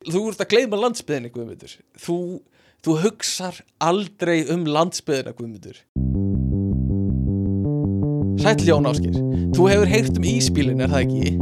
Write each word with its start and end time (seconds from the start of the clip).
Þú 0.00 0.20
ert 0.30 0.40
að 0.40 0.48
gleyma 0.54 0.78
landsbyðinni, 0.80 1.28
Guðmundur. 1.34 1.72
Þú, 2.00 2.14
þú 2.80 2.92
hugsar 3.02 3.58
aldrei 3.84 4.46
um 4.48 4.62
landsbyðina, 4.64 5.34
Guðmundur. 5.36 5.82
Sæll 8.40 8.64
Jón 8.64 8.88
Áskir 8.88 9.18
Þú 9.52 9.66
hefur 9.68 9.90
heyrt 9.90 10.16
um 10.16 10.24
íspílin, 10.24 10.80
er 10.80 10.88
það 10.88 11.04
ekki? 11.04 11.34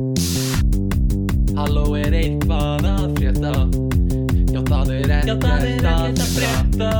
Halló 1.54 1.84
er 2.00 2.16
eitthvað 2.18 2.88
að 2.90 3.06
frétta? 3.20 3.54
Já 4.48 4.60
það 4.66 4.90
er 4.96 5.14
ekkert 5.20 5.46
að 5.46 6.32
frétta. 6.34 6.92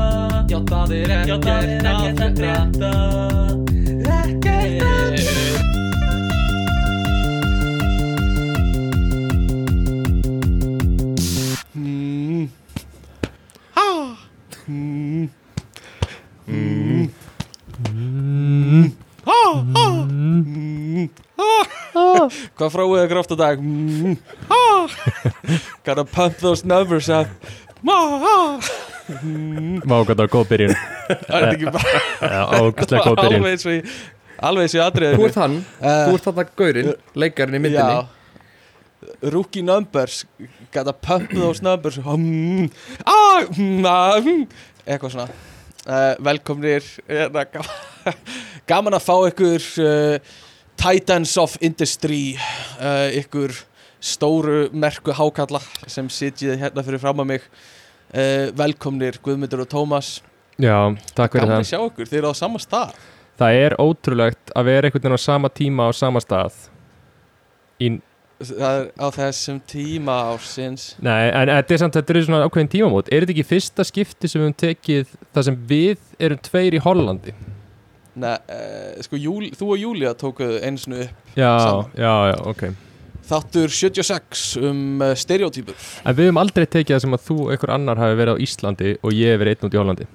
Já 0.47 0.59
það 0.71 0.95
er 1.01 1.17
ekkert 1.19 2.23
að 2.23 2.39
frétta 2.39 3.68
Hvað 22.59 22.73
fráið 22.73 23.01
ykkur 23.05 23.19
oft 23.21 23.31
á 23.31 23.37
dag? 23.39 23.61
Ha. 24.49 24.63
Gotta 25.87 26.03
pump 26.03 26.41
those 26.43 26.67
numbers 26.67 27.07
up. 27.07 27.29
Má 27.79 27.95
hvað 29.07 30.09
það 30.09 30.19
var 30.19 30.31
góð 30.33 30.49
byrjun. 30.49 30.73
Er 31.07 31.45
ekki 31.53 31.71
bara 31.71 31.93
Já, 32.19 32.41
ágæslega 32.59 33.03
góð 33.05 33.15
byrjun. 33.21 33.37
Alveg 33.39 33.53
eins 33.53 33.63
og 33.63 33.77
í 33.77 33.79
alveg 34.49 34.65
eins 34.65 34.75
og 34.75 34.79
í 34.79 34.83
atriðinu. 34.83 35.21
Þú 35.21 35.29
ert 35.29 35.39
hann, 35.39 35.55
Eh, 35.79 36.01
þú 36.03 36.17
ert 36.17 36.27
þarna 36.27 36.45
gaurinn, 36.59 36.89
leikarinn 37.23 37.55
í 37.55 37.63
myndinni. 37.63 37.95
Já. 37.95 39.07
Rookie 39.37 39.63
numbers. 39.63 40.19
Gotta 40.75 40.91
pump 40.91 41.31
those 41.31 41.63
numbers 41.63 41.95
hmm. 41.95 42.67
ah, 43.05 43.47
hmm, 43.55 43.87
ah, 43.87 44.19
hmm. 44.19 44.43
Eitthvað 44.83 45.15
svona. 45.15 45.31
Uh, 45.87 46.11
Velkomnir. 46.27 46.83
Hérna, 47.07 47.47
gaman, 47.55 48.19
gaman 48.73 48.99
að 48.99 49.07
fá 49.07 49.15
ykkur 49.31 49.71
uh, 49.87 50.37
Titans 50.79 51.35
of 51.37 51.57
Industry 51.61 52.37
uh, 52.79 53.09
Ykkur 53.19 53.51
stóru 53.99 54.69
merku 54.71 55.11
hákalla 55.11 55.59
sem 55.91 56.07
sitjið 56.07 56.55
hérna 56.61 56.83
fyrir 56.87 57.01
fram 57.03 57.19
að 57.19 57.27
mig. 57.33 57.47
Uh, 58.09 58.47
Velkomnir 58.57 59.19
Guðmundur 59.23 59.65
og 59.65 59.69
Tómas. 59.69 60.19
Já, 60.59 60.77
takk 61.15 61.35
fyrir 61.35 61.51
það. 61.51 61.57
að 61.59 61.67
sjá 61.69 61.79
ykkur, 61.83 62.07
þeir 62.09 62.21
eru 62.21 62.31
á 62.31 62.35
sama 62.39 62.61
stað. 62.63 62.95
Það 63.39 63.57
er 63.65 63.75
ótrúlegt 63.79 64.53
að 64.55 64.69
vera 64.71 64.87
einhvern 64.89 65.03
veginn 65.05 65.19
á 65.19 65.27
sama 65.27 65.51
tíma 65.51 65.87
á 65.87 65.91
sama 65.95 66.23
stað. 66.23 66.55
Í, 67.79 67.99
Það 68.39 68.77
er 68.79 68.85
á 68.95 69.07
þessum 69.11 69.57
tíma 69.67 70.13
ársins. 70.31 70.83
Nei, 71.03 71.27
en 71.27 71.49
þetta 71.51 71.75
er 71.75 71.79
samt 71.81 71.95
þetta 71.99 72.13
er 72.15 72.23
svona 72.23 72.45
ákveðin 72.47 72.69
tímamót. 72.71 73.09
Er 73.11 73.25
þetta 73.25 73.33
ekki 73.35 73.47
fyrsta 73.49 73.83
skipti 73.87 74.31
sem 74.31 74.39
við 74.39 74.45
höfum 74.47 74.59
tekið 74.63 75.15
það 75.35 75.47
sem 75.49 75.57
við 75.67 76.05
erum 76.23 76.39
tveir 76.47 76.77
í 76.77 76.83
Hollandi? 76.85 77.33
Nei, 78.19 78.35
uh, 78.49 79.01
sko, 79.05 79.19
Júl, 79.21 79.49
þú 79.55 79.67
og 79.75 79.77
Júlia 79.83 80.13
tókuðu 80.17 80.61
einu 80.65 80.81
snu 80.81 81.01
upp 81.05 81.35
Já, 81.37 81.51
Saman. 81.61 81.91
já, 81.95 82.13
já, 82.31 82.37
ok. 82.49 82.63
Þáttur 83.29 83.69
76 83.69 84.45
um 84.65 84.79
uh, 85.05 85.11
stereotypur. 85.15 85.75
En 86.03 86.15
við 86.17 86.29
höfum 86.31 86.39
aldrei 86.41 86.65
tekið 86.65 86.95
það 86.95 87.03
sem 87.05 87.13
að 87.19 87.27
þú 87.27 87.37
einhver 87.53 87.73
annar 87.75 88.01
hafi 88.01 88.17
verið 88.17 88.33
á 88.35 88.43
Íslandi 88.47 88.95
og 89.05 89.13
ég 89.13 89.35
hef 89.35 89.39
verið 89.43 89.53
einn 89.59 89.69
út 89.69 89.77
í 89.77 89.81
Hollandi. 89.83 90.07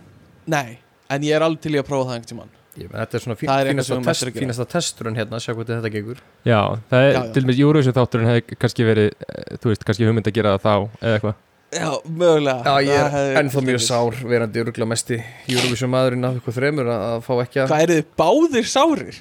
Nei, 0.51 0.67
en 1.15 1.23
ég 1.29 1.37
er 1.39 1.47
alveg 1.47 1.63
til 1.63 1.77
í 1.77 1.81
að 1.81 1.87
prófa 1.93 2.09
það 2.11 2.17
einhvern 2.19 2.33
tímann. 2.35 2.53
Ég 2.75 2.91
Þetta 2.91 3.15
er 3.15 3.23
svona 3.23 3.37
fín, 3.39 3.51
er 3.55 3.69
fínasta, 3.71 4.01
test, 4.03 4.25
að 4.27 4.39
fínasta 4.43 4.65
testurinn 4.67 5.15
hérna, 5.21 5.39
sjá 5.39 5.53
hvernig 5.55 5.77
þetta 5.79 5.91
gengur. 5.95 6.23
Já, 6.43 6.59
það 6.91 7.05
er 7.07 7.13
Já, 7.13 7.19
já. 7.21 7.33
til 7.37 7.43
dæmis 7.45 7.61
Eurovision 7.63 7.95
þátturinn 7.95 8.31
hefði 8.33 8.57
kannski 8.65 8.87
verið 8.89 9.11
eh, 9.15 9.59
þú 9.63 9.71
veist, 9.71 9.85
kannski 9.87 10.09
hugmynd 10.09 10.27
að 10.33 10.35
gera 10.41 10.57
það 10.57 10.65
þá 10.65 10.75
eða 11.07 11.13
eitthvað 11.21 11.37
Já, 11.75 11.89
mögulega. 12.07 12.63
Já, 12.63 12.75
ég 12.87 13.09
Það 13.15 13.27
er 13.31 13.39
ennþá 13.41 13.63
mjög 13.67 13.81
sár 13.83 14.19
verandi 14.31 14.61
öruglega 14.63 14.87
mesti 14.91 15.19
Eurovision 15.51 15.91
maðurinn 15.91 16.29
af 16.29 16.37
ykkur 16.39 16.55
þremur 16.59 16.91
að, 16.93 17.05
að 17.09 17.25
fá 17.27 17.33
ekki 17.43 17.61
að 17.65 17.73
Hvað 17.73 17.85
eru 17.87 17.97
þið 17.99 18.07
báðir 18.21 18.69
sárir? 18.71 19.19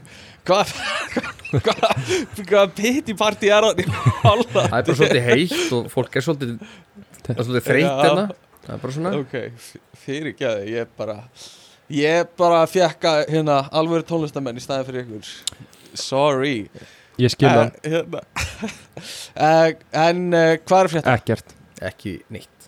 Hvað 0.47 0.73
Hvað 2.49 2.75
pitti 2.77 3.15
partí 3.17 3.51
er 3.53 3.67
því 3.73 3.87
Það 3.89 4.29
er 4.29 4.69
bara 4.69 4.97
svolítið 4.99 5.27
heitt 5.29 5.75
og 5.77 5.89
fólk 5.93 6.17
er 6.19 6.25
svolítið, 6.27 6.53
það 7.23 7.33
er 7.35 7.47
svolítið 7.47 7.67
þreytt 7.69 7.87
Já. 7.87 7.93
hérna. 8.03 8.25
Það 8.63 8.75
er 8.77 8.81
bara 8.85 8.95
svona. 8.95 9.13
Ok, 9.19 9.35
fyrir 10.05 10.31
ekki 10.33 10.47
að 10.49 10.61
ég 10.71 10.93
bara 10.99 11.17
Ég 11.93 12.29
bara 12.39 12.61
fekk 12.69 13.09
að 13.09 13.23
hérna 13.33 13.57
alvöru 13.75 14.05
tónlistamenn 14.07 14.57
í 14.57 14.63
staði 14.63 14.87
fyrir 14.87 15.03
ykkur. 15.03 15.33
Sorry. 15.99 16.55
Ég 17.21 17.33
skil 17.33 17.49
það. 17.49 17.73
Eh, 17.83 17.97
hérna. 17.97 18.21
uh, 19.35 19.73
En 20.05 20.23
uh, 20.31 20.53
hvað 20.63 20.79
er 20.85 20.91
frétta? 20.93 21.17
ekkert 21.17 21.53
ekki 21.89 22.13
neitt. 22.33 22.67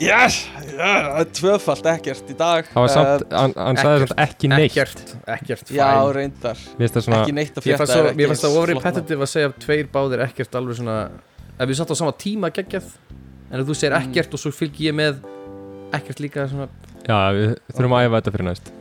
Yes, 0.00 0.36
yeah, 0.72 1.20
tvöfalt 1.36 1.84
ekkert 1.92 2.30
í 2.32 2.36
dag. 2.38 2.68
Það 2.72 2.84
var 2.86 2.92
samt, 2.94 3.24
hann, 3.36 3.52
hann 3.56 3.76
sagði 3.80 3.96
ekkert, 4.00 4.12
samt 4.14 4.22
ekki 4.24 4.48
neitt. 4.52 4.70
Ekkert, 4.70 5.14
ekkert 5.34 5.72
Já, 5.76 5.88
fæn 5.90 6.12
reyndar 6.16 6.62
finnst 6.78 6.96
það 6.96 7.04
svona 7.06 7.18
Ekki 7.22 7.34
neitt 7.36 7.52
að 7.52 7.60
ekki 7.60 7.70
mér 8.16 8.30
fannst 8.32 8.44
það 8.46 8.56
ofri 8.62 8.76
repetitive 8.78 9.26
að 9.26 9.32
segja 9.34 9.52
tveir 9.66 9.90
báðir 9.92 10.22
ekkert 10.24 10.56
alveg 10.60 10.78
svona 10.80 10.96
ef 11.60 11.68
við 11.68 11.80
satt 11.82 11.92
á 11.92 11.96
sama 12.00 12.14
tíma 12.24 12.50
geggjað 12.56 12.88
en 13.50 13.60
ef 13.60 13.66
þú 13.68 13.76
segir 13.76 13.96
Mm. 13.98 14.08
ekkert 14.08 14.34
og 14.38 14.40
svo 14.40 14.52
fylg 14.56 14.80
ég 14.80 14.96
með 14.96 15.20
ekkert 15.92 16.20
líka 16.24 16.48
svona 16.48 16.68
Já, 17.04 17.18
við 17.36 17.56
þurfum 17.74 17.96
að 17.98 18.06
æfa 18.08 18.20
þetta 18.20 18.32
fyrir 18.36 18.48
næst. 18.48 18.72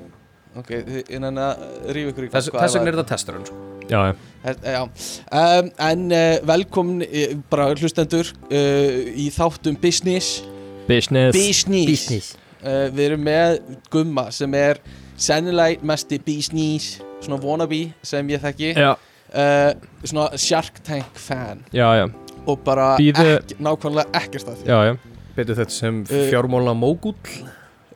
Ok, 0.59 0.69
þið- 0.88 1.09
innan 1.18 1.35
að 1.35 1.68
rífa 1.96 2.13
ykkur 2.13 2.25
í 2.25 2.31
þess, 2.31 2.50
hvað 2.52 2.63
þess 2.63 2.75
var- 2.75 2.85
vegna 2.85 2.90
er 2.91 2.97
þetta 3.03 3.12
testurinn 3.16 3.46
sko. 3.46 3.56
Já, 3.90 4.02
já, 4.08 4.16
Já, 4.64 4.84
um, 4.86 5.70
en 5.90 6.06
uh, 6.16 6.48
velkomin 6.48 7.02
uh, 7.04 7.34
bara 7.52 7.66
hlustendur 7.76 8.30
uh, 8.48 9.10
í 9.20 9.26
þáttum 9.36 9.76
business. 9.82 10.40
Business. 10.88 11.36
Business. 11.36 12.30
Uh, 12.64 12.88
Við 12.96 13.04
erum 13.10 13.26
með 13.28 13.60
Gumma 13.92 14.30
sem 14.32 14.54
er 14.56 14.80
sennilega 15.20 15.84
mesti 15.86 16.18
business 16.24 17.02
svona 17.20 17.42
wannabe 17.44 17.82
sem 18.04 18.32
ég 18.32 18.42
þekki. 18.46 18.72
Uh, 18.80 19.76
svona 20.08 20.30
Shark 20.40 20.80
Tank 20.88 21.20
fan. 21.20 21.66
Já, 21.76 21.86
já, 22.00 22.08
og 22.48 22.64
bara 22.66 22.94
Býðu- 22.98 23.36
ekki, 23.42 23.60
nákvæmlega 23.60 24.10
ekkert 24.24 24.48
af 24.50 24.58
því. 24.64 24.72
Já, 24.72 24.80
já. 24.88 24.98
Betur 25.36 25.56
þetta 25.60 25.72
sem 25.76 26.00
Uh, 26.10 26.26
fjármála 26.32 26.74
mógull 26.74 27.16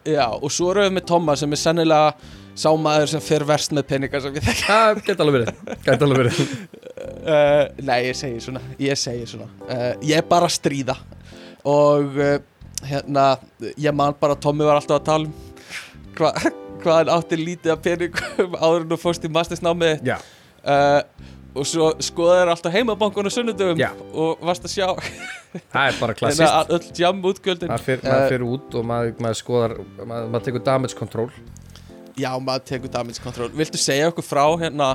Já, 0.06 0.28
og 0.36 0.52
svo 0.52 0.70
erum 0.74 0.84
við 0.90 0.98
með 1.00 1.06
Tomma 1.08 1.34
sem 1.40 1.52
er 1.56 1.60
sennilega 1.60 2.14
sá 2.56 2.70
maður 2.78 3.12
sem 3.14 3.24
fer 3.24 3.46
verst 3.48 3.74
með 3.76 3.88
peningar 3.90 4.22
sem 4.24 4.36
ég 4.38 4.46
þekki 4.46 4.66
það 4.68 5.04
geta 5.08 5.26
alveg 5.26 5.40
verið. 5.40 5.76
Geta 5.86 6.08
alveg 6.08 6.22
verið. 6.24 6.56
Uh, 7.24 7.64
Nei, 7.88 8.00
ég 8.10 8.18
segi 8.20 8.42
svona. 8.44 8.62
Ég 8.82 9.00
segi 9.00 9.28
svona. 9.34 9.50
Uh, 9.68 9.92
Ég 10.06 10.20
er 10.22 10.28
bara 10.30 10.50
að 10.50 10.58
stríða. 10.58 10.98
Og 11.70 12.18
uh, 12.20 12.36
hérna 12.84 13.38
Ég 13.80 13.94
man 13.96 14.16
bara 14.20 14.36
Tommi 14.36 14.66
var 14.68 14.76
alltaf 14.82 15.00
að 15.00 15.06
tala 15.08 15.30
um 15.30 15.34
Hvað 16.18 16.50
hva 16.84 16.98
hann 16.98 17.12
átti 17.14 17.38
lítið 17.40 17.72
að 17.72 17.84
peningum 17.86 18.58
Áður 18.64 18.82
en 18.84 18.90
þú 18.92 18.98
fórst 19.00 19.24
í 19.24 19.32
mastersnámið 19.32 20.04
já, 20.04 20.18
uh, 20.68 21.30
Og 21.56 21.68
svo 21.70 21.88
skoðaði 22.04 22.52
alltaf 22.52 22.74
heimabankun 22.76 23.30
og 23.30 23.34
sunnudum 23.34 23.80
Já. 23.80 23.92
Og 24.12 24.42
varst 24.44 24.68
að 24.68 24.74
sjá. 24.74 24.88
Það 25.72 25.88
er 25.88 26.00
bara 26.02 26.16
klassist 26.20 26.76
Öll 26.76 26.92
jam 27.00 27.24
útgjöldin 27.32 27.72
maður 27.72 28.04
maður 28.04 28.32
fer 28.36 28.46
út 28.50 28.78
og 28.80 28.88
maður, 28.92 29.16
maður 29.24 29.40
skoðar 29.40 29.76
maður, 30.04 30.32
maður 30.34 30.48
tekur 30.50 30.66
damage 30.68 31.00
control 31.00 31.30
Já, 32.20 32.30
maður 32.38 32.68
tekur 32.70 32.94
damage 32.94 33.24
control. 33.24 33.50
Viltu 33.58 33.80
segja 33.82 34.12
okkur 34.12 34.26
frá 34.26 34.46
hérna 34.62 34.94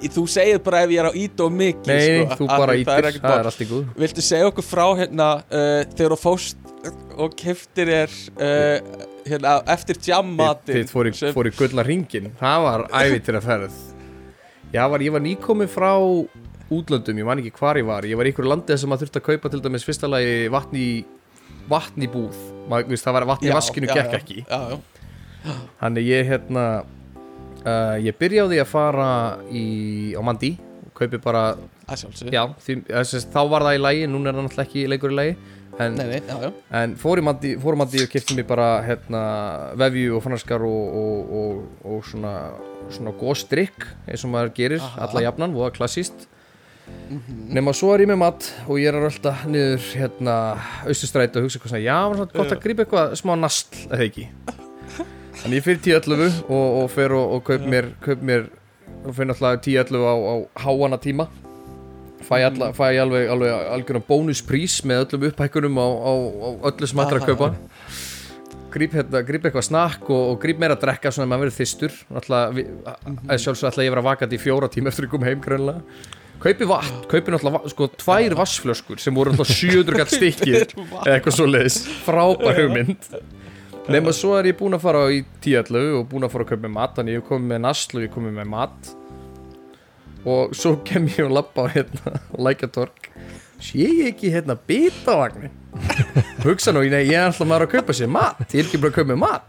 Þú 0.00 0.22
segir 0.32 0.60
bara 0.64 0.78
ef 0.86 0.92
ég 0.94 1.02
er 1.02 1.10
á 1.10 1.12
ít 1.12 1.40
og 1.44 1.50
mikið 1.52 1.90
nei, 1.92 2.22
sko, 2.24 2.36
þú 2.38 2.46
bara 2.48 2.76
ítir, 2.80 2.92
er 2.94 3.08
ekkert 3.10 3.26
það 3.26 3.34
er 3.36 3.48
allt 3.50 3.60
í 3.60 3.66
góð 3.68 3.90
Viltu 4.00 4.24
segja 4.24 4.48
okkur 4.48 4.64
frá 4.64 4.84
hérna 4.96 5.26
uh, 5.44 5.82
þegar 5.92 6.14
þú 6.14 6.18
fóst 6.22 6.70
og 7.20 7.34
keftir 7.36 7.90
er 7.92 8.14
uh, 8.40 9.04
hérna, 9.28 9.58
eftir 9.76 10.00
jammatin 10.08 10.78
þið 10.78 10.94
fór 10.94 11.10
í, 11.10 11.12
fór 11.36 11.50
í 11.50 11.52
gulla 11.58 11.84
ringin 11.84 12.30
það 12.40 12.64
var 12.64 12.86
ævitir 13.02 13.36
að 13.36 13.50
ferð 13.50 13.76
Já, 14.70 14.84
var, 14.86 15.02
ég 15.02 15.12
var 15.12 15.20
nýkomin 15.24 15.68
frá 15.68 15.90
útlöndum, 16.70 17.18
ég 17.18 17.26
man 17.26 17.40
ekki 17.42 17.50
hvar 17.58 17.78
ég 17.80 17.86
var. 17.88 18.06
Ég 18.06 18.18
var 18.18 18.28
í 18.28 18.30
einhverju 18.30 18.52
landi 18.52 18.76
sem 18.78 18.90
maður 18.90 19.08
þurfti 19.08 19.18
að 19.18 19.24
kaupa 19.26 19.50
til 19.50 19.62
dæmis 19.64 19.86
fyrsta 19.86 20.10
lagi 20.10 20.46
vatni 20.54 20.84
vatni 21.70 22.06
búð, 22.10 22.38
maður, 22.70 23.00
það 23.02 23.16
var 23.16 23.26
vatni 23.32 23.50
í 23.50 23.54
vaskinu 23.54 23.90
gekk 23.90 24.14
ekki, 24.20 24.44
já, 24.44 24.60
já. 24.70 24.99
Þannig 25.80 26.08
ég 26.10 26.26
hérna 26.30 26.64
uh, 27.64 27.96
ég 28.02 28.16
byrjaði 28.20 28.60
að 28.62 28.68
fara 28.70 29.08
í, 29.50 29.64
á 30.16 30.20
Mandi 30.24 30.56
kaupi 31.00 31.20
bara, 31.22 31.54
já, 32.28 32.42
því, 32.60 32.74
þess, 32.90 33.24
þá 33.32 33.40
var 33.48 33.64
það 33.64 33.78
í 33.78 33.80
lagi 33.80 34.08
núna 34.10 34.30
er 34.30 34.36
það 34.36 34.46
náttúrulega 34.46 34.68
ekki 34.68 34.86
leikur 34.90 35.14
í 35.14 35.16
lagi 35.16 35.36
en, 35.80 35.94
Nei, 35.96 36.06
nei, 36.10 36.18
já, 36.20 36.34
já. 36.44 36.50
en 36.82 36.96
fór 37.00 37.22
í 37.22 37.24
Mandi, 37.24 37.54
fór 37.62 37.76
í 37.76 37.80
Mandi 37.80 38.02
og 38.04 38.10
kipti 38.12 38.36
mér 38.36 38.48
bara 38.50 38.66
hérna, 38.84 39.22
vefju 39.80 40.18
og 40.18 40.24
fannarskar 40.26 40.66
og, 40.66 40.98
og, 41.00 41.32
og, 41.40 41.62
og 41.94 42.02
svona, 42.10 42.34
svona 42.92 43.14
góðstrykk 43.16 43.88
eins 44.10 44.26
og 44.26 44.34
maður 44.34 44.52
gerir, 44.58 44.84
Aha. 44.84 45.06
alla 45.06 45.24
jafnan, 45.24 45.56
voða 45.56 45.72
klassíst 45.78 46.28
nema 47.50 47.72
svo 47.76 47.92
er 47.94 48.04
ég 48.04 48.10
með 48.10 48.18
mat 48.22 48.46
og 48.66 48.80
ég 48.80 48.90
er 48.90 48.98
að 48.98 49.06
rölda 49.06 49.32
niður 49.50 49.86
hérna 49.94 50.34
austustræti 50.84 51.38
og 51.38 51.46
hugsa 51.46 51.58
eitthvað 51.58 51.72
svona 51.74 51.84
já, 51.84 51.98
var 52.02 52.18
svona 52.18 52.34
gott 52.34 52.54
að 52.56 52.64
grípa 52.64 52.84
eitthvað 52.84 53.14
smá 53.20 53.32
nastl 53.38 53.86
eða 53.88 54.06
ekki 54.08 54.26
þannig 55.42 55.60
ég 55.60 55.66
fyrir 55.66 55.80
10-11 56.04 56.40
og, 56.48 56.66
og 56.82 56.90
fer 56.92 57.14
og, 57.16 57.36
og 57.36 57.44
kaup 57.46 57.64
mér 57.70 57.92
kaup 58.04 58.24
mér 58.26 58.48
og 59.00 59.14
fyrir 59.16 59.30
náttúrulega 59.30 59.62
10-11 59.64 60.04
á, 60.04 60.14
á 60.14 60.34
háana 60.66 60.98
tíma. 61.00 61.26
Fæ, 62.20 62.36
alla, 62.44 62.70
fæ 62.76 62.84
alveg, 63.00 63.30
alveg 63.32 63.72
algjörna 63.74 64.04
bónusprís 64.06 64.80
með 64.86 65.06
öllum 65.06 65.26
upphækkunum 65.30 65.80
á, 65.80 65.88
á, 65.88 66.12
á 66.14 66.48
öllu 66.70 66.88
sem 66.90 67.00
ætlar 67.00 67.22
að 67.22 67.24
Aha. 67.24 67.30
kaupa. 67.32 67.50
gríp, 68.70 68.92
hérna, 68.94 69.24
eitthvað 69.24 69.66
snakk 69.66 70.06
og, 70.12 70.24
og 70.34 70.38
gríp 70.42 70.60
meira 70.62 70.76
að 70.76 70.84
drekka 70.84 71.10
svona 71.10 71.26
að 71.26 71.32
maður 71.32 71.44
verður 71.46 71.56
þystur 71.56 71.96
alltaf, 72.20 72.52
við, 72.54 72.68
að 73.26 73.40
sjálfsög 73.42 73.70
ætla 73.70 73.86
ég 73.86 73.90
að 73.90 73.96
vera 73.96 74.06
vakandi 74.06 74.38
í 74.38 74.42
fjóra 74.44 74.68
tíma 74.70 74.92
eftir 74.92 75.08
að 75.08 75.14
koma 75.16 75.26
heim 75.26 75.42
grönlega 75.42 75.80
kaupi 76.40 76.68
vatn, 76.70 77.00
kaupi 77.10 77.34
náttúrulega 77.34 77.72
sko, 77.72 77.88
tvær 78.00 78.36
vassflöskur 78.38 79.02
sem 79.02 79.16
voru 79.16 79.34
náttúrulega 79.34 79.58
700 79.58 79.98
gall 79.98 80.12
stikkið 80.14 80.56
eða 80.60 81.16
eitthvað 81.16 81.36
svo 81.36 81.48
leiðis 81.50 81.80
frábær 82.06 82.62
hugmynd 82.62 83.10
nema 83.88 84.12
svo 84.14 84.34
er 84.38 84.50
ég 84.50 84.58
búinn 84.58 84.76
að 84.76 84.84
fara 84.84 85.04
í 85.14 85.22
tíallu 85.44 85.84
og 86.00 86.08
búinn 86.10 86.26
að 86.26 86.34
fara 86.34 86.46
að 86.46 86.52
kaupa 86.52 86.66
með 86.66 86.74
mat 86.76 86.96
þannig 86.98 87.16
ég 87.16 87.28
komið 87.28 87.52
með 87.52 87.62
naslu, 87.64 88.02
ég 88.04 88.12
komið 88.14 88.36
með 88.40 88.50
mat. 88.52 88.90
Og 90.28 90.52
svo 90.56 90.74
kem 90.84 91.08
ég 91.08 91.24
og 91.24 91.32
lappa 91.38 91.64
á 91.64 91.72
hérna 91.72 92.20
lækjatorg 92.36 93.08
sé 93.60 93.80
ég 93.80 94.10
ekki 94.12 94.32
hérna 94.32 94.56
bitavagnin 94.68 95.52
hugsa 96.44 96.72
nú, 96.72 96.82
ég 96.84 96.94
er 96.96 97.26
alltaf 97.26 97.48
maður 97.48 97.66
að 97.68 97.74
kaupa 97.78 97.96
sér 97.96 98.12
mat. 98.12 98.44
Ég 98.52 98.62
er 98.62 98.68
ekki 98.68 98.80
bara 98.82 98.92
að 98.92 99.00
kaupa 99.00 99.12
mér 99.14 99.20
mat 99.24 99.48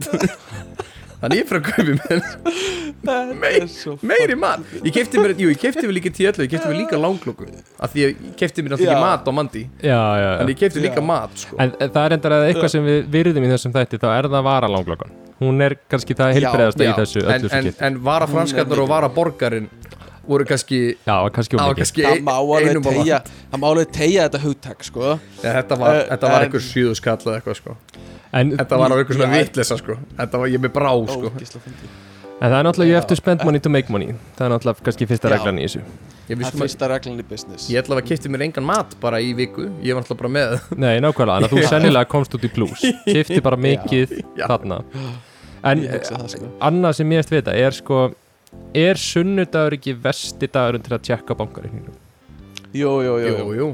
þannig 1.21 1.41
ég 1.41 1.47
fyrir 1.49 1.61
að 1.61 1.65
kaupa 1.71 3.15
mér 3.41 3.65
svo 3.71 3.95
meiri 4.05 4.35
mat. 4.37 4.63
Ég 4.85 4.93
kefti 4.95 5.21
mér, 5.21 5.33
jú, 5.39 5.49
ég 5.53 5.59
kefti 5.61 5.85
mér 5.87 5.95
líka 5.97 6.11
tíallu 6.13 6.45
ég 6.45 6.51
kefti 6.53 6.69
mér 6.71 6.79
líka 6.83 6.99
langklokku 7.01 7.47
af 7.81 7.93
því 7.93 8.03
ég 8.05 8.21
kefti 8.39 8.65
mér 8.65 8.75
náttúrulega 8.75 9.01
mat 9.01 9.25
á 9.25 9.31
mandi 9.33 9.63
Já, 9.81 9.89
já, 9.95 10.25
já. 10.25 10.31
En 10.43 10.51
ég 10.53 10.59
kefti 10.59 10.83
líka 10.83 11.01
Já. 11.01 11.05
mat 11.11 11.43
sko. 11.45 11.57
En 11.61 11.73
það 11.81 12.03
er 12.05 12.17
endar 12.17 12.35
að 12.37 12.47
eitthvað 12.49 12.73
sem 12.75 12.87
við 12.89 12.99
virðum 13.15 13.47
í 13.47 13.51
þessum 13.53 13.75
þætti 13.77 14.01
þá 14.01 14.07
er 14.17 14.29
það 14.35 14.47
vara 14.49 14.71
langlokkan 14.75 15.15
Hún 15.41 15.63
er 15.65 15.77
kannski 15.89 16.13
það 16.17 16.35
heilbreyðasta 16.37 16.85
í 16.85 16.91
þessu 16.99 17.23
en, 17.25 17.47
en, 17.57 17.71
en 17.87 18.01
vara 18.05 18.27
franskarnar 18.29 18.83
og 18.83 18.91
vara 18.91 19.09
borgarinn 19.09 19.69
voru 20.27 20.45
kannski 20.45 20.81
Já, 21.07 21.15
kannski 21.33 21.57
á 21.57 21.65
um 21.65 21.75
kannski 21.79 22.03
Það 22.05 22.11
ein-. 22.11 22.25
Það 23.51 23.63
má 23.63 23.67
alveg 23.71 23.89
tegja 23.97 24.27
þetta 24.27 24.41
hugtak 24.45 24.85
sko. 24.85 25.15
Ja, 25.41 25.55
þetta 25.57 25.77
var, 25.81 25.95
Eh, 25.95 26.03
þetta 26.11 26.29
var 26.35 26.45
einhver 26.45 26.63
sjöðu 26.67 26.93
skall 26.99 27.17
eða 27.25 27.39
eitthvað 27.39 27.57
sko 27.63 27.77
En, 28.33 28.51
Þetta 28.57 28.77
var 28.79 28.93
á 28.93 28.95
einhver 28.95 29.17
svona 29.17 29.27
Já. 29.35 29.43
vitleysa 29.43 29.77
sko. 29.81 29.97
Þetta 30.17 30.39
var 30.39 30.47
ég 30.53 30.61
með 30.63 30.71
brá 30.75 30.91
sko. 31.11 31.31
En 32.41 32.49
það 32.49 32.55
er 32.57 32.63
náttúrulega 32.65 32.87
you 32.89 32.95
have 32.97 33.07
to 33.09 33.15
spend 33.19 33.43
money 33.45 33.59
to 33.59 33.69
make 33.69 33.89
money. 33.93 34.13
Það 34.37 34.45
er 34.47 34.53
náttúrulega 34.55 34.85
kannski 34.87 35.07
fyrsta 35.09 35.29
Já. 35.29 35.33
reglan 35.35 35.59
í 35.61 35.65
þessu. 35.67 35.81
Ég, 35.81 35.83
Það 36.31 36.37
vissi 36.39 36.47
er 36.47 36.55
maður- 36.55 36.63
fyrsta 36.63 36.87
reglan 36.89 37.19
í 37.19 37.25
business. 37.29 37.67
Ég 37.69 37.83
ætla 37.83 37.97
að 37.99 38.07
kipti 38.07 38.29
mér 38.31 38.45
engan 38.47 38.63
mat 38.65 38.95
bara 39.01 39.19
í 39.19 39.33
viku. 39.35 39.67
Ég 39.83 39.93
var 39.93 40.01
alltaf 40.01 40.17
bara 40.17 40.29
með 40.29 40.55
Nei, 40.77 40.95
nákvæmlega, 41.03 41.35
þannig 41.35 41.51
að 41.51 41.57
þú 41.57 41.67
sennilega 41.75 42.07
komst 42.07 42.33
út 42.39 42.47
í 42.47 42.53
plus. 42.55 42.81
Kifti 43.05 43.41
bara 43.43 43.57
mikið 43.57 44.15
Já. 44.39 44.47
þarna. 44.47 44.81
En 45.63 45.83
sko. 46.01 46.47
annað 46.59 46.95
sem 46.97 47.11
ég 47.11 47.19
eftir 47.21 47.41
vita 47.41 47.53
er 47.53 47.71
sko 47.77 47.99
Er 48.73 48.95
sunnudagur 48.99 49.75
ekki 49.77 49.93
vesti 50.01 50.47
dagurinn 50.51 50.83
til 50.83 50.95
að 50.97 51.03
tjekka 51.07 51.35
jú, 52.73 52.89
jú, 53.03 53.13
Jú, 53.19 53.37
jú. 53.37 53.53
jú 53.59 53.67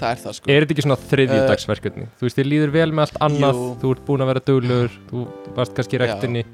Það 0.00 0.10
er 0.14 0.20
það 0.22 0.36
sko. 0.38 0.48
Er 0.50 0.64
þetta 0.64 0.74
ekki 0.74 0.84
svona 0.86 0.96
þriðjudagsverkefni? 1.10 2.06
þú 2.16 2.26
veist, 2.26 2.38
þið 2.38 2.48
líður 2.48 2.70
vel 2.76 2.86
með 2.96 3.02
allt 3.06 3.18
annað 3.26 3.58
Jú. 3.60 3.66
Þú 3.82 3.90
ert 3.94 4.02
búin 4.06 4.24
að 4.24 4.30
vera 4.30 4.42
duglegur 4.46 4.94
Þú 5.10 5.24
varst 5.58 5.74
kannski 5.76 5.98
í 5.98 6.00
rektinni 6.00 6.44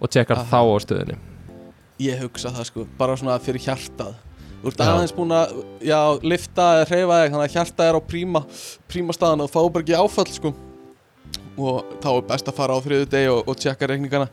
Og 0.00 0.08
tjekkar 0.14 0.40
þá 0.48 0.58
á 0.64 0.76
stöðinni. 0.80 1.16
Ég 2.00 2.22
hugsa 2.24 2.48
það 2.54 2.68
sko. 2.70 2.86
Bara 2.96 3.16
svona 3.20 3.34
fyrir 3.44 3.60
hjartað. 3.60 4.14
Þú 4.62 4.70
ert 4.72 4.80
aðeins 4.86 5.12
búin 5.16 5.34
að 5.36 5.52
Já, 5.84 5.98
lifta 6.24 6.68
eða 6.78 6.86
hreyfa 6.88 7.18
þig 7.20 7.34
Þannig 7.34 7.44
að 7.44 7.54
hjartað 7.58 7.90
er 7.90 7.98
á 8.00 8.02
príma 8.14 8.42
Príma 8.88 9.16
staðan 9.16 9.44
og 9.44 9.52
fá 9.52 9.60
bara 9.60 9.84
ekki 9.84 9.98
áfall 10.00 10.30
sko. 10.32 10.54
Og 11.60 11.92
þá 12.00 12.08
er 12.14 12.24
best 12.32 12.48
að 12.48 12.56
fara 12.56 12.76
á 12.76 12.80
þriðu 12.80 13.10
deg 13.12 13.28
og, 13.34 13.42
og 13.44 13.60
tjekka 13.60 13.88
reikningana. 13.90 14.30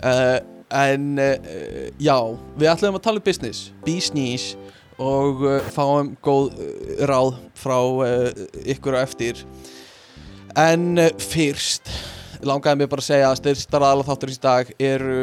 Uh, 0.00 0.38
En 0.70 1.06
uh, 1.18 1.88
já 1.98 2.14
Við 2.54 2.68
ætlum 2.70 2.94
að 2.96 3.02
tala 3.02 3.18
um 3.20 3.24
business. 3.26 3.72
Business 3.84 4.52
Og 5.00 5.44
uh, 5.46 5.58
fáum 5.72 6.12
góð 6.24 6.50
uh, 6.60 7.04
ráð 7.08 7.34
frá 7.56 7.78
uh, 7.80 8.28
ykkur 8.68 8.98
á 8.98 9.00
eftir. 9.04 9.40
En 10.58 10.98
fyrst 11.22 11.88
langaði 12.44 12.82
mér 12.82 12.90
bara 12.90 13.04
að 13.04 13.08
segja 13.10 13.30
að 13.30 13.38
þáttur 14.08 14.32
í 14.32 14.38
dag 14.42 14.70
eru 14.80 15.20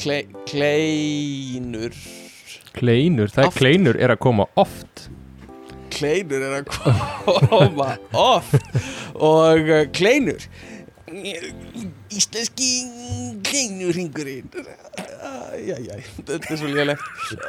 kle, 0.00 0.18
kleinur. 0.48 1.96
Kleinur, 2.76 3.30
það 3.32 3.42
er 3.44 3.48
Oft. 3.50 3.58
kleinur 3.60 3.98
er 4.00 4.14
að 4.14 4.20
koma 4.22 4.46
oft. 4.60 5.06
Kleinur 5.90 6.44
er 6.46 6.58
að 6.60 6.68
koma 7.50 7.88
oft. 8.16 8.68
Og 9.20 9.72
kleinur 9.96 10.46
íslenski 12.10 12.70
kleinurringurinn 13.46 14.48
æjæjæj, 15.54 16.02
þetta 16.26 16.52
er 16.54 16.58
svo 16.60 16.70
lélegt. 16.72 17.04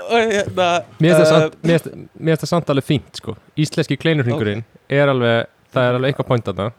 Og 0.09 0.31
hérna 0.31 0.67
Mér 1.01 1.15
finnst 1.15 1.21
það 1.21 1.31
samt- 1.31 1.57
mér 1.63 1.79
finnst- 1.85 2.41
það 2.43 2.51
samt 2.51 2.69
alveg 2.73 2.85
fínt 2.87 3.15
sko. 3.21 3.35
Íslenski 3.57 3.97
kleinurhringurinn 3.97 4.63
er 4.89 5.07
alveg 5.13 5.47
Það 5.71 5.85
er 5.87 5.95
alveg 5.95 6.11
eitthvað 6.11 6.27
point 6.27 6.45
að 6.51 6.55
það 6.59 6.71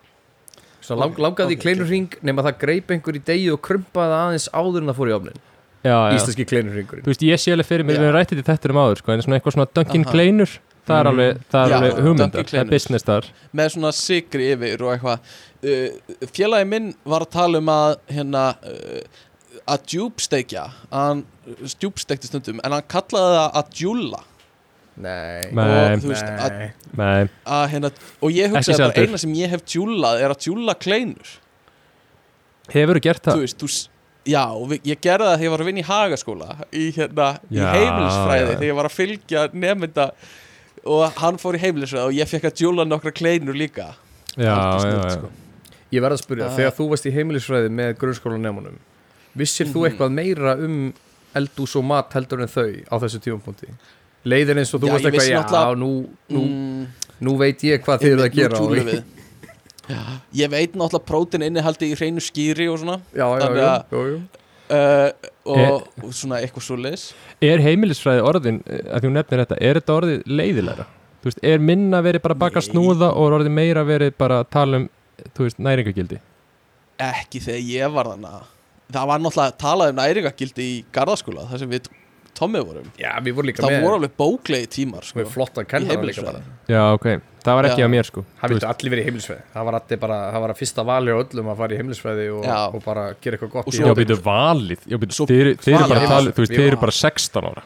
Svo 0.82 0.96
lang, 0.98 1.14
langaði 1.16 1.54
í 1.56 1.60
kleinurring 1.62 2.08
nema 2.22 2.42
það 2.42 2.58
greip 2.60 2.90
einhver 2.90 3.16
í 3.16 3.22
degi 3.24 3.46
og 3.54 3.60
krumpaði 3.62 4.16
aðeins 4.18 4.48
áður 4.52 4.82
en 4.82 4.90
það 4.90 4.98
fór 4.98 5.08
í 5.08 5.14
ofnin 5.16 5.38
Já, 5.82 5.94
já. 5.96 6.16
Íslenski 6.18 6.44
kleinurringurinn 6.50 7.04
Þú 7.06 7.10
veist, 7.14 7.22
ég 7.26 7.40
sé 7.40 7.52
alveg 7.54 7.66
fyrir 7.70 7.86
mér, 7.86 7.96
Já. 7.96 8.00
við 8.02 8.08
höfum 8.10 8.18
rættið 8.18 8.42
þetta 8.50 8.70
um 8.70 8.80
áður 8.82 8.98
sko, 9.00 9.12
en 9.12 9.22
svona 9.22 9.38
eitthvað 9.40 9.54
svona 9.56 9.68
Dunkin 9.74 10.04
Aha. 10.04 10.12
Kleinur 10.12 10.50
það 10.86 10.96
er 10.98 11.04
Mm. 11.06 11.10
alveg, 11.12 11.42
það 11.52 11.64
er 11.64 11.70
Já, 11.70 11.76
alveg 11.78 12.00
hugmyndar, 12.06 12.44
það 12.50 12.60
er 12.64 12.70
business 12.72 13.04
þar. 13.06 13.28
Með 13.54 13.68
svona 13.76 13.92
sigri 13.94 14.48
yfir 14.56 14.82
og 14.82 14.92
eitthvað. 14.96 15.36
Uh, 15.62 16.26
félagi 16.34 16.66
minn 16.66 16.88
var 17.06 17.22
að 17.26 17.30
tala 17.36 17.58
um 17.62 17.68
að 17.70 17.92
hérna 18.10 18.44
uh, 18.66 19.20
að 19.70 19.84
djúbsteikja 19.92 20.64
hann 20.90 21.20
djúbsteikti 21.78 22.26
stundum 22.26 22.58
en 22.64 22.72
hann 22.74 22.82
kallaði 22.90 23.36
það 23.38 23.58
að 23.60 23.68
djúla 23.78 24.22
Nei, 25.02 25.46
Nei, 25.56 25.62
og 25.94 26.02
þú 26.02 26.08
veist 26.10 26.26
að, 26.28 26.56
nei. 26.58 26.72
nei, 26.98 27.28
að 27.48 27.62
hérna 27.72 27.90
og 28.20 28.34
ég 28.34 28.50
bara 28.52 28.60
sjálfur. 28.66 29.06
eina 29.06 29.20
sem 29.22 29.32
ég 29.38 29.48
hef 29.54 29.62
djúlað 29.64 30.20
er 30.20 30.34
að 30.34 30.42
djúla 30.44 30.74
kleinur. 30.76 31.30
Hefur 32.72 32.98
þú 32.98 33.02
gert 33.06 33.22
þú 33.24 33.30
það? 33.32 33.40
veist, 33.46 33.62
þú 33.62 33.70
já, 34.32 34.42
ég 34.86 35.00
gerði 35.02 35.26
það 35.30 35.32
þegar 35.38 35.46
ég 35.46 35.54
var 35.54 35.62
að 35.64 35.70
vinna 35.70 35.80
í 35.82 35.86
hagaskóla 35.88 36.50
í 36.76 36.84
hérna, 36.98 37.28
í 37.50 37.58
heimilisfræði 37.64 38.50
þegar 38.52 38.66
ég 38.68 38.76
var 38.78 38.88
að 38.90 38.96
fylgja 38.98 39.46
nefnda 39.64 40.06
og 40.84 41.12
hann 41.20 41.36
fór 41.38 41.54
í 41.54 41.60
heimilisfræði 41.62 42.06
og 42.08 42.12
ég 42.16 42.28
fekk 42.28 42.44
að 42.50 42.56
djúla 42.60 42.84
nokkra 42.88 43.12
kleinur 43.12 43.54
líka 43.54 43.94
Já, 44.36 44.54
Algjör 44.56 45.04
já, 45.04 45.10
sko. 45.18 45.28
Ég 45.92 46.00
verð 46.00 46.16
að 46.16 46.22
spyrja, 46.24 46.46
Ah. 46.48 46.56
þegar 46.56 46.72
þú 46.78 46.88
varst 46.88 47.06
í 47.06 47.12
heimilisfræði 47.12 47.68
með 47.70 47.94
grunnskólanemunum 48.00 48.78
Vissir 49.36 49.66
þú 49.66 49.80
Mhm. 49.82 49.86
eitthvað 49.90 50.12
meira 50.12 50.54
um 50.58 50.92
eldús 51.34 51.76
og 51.76 51.84
mat 51.84 52.12
heldur 52.12 52.40
en 52.42 52.48
þau 52.48 52.84
á 52.90 52.94
þessu 53.00 53.18
tífumpunkti? 53.20 53.68
Leiðin 54.24 54.58
eins 54.58 54.74
og 54.74 54.80
þú 54.80 54.86
Já, 54.86 54.92
varst 54.92 55.04
eitthvað, 55.04 55.28
já, 55.28 55.42
náttúrulega- 55.42 55.78
nú, 55.78 56.06
nú, 56.30 56.40
Mm, 56.48 56.86
nú 57.22 57.36
veit 57.38 57.58
ég 57.62 57.82
hvað 57.84 57.98
þið 58.00 58.12
eru 58.12 58.22
að 58.22 58.32
gera 58.32 59.04
ég 60.34 60.48
veit 60.50 60.72
náttúrulega 60.74 61.04
prótin 61.06 61.42
innihaldi 61.42 61.90
í 61.92 61.96
hreinu 61.96 62.20
skýri 62.22 62.68
og 62.72 62.78
svona 62.80 63.00
Já, 63.14 63.26
já, 63.38 63.48
já, 63.54 63.54
já, 63.56 63.84
já. 63.90 64.20
uh, 64.70 65.12
og, 65.44 65.86
og 66.02 66.14
svona 66.14 66.40
eitthvað 66.42 66.66
svo 66.66 66.78
leis 66.78 67.06
Er 67.42 67.62
heimilisfræði 67.62 68.24
orðin, 68.26 68.60
eh, 68.66 68.84
að 68.94 69.06
þú 69.06 69.14
nefnir 69.16 69.44
þetta 69.44 69.60
er 69.60 69.80
þetta 69.80 69.96
orðið 69.98 70.26
leiðilegra? 70.26 70.88
Þú 71.22 71.30
veist, 71.30 71.40
er 71.46 71.62
minna 71.62 72.02
verið 72.02 72.22
bara 72.24 72.34
að 72.34 72.42
baka 72.42 72.62
Nei. 72.62 72.66
snúða 72.68 73.12
og 73.14 73.28
er 73.28 73.38
orðið 73.38 73.56
meira 73.58 73.86
verið 73.86 74.16
bara 74.18 74.42
að 74.42 74.50
tala 74.54 74.82
um 74.82 74.88
þú 75.36 75.46
veist, 75.46 75.62
næringagildi? 75.62 76.18
ekki 77.02 77.40
þegar 77.42 77.64
ég 77.66 77.94
var 77.94 78.10
þannig 78.12 78.50
það 78.92 79.08
var 79.08 79.22
náttúrulega 79.22 79.58
talað 79.60 79.92
um 79.92 80.00
næringagildi 80.00 80.66
í 80.68 80.78
gardaskóla 80.94 81.46
þar 81.50 81.62
sem 81.62 81.70
við 81.72 81.88
Tommi 82.34 82.60
vorum 82.64 82.86
já, 82.98 83.10
við 83.22 83.34
vorum 83.36 83.48
líka 83.50 83.62
það 83.62 83.74
með 83.74 83.82
voru 83.84 83.96
alveg 83.98 84.12
bóklegi 84.18 84.68
tímar 84.72 85.04
sko. 85.04 85.18
Með 85.20 85.26
flotta 85.34 85.64
kennara 85.68 86.02
líka 86.08 86.22
bara. 86.24 86.40
Já, 86.66 86.80
ok, 86.96 87.06
það 87.44 87.58
var 87.58 87.68
ekki 87.68 87.82
Já. 87.82 87.86
að 87.86 87.92
mér 87.92 88.08
sko 88.08 88.24
Það 88.24 88.48
Þú 88.48 88.54
viltu 88.56 88.68
allir 88.72 88.90
verið 88.94 89.02
í 89.02 89.06
heimilisfræði 89.08 89.42
Það 89.52 89.66
var 89.68 89.76
allir 89.78 90.00
bara, 90.06 90.16
það 90.32 90.40
var 90.46 90.54
að 90.54 90.58
fyrsta 90.62 90.84
vali 90.88 91.12
á 91.12 91.16
öllum 91.22 91.50
að 91.52 91.60
fara 91.62 91.72
í 91.76 91.78
heimilisfræði 91.82 92.26
og, 92.32 92.42
Já. 92.48 92.58
og 92.72 92.82
bara 92.86 93.04
gera 93.20 93.36
eitthvað 93.36 93.52
gott 93.52 93.66
Og 93.66 93.72
í 93.72 93.76
svo- 93.76 93.84
Já, 93.84 93.92
hópnum. 93.92 94.02
býtu 94.02 94.18
valið 94.26 94.80
Já, 94.88 94.96
býtu, 95.02 95.14
Svo- 95.18 95.28
þið 95.28 95.40
eru- 95.44 95.56
þið 95.60 95.72
eru 95.72 95.82
valið. 95.82 95.88
bara 95.92 96.00
að 96.00 96.12
tala, 96.14 96.22
Já, 96.22 96.32
þú 96.32 96.42
veist, 96.42 96.52
við 96.52 96.58
þið 96.62 96.68
eru 96.72 96.80
bara 96.86 96.96
16 97.02 97.44
ára 97.52 97.62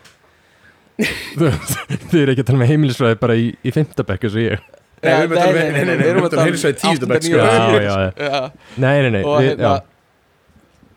Þið 0.96 2.20
eru 2.22 2.32
ekki 2.32 2.42
að 2.42 2.48
tala 2.50 2.60
með 2.62 2.70
heimilisfræði 2.72 3.18
bara 3.20 3.34
í, 3.36 3.46
í 3.62 3.72
fimmtabekk 3.74 4.26
eins 4.26 4.36
og 4.36 4.44
ég 4.46 4.60
Nei, 5.04 5.12
við 5.12 5.20
erum 5.20 5.32
að 5.32 5.36
tala 5.36 5.50
um- 5.50 5.56
nei, 5.56 5.70
nei, 5.76 5.84
nei, 5.84 5.96
við 6.00 6.08
erum 6.10 6.24
að 6.26 6.30
tala 6.32 6.40
um 6.42 6.46
heimilisfræði 6.48 6.78
tíundu 6.80 6.96
áttunda, 6.96 7.12
bekk, 7.14 7.22
sko. 7.22 7.36
níunda, 7.36 7.52
Já, 7.52 7.82
já, 7.84 7.96
já. 8.00 8.12
já. 8.16 8.50
Nei, 8.82 8.96
nei, 9.04 9.10
nei, 9.16 9.22
og, 9.22 9.34
við, 9.36 9.48
hérna, 9.50 9.60
já, 9.76 9.95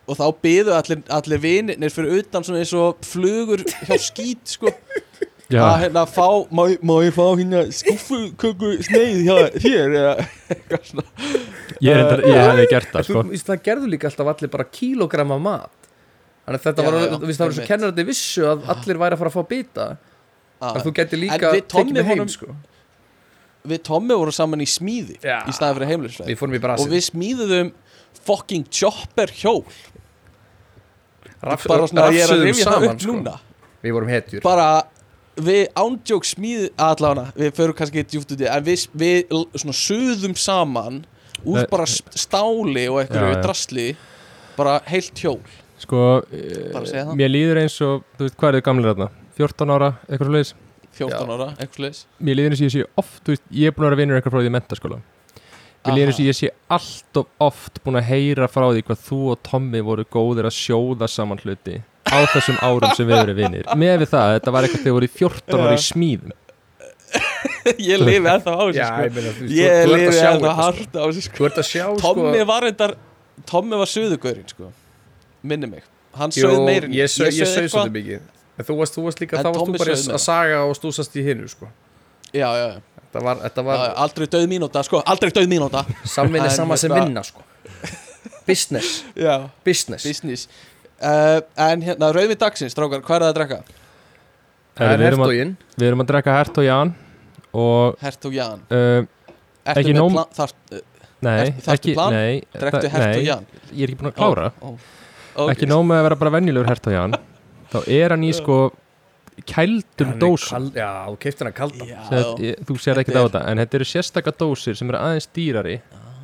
og 0.10 0.18
þá 0.20 0.26
byðu 0.46 0.76
allir, 0.76 1.02
allir 1.20 1.42
vinirnir 1.44 1.94
fyrir 1.94 2.20
utan 2.24 2.46
svona 2.46 2.64
eins 2.64 2.74
og 2.78 3.00
flugur 3.06 3.62
hjá 3.68 3.98
skít 4.02 4.56
sko, 4.58 4.72
já, 5.54 5.62
að 5.64 5.76
hérna 5.86 6.06
fá 6.10 6.28
má, 6.54 6.64
má 6.86 6.96
ég 7.06 7.14
fá 7.16 7.24
hérna 7.40 7.64
skuffuköku 7.80 8.72
sneið 8.90 9.20
hjá 9.28 9.36
hér 9.66 9.98
eða 10.02 10.16
eitthvað 10.56 10.88
svona? 10.92 11.08
Ég, 11.80 11.96
endar, 11.96 12.24
ég 12.28 12.40
hefði 12.44 12.66
gert 12.74 12.90
það 12.96 13.06
sko. 13.08 13.24
þú, 13.30 13.44
það 13.48 13.62
gerðu 13.70 13.92
líka 13.94 14.10
alltaf 14.12 14.32
allir 14.34 14.52
bara 14.58 14.66
kílógram 14.76 15.36
af 15.38 15.44
mat. 15.46 15.76
Þannig 16.50 16.60
að 16.60 16.66
þetta 16.66 16.84
Já, 16.84 16.90
var, 16.90 17.00
já, 17.00 17.14
þú 17.14 17.28
veist, 17.30 17.40
það 17.40 17.46
var 17.52 17.56
svo 17.60 17.66
kennarandi 17.70 18.06
vissu 18.08 18.46
að 18.50 18.64
allir 18.74 19.00
væri 19.04 19.16
að 19.16 19.22
fara 19.22 19.30
að 19.32 19.38
fá 19.38 19.44
að, 19.86 20.74
að 20.74 20.80
þú 20.88 20.94
getur 20.98 21.22
líka 21.22 21.38
tekið 21.54 21.68
Tommi 21.72 21.94
með 21.96 22.08
heim 22.10 22.18
vorum- 22.24 22.32
sko. 22.34 22.56
við 23.70 23.84
Tommi 23.86 24.18
vorum 24.18 24.36
saman 24.36 24.64
í 24.66 24.68
smíði 24.68 25.20
Já. 25.22 25.38
í 25.46 25.54
staði 25.56 25.78
fyrir 25.78 25.92
í 26.34 26.38
og 26.82 26.90
við 26.96 27.06
smíðuðum 27.12 27.72
fucking 28.26 28.66
chopper 28.74 29.32
hjól 29.40 29.62
Raf, 31.42 31.66
bara 31.70 31.88
svona 31.88 32.08
að 32.10 32.18
ég 32.18 32.26
er 32.26 32.34
að 32.36 32.44
rifja 32.48 32.66
það 32.66 32.74
saman, 32.74 32.96
upp 32.96 33.04
sko. 33.04 33.14
núna 33.14 33.36
Við 33.84 33.94
vorum 33.96 34.10
hetjur 34.12 34.42
bara 34.44 34.68
við 35.40 35.62
ándjók 35.80 36.26
smíð 36.28 36.66
allavega, 36.84 37.32
við 37.40 37.54
förum 37.56 37.78
kannski 37.80 38.04
djúpt 38.04 38.34
út 38.36 38.42
í 38.44 38.48
en 38.52 38.64
við, 38.66 38.82
við 39.00 39.30
svona 39.56 39.76
suðum 39.80 40.36
saman 40.36 40.98
úr 41.48 41.64
bara 41.72 41.86
st- 41.88 42.18
stáli 42.20 42.88
og 42.92 43.06
Já, 43.08 43.22
já. 43.24 43.38
drasli 43.46 43.86
bara 44.60 44.82
heilt 44.92 45.16
hjól 45.24 45.40
Sko, 45.80 46.02
það. 46.28 47.14
mér 47.16 47.32
líður 47.32 47.62
eins 47.62 47.78
og, 47.88 48.02
þú 48.20 48.26
veist, 48.28 48.36
hvað 48.36 48.50
er 48.50 48.58
þið 48.60 48.66
gamlir 48.68 48.90
þarna? 48.92 49.08
14 49.40 49.72
ára, 49.78 49.90
eitthvað 50.10 50.28
svo 50.28 50.36
leiðis 50.36 50.52
14 51.00 51.32
ára, 51.38 51.48
eitthvað 51.56 51.86
leis 51.86 52.02
Mér 52.20 52.36
líður 52.36 52.52
eins 52.52 52.60
og 52.60 52.68
ég 52.68 52.74
sé 52.76 52.84
oft, 53.00 53.22
þú 53.24 53.32
veist, 53.38 53.46
ég 53.56 53.72
er 53.72 53.78
búin 53.78 53.88
að 53.88 53.94
vera 53.94 54.00
vinnur 54.02 54.20
eitthvað 54.20 54.36
frá 54.36 54.44
því 54.44 54.52
mentaskóla 54.58 55.00
Mér 55.86 55.96
líður 55.96 56.12
eins 56.12 56.20
og 56.20 56.28
ég 56.28 56.36
sé 56.38 56.50
allt 56.76 57.20
of 57.22 57.28
oft 57.46 57.80
búin 57.86 58.00
að 58.00 58.10
heyra 58.10 58.50
frá 58.52 58.66
því 58.68 58.84
hvað 58.90 59.06
þú 59.06 59.20
og 59.34 59.40
Tommy 59.48 59.82
voru 59.86 60.04
góðir 60.12 60.50
að 60.50 60.58
sjóða 60.58 61.08
saman 61.08 61.40
hluti 61.40 61.80
á 62.10 62.18
þessum 62.34 62.60
árum 62.66 62.96
sem 62.98 63.08
við 63.08 63.22
erum 63.22 63.38
vinnir 63.38 63.70
með 63.80 64.04
við 64.04 64.12
það, 64.12 64.34
þetta 64.36 64.54
var 64.56 64.68
eitthvað 64.68 64.84
þegar 64.84 64.98
voru 64.98 65.10
í 65.10 65.14
14 65.16 65.64
ára 65.64 65.78
í 65.78 65.84
smíðum. 65.86 66.36
Ég 67.90 68.02
lifi 68.04 68.20
ennþá 68.30 68.54
á 68.54 68.64
þessu 68.68 68.86
sko. 68.86 69.24
ég 69.56 69.78
að 69.78 69.92
lifi 69.94 70.10
þetta, 70.18 70.34
sko. 70.36 70.52
hart 70.60 70.98
á 71.00 71.04
þessu 71.06 71.24
sko. 71.26 71.38
Þú 71.40 71.48
ert 71.48 71.62
að 71.62 71.70
sjá 71.70 71.86
Tommy 72.04 72.34
sko 72.34 72.50
var 72.50 72.66
reyndar 72.68 72.96
Tommy 73.50 73.80
var 73.80 73.90
suðugurinn 73.90 74.52
sko. 74.52 74.72
Minni 75.42 75.70
mig. 75.72 75.88
Hann 76.20 76.34
Jú, 76.36 76.44
sögð 76.44 76.66
meirin 76.68 76.96
ég 76.96 77.08
eitthvað. 77.08 77.70
svolítið 77.72 77.96
mikið. 77.96 78.28
En 78.60 78.68
þú 78.68 78.76
varst, 78.82 78.98
þú 78.98 79.06
varst 79.06 79.22
líka, 79.24 79.40
þá 79.40 79.48
varst 79.48 79.62
Tommy 79.62 79.80
þú 79.80 79.86
bara 79.86 79.98
að 80.20 80.24
saga 80.26 80.64
og 80.68 80.76
stúsast 80.76 81.16
í 81.16 81.24
hinnu 81.24 81.48
sko. 81.50 81.70
Já, 82.30 82.50
já, 82.54 82.66
já. 82.76 82.82
Þetta 83.10 83.24
var, 83.26 83.40
þetta 83.42 83.64
var 83.66 83.78
var 83.82 83.94
aldrei 84.06 84.28
döð 84.30 84.44
mínúta 84.52 84.84
sko 84.86 85.00
aldrei 85.06 85.32
döð 85.34 85.48
mínúta. 85.50 85.82
Samvinni 86.06 86.46
En 86.46 86.54
sama 86.54 86.78
sem 86.78 86.92
þetta- 86.92 87.06
vinna 87.08 87.24
sko. 87.26 87.42
Business, 88.46 89.04
já. 89.16 89.50
Business. 89.66 90.04
Business. 90.06 90.48
Uh, 91.02 91.40
en 91.58 91.82
hérna 91.86 92.10
rauðvin 92.14 92.38
dagsins 92.42 92.74
strákar 92.76 93.02
hvað 93.06 93.16
er 93.16 93.24
það 93.24 93.30
að 93.30 93.38
drekka? 93.40 93.60
Það 94.80 94.84
Herri, 94.84 94.94
er 94.94 95.00
við, 95.00 95.08
erum 95.08 95.22
að, 95.24 95.30
hertógin 95.32 95.54
við 95.80 95.88
erum 95.90 96.02
að 96.04 96.10
drekka 96.12 96.34
Hert 96.38 96.58
og 96.60 96.66
Jan 96.68 96.92
og 97.64 98.02
Hert 98.04 98.26
og 98.30 98.36
Jan 98.36 98.62
uh, 98.68 99.08
Ertu 99.70 99.80
Ekki 99.84 99.94
nóm- 99.96 100.14
plan- 100.18 100.34
þar, 100.36 100.54
uh, 100.76 100.82
nei, 101.22 101.36
Ertu- 101.46 101.64
þarftu 101.66 101.76
ekki, 101.78 101.94
plan? 101.96 102.14
nei 102.18 102.42
Drektu 102.54 102.82
það- 102.84 102.92
Hert 102.96 103.06
og 103.08 103.16
nei, 103.16 103.26
Jan 103.30 103.48
Ég 103.72 103.82
er 103.86 103.94
ekki 103.94 104.00
búin 104.02 104.12
að 104.12 104.18
klára. 104.20 104.52
Ó, 104.60 104.68
ó. 104.68 104.74
Ok. 105.40 105.54
ekki 105.56 105.70
nóg 105.72 105.86
með 105.88 106.02
að 106.02 106.06
vera 106.10 106.20
bara 106.26 106.34
venjulegur 106.36 106.68
Hert 106.74 106.88
og 106.92 106.94
Jan 106.98 107.16
þá 107.72 107.78
er 108.00 108.16
hann 108.16 108.24
í 108.28 108.34
sko 108.36 108.60
kældum 109.48 110.12
dósum 110.22 110.70
Já, 110.76 110.90
þú 111.10 111.18
keiptir 111.24 111.48
hann 111.50 111.56
kaldan 111.58 111.88
ég, 112.44 112.60
þú 112.68 112.78
sér 112.82 113.00
ekki 113.04 113.14
Þetta 113.14 113.24
á 113.24 113.28
þetta 113.30 113.42
en 113.52 113.62
þetta 113.64 113.80
eru 113.80 113.88
sérstaka 113.92 114.34
dósir 114.40 114.76
sem 114.80 114.90
eru 114.92 115.00
aðeins 115.02 115.30
dýrari 115.36 115.78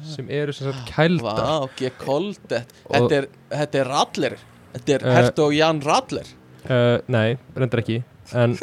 sem 0.06 0.28
eru 0.30 0.54
sem 0.54 0.68
sagt 0.72 0.92
kældar. 0.94 1.40
Vá, 1.40 1.90
koldet 1.98 2.74
Og- 2.86 2.94
Þetta 2.94 3.16
er, 3.22 3.28
þetta 3.50 3.80
er 3.82 3.88
Radler 3.90 4.36
Þetta 4.76 4.94
er 5.00 5.06
Hert 5.16 5.40
og 5.46 5.54
Jan 5.56 5.80
Radler 5.82 6.28
uh, 6.70 6.98
nei, 7.08 7.38
reyndar 7.56 7.82
ekki 7.82 8.02
en 8.34 8.58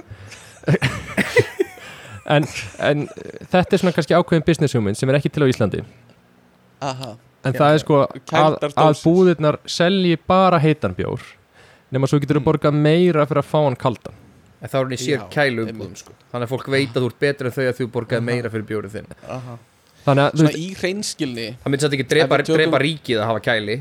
en, 2.30 2.46
en 2.78 3.06
þetta 3.50 3.74
er 3.76 3.80
svona 3.82 3.94
kannski 3.96 4.14
ákveðin 4.16 4.44
business 4.46 4.74
hugmynd 4.76 4.98
sem 4.98 5.10
er 5.10 5.18
ekki 5.18 5.30
til 5.32 5.42
á 5.44 5.50
Íslandi. 5.50 5.82
Aha. 6.82 7.12
En 7.42 7.54
Já, 7.54 7.58
það 7.58 7.74
er 7.76 7.80
sko 7.82 7.96
að, 8.38 8.56
að 8.78 9.00
búðirnar 9.02 9.58
selji 9.66 10.14
bara 10.30 10.60
heitan 10.62 10.94
bjór 10.98 11.24
nema 11.92 12.06
svo 12.08 12.20
getur 12.22 12.38
þú 12.38 12.42
Mm. 12.44 12.46
borgað 12.48 12.76
meira 12.78 13.26
fyrir 13.26 13.42
að 13.42 13.48
fá 13.50 13.58
hann 13.66 13.76
kaldan 13.76 14.14
En 14.62 14.70
þá 14.70 14.76
er 14.78 14.84
hann 14.84 14.94
í 14.94 15.00
sér 15.02 15.22
kælu 15.32 15.64
umbúðum 15.66 15.96
sko. 15.98 16.12
Þannig 16.30 16.46
að 16.46 16.52
fólk 16.52 16.68
veit 16.70 16.92
að 16.94 17.02
þú 17.02 17.08
ert 17.10 17.22
betur 17.24 17.48
en 17.48 17.54
þau 17.56 17.64
að 17.66 17.78
þú 17.80 17.86
borgaði 17.96 18.26
meira 18.28 18.52
fyrir 18.52 18.68
bjórið 18.68 18.94
þinn. 18.98 19.08
Aha. 19.26 19.56
þannig 20.06 20.22
að 20.22 20.36
þú 20.36 20.42
Svona 20.42 20.52
í 20.62 20.68
hreinskilni. 20.78 21.48
Það 21.64 21.72
myndi 21.72 21.86
satt 21.86 21.96
ekki 21.98 22.06
drepa, 22.12 22.38
tökum- 22.42 22.60
drepa 22.60 22.80
ríkið 22.82 23.18
að 23.22 23.28
hafa 23.32 23.42
kæli. 23.48 23.76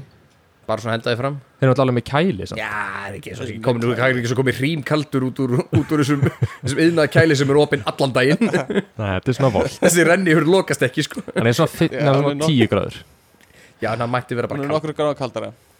Bara 0.71 0.81
svona 0.81 0.95
hendaði 0.97 1.17
fram. 1.19 1.37
Þeir 1.59 1.67
eru 1.67 1.73
allavega 1.73 1.97
með 1.97 2.05
kæli 2.09 2.47
samt. 2.49 2.61
Já, 2.61 2.67
það 2.71 3.07
er 3.07 3.15
ekki 3.17 3.31
það 3.37 4.03
er 4.07 4.19
ekki 4.21 4.29
svo 4.31 4.37
komið 4.41 4.59
hrím 4.61 4.83
kaldur 4.85 5.25
út 5.27 5.41
úr, 5.41 5.55
út 5.61 5.89
úr 5.93 6.03
þessum, 6.03 6.27
þessum 6.61 6.83
yðnaða 6.85 7.11
kæli 7.13 7.37
sem 7.37 7.49
er 7.53 7.59
opinn 7.61 7.83
allan 7.89 8.13
daginn. 8.17 8.45
Nei, 9.01 9.09
þetta 9.17 9.33
er 9.33 9.37
svona 9.37 9.51
vol 9.57 9.65
Þessi 9.73 10.05
renni 10.07 10.33
hefur 10.33 10.47
lokast 10.53 10.85
ekki 10.85 11.05
sko. 11.05 11.25
Er 11.33 11.49
svona 11.57 11.89
Já, 11.89 11.89
nefnum 11.97 12.29
hann 12.29 12.41
er 12.41 12.45
á 12.45 12.49
10 12.53 12.71
gráður. 12.71 13.01
Já, 13.81 13.89
það 13.97 14.07
mætti 14.13 14.37
vera 14.37 14.53
bara 14.53 14.81
er 14.81 15.17
kald 15.17 15.70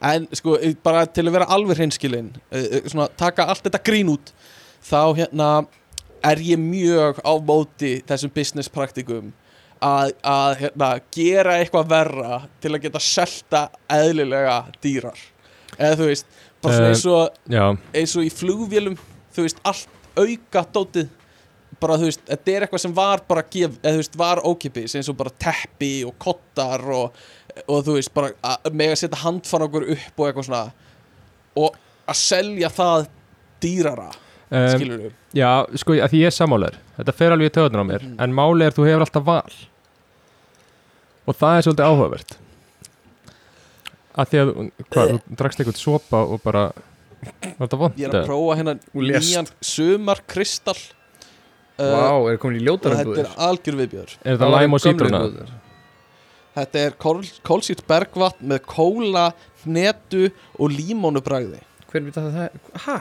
En 0.00 0.28
sko, 0.32 0.56
eh, 0.58 0.74
bara 0.82 1.04
til 1.06 1.26
að 1.26 1.36
vera 1.38 1.50
alveg 1.52 1.80
hreinskilin 1.80 2.32
uh, 2.36 2.80
Svona, 2.86 3.08
taka 3.20 3.48
allt 3.50 3.64
þetta 3.66 3.82
grín 3.86 4.12
út 4.12 4.32
Þá 4.84 5.02
hérna 5.18 5.50
er 6.24 6.40
ég 6.44 6.60
mjög 6.60 7.20
á 7.24 7.32
móti 7.40 7.98
þessum 8.08 8.32
business 8.34 8.68
praktikum 8.72 9.30
að, 9.80 10.12
að 10.26 10.56
hérna, 10.64 10.90
gera 11.14 11.56
eitthvað 11.60 11.92
verra 11.94 12.40
til 12.60 12.74
að 12.74 12.82
geta 12.84 13.00
selta 13.00 13.62
eðlilega 13.90 14.58
dýrar. 14.82 15.22
Eða 15.78 15.96
þú 16.00 16.10
veist, 16.10 16.28
bara 16.60 16.92
svona 16.98 17.30
Eh, 17.30 17.54
já, 17.56 17.64
eins 17.96 18.16
og 18.16 18.26
í 18.26 18.32
flugvélum 18.34 18.98
þú 19.32 19.46
veist, 19.46 19.62
allt 19.64 19.88
auka 20.18 20.64
dótið 20.74 21.08
bara 21.80 21.96
þú 21.96 22.10
veist, 22.10 22.22
þetta 22.28 22.52
er 22.52 22.66
eitthvað 22.66 22.82
sem 22.84 22.94
var 22.94 23.22
bara 23.28 23.44
gef, 23.48 23.78
eða 23.80 23.94
þú 23.94 24.02
veist, 24.02 24.18
var 24.20 24.42
ókipis 24.44 24.96
eins 24.98 25.08
og 25.08 25.16
bara 25.16 25.32
teppi 25.40 25.92
og 26.04 26.18
kottar 26.20 26.84
og, 26.92 27.22
og 27.68 27.84
þú 27.86 27.94
veist, 27.98 28.12
bara 28.14 28.30
að 28.42 28.72
mega 28.72 28.96
setja 28.96 29.18
handfangur 29.24 29.86
upp 29.94 30.20
og 30.20 30.26
eitthvað 30.28 30.46
svona 30.48 30.72
og 31.56 31.76
að 32.08 32.16
selja 32.20 32.68
það 32.74 33.08
dýrara, 33.60 34.08
um, 34.50 34.68
skilur 34.74 35.00
við 35.06 35.12
já 35.40 35.50
sko 35.82 35.92
að 35.98 36.10
því 36.14 36.20
ég 36.24 36.30
er 36.30 36.36
sammálar 36.36 36.78
þetta 36.98 37.14
fer 37.14 37.34
alveg 37.36 37.50
í 37.50 37.54
töðunar 37.58 37.84
á 37.84 37.90
mér 37.90 38.02
Mhm. 38.06 38.16
en 38.20 38.34
máli 38.34 38.64
er 38.66 38.72
þú 38.76 38.86
hefur 38.88 39.04
alltaf 39.06 39.24
val. 39.24 39.52
Og 41.28 41.36
það 41.36 41.56
er 41.58 41.62
svolítið 41.62 41.86
áhugavert. 41.86 42.32
Að 44.18 44.30
því 44.30 44.38
að 44.40 44.48
þú- 44.50 44.70
hvað, 44.90 45.10
þú 45.10 45.36
drakst 45.38 45.60
eitthvað 45.60 45.76
sopa 45.78 46.16
og 46.26 46.40
bara 46.42 46.62
var 47.58 47.68
þetta 47.68 47.78
vond 47.78 47.94
ég 48.00 48.08
er 48.08 48.16
að 48.22 48.26
prófa 48.26 48.56
hérna 48.58 48.74
Þú 48.90 49.04
nýjan 49.06 49.48
sumar 49.60 50.20
kristall 50.26 50.80
Vá, 51.78 52.32
er 52.32 52.36
komin 52.42 52.58
í 52.58 52.64
og 52.64 52.66
ljótar 52.80 52.96
þetta 52.98 53.20
er 53.22 53.30
algjör 53.46 53.76
viðbjör 53.78 54.16
er 54.24 54.36
þetta 54.36 54.48
læm 54.50 54.74
og 54.74 54.80
sítruna 54.82 55.20
þetta 56.56 56.82
er 56.86 56.96
kól, 57.00 57.20
kólsýrt 57.46 57.82
bergvatn 57.88 58.48
með 58.52 58.62
kóla, 58.70 59.26
hnetu 59.64 60.30
og 60.58 60.72
límónu 60.74 61.22
bragði 61.24 61.60
Hver 61.90 62.04
veit 62.06 62.16
að 62.20 62.28
það 62.30 62.44
er? 62.46 62.58
Hæ? 62.84 62.96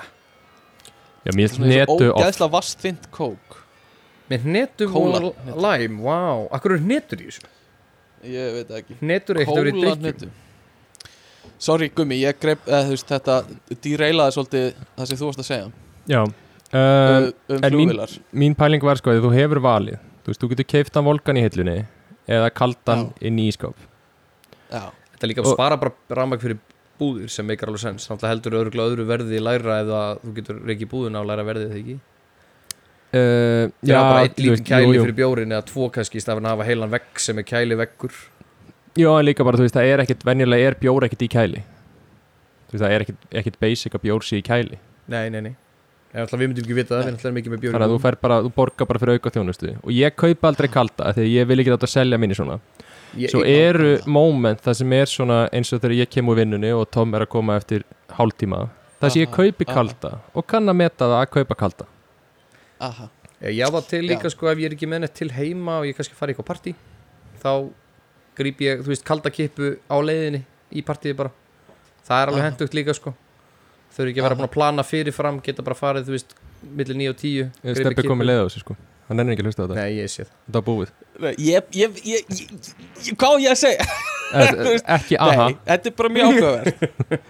já, 1.25 1.31
mér 1.37 1.51
Svona 1.53 1.69
eins 1.69 1.89
og 1.89 1.99
netu 1.99 2.09
oft 2.09 2.23
ógeðslega 2.23 2.53
vastfint 2.55 3.09
kók. 3.13 3.57
Með 4.29 4.45
hnetum 4.47 4.93
Kóla- 4.93 5.21
og 5.29 5.59
læm, 5.65 5.99
vá 6.05 6.19
Akkur 6.57 6.75
eru 6.75 6.83
hnetur 6.85 7.21
í 7.21 7.29
þessu? 7.29 7.49
ég 8.25 8.53
veit 8.57 8.67
það 8.67 8.79
ekki. 8.81 8.97
Hnetur 8.99 9.37
er 9.39 9.45
að 9.45 9.59
vera 9.59 9.71
í 9.71 9.93
hnetu. 10.01 10.29
Sorry 11.59 11.89
gummi, 11.95 12.17
ég 12.23 12.39
greip 12.39 12.65
eða, 12.67 12.85
þú 12.87 12.95
veist, 12.95 13.07
þetta 13.11 13.37
dýreilaði 13.83 14.35
svolítið 14.35 14.67
það 14.97 15.07
sem 15.11 15.19
þú 15.19 15.29
varst 15.29 15.41
að 15.43 15.47
segja. 15.49 15.71
Já, 16.09 16.19
um, 16.23 16.33
um, 16.79 17.31
um 17.55 17.63
en 17.63 17.73
mín- 17.79 18.19
mín 18.33 18.55
pæling 18.55 18.83
var 18.83 18.99
sko 18.99 19.11
að 19.11 19.23
þú 19.27 19.31
hefur 19.35 19.61
valið. 19.63 19.99
Þú 20.23 20.31
veist, 20.33 20.41
þú 20.41 20.49
getur 20.53 20.67
keift 20.73 20.95
hann 20.95 21.07
volkan 21.07 21.37
í 21.39 21.43
hillunni 21.45 21.77
eða 22.29 22.49
kaldan 22.55 23.07
inn 23.25 23.39
í 23.41 23.47
ískáp 23.51 23.77
já, 24.69 24.83
Þetta 25.13 25.25
er 25.25 25.31
líka 25.33 25.43
að 25.43 25.49
Og- 25.51 25.57
spara 25.57 25.77
bara 25.81 25.93
rafmagn 26.21 26.41
fyrir 26.43 26.59
búðir 26.99 27.31
sem 27.33 27.47
meikar 27.47 27.71
alveg 27.71 27.81
sens 27.83 28.07
Þannig 28.09 28.27
heldur 28.29 28.57
öðruglega 28.59 28.91
öðru 28.93 29.05
verði 29.09 29.41
læra 29.43 29.79
ef 29.83 29.91
að 29.99 30.21
þú 30.25 30.33
getur 30.39 30.61
reikið 30.69 30.91
búðina 30.93 31.21
og 31.23 31.29
læra 31.31 31.45
verðið 31.47 31.71
það 31.73 31.79
ekki? 31.81 31.97
Uh, 33.09 33.71
Já, 33.81 33.95
bara 33.97 34.25
eitt 34.27 34.37
lítið 34.37 34.65
kæli 34.67 34.85
jú, 34.85 34.97
jú. 34.99 35.05
fyrir 35.07 35.15
bjórin 35.17 35.55
eða 35.55 35.65
tvo 35.65 35.87
kannski 35.95 36.19
í 36.19 36.21
stafinn 36.21 36.45
að 36.45 36.53
hafa 36.59 36.67
heilan 36.67 36.91
vegg 36.93 37.23
sem 37.23 37.39
er 37.41 37.47
kæli 37.49 37.77
veggur 37.79 38.13
Já, 38.99 39.09
en 39.15 39.25
líka 39.25 39.45
bara, 39.47 39.57
þú 39.57 39.65
veist, 39.65 39.77
það 39.79 39.89
er 39.95 40.03
ekkit, 40.03 40.25
venjulega 40.27 40.67
er 40.69 40.75
bjór 40.81 41.05
ekkit 41.07 41.21
í 41.23 41.27
kæli. 41.31 41.59
Þú 42.67 42.73
veist, 42.73 42.83
það 42.83 42.93
er 42.95 43.03
ekkit, 43.05 43.19
ekkit 43.41 43.57
basic 43.61 43.93
að 43.95 44.01
bjór 44.03 44.25
sé 44.25 44.39
í 44.41 44.43
kæli. 44.43 44.79
Nei, 45.07 45.29
nei, 45.33 45.41
nei 45.45 45.53
alltaf 46.17 46.39
við 46.39 46.47
myndum 46.49 46.65
ekki 46.65 46.75
vita 46.77 46.95
það, 46.95 47.03
við 47.05 47.17
ætlum 47.19 47.35
mikið 47.37 47.53
með 47.53 47.59
bjórin 47.63 47.75
Þannig 47.75 47.87
að 47.87 47.91
þú 47.93 48.21
bara, 48.23 48.37
þú 48.41 48.51
borgar 48.55 48.87
bara 48.89 49.01
fyrir 49.01 49.19
auka 49.19 49.31
þjónustu. 49.35 49.73
Og 49.83 49.91
ég 49.93 50.15
kaupa 50.17 50.49
aldrei 50.49 50.67
kalda, 50.73 51.09
af 51.11 51.17
því 51.17 51.25
að 51.25 51.35
ég 51.35 51.49
vil 51.51 51.57
ekki 51.61 51.73
láta 51.75 51.89
selja 51.89 52.19
minni 52.21 52.37
svona. 52.37 52.57
Ég, 53.13 53.29
Svo 53.29 53.43
eru 53.45 53.91
moment 54.09 54.63
það 54.65 54.79
sem 54.81 54.95
er 54.97 55.09
svona 55.09 55.37
eins 55.53 55.69
og 55.73 55.83
þegar 55.83 55.95
ég 55.99 56.09
kem 56.09 56.31
úr 56.33 56.41
vinnunni 56.41 56.73
og 56.73 56.89
Tom 56.93 57.13
er 57.13 57.25
að 57.25 57.31
koma 57.35 57.59
eftir 57.61 57.85
hálftíma. 58.17 58.63
Það 58.99 59.13
sem 59.13 59.23
ég 59.23 59.31
kaupi 59.37 59.69
aha. 59.69 59.77
kalda 59.77 60.11
og 60.33 60.49
kann 60.49 60.73
að 60.73 60.79
meta 60.81 61.05
það 61.05 61.15
að 61.19 61.31
kaupa 61.37 61.59
kalda. 61.61 61.89
Aha. 62.89 63.09
Ég 63.45 63.55
já 63.61 63.65
það 63.69 63.87
til 63.93 64.03
líka 64.03 64.27
Já. 64.27 64.33
sko 64.33 64.49
ef 64.51 64.59
ég 64.59 64.67
er 64.67 64.75
ekki 64.75 64.89
með 64.89 65.05
neitt 65.05 65.15
til 65.15 65.29
heima 65.31 65.77
og 65.79 65.87
ég 65.87 65.95
kannski 65.95 66.17
fari 66.17 66.33
eitthvað 66.33 66.49
partí 66.49 66.73
þá 67.39 67.51
gríp 68.35 68.59
ég, 68.65 68.81
þú 68.83 68.91
veist, 68.91 69.05
kalda 69.07 69.31
kippu 69.31 69.77
á 69.87 69.95
leiðinni 70.01 70.43
í 70.73 70.83
partíi 70.83 71.15
bara. 71.15 71.31
Það 72.03 72.21
er 72.21 72.31
alveg 72.33 72.47
hendugt 72.49 72.75
líka 72.75 72.97
sko 72.97 73.13
þau 73.95 74.03
eru 74.03 74.13
ekki 74.13 74.21
að 74.21 74.27
vera 74.29 74.39
búin 74.39 74.49
að 74.49 74.55
plana 74.55 74.85
fyrirfram 74.87 75.41
geta 75.45 75.65
bara 75.65 75.77
farið, 75.79 76.07
þú 76.09 76.15
veist, 76.17 76.37
millir 76.63 77.01
9 77.01 77.11
og 77.13 77.19
10 77.23 77.51
grípið 77.63 77.83
Steppi 77.83 78.07
komið 78.07 78.31
leið 78.31 78.41
á 78.41 78.45
þessu 78.47 78.63
sko. 78.63 78.77
Hann 79.09 79.17
nennir 79.17 79.33
ekki 79.33 79.41
að 79.41 79.49
hlusta 79.49 79.63
á 79.63 79.65
þetta, 79.65 79.75
Nei, 79.79 79.97
ég 79.97 80.11
sé 80.13 80.21
það. 80.21 80.33
Þetta 80.45 80.59
var 80.59 80.65
búið. 80.67 80.89
Nei, 81.19 81.31
ég, 81.41 81.69
ég, 81.73 81.95
ég, 82.05 82.27
ég, 82.29 82.67
ég 83.07 83.15
hvað 83.17 83.31
á 83.33 83.37
ég 83.41 83.53
að 83.55 83.61
segja? 83.63 83.87
Eh, 84.29 84.51
veist, 84.67 84.85
Ekki 84.93 85.17
aha. 85.17 85.47
Nei, 85.49 85.55
þetta 85.65 85.89
er 85.89 85.95
bara 85.97 86.11
mjög 86.13 86.27
áhugaverð 86.29 86.83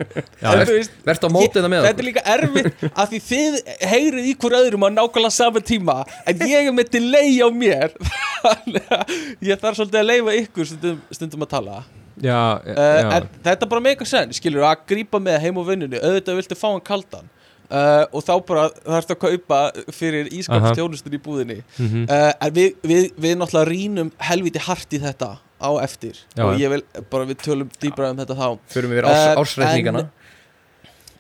Vertu 1.08 1.30
á 1.30 1.32
mótið 1.32 1.62
það 1.62 1.70
með 1.72 1.86
Þetta 1.88 2.04
er 2.04 2.08
líka 2.10 2.24
erfitt 2.34 2.84
að 2.90 3.14
því 3.14 3.22
þið 3.30 3.56
heyrið 3.94 4.28
í 4.28 4.34
hver 4.44 4.58
öðrum 4.60 4.84
á 4.84 4.90
nákvæmlega 4.98 5.32
sama 5.38 5.64
tíma 5.64 5.96
en 6.28 6.44
ég 6.52 6.68
er 6.68 6.76
með 6.76 6.92
delay 6.98 7.40
á 7.40 7.48
mér. 7.56 7.96
Þannig 8.44 8.92
að 8.98 9.16
ég 9.48 9.64
þarf 9.64 9.80
svolítið 9.80 10.02
að 10.02 10.10
leifa 10.12 10.36
ykkur 10.44 10.70
stundum, 10.74 11.00
stundum 11.16 11.48
að 11.48 11.54
tala 11.56 11.80
já, 12.24 12.40
uh, 12.60 12.70
já. 12.76 13.10
en 13.18 13.28
þetta 13.44 13.66
er 13.66 13.70
bara 13.74 13.82
mega 13.86 14.06
senn 14.08 14.32
skilur 14.36 14.66
að 14.68 14.86
grípa 14.92 15.20
með 15.24 15.38
heim 15.46 15.60
og 15.62 15.68
vinnunni. 15.70 16.00
Auðvitað 16.02 16.40
viltu 16.42 16.58
fá 16.60 16.68
hann 16.72 16.82
kaldan. 16.86 17.28
Uh, 17.70 18.02
og 18.18 18.24
þá 18.26 18.32
bara 18.50 18.64
þarfst 18.82 19.12
að 19.14 19.20
kaupa 19.22 19.58
fyrir 19.94 20.26
Aha. 20.26 20.38
ískapstjónustur 20.40 21.14
í 21.14 21.20
búðinni. 21.22 21.60
Mm 21.78 22.08
uh, 22.10 22.32
en 22.42 22.56
við, 22.56 22.72
við, 22.82 23.12
við 23.14 23.36
náttúrulega 23.38 23.70
rínum 23.70 24.10
helviti 24.26 24.64
hart 24.66 24.96
í 24.98 25.02
þetta 25.04 25.36
á 25.62 25.70
eftir. 25.84 26.18
Já. 26.34 26.46
og 26.48 26.58
ég 26.58 26.72
vil 26.72 26.82
bara 27.12 27.28
við 27.30 27.42
tölum 27.44 27.70
dýbra 27.84 28.10
um 28.14 28.18
þetta 28.24 28.38
þá. 28.40 28.48
Förum 28.74 28.96
við 28.96 29.06
árs, 29.06 29.20
Eh, 29.20 29.42
ársreikningana? 29.44 30.04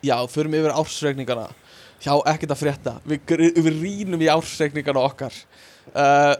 já, 0.01 0.15
förum 0.31 0.53
yfir 0.57 0.73
ársreikningana. 0.73 1.47
Já, 1.99 2.13
ekkert 2.31 2.53
að 2.55 2.61
frétta. 2.63 2.93
Við, 3.05 3.19
við 3.59 3.81
rínum 3.83 4.21
í 4.23 4.29
ársreikningana 4.31 5.03
okkar. 5.03 5.35
Uh, 5.93 6.33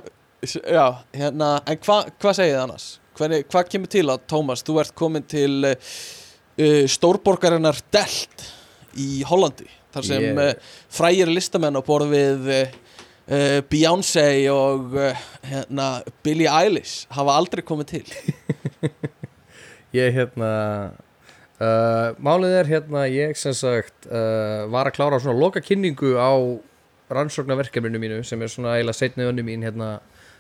já, 0.48 0.86
hérna 1.14 1.50
en 1.68 1.78
hvað 1.84 2.10
hva 2.18 2.34
segið 2.34 2.54
þið 2.56 2.62
annars? 2.64 2.88
Hvernig, 3.20 3.44
hvað 3.52 3.72
kemur 3.74 3.90
til 3.92 4.06
að, 4.08 4.22
Tómas, 4.32 4.62
þú 4.64 4.78
ert 4.80 4.94
komin 4.96 5.26
til 5.28 5.66
uh, 5.68 6.86
stórborgarinnar 6.88 7.82
Delt 7.92 8.46
í 8.96 9.26
Hollandi 9.28 9.68
þar 9.92 10.06
sem 10.08 10.24
yeah. 10.24 10.54
uh, 10.54 10.78
frægir 10.94 11.32
listamenn 11.32 11.76
á 11.76 11.84
borð 11.84 12.14
við 12.14 12.48
uh, 12.54 13.60
Beyoncé 13.70 14.24
og 14.54 14.96
hérna, 15.46 15.90
Billie 16.26 16.50
Eilish 16.50 17.10
hafa 17.14 17.36
aldrei 17.36 17.62
komið 17.66 17.92
til 17.92 18.08
Ég 20.00 20.16
hérna 20.16 20.54
uh, 21.60 22.16
Málið 22.24 22.56
er 22.62 22.72
hérna 22.72 23.04
Ég 23.12 23.36
sem 23.38 23.54
sagt 23.58 24.08
var 24.08 24.90
að 24.90 24.96
klára 24.96 25.20
svona 25.20 25.38
loka 25.38 25.62
kynningu 25.62 26.16
á 26.16 26.32
rannsóknarverkefninu 27.14 28.00
mínu 28.02 28.24
sem 28.24 28.42
er 28.42 28.54
svona 28.54 28.78
eiginlega 28.78 28.98
setni 28.98 29.28
önnu 29.28 29.44
mín 29.46 29.68
hérna 29.68 29.98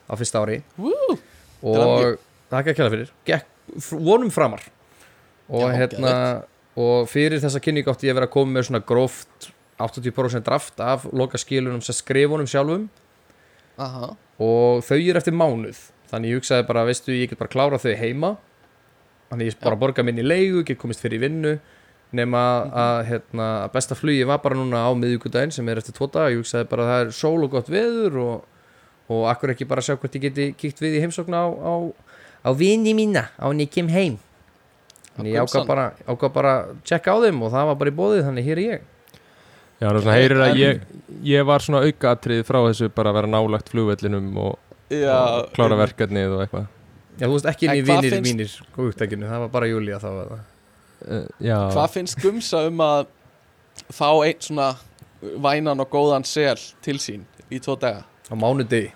á 0.09 0.13
fyrsta 0.15 0.41
ári 0.45 0.61
Woo! 0.79 1.19
og 1.61 2.17
þakka 2.51 2.75
kjæla 2.77 2.93
fyrir. 2.95 3.13
Gekk, 3.27 3.47
vonum 3.93 4.31
framar. 4.33 4.63
Og 5.49 5.65
Já, 5.67 5.77
hérna 5.81 6.13
og 6.79 7.09
fyrir 7.11 7.41
þessa 7.41 7.61
kynningu 7.63 7.91
átti 7.91 8.07
ég 8.07 8.13
að 8.13 8.21
vera 8.21 8.29
að 8.29 8.35
koma 8.35 8.55
með 8.55 8.69
svona 8.69 8.83
gróft 8.85 9.49
80% 9.79 10.45
draft 10.45 10.81
af 10.83 11.07
loka 11.15 11.39
skilunum 11.39 11.81
sem 11.83 11.95
skrifunum 11.97 12.47
sjálfum. 12.49 12.89
Aha. 13.79 14.11
og 14.39 14.83
þau 14.83 14.97
eru 14.99 15.19
eftir 15.19 15.35
mánuð. 15.35 15.79
Þannig 16.09 16.33
ég 16.33 16.39
hugsaði 16.39 16.65
bara, 16.67 16.85
veistu, 16.87 17.13
ég 17.15 17.29
get 17.31 17.39
bara 17.39 17.51
klára 17.51 17.79
þau 17.79 17.93
heima. 17.95 18.31
Þannig 19.29 19.51
ég 19.51 19.59
bara 19.61 19.77
borga 19.79 20.03
minni 20.03 20.25
leigu, 20.25 20.63
get 20.67 20.79
komist 20.81 21.03
fyrir 21.03 21.19
í 21.19 21.23
vinnu. 21.27 21.57
Nema 22.17 22.41
að 22.73 22.99
hérna, 23.11 23.47
að 23.67 23.73
besta 23.75 23.97
flugi 23.97 24.25
var 24.25 24.39
bara 24.41 24.57
núna 24.57 24.81
á 24.81 24.91
miðvíkudaginn 24.97 25.53
sem 25.53 25.67
er 25.69 25.77
eftir 25.77 25.93
daga, 26.09 26.31
ég 26.33 26.41
hugsaði 26.41 26.69
bara 26.71 26.85
að 26.85 26.89
það 26.89 27.01
er 27.03 27.11
sól 27.19 27.43
og 27.45 27.51
gott 27.53 27.69
veður 27.69 28.17
og, 28.23 28.63
og 29.13 29.27
akkur 29.29 29.53
ekki 29.53 29.67
bara 29.69 29.83
sjá 29.85 29.93
hvort 29.93 30.17
ég 30.17 30.25
geti 30.25 30.47
kíkt 30.57 30.81
við 30.81 30.97
í 30.97 31.03
heimsókna 31.03 31.43
á, 31.45 31.47
á, 31.53 31.73
á 32.45 32.49
vini 32.55 32.93
mína 32.97 33.27
á 33.39 33.45
hann 33.49 33.59
ég 33.63 33.69
kem 33.73 33.87
heim 33.91 34.17
þannig 35.17 35.33
ég 35.35 35.43
ákvað 35.43 35.67
bara, 35.67 35.85
ákvað 36.07 36.33
bara 36.37 36.53
að 36.63 36.73
tjekka 36.87 37.11
á 37.11 37.17
þeim 37.25 37.41
og 37.43 37.51
það 37.53 37.67
var 37.71 37.77
bara 37.81 37.91
í 37.91 37.95
bóðið 37.99 38.25
þannig 38.29 38.45
hér 38.49 38.57
er 38.61 38.65
ég. 38.69 38.81
Já, 39.79 39.87
það 39.87 39.95
er 39.95 40.01
svona 40.03 40.15
heyrir 40.19 40.41
að 40.43 40.57
ég, 40.59 40.81
ég 41.23 41.45
var 41.47 41.63
svona 41.63 41.81
aukatrið 41.87 42.41
frá 42.47 42.59
þessu 42.67 42.89
bara 42.95 43.11
að 43.13 43.17
vera 43.19 43.29
nálagt 43.31 43.69
flugvellinum 43.71 44.29
og, 44.43 44.57
Já, 44.91 45.15
og 45.15 45.51
klára 45.55 45.77
verkefnið 45.79 46.33
og 46.35 46.41
eitthvað. 46.45 46.65
Já, 47.19 47.25
þú 47.27 47.33
veist 47.35 47.49
ekki 47.51 47.67
inn 47.67 47.71
En 47.73 47.77
í 47.79 47.83
hvað 47.85 47.99
vinir 48.01 48.15
finnst- 48.15 48.27
mínir 48.33 48.55
góðugtækinu, 48.75 49.27
það 49.29 49.43
var 49.45 49.51
bara 49.55 49.69
Júlía 49.71 49.99
þá 49.99 50.07
var 50.15 50.29
það 50.33 50.39
uh, 50.39 51.25
Já, 51.43 51.57
Hvað 51.75 51.89
finnst 51.95 52.21
Gumsa 52.23 52.61
um 52.67 52.83
að 52.83 53.07
fá 53.91 54.07
einn 54.27 54.39
svona 54.43 54.69
vænan 55.43 55.83
og 55.83 55.89
góðan 55.91 56.23
sel 56.27 56.55
til 56.83 56.95
sín 56.99 57.23
í 57.51 57.59
tvo 57.63 57.75
daga? 57.79 58.05
Á 58.29 58.33
mánudegi. 58.37 58.91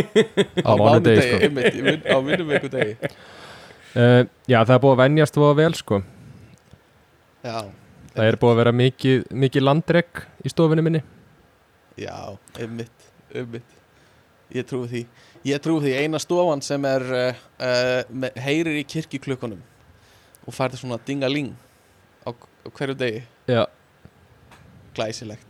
Á 0.68 0.72
mánudegi 0.80 1.26
sko. 1.26 1.38
einmitt, 1.44 1.74
í 1.76 1.82
vin- 1.84 2.06
á 2.08 2.16
vinnum 2.24 2.52
ykkur 2.56 2.72
degi 2.72 2.94
uh, 3.00 4.22
Já, 4.48 4.58
það 4.64 4.74
er 4.76 4.82
búið 4.84 4.94
að 4.94 5.00
venjast 5.04 5.36
voða 5.40 5.56
vel 5.60 5.74
sko. 5.76 6.00
Já, 7.44 7.56
Það 8.10 8.26
er 8.26 8.36
búið 8.42 8.52
að 8.54 8.58
vera 8.60 8.72
mikið, 8.74 9.20
mikið 9.44 9.62
landrek 9.64 10.22
í 10.44 10.50
stofinu 10.50 10.82
minni. 10.82 11.00
Já, 12.00 12.16
einmitt, 12.58 13.04
einmitt. 13.36 13.76
Ég 14.50 14.66
trúi 14.66 14.88
því. 14.90 15.02
Ég 15.46 15.60
trúi 15.62 15.78
því. 15.84 15.92
Eina 16.02 16.18
stofan 16.20 16.60
sem 16.66 16.84
er 16.90 17.04
uh, 17.06 17.42
uh, 17.62 18.00
með, 18.10 18.40
heyrir 18.42 18.80
í 18.80 18.82
kirkjuklukkunum 18.90 19.60
og 20.42 20.56
færði 20.56 20.80
svona 20.80 20.98
dingaling 21.06 21.52
á, 22.26 22.34
á 22.34 22.68
hverju 22.74 22.96
degi. 22.98 23.22
Já, 23.48 23.62
glæsilegt 24.98 25.46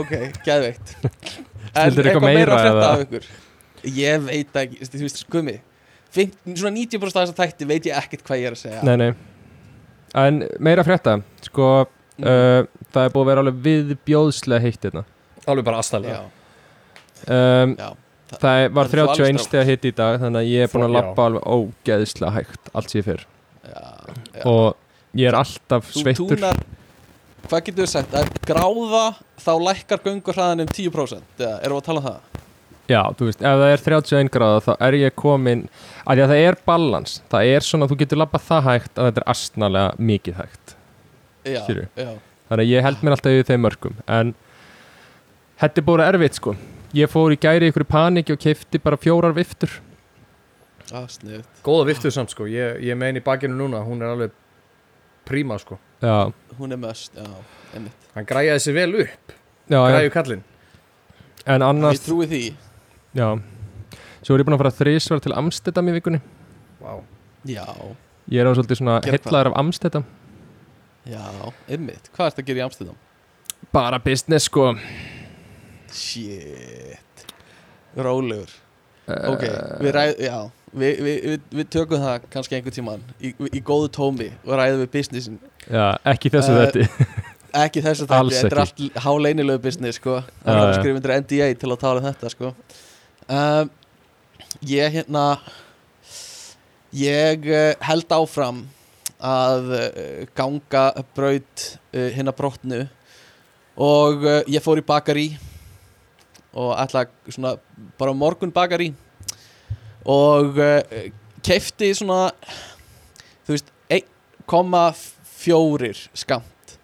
ok, 0.00 0.12
geðveikt. 0.46 0.94
En 1.70 1.94
eitthvað 1.94 2.26
meira, 2.26 2.54
að 2.54 2.60
frétta 2.60 2.74
eða? 2.74 2.90
af 2.90 3.04
ykkur? 3.06 3.30
Ég 3.96 4.24
veit 4.26 4.56
ekki, 4.60 4.84
þú 4.84 5.04
veist, 5.06 5.20
skummi 5.24 5.56
Finn, 6.10 6.32
svona 6.58 6.74
90% 6.74 7.06
af 7.06 7.14
þess 7.14 7.32
að 7.32 7.38
þætti 7.38 7.66
veit 7.70 7.84
ég 7.86 7.98
ekkert 8.00 8.24
hvað 8.26 8.40
ég 8.40 8.48
er 8.50 8.56
að 8.56 8.62
segja. 8.64 8.80
Nei, 8.82 8.96
nei. 8.98 9.10
En 10.18 10.40
meira 10.58 10.82
frétta, 10.82 11.20
sko 11.46 11.68
Mm. 12.20 12.28
uh, 12.28 12.84
það 12.92 13.06
er 13.06 13.12
búið 13.14 13.22
að 13.22 13.30
vera 13.30 13.42
alveg 13.44 13.60
viðbjóðslega 13.64 14.64
heitt 14.66 14.86
hérna. 14.86 15.02
Alveg 15.48 15.66
bara 15.66 15.80
aðstæðlega 15.80 16.18
um, 16.20 17.74
já, 17.78 17.88
Það 18.30 18.42
það 18.42 18.64
var 18.76 18.90
er 18.90 18.90
svo 18.90 19.06
31 19.06 19.22
alveg 19.24 19.44
steg 19.46 19.70
hitt 19.70 19.86
í 19.88 19.92
dag 19.96 20.18
þannig 20.22 20.42
að 20.42 20.50
ég 20.50 20.66
er 20.66 20.72
búin 20.74 20.86
að 20.86 20.96
lappa 20.98 21.26
alveg 21.30 21.46
ógeðslega 21.56 22.34
hægt 22.36 22.70
allt 22.76 22.92
sér 22.92 23.06
fyrr 23.06 23.24
já, 23.24 23.80
já. 24.36 24.44
og 24.44 25.16
ég 25.18 25.30
er 25.32 25.38
alltaf 25.40 25.88
þú 25.88 26.04
sveittur. 26.04 26.36
túnar 26.36 26.60
hvað 27.48 27.64
getur 27.66 27.86
þú 27.86 27.90
sagt, 27.90 28.14
að 28.16 28.28
gráða 28.48 29.04
þá 29.40 29.52
lækkar 29.66 30.02
göngurhraðan 30.04 30.64
um 30.64 30.70
10% 30.70 31.40
eða 31.40 31.56
erum 31.64 31.78
við 31.78 31.82
að 31.82 31.88
tala 31.88 32.02
um 32.02 32.06
það? 32.08 32.40
Já, 32.90 33.00
þú 33.14 33.28
veist, 33.28 33.42
ef 33.44 33.60
það 33.60 33.72
er 33.72 33.82
31 33.86 34.30
gráða 34.34 34.62
þá 34.64 34.70
er 34.86 34.96
ég 34.98 35.14
komin 35.18 35.60
að 36.02 36.18
því 36.18 36.24
að 36.24 36.32
það 36.32 36.44
er 36.48 36.56
balans 36.66 37.12
það 37.30 37.50
er 37.54 37.66
svona 37.66 37.86
að 37.86 37.92
þú 37.92 37.98
getur 38.00 38.20
lappað 38.20 38.46
það 38.48 38.64
hægt 38.66 38.98
að 38.98 39.08
þetta 39.08 39.22
er 39.22 39.28
astnalega 39.34 40.06
mikið 40.10 40.40
hægt. 40.40 40.74
Já, 41.46 41.60
Skilurðu? 41.64 41.86
já, 41.94 42.10
þannig 42.50 42.64
að 42.64 42.72
ég 42.72 42.86
held 42.88 43.04
mér 43.04 43.16
alltaf 43.16 43.36
yfir 43.36 43.48
þeim 43.50 43.62
mörgum 43.66 44.00
en 44.18 44.32
þetta 45.62 45.80
er 45.82 45.86
búin 45.86 46.02
erfitt 46.06 46.40
sko. 46.40 46.56
Ég 46.98 47.12
fór 47.12 47.30
í 47.30 47.38
gæri 47.38 47.70
ykkur 47.70 47.86
paniki 47.86 48.34
og 48.34 48.40
keifti 48.42 48.80
bara 48.82 48.98
fjórar 48.98 49.36
viftur. 49.36 49.76
Sniðut 50.90 51.62
góða 51.62 51.86
viftuð 51.92 52.16
samt 52.16 52.34
sko, 52.34 52.48
ég, 52.50 52.80
ég 52.82 52.98
meina 52.98 53.22
í 53.22 53.22
bakinu 53.22 53.54
núna 53.54 53.84
hún 53.86 54.02
er 54.02 54.10
alveg 54.10 54.34
príma 55.28 55.54
sko 55.62 55.78
Já, 56.00 56.32
hún 56.58 56.72
er 56.72 56.80
möst, 56.80 57.16
hann 58.14 58.26
græjaði 58.28 58.62
sér 58.64 58.76
vel 58.78 58.94
upp, 59.04 59.32
græju 59.68 60.12
kallinn. 60.14 60.44
En 61.48 61.64
annars 61.64 61.98
ég 61.98 62.06
trúi 62.06 62.28
því. 62.30 62.42
Já, 63.16 63.28
svo 64.22 64.36
er 64.36 64.42
ég 64.42 64.48
búin 64.48 64.56
að 64.56 64.62
fara 64.62 64.76
þrísvar 64.78 65.20
til 65.24 65.34
Amstedam 65.36 65.90
í 65.90 65.96
vikunni. 65.98 66.22
Wow. 66.80 67.04
já, 67.44 67.66
Ég 68.30 68.40
er 68.40 68.48
á 68.48 68.52
svolítið 68.56 68.78
svona 68.80 69.00
hellaður 69.04 69.50
af 69.50 69.58
Amstedam 69.60 70.04
já, 71.10 71.24
einmitt. 71.68 72.10
Hvað 72.14 72.26
er 72.26 72.34
þetta 72.34 72.42
að 72.42 72.48
gera 72.50 72.60
í 72.60 72.64
Amsterdam? 72.64 72.98
Bara 73.74 73.98
business 74.00 74.48
sko. 74.48 74.70
Shit. 75.92 77.24
Rólegur. 77.98 78.52
Ok, 79.10 79.44
við 79.82 79.94
ræðum, 79.96 80.20
já 80.22 80.38
Við, 80.70 81.00
við, 81.02 81.16
við, 81.24 81.46
við 81.58 81.66
tökum 81.74 82.02
það 82.04 82.26
kannski 82.30 82.54
einhvern 82.54 82.74
tíman 82.76 83.00
í, 83.18 83.32
í 83.58 83.60
góðu 83.66 83.88
tómi 83.90 84.28
og 84.44 84.52
ræðum 84.54 84.84
við 84.84 84.92
businessin. 84.94 85.40
Já, 85.66 85.96
ekki 86.12 86.30
þessu 86.30 86.54
Eh, 86.54 86.60
þetta 86.60 87.26
ekki 87.64 87.82
þessu 87.82 88.06
þetta, 88.06 88.20
þetta 88.36 88.54
er 88.54 88.62
allt 88.62 89.00
háleinilegu 89.02 89.62
business 89.64 89.98
sko, 89.98 90.20
það 90.44 90.60
er 90.76 90.92
undir 90.94 91.14
NDA 91.24 91.50
til 91.58 91.72
að 91.72 91.80
tala 91.82 92.02
um 92.02 92.06
þetta 92.06 92.32
sko. 92.36 92.52
Um, 93.26 93.72
ég 94.66 94.94
hérna 94.94 95.24
ég 96.94 97.50
uh, 97.50 97.74
held 97.90 98.14
áfram 98.14 98.64
að 99.20 99.74
uh, 99.74 100.24
ganga 100.38 100.86
braut 101.16 101.66
uh, 101.94 102.08
hinna 102.14 102.34
brotnu. 102.34 102.84
Og 103.80 104.26
uh, 104.26 104.40
ég 104.50 104.62
fór 104.62 104.80
í 104.80 104.86
bakari 104.86 105.28
og 106.50 106.74
ætla 106.78 107.06
svona 107.30 107.54
bara 107.98 108.14
morgun 108.14 108.50
bakari 108.54 108.90
og 110.10 110.58
uh, 110.58 110.80
keifti 111.46 111.90
svona 111.96 112.30
þú 113.46 113.54
veist 113.54 113.70
1,4 114.00 115.92
skamt 116.24 116.74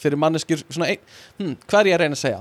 fyrir 0.00 0.18
manneskjur 0.20 0.62
svona 0.68 0.90
ein, 0.92 1.02
hm, 1.40 1.54
hvað 1.66 1.80
er 1.80 1.90
ég 1.90 1.96
að 1.96 2.02
reyna 2.04 2.16
að 2.18 2.22
segja? 2.22 2.40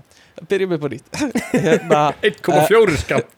Byrjum 0.49 0.73
við 0.75 0.81
bara 0.84 0.95
hérna, 1.67 2.01
1,4 2.29 2.97
skamt 3.03 3.38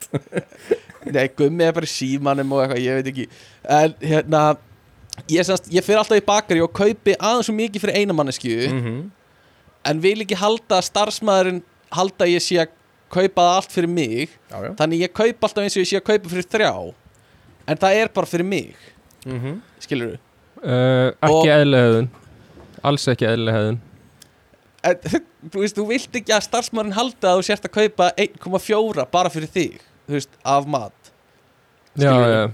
nei, 1.15 1.28
gummi 1.38 1.63
er 1.67 1.76
bara 1.78 1.89
símanum 1.89 2.56
og 2.56 2.63
eitthvað, 2.63 2.84
ég 2.84 2.98
veit 2.98 3.12
ekki. 3.13 3.26
En 3.63 3.93
hérna 4.02 4.41
ég, 5.30 5.46
semast, 5.46 5.70
ég 5.72 5.86
fyrir 5.86 6.02
alltaf 6.02 6.20
í 6.20 6.26
bakari 6.26 6.63
og 6.65 6.74
kaupi 6.76 7.13
aðeins 7.15 7.48
svo 7.48 7.56
mikið 7.56 7.86
fyrir 7.86 8.02
eina 8.02 8.13
manneskju 8.17 8.58
mm 8.72 8.98
en 9.88 10.02
vil 10.04 10.20
ekki 10.24 10.38
halda 10.39 10.82
starfsmæðurinn 10.84 11.62
halda 11.96 12.28
ég 12.28 12.43
sé 12.43 12.60
að 12.60 12.74
kaupa 13.13 13.48
allt 13.56 13.72
fyrir 13.72 13.89
mig 13.89 14.30
já, 14.52 14.58
já. 14.65 14.72
þannig 14.80 15.02
ég 15.06 15.13
kaupa 15.15 15.48
alltaf 15.48 15.63
eins 15.63 15.76
og 15.78 15.84
ég 15.84 15.89
sé 15.89 16.00
að 16.00 16.08
kaupa 16.12 16.32
fyrir 16.34 16.48
þrjá 16.54 16.72
en 17.67 17.78
það 17.82 18.00
er 18.02 18.12
bara 18.15 18.26
fyrir 18.30 18.46
mig. 18.48 18.76
Mm 19.26 19.39
-hmm. 19.41 19.56
skilur 19.84 20.12
du 20.12 20.17
uh, 20.63 21.12
Ekki 21.22 21.34
Og- 21.34 21.48
eðlihegðun 21.58 22.10
Alls 22.84 23.08
ekki 23.08 23.26
eðlihegðun 23.28 23.80
en, 24.84 24.96
þú 25.52 25.60
veist, 25.60 25.76
þú 25.78 25.88
vilt 25.89 26.15
ekki 26.15 26.34
að 26.34 26.46
starfsmæðurinn 26.48 26.96
halda 26.96 27.32
að 27.34 27.39
þú 27.39 27.43
sért 27.50 27.65
að 27.65 27.72
kaupa 27.80 28.12
1,4 28.17 29.06
bara 29.12 29.30
fyrir 29.30 29.50
þig 29.52 29.82
þú 30.08 30.13
veist, 30.15 30.30
af 30.46 30.65
mat. 30.65 31.12
Já, 31.98 32.08
Skilurðu? 32.12 32.38
já. 32.38 32.54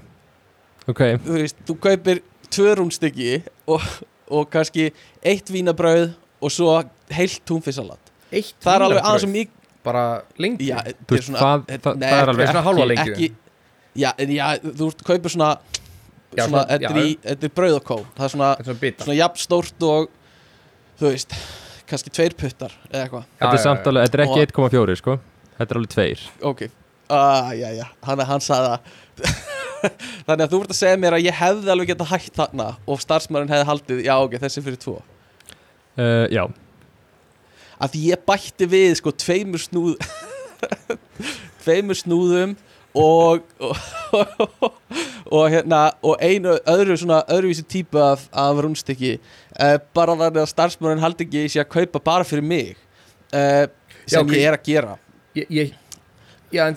Ok, 0.87 1.01
þú 1.25 1.33
veist, 1.37 1.57
þú 1.67 1.75
kaupir 1.79 2.21
tvö 2.49 2.75
rúnstykki 2.79 3.43
og, 3.67 3.81
og 4.27 4.49
kannski 4.49 4.91
eitt 5.23 5.51
vínabrauð 5.53 6.13
og 6.41 6.51
svo 6.51 6.83
heilt 7.13 7.41
túnfisksalat 7.45 7.99
Eitt 8.33 8.55
það 8.63 8.75
er 8.75 8.85
alveg 8.87 9.03
aðeins 9.03 9.27
og 9.27 9.33
mikið 9.35 9.59
Bara 9.83 10.03
lengi. 10.39 10.69
Já, 10.71 10.77
Þú 10.83 11.17
er 11.17 11.19
veist, 11.19 11.31
það, 11.35 11.63
það, 11.83 11.97
nei, 11.99 12.09
það 12.09 12.21
er 12.21 12.31
alveg 12.33 12.47
ekki 12.49 12.63
hálfa 12.67 12.85
lengi 12.91 13.13
ekki 13.13 13.29
já, 13.99 14.09
en 14.17 14.31
já, 14.33 14.45
þú 14.63 14.87
ert 14.93 15.03
kaupir 15.09 15.33
svona 15.35 15.49
Já, 16.33 16.45
svona, 16.47 16.63
svona- 16.63 16.67
þetta 16.71 17.33
er 17.33 17.43
er 17.47 17.51
brauð 17.53 17.75
og 17.77 17.83
kó 17.85 17.97
það 18.17 18.23
er 18.25 18.31
svona, 18.33 18.51
svona 18.65 18.93
svona 19.03 19.17
jafn 19.19 19.41
stórt 19.43 19.83
og 19.85 20.07
þú 21.01 21.11
veist, 21.11 21.35
kannski 21.89 22.13
tveir 22.15 22.33
puttar 22.39 22.73
eða 22.89 23.03
eitthvað, 23.03 23.27
Þetta 23.37 23.51
er 23.51 23.59
já, 23.59 23.63
samt 23.67 23.83
já. 23.83 23.91
alveg, 23.91 24.07
þetta 24.07 24.17
er 24.17 24.25
ekki 24.25 24.45
1,4 24.47 24.95
sko. 25.01 25.17
Þetta 25.59 25.75
er 25.75 25.81
alveg 25.81 25.93
2 25.93 26.47
ok. 26.49 26.63
Uh, 27.13 27.51
já, 27.59 27.67
já, 27.77 27.85
hann, 28.07 28.23
hann 28.25 28.41
sagði 28.41 28.69
það. 28.71 28.79
Þannig 30.27 30.43
að 30.47 30.53
þú 30.53 30.59
ert 30.63 30.71
að 30.73 30.77
segja 30.79 30.99
mér 31.03 31.17
að 31.17 31.25
ég 31.27 31.35
hefði 31.37 31.71
alveg 31.73 31.89
getað 31.91 32.11
hægt 32.13 32.37
þarna 32.39 32.67
og 32.87 33.01
starfsmærin 33.03 33.51
hefði 33.51 33.67
haldið, 33.69 33.99
já 34.07 34.13
ok, 34.23 34.37
þessi 34.41 34.61
er 34.61 34.65
fyrir 34.69 34.79
tvo. 34.81 34.95
Uh, 35.93 36.25
Já, 36.33 36.47
að 37.79 37.95
því 37.95 38.03
ég 38.11 38.27
bætti 38.27 38.69
við 38.69 38.93
sko 38.99 39.15
tveimur 39.23 39.63
snúð 39.63 39.95
tveimur 41.63 41.97
snúðum 41.97 42.55
og 42.93 43.43
og, 44.13 44.73
og 45.33 45.45
hérna 45.49 45.83
og 46.05 46.21
einu 46.21 46.55
öðru 46.69 46.97
svona 46.99 47.23
öðruvísi 47.31 47.65
típu 47.69 48.01
af, 48.01 48.27
af 48.31 48.61
rúnstykki 48.61 49.15
uh, 49.17 49.77
bara 49.95 50.17
þannig 50.19 50.43
að 50.43 50.51
starfsmærin 50.51 51.03
haldi 51.03 51.25
ekki 51.27 51.47
sé 51.49 51.63
að 51.63 51.71
kaupa 51.73 52.01
bara 52.03 52.27
fyrir 52.27 52.45
mig 52.45 52.75
uh, 53.33 53.65
sem 54.05 54.19
Já, 54.19 54.21
ok. 54.21 54.33
ég 54.35 54.47
er 54.49 54.57
að 54.57 54.65
gera. 54.67 54.97
Ég, 55.33 55.49
ég, 55.49 55.73
já, 56.51 56.65
en 56.67 56.75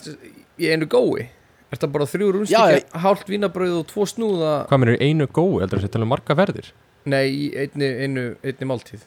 ég 0.63 0.77
einu 0.77 0.87
gói. 0.89 1.27
Er 1.67 1.75
þetta 1.75 1.91
bara 1.93 2.07
þrjú 2.09 2.29
Já, 2.29 2.35
rúnstíkja, 2.37 3.03
hálft 3.03 3.31
vínabrauð 3.31 3.81
og 3.81 3.89
tvo 3.91 4.07
snúða? 4.09 4.55
Hvað 4.71 4.87
er 4.87 5.03
einu 5.03 5.27
gói? 5.27 5.61
Heldur 5.65 5.83
tala 5.91 6.07
um 6.07 6.13
marga 6.15 6.39
verðir? 6.39 6.71
Nei, 7.07 7.27
í 7.27 7.49
einni, 7.59 7.91
einu, 8.07 8.27
einni 8.47 8.69
máltíð 8.71 9.03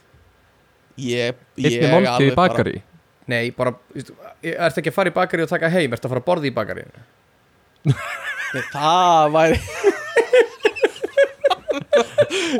ég, 1.05 1.39
ég 1.59 1.77
Einni 1.79 1.91
máltíð 1.93 2.05
í 2.05 2.13
alveg 2.13 2.35
bakari? 2.39 2.75
Nei, 3.29 3.51
bara, 3.53 3.75
veistu, 3.93 4.15
er 4.41 4.55
þetta 4.57 4.81
ekki 4.81 4.91
að 4.91 4.97
fara 4.97 5.11
í 5.11 5.15
bakari 5.15 5.45
og 5.45 5.51
taka 5.51 5.69
heim? 5.69 5.91
Er 5.93 5.99
þetta 5.99 6.09
að 6.09 6.13
fara 6.15 6.23
að 6.23 6.29
borða 6.31 6.49
í 6.49 6.53
bakari? 6.55 6.85
Nei, 8.53 8.63
það 8.73 9.33
væri 9.35 9.59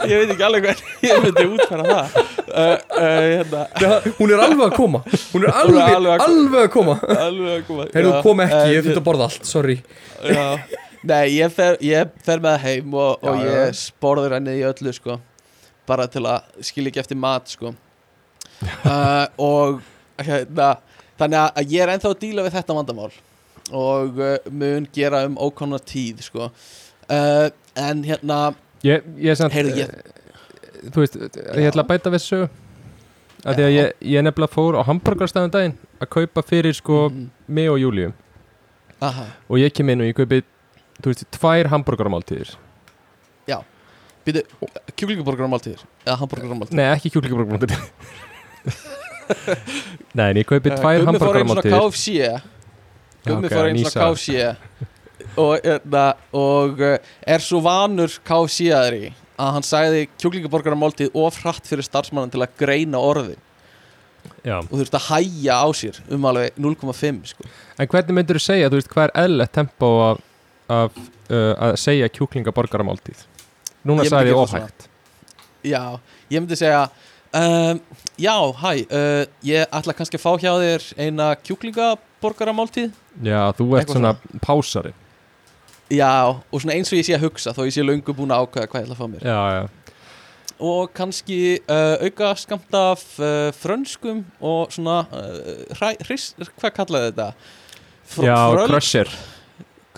ég 0.10 0.19
veit 0.21 0.32
ekki 0.34 0.45
alveg 0.45 0.65
hvernig 0.67 1.06
ég 1.06 1.23
myndi 1.23 1.45
útfæra 1.56 1.86
það. 1.88 2.17
Uh, 2.49 2.60
uh, 2.60 2.99
hérna, 2.99 3.63
Hún 4.19 4.34
er 4.34 4.43
alveg 4.43 4.63
að 4.67 4.75
koma. 4.78 5.02
Hún 5.06 5.15
er 5.15 5.23
Hún 5.34 5.47
er 5.47 5.58
alveg, 5.63 5.95
alveg 5.95 6.13
að- 6.13 6.23
alveg 6.28 6.71
koma. 6.73 6.95
Alveg 7.15 7.52
að 7.56 7.65
koma 7.67 7.88
Heyrðu, 7.93 8.13
Já, 8.13 8.21
kom 8.25 8.43
ekki, 8.45 8.60
eh, 8.60 8.71
ég 8.75 8.86
fyrir 8.88 9.02
að 9.02 9.06
borða 9.10 9.28
allt, 9.30 9.49
sorry. 9.49 9.78
Já. 10.25 10.45
Nei, 11.10 11.25
ég 11.38 11.54
fer, 11.56 11.78
ég 11.86 12.15
fer 12.25 12.41
með 12.43 12.56
það 12.58 12.65
heim 12.67 12.95
og, 12.99 13.12
og 13.23 13.30
Já, 13.30 13.43
já. 13.45 13.52
ég 13.56 13.78
sporður 13.80 14.36
henni 14.38 14.58
í 14.60 14.65
öllu 14.67 14.93
sko. 14.95 15.19
Bara 15.89 16.10
til 16.12 16.25
að 16.30 16.65
skilja 16.69 16.91
ekki 16.93 17.04
eftir 17.06 17.17
mat 17.19 17.49
sko 17.49 17.73
uh, 18.62 19.26
og 19.50 19.82
hérna 20.19 20.69
þannig 21.19 21.39
að 21.41 21.74
ég 21.74 21.84
er 21.84 21.93
ennþá 21.95 22.13
að 22.13 22.22
díla 22.24 22.45
við 22.45 22.56
þetta 22.58 22.78
vandamál 22.78 23.12
og 23.76 24.22
uh, 24.22 24.36
mun 24.52 24.88
gera 24.95 25.24
um 25.28 25.36
ókonna 25.38 25.80
tíð 25.80 26.24
sko. 26.26 26.50
Uh, 27.10 27.50
en 27.78 28.04
hérna 28.06 28.39
Ég, 28.86 29.04
ég 29.19 29.34
er 29.34 29.38
samt 29.38 29.54
Heyrðu, 29.54 29.76
ég- 29.84 30.15
Þú 30.80 31.02
veist, 31.04 31.17
ég 31.19 31.67
ætla 31.67 31.84
að 31.84 31.89
bæta 31.89 32.12
við 32.13 32.22
sögu. 32.24 32.45
Að 33.43 33.58
Því 33.58 33.63
að 33.65 33.74
ég, 33.74 33.89
ég 34.13 34.24
nefnilega 34.24 34.54
fór 34.54 34.78
á 34.80 34.88
hamburgarstæðum 34.88 35.52
daginn 35.52 35.76
að 36.00 36.10
kaupa 36.15 36.43
fyrir 36.48 36.76
sko 36.76 37.02
mm, 37.10 37.26
mig 37.52 37.67
og 37.72 37.80
Júlíu. 37.82 38.13
Aha, 39.04 39.26
og 39.48 39.60
ég 39.60 39.76
kem 39.76 39.91
inn 39.91 40.04
og 40.04 40.08
ég 40.10 40.15
kaupi 40.15 40.39
þú 41.00 41.12
veist, 41.12 41.28
tvær 41.36 41.69
hamburgarmáltíðir 41.72 42.56
býtu, 44.28 44.43
kjúklingaborgaramáltíðir 45.00 45.84
eða 46.06 46.17
hamburgaramáltíðir 46.22 46.80
Nei, 46.80 46.88
ekki 46.91 47.12
kjúklingaborgarmáltíðir 47.13 48.28
Nei, 50.17 50.32
en 50.32 50.39
ég 50.41 50.48
kaupi 50.50 50.74
tvær 50.74 51.04
Gummi 51.06 51.22
fór 51.22 51.39
einu 51.39 51.54
svona 51.54 51.65
KFC 51.65 52.08
Gummi 53.28 53.52
fór 53.52 53.69
einu 53.69 53.78
ný 53.78 53.86
svona. 53.86 54.08
KFC 54.10 54.88
og, 55.39 55.60
hérna, 55.63 56.06
og 56.36 56.82
uh, 56.82 56.95
er 57.22 57.43
svo 57.43 57.62
vanur 57.63 58.15
KFC-aðri 58.26 59.12
að 59.39 59.54
hann 59.56 59.65
sagði 59.65 60.08
kjúklingaborgaramáltíð 60.19 61.13
of 61.17 61.38
hratt 61.43 61.67
fyrir 61.69 61.86
starfsmannan 61.86 62.34
til 62.34 62.41
að 62.43 62.58
greina 62.60 63.00
orðin. 63.00 63.39
Já. 64.43 64.58
og 64.60 64.72
þú 64.72 64.80
veist 64.82 64.95
að 64.98 65.06
hæja 65.10 65.56
á 65.63 65.67
sér 65.76 66.00
um 66.12 66.26
alveg 66.28 66.58
0,5 66.60 67.19
sko. 67.32 67.45
En 67.80 67.88
hvernig 67.91 68.17
myndur 68.17 68.39
þú 68.39 68.43
segja, 68.43 68.69
þú 68.72 68.80
veist, 68.80 68.89
hvað 68.91 69.06
er 69.08 69.13
eðlilegt 69.24 69.54
tempo 69.56 69.89
af, 70.04 70.22
af 70.67 71.00
uh, 71.00 71.54
að 71.69 71.76
segja 71.80 72.10
kjúklingaborgarmáltíð 72.17 73.26
Núna 73.88 74.04
Ég 74.06 74.10
myndi 74.10 74.12
sagði 74.12 74.32
ég 74.32 74.34
gera 74.34 74.43
ofhægt 74.43 74.88
Já, 75.63 75.84
ég 76.32 76.43
myndi 76.43 76.60
segja 76.60 76.84
um, 77.34 77.82
Já, 78.20 78.36
hæ 78.62 78.72
uh, 78.86 79.26
ég 79.46 79.65
ætla 79.72 79.96
kannski 79.96 80.20
að 80.20 80.24
fá 80.24 80.32
hjá 80.42 80.52
þér 80.60 80.86
eina 81.00 81.30
kjúklingaborgaramáltíð 81.46 82.92
Já, 83.26 83.52
þú 83.58 83.68
ert 83.74 83.84
Eitthvað 83.84 83.98
svona 83.98 84.13
pásari. 84.44 84.94
Já, 85.89 86.38
og 86.38 86.62
svona 86.62 86.78
eins 86.78 86.92
og 86.94 87.00
ég 87.00 87.08
sé 87.08 87.18
að 87.18 87.26
hugsa 87.28 87.54
þó 87.56 87.63
ég 87.65 87.76
sé 87.76 87.86
löngu 87.86 88.15
búin 88.15 88.34
að 88.34 88.46
ákveða 88.46 88.72
hvað 88.72 88.82
ég 88.82 88.88
ætla 88.88 88.98
að 88.98 89.02
fá 89.02 89.08
mér. 89.10 89.26
Já, 89.26 89.39
já. 89.58 89.63
Og 90.60 90.92
kannski 90.92 91.39
uh, 91.63 91.96
auka 92.04 92.34
skamt 92.38 92.76
af 92.76 93.06
uh, 93.24 93.50
frönskum 93.56 94.26
og 94.44 94.74
svona 94.76 95.02
hris, 96.04 96.34
hvað 96.60 96.76
kallaði 96.76 97.12
þetta? 97.12 97.30
Fr 98.10 98.28
Já, 98.28 98.39
crusher. 98.65 99.13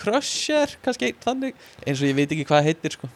Crusher, 0.02 0.78
kannski 0.86 1.12
þannig 1.22 1.58
eins 1.86 2.00
og 2.00 2.08
ég 2.08 2.18
veit 2.18 2.32
ekki 2.32 2.48
hvað 2.48 2.70
heitir 2.70 2.96
sko 2.98 3.10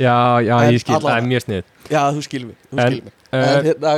Já, 0.00 0.16
já, 0.46 0.54
En 0.64 0.72
ég 0.74 0.80
skil, 0.82 0.96
það 1.02 1.16
er 1.18 1.26
mjög 1.28 1.42
snið 1.44 1.90
Já, 1.92 2.02
þú 2.16 2.22
skilur 2.24 2.46
mig, 2.50 2.56
þú 2.70 2.78
En, 2.80 2.86
skilur 2.86 3.04
mig. 3.04 3.14
En 3.30 3.42
uh, 3.42 3.66
hérna, 3.68 3.92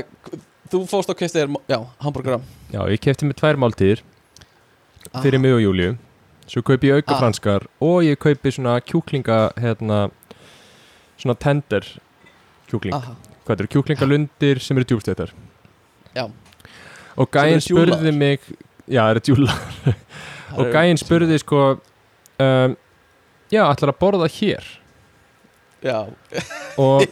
þú 0.73 0.81
fóst 0.91 1.12
á 1.12 1.15
kæfti 1.15 1.38
þér, 1.43 1.53
já, 1.71 1.79
hambúrgaram 2.03 2.47
Já, 2.73 2.81
ég 2.91 3.03
kefti 3.05 3.29
mig 3.29 3.37
tvær 3.38 3.61
máltíðir 3.62 4.03
fyrir 5.23 5.38
mig 5.43 5.55
og 5.57 5.62
Júliu 5.62 5.93
Svo 6.51 6.62
kaupi 6.67 6.91
ég 6.91 6.99
auka 7.01 7.15
Ah. 7.15 7.21
franskar 7.23 7.69
og 7.81 8.03
ég 8.05 8.19
kaupi 8.21 8.51
svona 8.53 8.75
kjúklinga 8.83 9.53
hérna, 9.62 10.11
svona 11.17 11.37
tender 11.38 11.87
kjúkling. 12.69 12.93
Aha, 12.99 13.15
Hvað 13.45 13.55
þetta 13.55 13.62
eru 13.62 13.71
kjúklingalundir 13.77 14.61
sem 14.61 14.77
eru 14.81 14.85
djúpstættar 14.91 15.31
Já. 16.17 16.27
Og 17.17 17.31
gæinn 17.31 17.61
spurði 17.62 18.12
mig 18.17 18.41
Já, 18.91 19.05
það 19.07 19.11
eru 19.15 19.23
djúla 19.29 19.55
það 19.87 20.59
Og 20.59 20.73
gæinn 20.75 20.99
spurði 21.01 21.38
sko 21.41 21.62
um, 22.43 22.77
Já, 23.53 23.62
ætlar 23.71 23.93
að 23.95 24.01
borða 24.03 24.29
hér 24.41 24.67
Já, 25.83 25.99
Og 26.79 27.03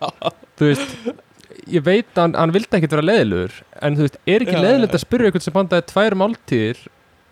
þú 0.58 0.70
veist 0.70 0.96
Ég 1.70 1.80
veit 1.86 2.08
að 2.16 2.20
hann, 2.22 2.34
hann 2.36 2.52
vildi 2.52 2.76
ekkert 2.76 2.92
vera 2.96 3.04
leiðilegur 3.08 3.54
En 3.84 3.96
þú 3.96 4.04
veist, 4.06 4.16
er 4.28 4.42
ekki 4.44 4.56
já. 4.56 4.60
að 4.98 5.02
spyrja 5.04 5.28
eitthvað 5.30 5.44
sem 5.46 5.54
bandaði 5.56 5.86
tvær 5.92 6.16
máltíðir 6.20 6.80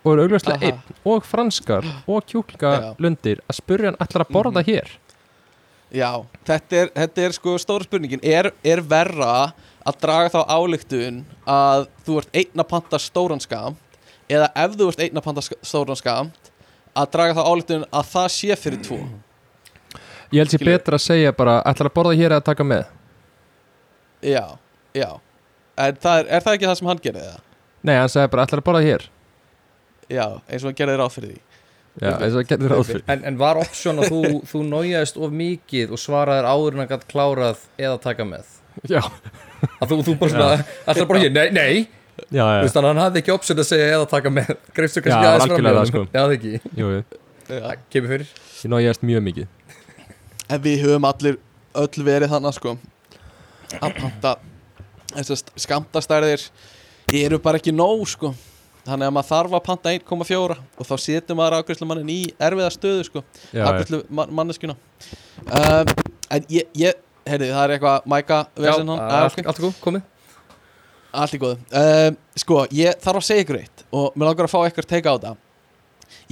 Og 0.02 0.12
eru 0.14 0.24
augljóslega 0.26 0.68
einn 0.70 0.98
Og 1.12 1.26
franskar 1.28 1.86
og 2.10 2.24
kjúklingalundir 2.30 3.42
Að 3.48 3.58
spyrja 3.60 3.90
hann 3.92 4.00
ætlar 4.04 4.24
að 4.26 4.32
borða 4.36 4.62
Mhm. 4.62 4.68
hér? 4.70 4.92
Já 5.92 6.08
þetta, 6.48 6.76
er, 6.80 6.86
þetta 6.96 7.20
er 7.26 7.32
sko 7.36 7.54
stóra 7.60 7.84
spurningin. 7.84 8.20
Er, 8.24 8.46
er 8.64 8.80
verra 8.80 9.52
að 9.84 9.98
draga 10.00 10.30
þá 10.32 10.40
álíktun 10.48 11.18
að 11.44 11.82
þú 12.06 12.14
ert 12.22 12.38
einn 12.40 12.62
að 12.62 12.68
panta 12.70 13.00
stóran 13.02 13.42
skamt 13.44 13.98
eða 14.32 14.46
ef 14.56 14.78
þú 14.80 14.86
ert 14.88 15.02
einn 15.04 15.20
að 15.20 15.26
panta 15.26 15.44
sk- 15.44 15.58
stóran 15.60 15.98
skamt 16.00 16.48
að 16.96 17.10
draga 17.12 17.36
þá 17.36 17.42
álíktun 17.44 17.84
að 17.92 18.08
það 18.14 18.28
sé 18.38 18.56
fyrir 18.62 18.80
tvo 18.86 19.00
Ég 20.32 20.40
held 20.40 20.52
sér 20.54 20.64
betra 20.64 20.96
að 20.96 21.04
segja 21.04 21.32
bara 21.36 21.58
Ætlar 21.68 21.90
að 21.90 21.96
borða 21.98 22.12
hér 22.16 22.32
eða 22.32 22.44
taka 22.46 22.64
með? 22.64 22.86
Já, 24.24 24.44
já. 24.96 25.08
En 25.82 25.96
það 26.00 26.20
er, 26.22 26.28
er 26.28 26.44
það 26.44 26.54
ekki 26.56 26.68
það 26.70 26.76
sem 26.78 26.88
hann 26.88 27.00
gerði 27.04 27.24
það? 27.26 27.40
Nei, 27.82 27.94
hann 27.98 28.12
sagði 28.12 28.30
bara 28.32 28.46
ætlar 28.46 28.62
að 28.62 28.66
borða 28.68 28.82
hér? 28.86 29.04
Já, 30.12 30.26
eins 30.48 30.62
og 30.62 30.70
hann 30.70 30.78
gerði 30.78 30.98
ráð 31.00 31.16
fyrir 31.16 31.32
því. 31.32 31.40
Já, 31.92 32.08
eins 32.14 32.32
og 32.32 32.36
það 32.38 32.48
getur 32.52 32.72
ráð 32.72 32.84
fyrir. 32.88 33.04
En, 33.12 33.24
en 33.28 33.38
var 33.40 33.60
option 33.60 34.00
að 34.00 34.12
þú, 34.12 34.20
þú 34.52 34.62
nájaðist 34.70 35.18
of 35.20 35.34
mikið 35.42 35.92
og 35.92 36.00
svaraðir 36.00 36.48
áður 36.48 36.76
en 36.78 36.84
að 36.86 36.92
gætt 36.94 37.08
klárað 37.12 37.64
eða 37.80 37.98
taka 38.06 38.28
með? 38.28 38.54
Já, 38.88 39.00
að 39.02 39.90
þú, 39.90 39.98
þú 40.06 40.14
bara 40.22 40.32
svona, 40.32 40.68
alltaf 40.86 41.10
bara 41.10 41.24
hér, 41.26 41.34
nei, 41.36 41.48
nei. 41.52 41.82
Já, 42.32 42.44
já, 42.44 42.68
þannig 42.72 42.78
að 42.78 42.88
hann 42.88 43.02
hafði 43.02 43.20
ekki 43.20 43.34
option 43.34 43.60
að 43.60 43.68
segja 43.68 43.90
eða 43.98 44.08
taka 44.08 44.32
með. 44.32 44.54
Greifstu 44.76 45.02
kannski 45.04 45.28
aðeins 45.32 45.50
fram 45.50 45.66
með 45.66 45.76
það, 45.76 45.82
honum. 45.82 45.92
sko. 45.92 46.04
Já, 46.12 46.22
það 46.22 46.36
ekki, 46.38 47.82
kemur 47.92 48.14
fyrir. 48.14 48.32
Ég 48.62 48.72
nájaðist 48.72 49.04
mjög 49.08 49.24
mikið 49.26 49.50
En 50.52 50.60
við 50.64 50.82
höfum 50.84 51.06
allir 51.08 51.38
öll 51.80 52.04
verið 52.04 52.32
þannig 52.34 52.56
sko. 52.58 52.76
Að 53.78 53.94
panta 53.98 54.32
þessar 55.12 55.42
skamtastærðir 55.64 56.46
eru 57.22 57.38
bara 57.42 57.60
ekki 57.60 57.72
nóg 57.74 58.04
sko. 58.10 58.32
Þannig 58.82 59.06
að 59.06 59.14
maður 59.14 59.28
þarf 59.28 59.52
að 59.56 59.64
panta 59.68 59.92
1,4 59.94 60.56
og 60.58 60.86
þá 60.88 60.94
setur 60.98 61.38
maður 61.38 61.60
afgjörslu 61.60 61.86
mannin 61.86 62.08
í 62.10 62.20
erfiða 62.42 62.70
stöðu 62.74 63.04
sko, 63.06 63.20
Já, 63.52 63.60
já. 63.60 63.66
afgjörslu 63.68 64.00
man 64.10 64.32
manneskuna 64.34 64.74
um, 64.74 65.92
en 66.34 66.48
ég, 66.50 66.66
ég 66.80 66.98
heyrði, 67.28 67.52
það 67.52 67.62
er 67.62 67.74
eitthvað 67.76 68.08
mæka 68.10 68.40
vesen 68.58 68.90
hann, 68.90 69.04
allt, 69.06 69.38
er 69.38 69.60
góð, 69.62 69.78
komið. 69.84 70.08
Allt 71.22 71.36
í 71.38 71.40
góðu. 71.44 71.60
Um, 71.78 72.18
sko, 72.42 72.58
ég 72.74 72.98
þarf 73.06 73.22
að 73.22 73.28
segja 73.28 73.46
ykkur 73.46 73.60
eitt 73.60 73.86
og 73.94 74.18
mér 74.18 74.32
langar 74.32 74.48
að 74.50 74.54
fá 74.56 74.60
ykkur 74.72 74.90
teika 74.96 75.14
á 75.14 75.16
þetta 75.16 75.34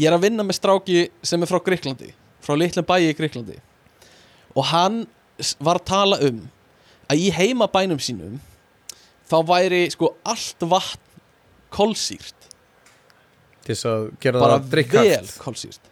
ég 0.01 0.11
er 0.11 0.17
að 0.19 0.27
vinna 0.27 0.47
með 0.51 0.59
stráki 0.59 1.05
sem 1.23 1.47
er 1.47 1.51
frá 1.53 1.63
Gríklandi 1.71 2.11
frá 2.43 2.59
litlum 2.59 2.89
bæi 2.89 3.13
í 3.13 3.15
Gríklandi 3.15 3.61
og 4.57 4.67
hann 4.73 5.05
var 5.63 5.81
að 5.81 5.89
tala 5.91 6.21
um 6.27 6.43
að 7.11 7.25
í 7.25 7.31
heimabænum 7.35 8.03
sínum 8.03 8.37
þá 9.31 9.39
væri 9.47 9.85
sko 9.95 10.15
allt 10.27 10.67
vatn 10.71 11.09
kolsýrt. 11.71 12.49
Til 13.63 13.75
þess 13.75 13.87
að 13.87 14.07
gera 14.23 14.43
bara 14.43 14.59
það 14.59 14.63
vel 14.63 14.75
drikkhæft 14.75 15.41
kolsýrt. 15.43 15.91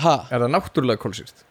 Ha, 0.00 0.16
er 0.30 0.44
það 0.44 0.52
náttúrulega 0.54 1.02
kólsýrt 1.02 1.46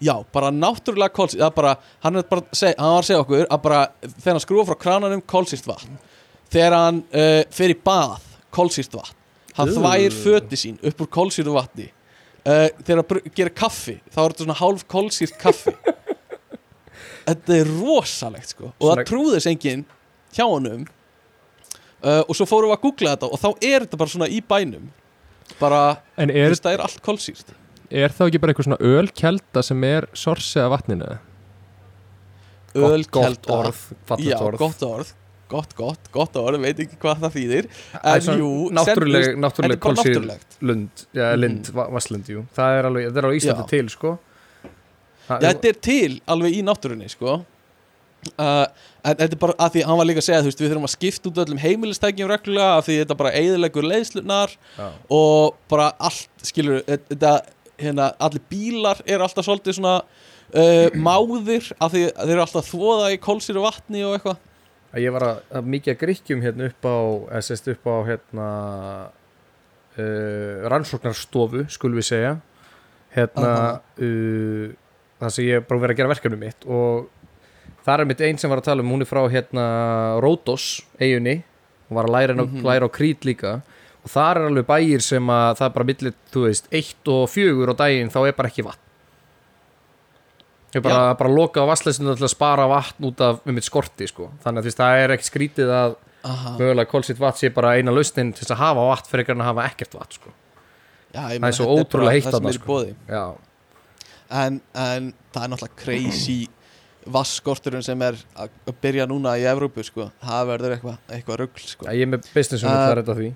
já, 0.00 0.24
bara 0.32 0.50
náttúrulega 0.50 1.46
er 1.46 1.50
bara, 1.50 1.76
hann, 2.00 2.22
bara 2.30 2.42
segja, 2.52 2.74
hann 2.78 2.94
var 2.94 3.02
að 3.02 3.08
segja 3.08 3.20
okkur 3.24 3.46
að 3.46 3.62
bara 3.62 3.80
þegar 4.02 4.32
hann 4.32 4.44
skrúfa 4.44 4.68
frá 4.72 4.80
krananum 4.84 5.22
kolsýrt 5.28 5.68
vatn. 5.68 5.98
Þegar 6.50 6.76
hann 6.76 7.00
uh, 7.12 7.40
fer 7.54 7.74
í 7.74 7.78
bað 7.84 8.18
kolsýrt 8.54 8.96
vatn. 8.96 9.16
Hann 9.58 9.72
Ú. 9.72 9.78
þvær 9.78 10.16
föti 10.16 10.58
sín 10.58 10.78
upp 10.86 11.02
úr 11.04 11.10
kolsýrtu 11.10 11.54
vatni 11.54 11.90
uh, 12.44 12.68
þegar 12.80 13.00
hann 13.02 13.08
br- 13.10 13.24
gerir 13.36 13.54
kaffi 13.56 13.96
þá 14.12 14.18
er 14.24 14.32
þetta 14.34 14.44
svona 14.46 14.58
hálf 14.60 14.86
kolsýrt 14.90 15.36
kaffi. 15.40 15.74
Þetta 17.30 17.54
er 17.60 17.68
rosalegt 17.78 18.50
sko. 18.54 18.70
Og 18.80 18.88
það 18.90 19.02
trúðis 19.06 19.46
enginn 19.46 19.82
hjá 20.34 20.46
honum. 20.48 20.86
Uh, 22.00 22.22
og 22.24 22.32
svo 22.34 22.46
fórum 22.48 22.70
við 22.72 22.78
að 22.78 22.82
googla 22.86 23.12
þetta 23.14 23.28
og 23.28 23.38
þá 23.42 23.48
er 23.68 23.84
þetta 23.84 23.98
bara 24.00 24.10
svona 24.14 24.28
í 24.32 24.38
bænum. 24.50 24.86
Bara, 25.60 25.80
En 26.16 26.32
þú 26.32 26.40
er, 26.40 26.54
veist, 26.54 26.64
það 26.64 26.76
er 26.78 26.82
allt 26.86 27.02
kolsýrt. 27.04 27.52
Er 27.90 28.14
þá 28.16 28.22
ekki 28.26 28.40
bara 28.40 28.54
eitthvað 28.54 28.68
svona 28.70 28.80
ölkelda 28.96 29.62
sem 29.66 29.84
er 29.86 30.06
sorsið 30.16 30.64
af 30.64 30.72
vatninu? 30.78 31.10
gott 32.72 32.94
ölkelda 32.96 33.56
orð, 33.58 33.80
já, 34.22 34.36
orð. 34.38 34.58
gott 34.62 34.82
orð 34.86 35.08
gott, 35.50 35.76
gott, 35.78 36.10
gott 36.14 36.40
orð, 36.40 36.62
veit 36.62 36.80
ekki 36.86 36.98
hvað 37.02 37.26
það 37.26 37.36
þýðir 37.36 37.70
er 38.00 38.08
en 38.14 38.24
svona 38.26 38.42
jú, 38.42 38.50
náttúruleg, 38.78 39.30
náttúruleg 39.42 39.78
er 39.78 39.84
kólsýr 39.84 40.18
lund, 40.70 41.06
já, 41.16 41.26
lind, 41.36 41.70
mm. 41.72 41.94
vasslund, 41.96 42.30
jú 42.30 42.44
það 42.56 42.78
er 42.78 42.90
alveg, 42.90 43.08
það 43.10 43.22
er 43.22 43.30
alveg 43.30 43.42
Íslandi 43.42 43.66
Já. 43.66 43.70
til, 43.74 43.86
sko 43.92 44.18
Það 45.30 45.44
Já, 45.44 45.46
er- 45.46 45.54
þetta 45.54 45.70
er 45.70 45.80
til 45.86 46.20
alveg 46.34 46.56
í 46.58 46.62
náttúrunni 46.66 47.10
sko 47.10 47.34
uh, 47.38 48.66
En 49.00 49.16
þetta 49.16 49.28
er 49.30 49.40
bara 49.40 49.54
að 49.62 49.76
því 49.76 49.84
hann 49.88 50.00
var 50.00 50.08
líka 50.08 50.22
að 50.22 50.26
segja 50.26 50.40
Þú 50.42 50.50
veist, 50.50 50.62
við 50.62 50.72
þurfum 50.72 50.88
að 50.88 50.94
skipta 50.96 51.30
út 51.30 51.40
öllum 51.44 51.62
heimilistækjum 51.62 52.32
reglulega 52.32 52.72
af 52.80 52.88
Því 52.88 52.98
þetta 53.02 53.18
bara 53.20 53.32
eiðilegur 53.38 53.86
leiðslunar 53.86 54.56
Já. 54.58 54.88
Og 55.20 55.56
bara 55.70 55.92
allt, 56.08 56.28
skilur 56.44 56.82
Þetta, 56.88 57.32
hérna, 57.80 58.10
allir 58.20 58.44
bílar 58.50 59.00
eru 59.06 59.24
alltaf 59.24 59.46
svolítið 59.46 59.78
svona 59.78 59.96
uh, 60.02 60.98
Máðir 60.98 61.70
af 61.78 61.94
því 61.94 62.04
þeir 62.10 62.34
eru 62.34 62.44
alltaf 62.44 62.68
þvoða 62.74 63.12
í 63.14 63.20
kolsýru 63.22 63.64
vatni 63.64 64.04
og 64.04 64.18
eitthvað 64.18 64.46
að 64.90 65.02
ég 65.04 65.12
var 65.14 65.22
að, 65.26 65.40
að 65.60 65.68
mikið 65.74 65.92
að 65.94 66.00
gríkjum 66.04 66.40
hérna 66.44 66.68
upp 66.70 66.86
á 66.88 66.96
eða 67.30 67.42
sérst 67.46 67.68
upp 67.72 67.84
á 67.86 67.96
hérna 68.08 68.46
uh, 69.98 70.68
rannsóknarstofu 70.72 71.64
skulum 71.72 72.00
við 72.00 72.08
segja. 72.10 72.32
Hérna 73.14 73.52
uh, 73.78 74.66
það 75.20 75.34
sem 75.36 75.48
ég 75.50 75.66
bara 75.68 75.82
verið 75.84 75.94
að 75.96 76.00
gera 76.02 76.12
verkefni 76.14 76.40
mitt. 76.40 76.66
Og 76.66 77.08
það 77.86 77.94
er 78.04 78.10
mitt 78.12 78.24
einn 78.26 78.40
sem 78.40 78.50
var 78.52 78.62
að 78.62 78.68
tala 78.70 78.84
um 78.84 78.92
hún 78.94 79.04
er 79.04 79.10
frá 79.10 79.22
hérna 79.32 79.66
Rótos 80.22 80.66
eiginni 81.00 81.40
hún 81.90 81.98
var 81.98 82.06
að 82.10 82.14
læra, 82.16 82.34
mm 82.36 82.46
Mhm. 82.50 82.66
læra 82.66 82.86
á 82.86 82.90
krít 82.94 83.24
líka. 83.26 83.60
Og 84.04 84.08
það 84.10 84.30
er 84.30 84.46
alveg 84.48 84.66
bæir 84.66 85.02
sem 85.02 85.26
að 85.26 85.56
það 85.58 85.66
er 85.66 85.74
bara 85.74 85.84
millir, 85.90 86.14
þú 86.32 86.44
veist, 86.46 86.68
eitt 86.72 87.08
og 87.10 87.26
fjögur 87.28 87.72
á 87.74 87.74
daginn 87.76 88.08
þá 88.10 88.20
er 88.28 88.32
bara 88.38 88.48
ekki 88.48 88.64
vatn 88.64 88.86
ég 90.74 90.84
bara, 90.84 91.14
bara 91.18 91.32
loka 91.32 91.64
á 91.64 91.66
vassleysinu 91.70 92.14
til 92.18 92.26
að 92.26 92.32
spara 92.34 92.68
vatn 92.70 93.08
út 93.10 93.20
af 93.24 93.40
um 93.44 93.56
mitt 93.56 93.66
skorti 93.66 94.06
sko. 94.10 94.30
þannig 94.44 94.62
að 94.62 94.68
veist, 94.70 94.80
það 94.80 95.02
er 95.04 95.14
ekki 95.16 95.28
skrítið 95.30 95.72
að 95.74 95.96
Aha. 96.30 96.54
mögulega 96.58 96.90
kólsitt 96.90 97.20
vatn 97.20 97.40
sé 97.40 97.50
bara 97.54 97.74
eina 97.78 97.94
lausnin 97.94 98.32
til 98.36 98.46
að 98.46 98.60
hafa 98.60 98.86
vatn 98.92 99.10
fyrir 99.10 99.34
að 99.34 99.48
hafa 99.48 99.66
ekkert 99.70 99.96
vatn 99.98 100.18
sko. 100.20 100.32
Já, 101.10 101.22
Það 101.26 101.48
er 101.48 101.56
svo 101.58 101.68
ótrúlega 101.74 102.14
heitt 102.14 102.28
það 102.30 102.44
er 102.44 102.54
í 102.54 102.58
sko. 102.60 102.80
já, 103.10 103.24
en, 104.30 104.60
en 104.78 105.12
það 105.34 105.42
er 105.44 105.52
náttúrulega 105.54 105.80
crazy 105.82 106.38
vasskorturinn 107.10 107.82
sem 107.82 108.02
er 108.04 108.18
að 108.36 108.50
að 108.68 108.76
byrja 108.84 109.06
núna 109.10 109.34
í 109.40 109.46
Evrópu 109.48 109.82
sko. 109.82 110.10
það 110.22 110.50
verður 110.52 110.74
eitthvað 110.76 111.14
eitthva 111.16 111.38
rugl 111.40 111.64
sko. 111.64 111.88
ég 111.90 112.04
er 112.06 112.12
með 112.12 112.28
businessum 112.34 112.68
uh, 112.70 112.74
Uh, 112.74 112.84
það 112.84 112.92
er 112.92 113.02
þetta 113.02 113.16
því 113.20 113.30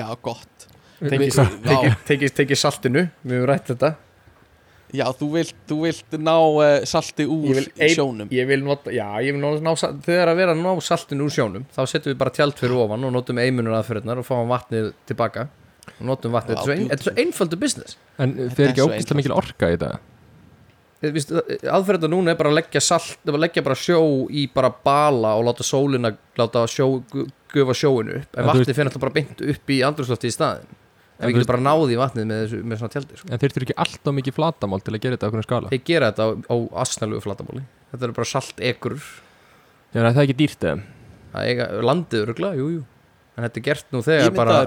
já, 0.00 0.06
gott 0.22 0.68
tekið 2.36 2.58
saltinu, 2.60 3.08
við 3.24 3.36
höfum 3.36 3.50
rætt 3.50 3.70
þetta 3.74 3.94
já, 4.92 5.04
þú 5.20 5.28
vilt, 5.36 5.54
þú 5.70 5.76
vilt 5.84 6.16
ná 6.18 6.34
uh, 6.36 6.84
salti 6.88 7.26
úr 7.30 7.60
Ég 7.60 7.94
sjónum. 7.94 8.28
ég 8.34 8.46
vil 8.50 8.62
nota, 8.66 8.90
já, 8.94 9.06
ég 9.24 9.32
vil 9.36 9.40
ná, 9.42 9.50
ná 9.62 9.72
þegar 9.78 10.32
að 10.32 10.36
vera 10.42 10.54
að 10.56 10.62
ná 10.64 10.72
saltinu 10.82 11.24
úr 11.28 11.34
sjónum 11.34 11.64
þá 11.74 11.80
setjum 11.86 12.12
við 12.14 12.18
bara 12.24 12.30
tjald 12.36 12.58
fyrir 12.60 12.76
ofan 12.84 13.04
og 13.08 13.12
notum 13.14 13.38
eimunur 13.42 13.78
aðferðnar 13.80 14.20
og 14.22 14.26
fáum 14.28 14.50
vatnið 14.50 14.92
tilbaka. 15.10 15.48
Og 16.00 16.06
notum 16.06 16.32
vatnið, 16.32 16.56
þetta 16.56 16.60
er 16.60 16.66
svo 16.66 16.76
ein- 16.76 16.88
þetta 16.90 17.00
er 17.00 17.08
svo 17.08 17.24
einföldu 17.24 17.58
business. 17.60 17.96
En 18.18 18.34
þeir 18.36 18.66
er 18.66 18.72
ekki 18.74 18.86
ógæslega 18.86 19.16
mikil 19.20 19.36
orka 19.36 19.70
í 19.72 19.76
þetta? 19.78 19.98
aðferðnar 21.00 22.10
núna 22.12 22.32
er 22.34 22.36
bara 22.36 22.50
að 22.52 22.58
leggja 22.58 22.80
salt 22.84 23.22
að 23.30 23.38
leggja 23.40 23.62
bara 23.64 23.76
sjó 23.78 24.00
í 24.28 24.42
bara 24.52 24.68
bala 24.84 25.30
og 25.38 25.46
láta 25.48 25.64
sólina, 25.64 26.10
láta 26.36 26.66
sjó 26.68 27.00
gu- 27.10 27.26
gufa 27.54 27.72
sjóinu 27.74 28.18
upp, 28.20 28.36
en 28.36 28.44
vatnið 28.50 28.74
fyrir 28.76 28.90
náttúrulega 28.90 29.04
bara 29.06 29.14
beint 29.16 29.40
upp 29.54 29.72
í 29.72 29.78
andrúslofti 29.86 30.28
í 30.28 30.34
staðin 30.34 30.68
en 31.20 31.28
við 31.28 31.36
getum 31.36 31.50
bara 31.52 31.62
náði 31.66 31.92
í 31.94 31.98
vatnið 32.00 32.26
með, 32.30 32.38
þessu, 32.44 32.60
með 32.64 32.80
svona 32.80 32.94
tjaldi 32.94 33.18
sko. 33.20 33.28
En 33.30 33.38
þeir 33.42 33.52
þurfi 33.54 33.66
ekki 33.68 33.76
alltaf 33.84 34.14
mikið 34.16 34.36
flatamál 34.38 34.80
til 34.84 34.94
að 34.96 35.00
gera 35.04 35.16
þetta 35.18 35.26
á 35.26 35.30
okkur 35.30 35.46
skala? 35.46 35.70
Þeir 35.74 35.82
gera 35.90 36.10
þetta 36.10 36.24
á, 36.24 36.28
á 36.48 36.56
asnalugu 36.84 37.24
flatabóli 37.26 37.62
þetta 37.92 38.08
er 38.08 38.14
bara 38.16 38.30
salt 38.30 38.62
ekur 38.70 38.96
Já, 39.90 40.00
það 40.00 40.10
er 40.16 40.22
ekki 40.24 40.38
dýrt 40.38 40.66
eða? 40.70 40.82
Landið 41.86 42.24
örugla, 42.24 42.52
jú, 42.58 42.66
jú. 42.78 42.82
En 43.36 43.44
þetta 43.46 43.60
er 43.60 43.66
gert 43.68 43.92
nú 43.94 44.02
þegar 44.06 44.34
bara 44.34 44.58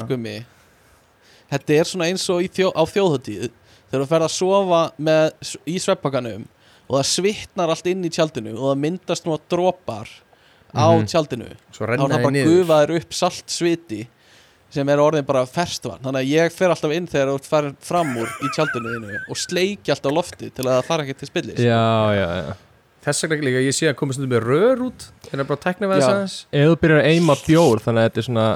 Þetta 1.53 1.75
er 1.77 1.85
svona 1.89 2.07
eins 2.09 2.23
og 2.33 2.41
í 2.41 2.47
þjó, 2.49 2.71
á 2.73 2.81
þjóðhóttíð 2.89 3.49
þegar 3.91 4.03
þú 4.03 4.07
ferð 4.09 4.25
að 4.25 4.33
sofa 4.33 4.79
með, 5.05 5.33
í 5.69 5.75
sveppakanum 5.83 6.45
og 6.87 6.95
það 6.97 7.09
svitnar 7.11 7.73
allt 7.73 7.89
inn 7.91 8.05
í 8.07 8.11
tjaldinu 8.13 8.53
og 8.55 8.71
það 8.71 8.79
myndast 8.83 9.27
nú 9.27 9.35
að 9.35 9.43
dropar 9.53 10.09
á 10.73 10.85
Mhm. 10.89 11.05
tjaldinu. 11.11 11.49
Svo 11.71 11.85
þá 11.85 11.85
er 11.85 11.91
renna 11.93 12.07
það 12.09 12.23
bara 12.23 12.45
gufaður 12.49 12.95
upp 12.97 13.13
salt 13.13 13.45
sviti 13.53 14.07
sem 14.73 14.89
er 14.89 15.01
orðin 15.01 15.25
bara 15.27 15.43
ferstvann 15.49 16.01
þannig 16.01 16.23
að 16.23 16.31
ég 16.31 16.53
fer 16.55 16.73
alltaf 16.73 16.93
inn 16.95 17.07
þegar 17.09 17.29
þú 17.31 17.37
ert 17.39 17.49
farin 17.49 17.75
fram 17.85 18.13
úr 18.23 18.31
í 18.41 18.49
tjaldinu 18.55 18.93
þínu 18.95 19.17
og 19.29 19.39
sleiki 19.39 19.93
alltaf 19.93 20.15
lofti 20.15 20.49
til 20.49 20.65
að 20.65 20.77
það 20.79 20.87
fara 20.89 21.05
ekki 21.05 21.17
til 21.19 21.29
spillis. 21.29 21.61
Já, 21.61 21.83
já, 22.17 22.27
já. 22.39 22.53
Þess 23.03 23.25
vegna 23.27 23.49
líka 23.49 23.61
ég 23.65 23.75
sé 23.75 23.89
að 23.91 23.97
koma 23.99 24.15
stundum 24.15 24.31
með 24.31 24.45
rör 24.47 24.83
út 24.87 25.07
þeir 25.27 25.35
eru 25.37 25.47
bara 25.49 25.59
að 25.59 25.65
tekna 25.67 25.89
við 25.91 25.97
Já. 25.97 26.03
þess 26.03 26.13
aðeins. 26.13 26.37
Ef 26.55 26.69
þú 26.71 26.77
byrjar 26.83 27.01
að 27.01 27.09
eima 27.11 27.35
bjór 27.43 27.83
þannig 27.83 28.03
að 28.03 28.07
þetta 28.09 28.23
er 28.23 28.27
svona 28.29 28.47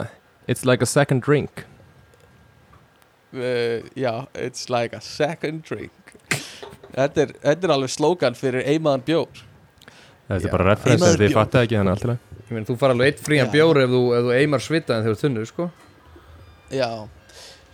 It's 0.47 0.63
like 0.63 0.81
a 0.81 0.87
second 0.87 1.25
drink. 1.25 1.65
Uh, 3.35 3.83
Já, 3.99 4.13
it's 4.33 4.69
like 4.71 4.95
a 4.95 5.01
second 5.03 5.65
drink. 5.67 6.15
Þetta 6.95 7.25
er, 7.25 7.33
þetta 7.43 7.67
er 7.67 7.73
alveg 7.75 7.91
slókan 7.91 8.37
fyrir 8.39 8.63
eimaðan 8.63 9.03
bjór. 9.03 9.43
Þetta 10.29 10.39
Já. 10.39 10.47
er 10.47 10.55
bara 10.55 10.69
referens 10.71 11.03
en 11.03 11.19
þið 11.19 11.35
fattið 11.35 11.65
ekki 11.65 11.77
þannig 11.81 11.97
alltaf 11.97 12.23
ég 12.47 12.55
meina 12.55 12.67
þú 12.69 12.77
fara 12.79 12.95
alveg 12.95 13.11
eitt 13.11 13.23
frían 13.25 13.49
bjór 13.51 13.81
ef 13.83 13.91
þú, 13.91 14.01
ef 14.15 14.25
þú 14.27 14.33
eimar 14.37 14.63
svita 14.63 14.95
en 14.95 15.03
þeir 15.03 15.11
eru 15.13 15.19
þunnur 15.19 15.49
sko 15.49 15.67
Já. 16.73 17.07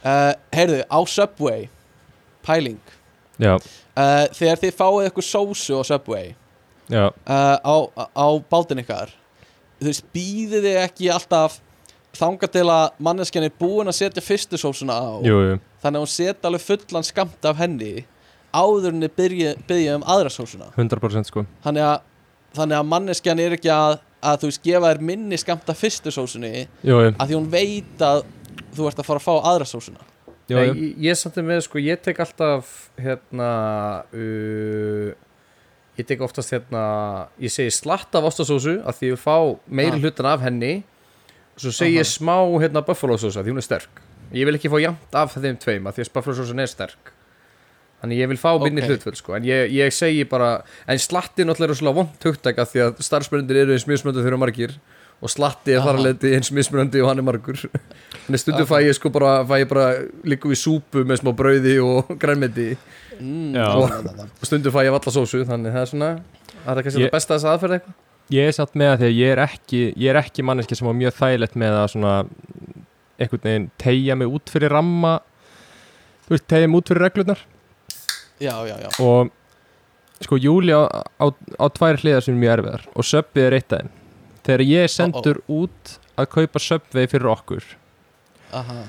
Uh, 0.04 0.34
Heyrðu, 0.54 0.84
á 0.92 1.00
Subway 1.08 1.68
Pæling. 2.44 2.80
Uh, 3.40 3.60
Þegar 4.36 4.60
þið 4.62 4.74
fáið 4.78 5.06
eitthvað 5.08 5.28
sósu 5.28 5.80
á 5.80 5.84
Subway 5.88 6.34
uh, 6.92 7.10
á, 7.58 7.76
á 8.14 8.28
bátin 8.52 8.82
ykkar 8.84 9.14
Þú 9.80 9.90
veist, 9.90 10.06
býðið 10.16 10.68
þið 10.68 10.80
ekki 10.84 11.10
alltaf 11.12 11.58
þangað 12.16 12.54
til 12.54 12.66
að 12.70 12.84
manneskjan 13.04 13.48
er 13.48 13.56
búin 13.60 13.90
að 13.90 13.98
setja 13.98 14.24
fyrstu 14.24 14.60
sósuna 14.62 14.96
á? 14.96 15.12
Jú, 15.26 15.40
jú. 15.50 15.56
Þannig 15.84 15.98
að 15.98 16.06
hún 16.06 16.12
setja 16.14 16.50
alveg 16.50 16.64
fullan 16.64 17.08
skamt 17.08 17.48
af 17.50 17.60
henni 17.60 18.06
áður 18.54 18.92
en 18.94 19.08
þið 19.08 19.16
byrja, 19.68 19.96
um 19.98 20.06
aðra 20.06 20.32
sósuna? 20.32 20.70
100% 20.78 21.32
sko. 21.32 21.44
Þannig 21.66 21.88
að, 21.90 22.06
þannig 22.54 22.80
að 22.80 22.90
manneskjan 22.92 23.42
er 23.42 23.58
ekki 23.58 23.74
að, 23.74 23.98
að 24.22 24.40
þú 24.44 24.52
veist, 24.52 24.64
gefa 24.70 24.94
þér 24.94 25.04
minni 25.10 25.42
skamt 25.42 25.74
af 25.74 25.82
fyrstu 25.82 26.14
sósunni 26.14 26.54
Jú, 26.86 27.02
jú, 27.02 27.12
að 27.18 27.26
því 27.26 27.40
hún 27.40 27.50
veit 27.52 28.06
að 28.06 28.24
þú 28.76 28.88
ert 28.90 29.00
að 29.02 29.08
fara 29.10 29.22
að 29.22 29.28
fá 29.28 29.34
aðra 29.52 29.68
sósuna 29.70 30.02
jú. 30.50 30.58
Nei, 30.58 30.66
ég, 30.68 30.96
ég 31.10 31.18
samt 31.20 31.38
er 31.40 31.46
með 31.48 31.62
sko 31.68 31.80
ég 31.82 32.02
tek 32.04 32.20
alltaf 32.24 32.72
hérna 33.00 33.52
uh, 34.14 35.12
ég 36.00 36.08
tek 36.10 36.22
oftast 36.26 36.54
hérna 36.56 36.84
ég 37.42 37.54
segi 37.54 37.72
slatt 37.74 38.16
af 38.18 38.26
ostasósu 38.32 38.80
að 38.82 38.98
því 39.00 39.10
ég 39.12 39.16
vil 39.16 39.22
fá 39.24 39.38
meiri 39.70 39.98
Ah. 39.98 40.02
hlutan 40.04 40.26
af 40.34 40.42
henni 40.46 40.74
og 41.54 41.60
svo 41.62 41.72
segi 41.72 41.98
ég 42.00 42.06
Aha. 42.06 42.12
smá 42.18 42.38
hérna 42.64 42.82
buffalo 42.86 43.18
sósa 43.22 43.44
því 43.46 43.54
hún 43.54 43.62
er 43.62 43.68
sterk 43.70 44.02
ég 44.34 44.46
vil 44.50 44.56
ekki 44.58 44.72
fá 44.74 44.80
jafnt 44.82 45.14
af 45.16 45.36
þeim 45.38 45.60
tveim 45.62 45.86
að 45.90 46.00
því 46.00 46.08
að 46.08 46.14
buffalo 46.18 46.36
sósun 46.40 46.60
er 46.64 46.72
sterk 46.72 47.12
þannig 48.02 48.20
ég 48.20 48.28
vil 48.34 48.38
fá 48.42 48.50
minni 48.60 48.82
Ok. 48.82 48.90
hlutfull 48.90 49.16
sko 49.16 49.36
en 49.38 49.46
ég, 49.48 49.70
ég 49.72 49.94
segi 49.94 50.26
bara 50.28 50.64
en 50.90 50.98
slatti 51.00 51.46
náttúrulega 51.46 51.72
er 51.78 51.80
svona 51.80 51.94
vond 51.96 52.26
hugtaka 52.26 52.66
því 52.66 52.82
að 52.88 53.04
starfsmyndir 53.06 53.62
eru 53.64 53.78
eins 53.78 53.86
mismöndu 53.88 54.24
þegar 54.26 54.42
margir 54.42 54.74
og 55.24 55.32
slatti 55.32 55.72
er 55.74 55.80
þar 55.86 55.94
Aha. 55.96 56.02
að 56.02 56.08
leiti 56.10 56.34
eins 56.36 56.52
mismunandi 56.52 57.00
og 57.04 57.08
hann 57.10 57.22
er 57.22 57.28
margur. 57.28 57.62
Þannig 58.26 58.42
stundum 58.44 58.68
fæ 58.68 58.78
ég 58.84 58.96
sko 58.98 59.10
bara 59.16 59.34
fæ 59.48 59.56
ég 59.64 59.70
bara 59.72 59.86
líku 60.28 60.52
við 60.52 60.60
súpu 60.62 61.04
með 61.08 61.22
smá 61.22 61.32
brauði 61.40 61.78
og 61.84 62.12
grænmeti. 62.22 62.74
Mm, 63.20 63.52
na. 63.56 63.68
og 63.80 64.48
stundum 64.48 64.74
fæ 64.76 64.82
ég 64.88 64.94
valla 64.96 65.14
sósu 65.16 65.44
þannig 65.48 65.72
það 65.76 65.84
er 65.86 65.92
svona 65.94 66.10
það 66.64 66.78
er 66.78 66.86
kannski 66.88 67.02
Ég- 67.04 67.08
það 67.12 67.16
besta 67.18 67.38
þess 67.38 67.50
aðferð 67.54 67.78
eitthvað? 67.78 68.00
Ég 68.34 68.48
er 68.50 68.56
satt 68.56 68.76
með 68.80 68.90
það 68.94 69.00
því 69.04 69.08
að 69.12 69.18
ég 69.20 69.32
er 69.34 69.42
ekki 69.44 69.80
Ég 70.00 70.10
er 70.14 70.20
ekki 70.22 70.44
manneski 70.48 70.78
sem 70.80 70.88
var 70.88 70.96
mjög 70.96 71.16
þægilegt 71.18 71.58
með 71.60 71.74
að 71.82 71.88
svona 71.94 72.14
einhvern 73.20 73.44
veginn 73.48 73.66
tegja 73.84 74.16
mig 74.18 74.32
út 74.38 74.50
fyrir 74.54 74.72
ramma 74.74 75.18
Þú 76.24 76.32
veist, 76.38 76.46
tegja 76.48 76.70
mig 76.72 76.80
út 76.80 76.88
fyrir 76.88 77.04
reglurnar. 77.04 77.42
Já, 78.40 78.54
já, 78.64 78.76
já. 78.80 78.90
Og 79.04 79.30
sko 80.24 80.38
Júli 80.40 80.72
á, 80.72 80.88
á, 81.20 81.26
á 81.60 81.66
tvær 81.76 82.00
hliðar 82.00 82.24
sem 82.24 82.38
er 82.38 82.40
mjög 82.46 82.54
erfiðar 82.58 82.86
og 82.96 83.08
söppið 83.10 83.44
er 83.50 83.56
eitt 83.60 83.76
af 83.76 83.82
þeim 83.84 83.92
þegar 84.44 84.66
ég 84.68 84.88
er 84.88 84.92
sendur 84.92 85.40
út 85.52 85.96
að 86.20 86.30
kaupa 86.36 86.62
Subway 86.62 87.10
fyrir 87.10 87.32
okkur 87.34 87.70
Aha. 88.54 88.84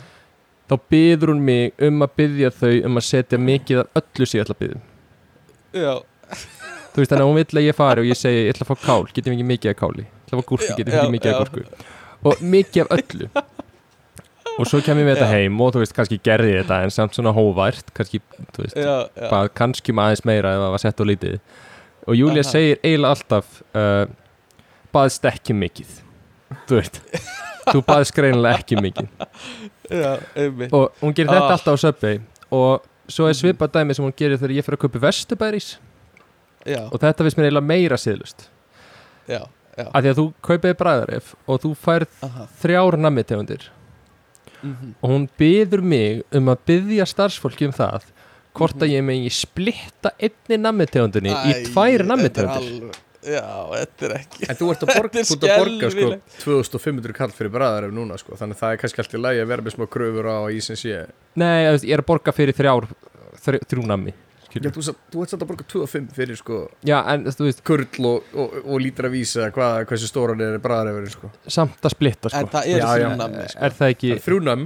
þá 0.71 0.75
byður 0.93 1.35
hún 1.35 1.45
mig 1.45 1.87
um 1.89 2.05
að 2.05 2.19
byðja 2.21 2.53
þau 2.59 2.75
um 2.91 3.01
að 3.01 3.09
setja 3.09 3.41
mikið 3.41 3.85
af 3.85 4.03
öllu 4.03 4.29
sem 4.29 4.41
ég 4.41 4.47
ætla 4.47 4.59
að 4.59 4.65
byðja 4.65 4.83
Já, 5.75 5.95
þú 6.95 7.03
veist 7.03 7.11
þannig 7.11 7.25
að 7.25 7.29
hún 7.31 7.41
vill 7.41 7.59
að 7.59 7.67
ég 7.67 7.77
fari 7.79 8.05
og 8.05 8.07
ég 8.07 8.19
segi 8.19 8.45
ég 8.45 8.53
ætla 8.55 8.67
að 8.67 8.71
fá 8.71 8.85
kál, 8.85 9.09
getum 9.11 9.33
við 9.33 9.39
ekki 9.39 9.49
mikið 9.49 9.73
af 9.73 9.79
káli? 9.81 10.05
Ég 10.05 10.29
ætla 10.29 10.37
að 10.37 10.45
fá 10.45 10.49
gúrku, 10.51 10.69
getum 10.79 10.93
við 10.93 11.01
ekki 11.01 11.15
mikið 11.15 11.33
af 11.33 11.41
gúrku? 11.43 11.89
Og 12.25 12.45
mikið 12.55 12.85
af 12.85 12.93
öllu. 12.95 13.29
Og 14.55 14.69
svo 14.71 14.79
kem 14.87 15.01
ég 15.03 15.09
með 15.09 15.17
þetta 15.17 15.31
heim 15.33 15.57
og 15.65 15.73
þú 15.75 15.83
veist 15.83 15.97
kannski 15.97 16.21
gerði 16.23 16.53
ég 16.53 16.61
þetta 16.63 16.77
en 16.87 16.93
samt 16.95 17.17
svona 17.17 17.33
hóvært 17.35 17.89
kannski, 17.97 18.21
þú 18.55 18.63
veist, 18.63 18.77
já, 18.79 18.93
já. 19.11 19.27
bara 19.27 19.51
kannski 19.51 19.95
með 19.97 20.13
aðeins 20.13 20.25
meira 20.31 20.53
ef 20.55 20.63
það 20.63 20.75
var 20.77 20.83
sett 20.85 21.03
á 21.03 21.05
lítið. 21.11 21.41
Og 22.05 22.19
Júlia 22.21 22.45
segir 22.47 22.79
eiginlega 22.85 23.17
alltaf 23.17 23.59
uh, 23.75 24.05
baðst 24.95 25.27
ekki 25.31 25.57
mikið. 25.59 25.97
Þú 26.69 26.79
veist 26.79 27.01
þú 27.73 27.81
baðst 27.87 28.15
greinilega 28.17 28.61
ekki 28.63 28.79
mikið. 28.81 29.09
Já, 29.91 30.15
og 30.73 30.95
hún 31.03 31.13
gerir 31.17 31.29
þetta 31.33 31.49
Ah. 31.49 31.55
alltaf 31.57 31.77
á 31.77 31.83
Subway 31.83 32.21
og 32.55 32.85
svo 33.09 33.29
er 33.29 33.37
svipað 33.37 33.75
dæmi 33.75 33.95
sem 33.97 34.05
hún 34.05 34.15
gerir 34.17 34.39
þegar 34.41 34.57
ég 34.57 34.65
fyrir 34.65 34.79
að 34.79 34.85
kaupa 34.87 35.03
Vesturbæris 35.05 35.75
Já, 36.65 36.81
og 36.89 36.97
þetta 37.03 37.27
finnst 37.27 37.37
mér 37.37 37.51
eiginlega 37.51 37.69
meira 37.69 37.99
siðlust 38.01 38.47
já, 39.29 39.43
já. 39.77 39.85
Af 39.93 40.01
því 40.01 40.09
að 40.13 40.19
þú 40.21 40.27
kaupið 40.49 40.77
bræðaref 40.81 41.35
og 41.47 41.61
þú 41.61 41.73
færð 41.77 42.09
Aha. 42.25 42.47
þrjár 42.63 42.97
nammitegundir 43.05 43.67
mhm. 44.63 44.95
og 45.03 45.11
hún 45.13 45.29
byður 45.41 45.83
mig 45.85 46.23
um 46.33 46.49
að 46.55 46.65
byðja 46.71 47.09
starfsfólki 47.13 47.69
um 47.69 47.77
það 47.77 48.09
hvort 48.55 48.81
að 48.81 48.95
ég 48.95 49.05
megi 49.05 49.33
splitta 49.35 50.15
einni 50.17 50.61
nammitegundinni 50.63 51.35
í 51.35 51.59
tvær 51.69 52.07
alveg- 52.09 53.03
Já, 53.25 53.45
þetta 53.73 54.07
er 54.09 54.15
ekki 54.19 54.49
En 54.51 54.59
þú 54.59 54.67
ert 54.75 54.85
að 54.85 54.93
borga, 54.99 55.23
þú 55.25 55.37
ert 55.39 55.47
að 55.49 55.55
borga 55.63 55.79
sko, 55.89 55.93
skelfilegt. 55.95 56.37
2500 56.45 57.17
kall 57.21 57.33
fyrir 57.39 57.55
bræðar 57.55 57.89
ef 57.89 57.95
núna 57.97 58.19
sko, 58.21 58.37
þannig 58.41 58.59
að 58.59 58.63
það 58.65 58.75
er 58.77 58.83
kannski 58.85 59.05
alltaf 59.05 59.25
lægi 59.25 59.45
að 59.45 59.51
vera 59.55 59.65
með 59.69 59.77
smá 59.79 59.87
kröfur 59.97 60.29
á 60.29 60.37
að 60.43 60.53
ísins 60.59 60.85
ég 60.89 61.15
Nei, 61.41 61.57
ég 61.73 61.95
er 61.97 62.05
að 62.05 62.09
borga 62.13 62.35
fyrir 62.37 62.59
þrjár 62.59 62.91
þrjú, 63.47 63.63
þrjú 63.73 63.89
nammi 63.95 64.15
Já, 64.55 64.71
þú, 64.71 64.83
þú 65.11 65.23
ert 65.25 65.33
satt 65.33 65.41
að 65.43 65.49
borga 65.51 65.65
25 65.67 66.13
fyrir 66.15 66.39
sko 66.39 66.59
Já, 66.87 67.01
en 67.11 67.25
þú 67.27 67.49
veist, 67.49 67.65
kurl 67.67 68.07
og, 68.07 68.29
og, 68.39 68.53
og 68.63 68.79
lítra 68.85 69.11
vísa 69.11 69.49
hvað, 69.51 69.81
hversu 69.91 70.07
stóran 70.07 70.45
er 70.47 70.61
bræðarefurinn 70.63 71.11
sko. 71.11 71.31
Samt 71.51 71.83
að 71.83 71.97
splitta 71.97 72.31
En 72.31 72.47
sko. 72.47 72.53
það 72.53 72.69
er 72.71 72.85
þrjúnamni 72.87 73.49
sko. 73.51 73.65
Er 73.67 73.75
það 73.81 73.95
ekki, 73.97 74.13
Þrjúnam, 74.29 74.63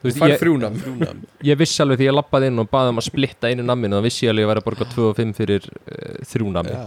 þú 0.00 0.14
fær 0.22 0.32
ég, 0.32 0.40
þrjúnam 0.40 0.80
ég 1.50 1.60
vissi 1.60 1.84
alveg 1.84 2.00
því 2.00 2.08
ég 2.08 2.16
lappaði 2.16 2.48
inn 2.54 2.64
og 2.64 2.70
baði 2.72 2.94
um 2.94 3.02
að 3.04 3.08
splitta 3.10 3.52
einu 3.52 3.68
namminu 3.68 4.00
og 4.00 4.06
vissi 4.08 4.24
ég 4.24 4.32
alveg 4.32 4.48
að 4.48 4.52
væri 4.54 4.64
að 4.64 4.68
borga 4.70 4.88
2 4.96 5.06
og 5.10 5.20
5 5.20 5.36
fyrir 5.42 5.68
uh, 5.68 6.16
þrjú 6.32 6.54
nammi 6.56 6.78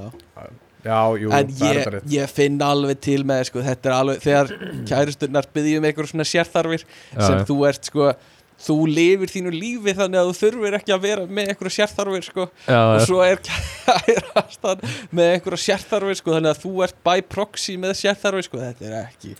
Já 0.83 0.99
jú, 1.15 1.31
En 1.31 1.51
það 1.55 1.77
ég, 1.79 1.97
ég 2.11 2.31
finn 2.31 2.59
alveg 2.63 2.99
til 3.03 3.21
með 3.27 3.47
sko, 3.47 3.63
þetta 3.63 3.89
er 3.89 3.97
alveg, 3.97 4.21
þegar 4.23 4.53
kærusturnar 4.89 5.49
byggjum 5.55 5.87
eitthvað 5.87 6.09
svona 6.11 6.27
sérþarfir 6.27 6.85
sem 6.85 7.37
já. 7.39 7.45
þú 7.47 7.59
ert 7.69 7.91
sko 7.91 8.13
þú 8.63 8.75
lifir 8.87 9.31
þínu 9.31 9.53
lífi 9.53 9.93
þannig 9.97 10.19
að 10.19 10.29
þú 10.29 10.35
þurfir 10.39 10.77
ekki 10.77 10.93
að 10.95 11.03
vera 11.03 11.25
með 11.27 11.51
eitthvað 11.51 11.75
sérþarfir 11.77 12.27
sko. 12.27 12.45
Já, 12.67 12.79
og 12.81 13.01
svo 13.07 13.23
er 13.25 13.41
kærastan 13.47 14.83
með 15.11 15.31
eitthvað 15.33 15.63
sérþarfir 15.63 16.19
sko 16.19 16.35
þannig 16.37 16.53
að 16.53 16.61
þú 16.63 16.73
ert 16.87 16.99
by 17.07 17.25
proxy 17.33 17.77
með 17.81 17.95
sérþarfir 18.03 18.47
sko. 18.47 18.61
Þetta 18.63 18.89
er 18.89 18.97
ekki, 19.01 19.33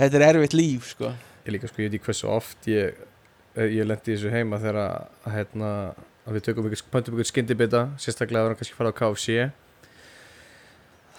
þetta 0.00 0.20
er 0.20 0.26
erfitt 0.30 0.56
líf 0.58 0.88
sko. 0.94 1.12
Ég 1.44 1.56
líka 1.58 1.70
sko, 1.70 1.82
ég 1.82 1.90
veit 1.90 1.98
ekki 1.98 2.10
hversu 2.10 2.30
oft 2.32 2.70
ég, 2.70 3.02
eh, 3.58 3.68
ég 3.76 3.86
lendi 3.86 4.14
þessu 4.14 4.32
heima 4.32 4.62
þegar 4.62 4.80
að, 4.80 5.12
að, 5.22 5.36
hérna, 5.38 5.70
að 6.24 6.38
við 6.38 6.46
tökum 6.48 6.70
ykkur, 6.70 6.86
pöntum 6.94 7.18
ykkur 7.18 7.30
skyndibita 7.30 7.84
sérstaklega 8.00 8.46
ef 8.46 8.50
hann 8.50 8.62
kannski 8.62 8.78
fara 8.78 8.94
á 8.94 8.98
KFC 9.02 9.50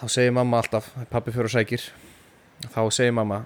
þá 0.00 0.06
segir 0.12 0.34
mamma 0.36 0.60
alltaf 0.62 0.88
pappi 1.10 1.34
fyrir 1.34 1.48
og 1.48 1.54
sækir. 1.54 1.84
Þá 2.72 2.80
segir 2.94 3.14
mamma 3.16 3.44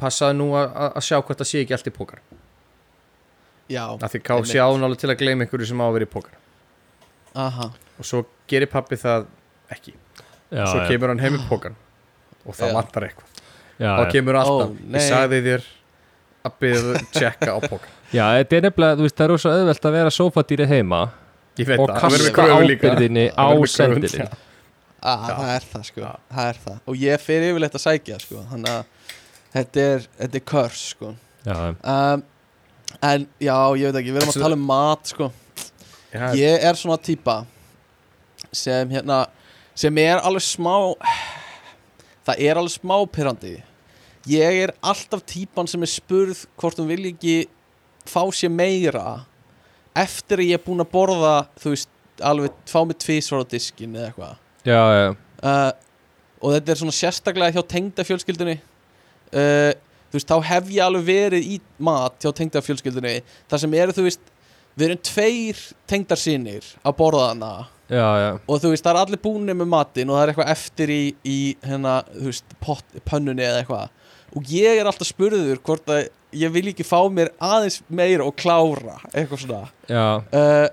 passaðu 0.00 0.36
nú 0.38 0.48
að, 0.58 0.98
sjá 1.04 1.18
hvort 1.20 1.40
það 1.40 1.50
sé 1.50 1.62
ekki 1.64 1.76
allt 1.76 1.88
í 1.88 1.94
pókar 1.94 2.20
Já, 3.72 3.82
af 3.96 4.12
því 4.12 4.20
KFC 4.28 4.60
ánálega 4.62 5.00
til 5.02 5.10
að 5.10 5.22
gleyma 5.22 5.46
einhverju 5.46 5.70
sem 5.70 5.80
á 5.82 5.86
að 5.86 5.96
vera 5.96 6.06
í 6.06 6.10
pókar 6.12 6.36
aha. 7.36 7.70
Og 7.96 8.06
svo 8.06 8.22
gerir 8.50 8.70
pappi 8.70 8.98
það 9.00 9.26
ekki. 9.72 9.96
Já, 10.52 10.62
svo 10.68 10.82
já, 10.82 10.86
kemur 10.92 11.10
hann 11.12 11.22
heim 11.24 11.38
í 11.38 11.42
pókan 11.48 11.74
og 12.46 12.54
það 12.54 12.76
vantar 12.76 13.08
eitthvað. 13.08 13.40
Já, 13.80 13.90
þá 13.98 14.12
kemur 14.14 14.38
alltaf, 14.40 14.70
Ó, 14.76 14.86
ég 14.94 15.06
sagði 15.08 15.40
þér 15.48 15.66
að 16.46 16.58
byrja 16.62 16.82
að 16.92 17.06
checka 17.16 17.56
á 17.56 17.58
pókan 17.64 17.94
já, 18.18 18.24
þetta 18.38 18.58
er 18.58 18.66
nefnilega, 18.68 18.98
þú 19.00 19.06
veist, 19.08 19.16
það 19.16 19.26
er 19.26 19.32
rosa 19.34 19.54
auðvelt 19.56 19.88
að 19.88 19.96
vera 19.98 20.12
sofadýri 20.14 20.68
heima 20.70 21.00
og 21.80 21.92
kasta 21.96 22.46
ábyrðinni 22.60 23.26
á 23.32 23.48
Það 23.50 24.45
það 25.06 25.50
er 25.54 25.66
það 25.72 25.84
sko, 25.90 26.12
það 26.34 26.50
er 26.52 26.62
það. 26.66 26.78
Og 26.86 27.02
ég 27.06 27.22
fer 27.22 27.48
yfirleitt 27.48 27.78
að 27.78 27.84
sækja 27.86 28.20
sko. 28.22 28.44
Þannig 28.52 28.72
að 28.72 29.10
þetta 29.56 29.84
er, 29.90 30.08
þetta 30.20 30.40
er 30.40 30.46
körs 30.52 30.86
sko. 30.92 31.12
Já, 31.46 31.58
um, 31.72 32.24
en 33.06 33.26
já, 33.38 33.58
ég 33.78 33.90
veit 33.90 34.00
ekki, 34.02 34.14
við 34.14 34.22
erum 34.22 34.32
að 34.34 34.46
tala 34.46 34.58
um 34.58 34.66
mat 34.70 35.12
sko. 35.12 35.30
Já, 36.10 36.26
ég 36.38 36.66
er 36.70 36.78
svona 36.78 36.98
típa 37.02 37.40
sem 38.56 38.90
hérna 38.90 39.24
sem 39.76 39.98
er 40.00 40.20
alveg 40.24 40.44
smá 40.44 40.74
það 42.26 42.42
er 42.48 42.60
alveg 42.60 42.74
smá 42.76 42.96
pyrrandi 43.12 43.56
ég 44.30 44.60
er 44.64 44.72
alltaf 44.80 45.24
típan 45.28 45.68
sem 45.70 45.82
er 45.84 45.92
spurð 45.92 46.46
hvort 46.58 46.80
hún 46.80 46.88
vilja 46.90 47.12
ekki 47.12 47.36
fá 48.08 48.22
sér 48.34 48.52
meira 48.54 49.26
eftir 49.96 50.42
að 50.42 50.50
ég 50.50 50.58
er 50.60 50.64
búinn 50.64 50.84
að 50.84 50.92
borða 50.94 51.36
þú 51.60 51.74
veist, 51.74 51.92
alveg 52.24 52.56
fá 52.70 52.80
mig 52.86 52.98
tvísvar 53.02 53.44
á 53.44 53.52
diskin 53.52 53.96
eða 53.96 54.10
eitthvað 54.10 54.42
já, 54.66 54.80
já, 54.98 55.08
uh, 55.46 55.72
og 56.42 56.56
þetta 56.56 56.72
er 56.72 56.80
svona 56.80 56.96
sérstaklega 56.96 57.56
hjá 57.56 57.66
tengdafjölskyldunni. 57.72 58.56
Uh, 59.32 59.72
þú 60.10 60.18
veist, 60.18 60.30
þá 60.30 60.50
hef 60.50 60.72
ég 60.74 60.84
alveg 60.84 61.06
verið 61.06 61.52
í 61.56 61.60
mat 61.82 62.18
hjá 62.22 62.32
tengdafjölskyldunni. 62.40 63.20
Þar 63.50 63.62
sem 63.62 63.78
eru, 63.78 63.96
þú 63.96 64.06
veist, 64.06 64.34
við 64.76 64.90
erum 64.90 65.02
tveir 65.08 65.62
tengdarsinir 65.88 66.68
að 66.84 66.96
borða 66.98 67.30
hana 67.30 67.52
já, 67.88 68.36
og 68.44 68.60
þú 68.60 68.72
veist, 68.74 68.84
það 68.84 68.92
er 68.92 69.00
allir 69.02 69.22
búinir 69.22 69.56
með 69.56 69.70
matinn 69.72 70.10
og 70.10 70.18
það 70.18 70.24
er 70.24 70.32
eitthvað 70.32 70.52
eftir 70.52 70.92
í, 70.92 71.02
í 71.24 71.38
hérna, 71.64 71.98
þú 72.12 72.28
veist, 72.28 72.56
pott, 72.62 72.98
pönnunni 73.08 73.46
eða 73.46 73.62
eitthvað. 73.62 73.92
Og 74.36 74.52
ég 74.52 74.76
er 74.76 74.88
alltaf 74.88 75.08
spurður 75.08 75.62
hvort 75.64 75.92
að 75.94 76.08
ég 76.36 76.52
vil 76.52 76.66
ekki 76.72 76.84
fá 76.84 76.98
mér 77.08 77.30
aðeins 77.40 77.80
meira 77.88 78.26
og 78.26 78.36
klára 78.36 78.98
eitthvað 79.14 79.46
svona. 79.46 79.62
Uh, 79.88 80.66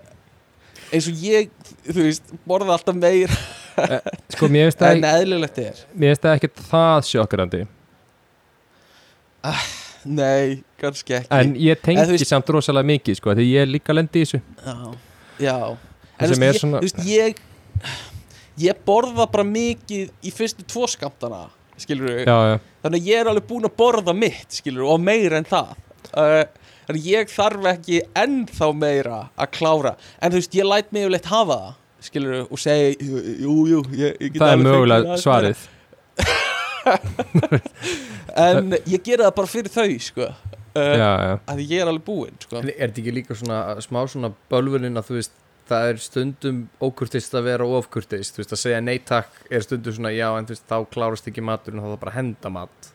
eins 0.91 1.07
og 1.09 1.23
ég, 1.23 1.53
þú 1.87 2.07
veist, 2.09 2.33
borða 2.49 2.75
alltaf 2.75 2.97
meira 2.97 3.37
Sko, 4.33 4.47
mér 4.51 4.67
finnst 4.69 4.81
það 4.81 4.97
en 4.97 5.07
eðlilegt 5.09 5.57
er. 5.63 5.79
Mér 5.93 6.13
finnst 6.13 6.25
það 6.27 6.35
ekkert 6.39 6.63
það 6.69 7.07
sjokkrandi 7.09 7.63
Nei, 10.03 10.63
kannski 10.81 11.15
ekki. 11.15 11.29
En 11.31 11.53
ég 11.55 11.79
tengi 11.83 12.01
En 12.01 12.07
þú 12.09 12.15
veist- 12.17 12.27
samt 12.31 12.49
rosalega 12.51 12.87
mikið 12.89 13.19
sko, 13.19 13.35
Því 13.37 13.45
ég 13.53 13.69
líka 13.71 13.95
lendi 13.95 14.19
í 14.23 14.25
þessu. 14.25 14.41
Já, 14.65 14.95
já. 15.39 15.77
En 16.19 16.29
þú 16.29 16.39
veist, 16.39 16.59
svona- 16.59 16.81
ég, 16.81 16.83
þú 16.83 16.87
veist, 16.87 17.05
ég 17.07 17.35
Ég 18.63 18.73
borða 18.85 19.25
bara 19.31 19.43
mikið 19.43 20.11
í 20.23 20.31
fyrstu 20.31 20.63
tvo 20.67 20.85
skamtana 20.87 21.49
Skilur 21.77 22.25
já, 22.25 22.59
Þannig 22.83 22.99
að 23.01 23.07
ég 23.07 23.19
er 23.21 23.25
alveg 23.31 23.47
búinn 23.47 23.65
að 23.65 23.75
borða 23.79 24.13
mitt 24.15 24.49
Skilur 24.59 24.91
og 24.93 24.99
meira 25.01 25.37
en 25.37 25.45
það. 25.45 25.75
Uh, 26.13 26.43
Þannig 26.85 26.99
að 26.99 27.07
ég 27.07 27.29
þarf 27.31 27.65
ekki 27.71 28.01
ennþá 28.13 28.67
meira 28.75 29.29
að 29.39 29.51
klára. 29.55 29.95
En 30.21 30.31
þú 30.31 30.35
veist, 30.41 30.51
ég 30.53 30.67
læt 30.67 30.91
mig 30.91 31.05
yfirleitt 31.05 31.25
hafa 31.31 31.55
það 31.55 31.73
Skilur 32.03 32.41
og 32.49 32.59
segi, 32.59 32.97
jú, 33.43 33.53
jú, 33.69 33.79
ég, 33.95 34.17
ég 34.19 34.33
get 34.33 34.41
það 34.43 34.55
er 34.57 34.63
mögulega 34.65 35.19
svarið. 35.21 35.63
En 38.33 38.73
ég 38.89 38.99
gera 39.05 39.29
það 39.29 39.35
bara 39.37 39.49
fyrir 39.51 39.71
þau, 39.71 39.93
sko. 40.03 40.27
Uh, 40.73 40.81
Já, 40.97 41.09
já, 41.21 41.33
Að 41.53 41.59
ég 41.69 41.83
er 41.83 41.89
alveg 41.91 42.05
búinn, 42.07 42.37
sko. 42.41 42.57
En 42.59 42.71
er 42.73 42.89
þetta 42.89 43.01
ekki 43.03 43.13
líka 43.13 43.37
svona 43.37 43.59
smá 43.85 43.99
svona 44.09 44.31
bölvunin 44.51 44.97
að 44.99 45.11
þú 45.11 45.17
veist 45.19 45.35
það 45.69 45.89
er 45.91 45.99
stundum 46.03 46.57
ókurtist 46.83 47.35
að 47.37 47.45
vera 47.47 47.67
ofkurtist, 47.77 48.35
þú 48.35 48.41
veist 48.41 48.55
að 48.57 48.61
segja 48.65 48.81
nei 48.83 48.97
takk 49.05 49.37
er 49.53 49.63
stundum 49.63 49.95
svona 49.95 50.11
já 50.11 50.25
en 50.35 50.49
þú 50.49 50.55
veist 50.57 50.65
þá 50.67 50.77
klárast 50.91 51.29
ekki 51.29 51.45
maturinn 51.45 51.79
þá 51.79 51.87
er 51.87 51.93
það 51.93 52.01
bara 52.01 52.15
henda 52.17 52.51
mat. 52.57 52.89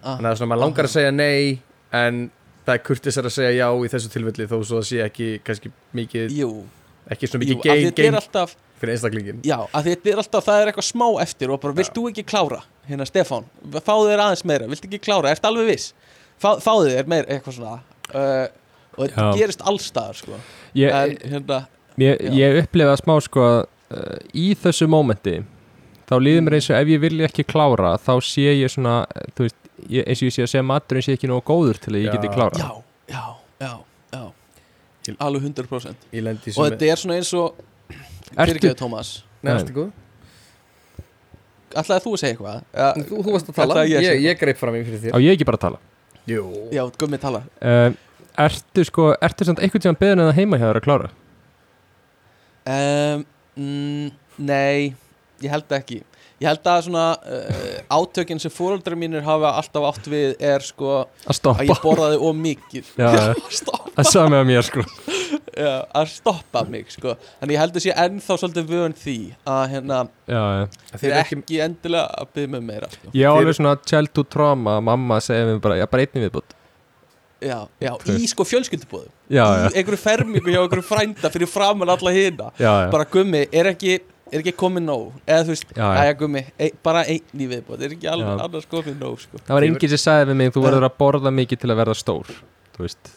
Ah, 0.00 0.14
að 0.14 0.22
það 0.22 0.30
er 0.30 0.38
svona 0.40 0.50
maður 0.54 0.62
langar 0.64 0.88
að 0.88 0.94
segja 0.94 1.12
nei 1.12 1.58
en 2.00 2.22
það 2.66 2.72
er 2.78 2.82
kurtisar 2.86 3.28
að 3.28 3.34
segja 3.36 3.52
já 3.58 3.66
í 3.68 3.90
þessu 3.92 4.12
tilfelli 4.14 4.48
þó 4.50 4.56
svo 4.62 4.80
að 4.80 4.88
sé 4.88 5.02
ekki 5.04 5.28
kannski 5.46 5.74
mikið, 5.98 6.32
Jú, 6.38 6.50
ekki 7.14 7.30
svona 7.30 7.44
mikið 7.44 7.60
gein, 7.62 7.82
þetta 7.86 8.02
er 8.02 8.06
gein 8.08 8.18
alltaf 8.20 8.56
fyrir 8.80 8.96
einstaklingin 8.96 9.40
Já, 9.46 9.58
að 9.70 9.90
þetta 9.90 10.12
er 10.12 10.20
alltaf, 10.22 10.46
það 10.46 10.60
er 10.60 10.70
eitthvað 10.72 10.88
smá 10.88 11.06
eftir 11.22 11.52
og 11.54 11.60
bara, 11.62 11.76
vilt 11.78 11.94
þú 11.96 12.06
ekki 12.10 12.26
klára, 12.26 12.60
hérna 12.88 13.06
Stefán 13.08 13.46
fáðu 13.78 14.10
þér 14.10 14.24
aðeins 14.26 14.44
meira, 14.48 14.68
vilt 14.70 14.88
ekki 14.88 15.00
klára, 15.02 15.32
ert 15.32 15.48
alveg 15.48 15.70
viss? 15.70 15.92
Fá, 16.42 16.50
fáðu 16.60 16.90
þér 16.92 17.10
meira, 17.12 17.28
eitthvað 17.32 17.58
svona 17.58 17.76
uh, 18.12 18.46
og 18.96 19.02
þetta 19.04 19.26
Já. 19.26 19.40
gerist 19.40 19.64
allstaðar, 19.68 20.20
sko. 20.20 20.40
Ég, 20.76 20.92
en 20.92 21.32
hérna, 21.32 21.60
ég, 22.00 22.20
já. 22.20 22.32
ég 22.40 22.60
upplifa 22.62 22.96
smá 23.00 23.14
sko 23.24 23.44
að, 23.44 23.60
uh, 23.92 24.16
Í 24.36 24.48
þessu 24.60 24.88
mómenti 24.90 25.38
Þá 26.06 26.14
líður 26.22 26.44
mér 26.46 26.54
eins 26.58 26.68
og 26.70 26.76
ef 26.78 26.90
ég 26.92 27.00
vilja 27.02 27.26
ekki 27.26 27.44
klára 27.48 27.96
Þá 27.98 28.12
sé 28.22 28.52
ég 28.54 28.70
svona 28.70 29.00
Þú 29.34 29.46
veist, 29.48 29.56
ég, 29.90 30.04
eins 30.06 30.20
og 30.20 30.28
ég 30.28 30.36
sé 30.36 30.44
að 30.44 30.52
segja 30.52 30.66
maturinn 30.66 31.06
sé 31.06 31.16
ekki 31.16 31.30
nógu 31.30 31.42
góður 31.48 31.80
Til 31.82 31.96
að 31.96 32.04
ég 32.04 32.06
Já. 32.06 32.14
geti 32.14 32.30
klára 32.30 32.60
já, 32.60 32.70
já, 33.10 33.24
já, 33.64 33.72
já 34.14 34.22
alveg 35.18 35.42
100% 35.50 36.08
ég 36.12 36.22
lendi 36.26 36.54
og 36.56 36.66
þetta 36.70 36.90
er 36.92 37.02
svona 37.02 37.16
eins 37.20 37.32
og 37.38 37.54
Ertu- 38.36 38.50
fyrirgeðu 38.50 38.78
Tómas 38.80 39.12
Nei, 39.42 39.52
allt 39.54 39.70
er 39.70 39.76
góð 39.76 39.90
ætlaði 41.76 42.04
þú 42.06 42.12
að 42.16 42.20
segja 42.22 42.34
eitthvað? 42.34 42.64
Ja, 42.72 42.88
Þú, 42.96 43.20
þú 43.20 43.34
varst 43.34 43.50
að 43.50 43.58
tala, 43.58 43.74
Ætlaði 43.74 43.92
ég 43.92 44.06
ég, 44.06 44.24
ég, 44.24 44.38
greip 44.40 44.58
fram 44.60 44.74
í 44.78 44.82
fyrir 44.86 45.02
Á 45.12 45.18
þér 45.18 45.26
ég 45.26 45.36
ekki 45.36 45.46
bara 45.48 45.60
að 45.60 45.64
tala? 45.66 45.78
Jú. 46.26 46.42
Já, 46.74 46.82
gummi 46.98 47.18
tala. 47.22 47.42
Uh, 47.62 47.92
Ertu 48.46 48.82
sko, 48.84 49.12
ertu 49.22 49.46
samt 49.46 49.60
einhvern 49.62 49.84
tíðan 49.84 49.98
beðin 50.00 50.22
en 50.24 50.28
það 50.30 50.38
heima 50.40 50.58
hjá 50.60 50.66
þér 50.66 50.80
að 50.80 50.86
klára? 50.86 51.10
um, 52.66 53.22
mm, 53.56 54.10
Nei, 54.42 54.94
ég 55.44 55.52
held 55.52 55.76
ekki 55.78 56.00
Ég 56.36 56.50
held 56.50 56.68
að 56.68 56.82
svona 56.84 57.04
uh, 57.16 57.76
átökin 57.96 58.40
sem 58.42 58.52
fóreldrar 58.52 58.98
mínir 59.00 59.22
hafa 59.24 59.54
alltaf 59.56 59.86
átt 59.88 60.08
við 60.12 60.34
er 60.44 60.64
sko 60.64 61.06
Að 61.24 61.38
að 61.54 61.70
ég 61.70 61.80
borðaði 61.80 62.18
of 62.20 62.36
mikið. 62.36 62.90
Að 63.96 64.10
mér 64.44 64.66
sko. 64.66 64.82
Já, 65.56 65.70
að 65.96 66.10
stoppa 66.12 66.60
mig 66.68 66.90
sko. 66.92 67.14
Þannig 67.40 67.56
ég 67.56 67.62
held 67.62 67.78
að 67.78 67.84
sé 67.86 67.94
ennþá 68.02 68.34
svolítið 68.42 68.66
vön 68.68 68.94
því 69.00 69.16
að 69.48 69.62
hérna 69.72 70.00
Já, 70.28 70.42
já. 70.58 70.66
Þeir 70.90 71.00
Þeir 71.00 71.14
ekki, 71.22 71.38
ekki 71.40 71.60
endilega 71.64 72.20
að 72.20 72.28
byggja 72.36 72.52
mig 72.52 72.66
meira 72.66 72.90
sko. 72.92 73.12
Ég 73.16 73.24
á 73.24 73.32
alveg 73.32 73.56
svona 73.56 73.72
childhood 73.88 74.28
trauma 74.36 74.76
Mamma 74.84 75.18
segir 75.24 75.48
mér 75.48 75.62
bara, 75.64 75.78
já 75.80 75.86
bara 75.88 76.04
einnig 76.04 76.26
viðbútt 76.26 76.52
Já, 77.46 77.58
já, 77.80 77.90
í 78.16 78.28
sko 78.28 78.44
fjölskyldubóðum 78.48 79.12
Í 79.32 79.40
einhverju 79.76 79.98
fermingu 80.00 80.52
hjá 80.52 80.60
einhverju 80.62 80.84
frænda 80.88 81.32
fyrir 81.32 81.50
framan 81.50 81.90
alla 81.92 82.12
já. 82.60 82.88
Bara 82.92 83.08
gummi, 83.12 83.42
er 83.52 83.68
ekki, 83.72 83.98
er 84.32 84.42
ekki 84.42 84.54
komið 84.58 84.84
nóg? 84.86 85.12
Eða 85.26 85.44
þú 85.46 85.52
veist, 85.54 85.74
æja 85.76 86.16
gummi, 86.18 86.42
e, 86.58 86.70
bara 86.86 87.04
einn 87.06 87.44
í 87.44 87.46
viðbóð 87.50 87.84
Er 87.86 87.94
ekki 87.96 88.08
alveg 88.10 88.42
annars 88.46 88.66
komið 88.70 88.96
nóg 89.02 89.20
sko? 89.22 89.38
Það 89.46 89.54
var 89.58 89.66
enginn 89.68 89.92
sem 89.92 90.02
sagði 90.02 90.30
við 90.32 90.40
mig 90.40 90.54
Þú 90.56 90.64
verður 90.66 90.88
að 90.88 90.96
borða 91.02 91.32
mikið 91.36 91.62
til 91.62 91.70
að 91.72 91.80
verða 91.82 91.94
stór 92.00 92.32
Þú 92.76 92.84
veist. 92.86 93.12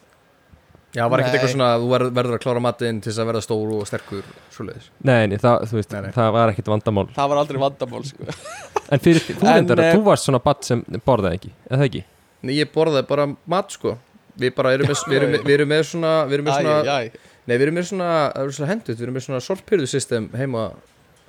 Já, 0.95 1.03
var 1.05 1.21
ekkert 1.21 1.35
eitthvað 1.37 1.51
svona 1.53 1.69
að 1.75 1.83
Þú 1.83 1.89
verð- 1.93 2.13
verður 2.17 2.35
að 2.37 2.43
klára 2.45 2.61
matinn 2.65 2.99
til 3.01 3.11
þess 3.11 3.21
að 3.21 3.27
verða 3.29 3.41
stór 3.45 3.73
og 3.77 3.87
sterkur 3.89 4.29
Svoleiðis? 4.55 4.87
Nei, 5.05 5.27
nei, 5.29 5.37
það, 5.37 5.65
þú 5.69 5.77
veist, 5.77 5.91
Nei, 5.93 6.01
nei. 6.01 6.11
það 6.15 6.29
var 6.33 6.53
ekkit 6.53 6.71
vandamál. 6.73 7.07
Það 7.13 7.29
var 7.33 7.41
aldrei 7.43 7.59
vandamál 7.61 8.03
sko. 8.09 8.37
En 8.93 9.03
fyrir 9.03 9.21
því, 9.21 9.35
þú 9.37 9.45
reyndar 9.53 9.81
eh, 9.83 9.89
að 9.91 9.99
þú 9.99 10.05
varst 10.07 10.25
svona 10.25 10.39
badd 10.41 10.63
sem 10.65 10.81
borðaði 11.05 11.37
ekki 11.37 11.51
Eða 11.69 11.85
ekki? 11.85 12.01
Nei, 12.41 12.53
ég 12.57 12.71
borðaði 12.73 13.05
bara 13.11 13.27
mat 13.53 13.75
sko. 13.75 13.93
Við 14.39 14.55
bara 14.57 14.71
erum 14.73 14.89
með, 14.89 15.03
við 15.11 15.19
erum, 15.19 15.35
við 15.45 15.53
erum 15.59 15.69
með 15.69 15.83
svona 15.91 16.13
Við 16.25 16.37
erum 16.39 16.49
með 16.49 16.57
svona 16.57 16.79
Æ, 16.79 16.89
æ, 16.89 17.35
Nei, 17.45 17.53
við 17.57 17.65
erum 17.67 17.77
með 17.77 17.87
svona 17.91 18.09
svona 18.55 18.69
hendut 18.71 18.95
Við 18.95 19.05
erum 19.05 19.17
með 19.19 19.25
svona 19.27 19.43
sorphyrðu 19.45 19.89
system 19.93 20.29
heima 20.39 20.63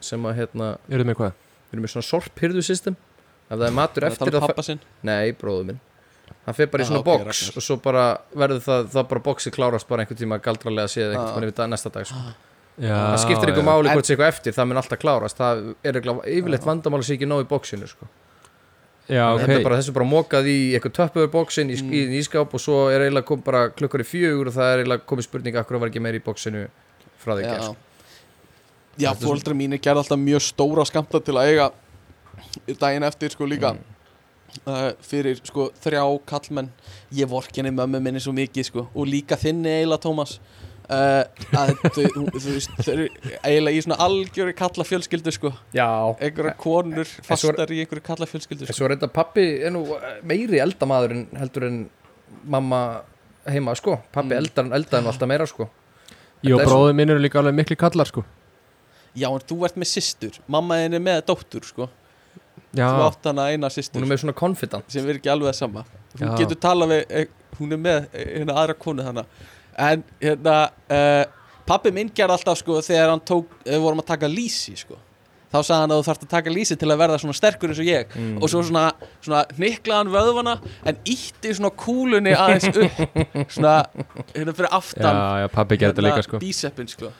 Sem 0.00 0.26
að 0.26 0.36
hérna 0.40 0.70
Eruð 0.88 1.06
með 1.10 1.16
hvað? 1.20 1.32
Við 1.70 1.76
erum 1.76 1.84
með 1.86 1.92
svona 1.94 2.08
sorphyrðu 2.08 2.62
system 2.66 2.96
Ef 3.50 3.56
það 3.58 3.66
er 3.68 3.74
matur 3.76 4.04
Það 4.06 4.12
eftir 4.12 4.24
tala 4.26 4.36
um 4.36 4.42
það 4.44 4.52
pappa 4.54 4.64
sinn 4.66 4.80
Nei, 5.06 5.32
bróðu 5.40 5.64
minn 5.70 5.80
Hann 6.46 6.56
fer 6.56 6.70
bara 6.72 6.82
í 6.82 6.86
Ah, 6.86 6.88
svona 6.88 7.00
ok, 7.02 7.08
box 7.10 7.24
Ragnar. 7.26 7.56
Og 7.60 7.64
svo 7.66 7.76
bara 7.84 8.04
verður 8.42 8.62
það 8.64 8.86
Það 8.94 9.08
bara 9.10 9.22
boxi 9.28 9.50
klárast 9.54 9.88
bara 9.90 10.04
einhvern 10.04 10.20
tíma 10.22 10.38
galdralega 10.40 10.88
séð 10.88 11.10
einhvern 11.12 11.26
Ah. 11.26 11.34
tíma 11.36 11.48
yfir 11.50 11.56
dag 11.60 11.68
næsta 11.74 11.90
dag 11.92 12.06
sko. 12.08 12.20
Já, 12.80 12.96
Það 12.96 13.18
skiptir 13.26 13.50
ykkur 13.52 13.64
já. 13.64 13.68
máli 13.68 13.90
hvort 13.92 14.06
sé 14.08 14.14
eitthvað 14.16 14.30
eftir 14.32 14.54
Það 14.56 14.68
mun 14.70 14.80
alltaf 14.80 14.98
klárast 15.02 15.36
Það 15.42 15.62
er 15.84 15.98
eitthvað 16.00 16.22
yfirleitt 16.38 16.64
vandamál 16.70 17.00
að 17.02 17.06
sé 17.10 17.16
ekki 17.18 17.28
nóg 17.28 17.42
í 17.44 17.48
boxinu 17.50 17.88
sko. 17.90 18.08
Já, 19.10 19.26
Þetta 19.36 19.50
er 19.50 19.58
ok 19.58 19.64
bara 19.66 19.76
þessu 19.80 19.92
bara 19.96 20.06
mokað 20.06 20.46
í 20.48 20.56
eitthvað 20.78 20.92
töppuður 21.00 21.30
bóksin 21.34 21.70
í, 21.74 21.76
mm. 21.82 21.92
í 21.92 22.18
ískáp 22.22 22.52
og 22.54 22.62
svo 22.62 22.76
er 22.94 23.02
eiginlega 23.08 23.26
kom 23.26 23.40
bara 23.42 23.64
klukkar 23.74 24.04
í 24.04 24.06
fjögur 24.06 24.48
og 24.52 24.54
það 24.54 24.68
er 24.70 24.82
eiginlega 24.84 25.06
komið 25.10 25.26
spurning 25.26 25.56
akkur 25.58 25.80
var 25.82 25.90
ekki 25.90 26.02
meir 26.04 26.14
í 26.14 26.22
bóksinu 26.22 26.68
frá 27.18 27.34
því 27.34 27.42
Já, 27.42 27.50
gerð 27.50 27.72
já 29.00 29.10
Þetta 29.12 29.24
er 29.24 29.28
fóldra 29.30 29.54
mínir 29.56 29.80
gerði 29.82 30.02
alltaf 30.04 30.20
mjög 30.20 30.44
stóra 30.44 30.84
skamta 30.88 31.20
til 31.24 31.34
að 31.40 31.50
eiga 31.54 31.70
daginn 32.80 33.06
eftir 33.06 33.32
sko 33.34 33.46
líka. 33.48 33.74
Uh, 34.66 34.90
fyrir 35.06 35.38
sko 35.46 35.68
þrjá 35.78 36.02
kallmenn 36.26 36.72
ég 37.14 37.28
vorkinni 37.30 37.70
mömmu 37.70 38.00
minni 38.02 38.18
svo 38.22 38.32
mikið 38.34 38.66
sko 38.66 38.82
og 38.90 39.06
líka 39.06 39.36
þinni 39.38 39.70
eiginlega 39.76 40.02
Tómas 40.02 40.32
uh, 40.90 41.22
að 41.54 41.70
þau, 41.94 42.08
þú 42.34 42.40
veist 42.56 42.72
þau 42.80 42.88
eru 42.96 43.04
eiginlega 43.46 43.76
í 43.78 43.84
svona 43.84 43.98
algjöri 44.02 44.56
kalla 44.58 44.86
fjölskyldu 44.88 45.30
sko. 45.36 45.52
Já, 45.76 45.86
einhverja 46.18 46.56
konur 46.58 47.04
er- 47.06 47.12
fastar 47.28 47.70
í 47.70 47.78
einhverju 47.84 48.02
kalla 48.10 48.26
fjölskyldu 48.26 48.66
en 48.66 48.72
sko. 48.72 48.78
svo 48.80 48.90
reynda 48.90 49.06
pappi 49.20 49.46
er 49.62 49.70
nú 49.76 49.84
meiri 50.26 50.58
eldamaður 50.66 51.14
en 51.14 51.22
heldur 51.44 51.68
en 51.70 51.78
mamma 52.50 52.82
heima 53.46 53.76
sko. 53.78 54.00
Pappi 54.10 54.34
Mm. 54.34 54.40
eldar, 54.42 54.72
eldar 54.80 55.06
nú 55.06 55.12
alltaf 55.14 55.30
meira 55.30 55.46
sko. 55.46 55.70
Þetta 56.42 56.58
er 56.58 56.66
bróðið 56.74 56.98
minn 56.98 57.10
eru 57.14 57.22
líka 57.22 57.38
alveg 57.38 57.54
miklu 57.62 57.76
kallar 57.78 58.10
sko 58.10 58.26
já 59.16 59.28
en 59.30 59.46
þú 59.48 59.64
ert 59.66 59.80
með 59.80 59.90
systur. 59.90 60.38
Mamma 60.50 60.80
þinn 60.82 60.98
er 60.98 61.02
með 61.04 61.24
dóttur 61.30 61.66
sko. 61.66 61.88
Já, 62.70 62.86
þú 62.86 63.02
átt 63.08 63.26
hana 63.30 63.48
eina 63.50 63.70
systur. 63.72 63.98
Hún 63.98 64.06
er 64.06 64.12
með 64.12 64.22
svona 64.24 64.36
confident 64.38 64.94
sem 64.94 65.08
er 65.08 65.18
ekki 65.18 65.32
alveg 65.32 65.50
það 65.50 65.58
sama. 65.58 65.84
Hún 66.14 66.28
Já. 66.28 66.36
getur 66.38 66.58
talað 66.62 66.92
við, 66.94 67.04
eh, 67.10 67.28
hún 67.58 67.74
er 67.74 67.82
með 67.82 68.00
eh, 68.12 68.32
hérna 68.38 68.56
aðra 68.62 68.76
konu 68.78 69.06
hana 69.06 69.24
en 69.80 70.02
hérna 70.20 70.56
uh, 70.92 71.22
pappi 71.66 71.92
minn 71.94 72.10
gerði 72.14 72.36
alltaf 72.36 72.58
sko 72.60 72.80
þegar 72.84 73.14
hann 73.14 73.22
tók, 73.26 73.54
við 73.64 73.80
vorum 73.80 74.02
að 74.02 74.10
taka 74.10 74.30
lýsi 74.30 74.74
sko. 74.78 74.98
Þá 75.50 75.56
sagði 75.58 75.78
hann 75.80 75.92
að 75.94 76.00
þú 76.00 76.06
þarfst 76.06 76.26
að 76.26 76.30
taka 76.30 76.52
lýsi 76.54 76.76
til 76.78 76.90
að 76.92 77.00
verða 77.00 77.16
svona 77.22 77.34
sterkur 77.34 77.72
eins 77.72 77.80
og 77.82 77.88
ég. 77.88 78.12
Mm. 78.14 78.36
og 78.38 78.52
svo 78.52 78.60
svona, 78.66 78.84
svona 79.24 79.40
hniklaðan 79.56 80.12
vöðvana 80.12 80.54
en 80.86 81.00
ítti 81.10 81.54
svona 81.56 81.72
kúlunni 81.74 82.36
aðeins 82.38 82.70
upp. 82.70 83.00
Svona 83.56 83.74
hérna 84.34 84.54
fyrir 84.54 84.70
já, 84.70 84.76
aftan 84.78 85.18
já, 85.18 85.48
gerði 85.56 85.88
þetta 85.88 86.06
líka 86.06 86.26
sko. 86.26 86.42
bíseppin 86.42 86.90
sko 86.90 87.10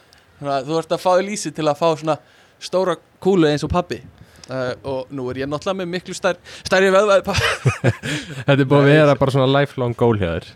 þannig 0.41 0.55
að 0.57 0.71
þú 0.71 0.79
ert 0.81 0.97
að 0.97 1.05
fá 1.05 1.11
þér 1.13 1.27
lýsi 1.29 1.53
til 1.57 1.69
að 1.69 1.79
fá 1.81 1.87
svona 2.01 2.17
stóra 2.61 2.97
kúlu 3.23 3.49
eins 3.51 3.65
og 3.67 3.73
pappi 3.73 4.01
uh, 4.51 4.73
og 4.89 5.13
nú 5.15 5.29
er 5.31 5.43
ég 5.45 5.51
náttúrulega 5.51 5.81
með 5.83 5.93
miklu 5.95 6.17
stær, 6.17 6.41
stærri 6.67 6.91
vöðvaði 6.93 7.25
pappi 7.29 7.93
Þetta 8.49 8.59
er 8.59 8.67
búið 8.69 8.81
að 8.81 8.91
vera 8.91 9.17
bara 9.21 9.37
svona 9.37 9.53
lifelong 9.61 9.97
goal 10.01 10.17
hjá 10.21 10.29
þér 10.35 10.51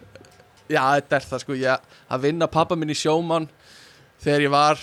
Já, 0.73 0.81
þetta 0.97 1.17
er 1.19 1.25
það 1.29 1.43
sko, 1.45 1.57
ég, 1.61 1.89
að 2.09 2.23
vinna 2.25 2.49
pappa 2.49 2.77
minn 2.81 2.93
í 2.93 2.97
sjómann 2.97 3.51
þegar 4.25 4.45
ég 4.47 4.53
var 4.55 4.81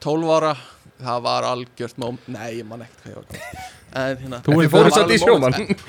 12 0.00 0.30
ára, 0.32 0.54
það 1.02 1.18
var 1.26 1.46
algjört 1.50 1.98
móm, 2.00 2.16
nei, 2.32 2.46
ég 2.60 2.64
man 2.68 2.84
ekkert 2.86 3.02
hvað 3.02 3.12
ég 3.12 3.18
var 3.18 3.26
gamall. 3.28 3.66
en 3.98 4.22
hérna 4.22 4.38
Þú 4.46 4.56
er 4.62 4.70
var 4.72 4.90
satt 4.94 5.12
í 5.12 5.18
moment. 5.28 5.84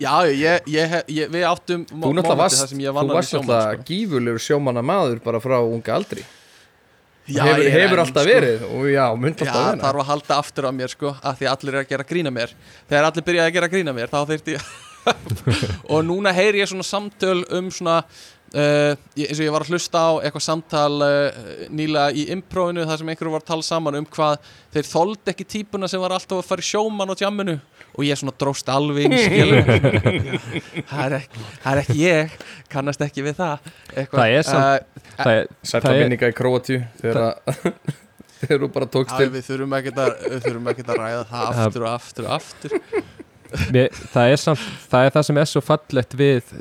Já, 0.00 0.12
ég, 0.32 0.70
ég, 0.72 0.96
ég, 1.12 1.28
við 1.34 1.44
áttum 1.48 1.84
Þú 1.90 2.00
náttúrulega 2.00 2.38
varst, 2.40 2.62
þar 2.62 2.72
sem 2.72 2.82
ég 2.86 2.96
þú 2.96 3.04
í 3.04 3.12
varst 3.12 3.36
náttúrulega 3.36 3.76
sko. 3.76 3.86
gífurlegur 3.90 4.44
sjómanna 4.46 4.86
maður 4.86 5.20
bara 5.28 5.42
frá 5.44 5.58
unga 5.60 5.96
aldri 5.98 6.24
Já, 7.26 7.42
hefur, 7.42 7.68
hefur 7.74 7.98
enn, 7.98 8.02
alltaf 8.04 8.22
sko. 8.22 8.30
verið 8.30 8.64
og 8.70 8.88
já, 8.92 9.04
mynd 9.18 9.40
Já, 9.40 9.46
alltaf 9.46 9.64
vera. 9.66 9.82
þarf 9.82 10.02
að 10.02 10.10
halda 10.12 10.38
aftur 10.40 10.68
á 10.68 10.72
mér 10.78 10.92
sko 10.92 11.12
að 11.18 11.40
því 11.40 11.48
allir 11.52 11.74
er 11.74 11.80
að 11.82 11.90
gera 11.90 12.06
grína 12.12 12.32
mér. 12.34 12.54
Þegar 12.86 13.08
allir 13.10 13.26
byrjaði 13.26 13.50
að 13.50 13.56
gera 13.58 13.70
grína 13.72 13.94
mér 13.96 14.12
þá 14.12 14.18
þurfti 14.30 14.56
ég 14.56 14.74
og 15.92 16.00
núna 16.06 16.32
heyri 16.34 16.62
ég 16.62 16.70
svona 16.70 16.86
samtöl 16.86 17.44
um 17.54 17.68
svona 17.70 18.00
uh, 18.54 18.94
eins 19.16 19.38
og 19.38 19.44
ég 19.44 19.52
var 19.54 19.64
að 19.66 19.72
hlusta 19.74 20.02
á 20.02 20.10
eitthvað 20.18 20.44
samtal 20.46 20.96
uh, 21.06 21.40
nýlega 21.70 22.10
í 22.10 22.26
impróinu 22.34 22.86
þar 22.88 23.02
sem 23.02 23.12
einhverju 23.12 23.34
var 23.36 23.44
að 23.44 23.50
tala 23.52 23.66
saman 23.66 24.00
um 24.00 24.08
hvað 24.16 24.38
þeir 24.74 24.90
þoldi 24.90 25.32
ekki 25.34 25.48
típuna 25.56 25.90
sem 25.90 26.02
var 26.02 26.16
alltaf 26.16 26.40
að 26.40 26.48
fara 26.50 26.64
í 26.64 26.70
sjóman 26.70 27.14
á 27.14 27.14
tjamminu 27.18 27.58
og 27.96 28.04
ég 28.04 28.18
svona 28.20 28.34
dróst 28.38 28.68
alveg 28.72 29.12
það 30.90 31.02
er 31.06 31.16
ekki, 31.18 31.44
það 31.62 31.70
er 31.72 31.80
ekki 31.82 31.96
ég 32.02 32.34
kannast 32.72 33.04
ekki 33.06 33.24
við 33.24 33.38
það. 33.40 33.70
Eitthvað. 33.94 34.18
Það 34.20 34.34
er 34.36 34.46
samt- 34.50 34.64
uh, 34.66 35.02
Það 35.16 35.32
er, 35.32 35.48
er, 35.80 36.00
minninga 36.04 36.28
í 36.28 36.36
Króatíu 36.36 36.80
þegar 38.36 38.60
þú 38.62 38.70
bara 38.74 38.88
tókst 38.92 39.16
til 39.16 39.30
við 39.32 39.46
þurfum 39.48 39.76
ekkert 39.78 40.00
að, 40.92 40.98
ræða 41.00 41.22
það 41.30 41.60
aftur 41.64 41.86
og 41.86 41.92
aftur 41.94 42.28
og 42.28 42.34
aftur. 42.36 42.76
Það 44.12 44.34
er 44.34 44.40
samt 44.42 44.64
Það 44.90 45.06
er 45.06 45.14
það 45.14 45.28
sem 45.30 45.40
er 45.40 45.48
svo 45.48 45.62
fallegt 45.64 46.18
við 46.18 46.54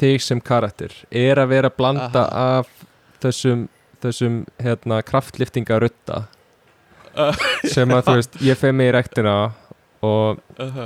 þig 0.00 0.24
sem 0.24 0.42
karakter 0.42 0.94
er 1.14 1.38
að 1.42 1.52
vera 1.54 1.70
blanda 1.70 2.26
af 2.34 2.70
þessum 3.22 3.68
þessum 4.04 4.42
hérna 4.60 4.98
kraftliftinga 5.06 5.78
rutta 5.80 6.24
Uh, 7.14 7.30
sem 7.74 7.90
að 7.94 8.08
þú 8.08 8.14
veist, 8.18 8.36
ég 8.42 8.58
feg 8.58 8.72
mig 8.74 8.88
í 8.90 8.94
rektina 8.96 9.34
og, 10.04 10.42
uh 10.60 10.82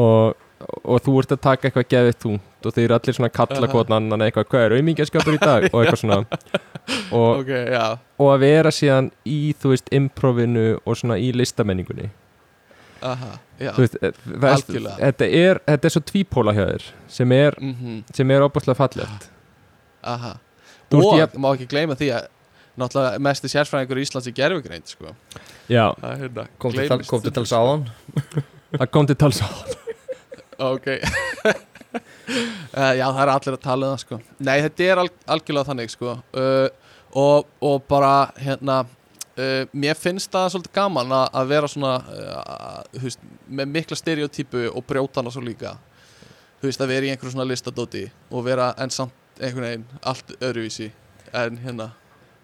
og 0.00 0.46
og 0.60 1.00
þú 1.04 1.14
ert 1.22 1.30
að 1.34 1.40
taka 1.44 1.68
eitthvað 1.68 1.86
geðið 1.88 2.16
þungt 2.20 2.66
og 2.68 2.74
þeir 2.76 2.84
eru 2.84 2.96
allir 2.96 3.16
svona 3.16 3.28
að 3.30 3.36
kalla 3.38 3.60
Aha. 3.64 3.70
hvort 3.72 3.92
annan 3.96 4.24
eitthvað, 4.26 4.46
hvað 4.52 4.64
er 4.66 4.74
auðmingjaskapur 4.76 5.36
í 5.36 5.40
dag? 5.40 5.66
og 5.70 5.78
eitthvað 5.80 6.00
svona. 6.02 6.18
Og, 7.14 7.40
Ok, 7.40 7.50
já. 7.70 7.84
og 8.18 8.28
að 8.32 8.40
vera 8.42 8.70
síðan 8.74 9.10
í, 9.28 9.54
þú 9.60 9.70
veist, 9.72 9.88
improvinu 9.94 10.64
og 10.84 10.96
svona 10.98 11.16
í 11.22 11.30
listamenningunni. 11.36 12.08
Aha, 13.06 13.30
já. 13.60 13.70
Þú 13.76 13.84
veist, 13.84 13.96
eh, 14.02 14.12
þetta, 14.98 15.28
er, 15.40 15.60
þetta 15.68 15.88
er 15.88 15.94
svo 15.94 16.02
tvípóla 16.10 16.54
hjá 16.56 16.64
þér 16.66 16.88
sem 17.08 17.32
er, 17.36 17.56
mm 17.60 18.02
sem 18.14 18.30
er 18.30 18.44
Þú 20.90 20.98
veist, 20.98 21.34
Og 21.34 21.38
má 21.38 21.52
ekki 21.54 21.68
gleyma 21.70 21.94
því 21.94 22.08
að 22.18 22.26
Náttúrulega 22.78 23.18
mesti 23.18 23.48
sérfræðingur 23.50 23.98
í 23.98 24.02
Íslands 24.06 24.28
í 24.30 24.32
gerfugreind 24.36 24.86
sko. 24.86 25.14
já, 25.68 25.90
Það 26.00 26.20
hérna 26.22 26.44
kom 26.58 26.72
til, 26.74 26.86
gleymist 26.86 27.10
kom 27.10 27.20
til 27.24 27.32
stundum, 27.32 27.40
tals 27.40 27.52
áðan 27.52 27.90
það 28.78 28.90
kom 28.94 29.06
til 29.10 29.16
tals 29.18 29.40
á 29.42 29.48
Ok. 30.60 30.86
Uh, 30.92 31.00
Já, 33.00 33.06
það 33.08 33.20
er 33.24 33.30
allir 33.32 33.54
að 33.56 33.62
tala 33.64 33.86
um 33.88 33.92
það 33.94 34.00
sko. 34.04 34.16
Nei, 34.44 34.56
þetta 34.66 34.82
er 34.86 35.00
al 35.02 35.08
algjörlega 35.34 35.68
þannig 35.70 35.92
sko. 35.94 36.10
uh, 36.36 36.68
og, 37.18 37.46
og 37.64 37.78
bara 37.90 38.12
hérna 38.38 38.76
uh, 38.84 39.62
Mér 39.72 39.96
finnst 39.98 40.30
það 40.30 40.50
svolítið 40.54 40.74
gaman 40.76 41.10
að, 41.16 41.24
að 41.40 41.48
vera 41.54 41.70
svona 41.72 41.94
uh, 42.04 43.00
veist, 43.02 43.20
með 43.48 43.72
mikla 43.78 43.96
stereotypu 43.98 44.66
og 44.70 44.84
brjóta 44.86 45.20
hana 45.22 45.32
svo 45.34 45.42
líka. 45.42 45.74
Veist, 46.62 46.80
að 46.84 46.92
vera 46.92 47.08
í 47.08 47.10
einhverju 47.14 47.32
svona 47.34 47.48
listadóti 47.48 48.04
og 48.30 48.44
vera 48.46 48.70
en 48.78 48.92
samt 48.92 49.16
einhvern 49.40 49.64
veginn 49.66 49.86
allt 50.04 50.34
öðruvísi 50.38 50.90
en 51.32 51.56
hérna 51.64 51.88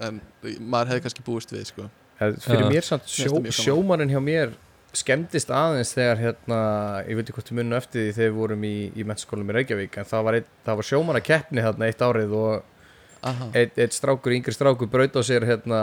en 0.02 0.20
maður 0.60 0.92
hefði 0.92 1.04
kannski 1.06 1.26
búist 1.26 1.52
við 1.54 1.66
sko. 1.70 1.88
fyrir 2.18 2.68
mér 2.70 2.86
samt 2.86 3.08
sjó, 3.10 3.40
sjómannin 3.52 4.12
hjá 4.12 4.20
mér 4.24 4.54
skemmtist 4.96 5.50
aðeins 5.52 5.92
þegar 5.96 6.20
hérna, 6.22 6.60
ég 7.04 7.18
veit 7.18 7.26
ekki 7.26 7.36
hvort 7.36 7.50
við 7.50 7.58
munum 7.58 7.76
eftir 7.76 8.06
því 8.06 8.14
þegar 8.16 8.30
við 8.30 8.38
vorum 8.40 8.64
í, 8.64 8.76
í 8.96 9.04
mennskólum 9.08 9.52
í 9.52 9.56
Reykjavík 9.58 9.98
en 10.00 10.08
það 10.08 10.26
var, 10.28 10.38
ein, 10.38 10.48
það 10.64 10.80
var 10.80 10.88
sjómanna 10.90 11.22
keppni 11.24 11.64
þarna 11.66 11.90
eitt 11.90 12.04
árið 12.06 12.36
og 12.38 13.26
Aha. 13.26 13.50
eitt, 13.58 13.76
eitt 13.76 13.96
strákur, 13.96 14.36
yngri 14.36 14.54
strákur 14.54 14.88
braut 14.92 15.16
á 15.18 15.22
sér 15.26 15.44
hérna, 15.48 15.80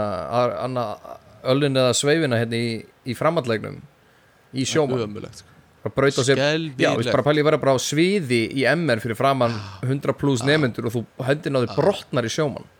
öllin 1.54 1.78
eða 1.78 1.94
sveifina 1.98 2.40
hérna 2.42 2.58
í, 2.58 2.78
í 3.06 3.18
framhandlegnum 3.18 3.82
í 4.54 4.66
Ömulegt 4.66 5.42
sko. 5.42 5.50
braut 5.94 6.18
á 6.18 6.24
sér 6.24 6.40
Já, 6.78 6.94
við 6.96 7.12
bara 7.12 7.26
pælið 7.26 7.48
vera 7.50 7.60
bara 7.62 7.76
á 7.76 7.80
sviði 7.82 8.46
í 8.54 8.66
MR 8.70 9.02
fyrir 9.04 9.18
framann 9.20 9.56
100 9.84 10.16
pluss 10.18 10.46
nefnendur 10.46 10.90
og 10.90 10.96
þú 10.96 11.04
hendin 11.28 11.58
á 11.58 11.64
þig 11.66 11.76
brotnar 11.78 12.28
í 12.28 12.32
sjómann. 12.32 12.66
Já, 12.66 12.73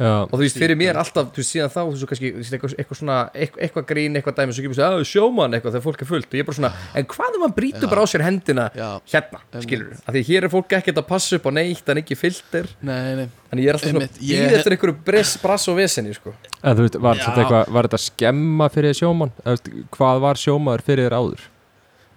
og 0.00 0.32
þú 0.32 0.40
veist, 0.40 0.58
fyrir 0.60 0.78
mér 0.80 0.98
alltaf, 1.00 1.28
þú 1.34 1.42
veist, 1.42 1.52
síðan 1.54 1.72
þá 1.72 1.80
þú 1.80 1.90
veist, 1.92 2.06
kannski, 2.10 2.30
þú 2.32 2.44
eitthvað, 2.56 2.74
eitthvað 2.80 3.00
svona, 3.00 3.18
eitthvað, 3.34 3.86
grín 3.90 4.16
eitthvað 4.16 4.38
dæmi, 4.38 4.56
svo 4.56 4.64
kemur 4.64 4.78
þú 4.78 4.86
að 4.86 5.04
sjómann 5.10 5.56
eitthvað 5.58 5.76
þegar 5.76 5.84
fólk 5.86 6.04
er 6.04 6.10
fullt. 6.10 6.30
Og 6.30 6.38
ég 6.38 6.44
er 6.44 6.48
bara 6.48 6.58
svona, 6.58 6.72
en 6.96 7.08
hvað 7.12 7.36
ef 7.36 7.42
maður 7.42 7.56
brýtur 7.58 7.92
bara 7.92 8.04
á 8.04 8.06
sér 8.10 8.24
hendina 8.24 8.66
Já, 8.76 8.88
hérna, 9.12 9.42
skilur 9.66 9.92
af 10.00 10.16
því 10.16 10.24
hér 10.30 10.48
er 10.48 10.54
fólk 10.54 10.74
ekkert 10.80 11.02
að 11.02 11.08
passa 11.10 11.36
upp 11.36 11.48
á 11.48 11.52
neitt 11.60 11.92
en 11.92 12.00
ekki 12.00 12.18
filter, 12.18 12.72
nei, 12.80 13.14
nei. 13.20 13.28
Þannig 13.50 13.66
ég 13.66 13.70
er 13.72 13.78
alltaf 13.78 13.92
svona 13.92 14.10
býð 14.16 14.58
eftir 14.60 14.76
einhverju 14.76 14.98
brass, 15.04 15.36
brass 15.42 15.70
og 15.70 15.80
vesenni, 15.80 16.16
sko. 16.16 16.34
En 16.62 16.76
þú 16.78 16.86
veist, 16.86 17.00
var 17.02 17.20
þetta 17.20 17.44
eitthvað 17.44 17.72
Var 17.76 17.88
þetta 17.88 18.02
skemma 18.06 18.68
fyrir 18.72 18.94
veist, 18.94 19.72
Hvað 19.96 20.20
var 20.22 20.40
sjómaður 20.40 20.86
fyrir 20.86 21.08
þér 21.08 21.18
áður? 21.18 21.48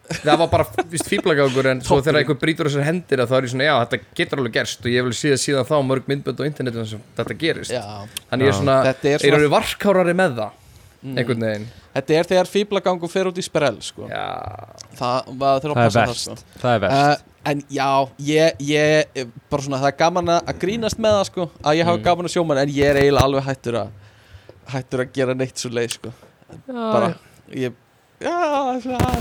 Það 0.09 0.37
var 0.43 0.49
bara, 0.51 0.65
fíblagangur 1.07 1.69
en 1.71 1.81
svo 1.85 1.99
þegar 2.03 2.19
einhver 2.21 2.39
brýtur 2.41 2.67
á 2.67 2.71
sér 2.73 2.83
hendina 2.89 3.25
þá 3.29 3.35
er 3.37 3.45
ég 3.47 3.53
svona, 3.53 3.67
já, 3.69 3.75
þetta 3.85 3.99
getur 4.19 4.41
alveg 4.41 4.55
gerst 4.57 4.83
og 4.85 4.91
ég 4.91 5.05
vil 5.07 5.15
síðan 5.17 5.41
síðan 5.43 5.69
þá 5.69 5.75
mörg 5.87 6.09
myndbönd 6.11 6.41
á 6.43 6.43
internetinu 6.49 6.85
sem 6.89 7.05
þetta 7.17 7.37
gerist, 7.39 7.71
Já, 7.71 7.83
þannig 8.29 8.45
ég 8.49 8.51
er 8.53 8.59
svona 8.59 8.75
þetta 8.89 9.07
er 9.09 9.13
er 9.15 9.23
svona 9.23 9.39
orðið 9.39 9.53
varkárari 9.55 10.15
með 10.19 10.35
það 10.41 10.51
mm, 11.03 11.17
einhvern 11.17 11.45
veginn, 11.47 11.67
Þetta 11.93 12.13
er 12.17 12.27
þegar 12.31 12.47
fíblagangur 12.49 13.09
fer 13.13 13.27
út 13.29 13.37
í 13.37 13.43
sprell 13.45 13.75
sko. 13.85 14.07
já. 14.09 14.23
Það 14.97 15.27
var 15.37 15.59
þegar 15.61 15.73
að 15.73 15.77
Það 15.77 15.85
er 15.85 16.07
verst. 16.07 16.23
sko. 16.23 16.57
Það 16.63 16.73
er 16.75 16.83
verst. 16.87 17.21
Uh, 17.21 17.29
En 17.43 17.59
já, 17.67 17.87
ég, 18.23 18.61
ég 18.63 19.25
bara 19.51 19.61
svona, 19.65 19.77
það 19.81 19.89
er 19.91 19.95
gaman 19.99 20.29
að 20.31 20.45
að 20.47 20.59
grínast 20.61 20.99
með 21.03 21.15
það 21.17 21.25
sko, 21.27 21.45
að 21.59 21.75
ég 21.75 21.85
hafa 21.89 21.97
Mm. 21.99 22.03
gaman 22.05 22.25
að 22.29 22.31
sjóman 22.37 22.61
en 22.61 22.69
ég 22.71 22.85
er 22.87 22.99
eiginlega 23.01 23.25
alveg 23.27 23.43
hættur 23.49 23.77
að 23.81 23.89
hættur 24.73 25.01
að 25.03 25.11
gera 25.17 25.33
neitt 25.35 25.57
svo 25.59 25.69
leið 25.75 25.91
sko. 25.97 26.13
bara, 26.71 27.09
ég 27.51 27.73
já, 28.23 28.79
svona 28.79 29.11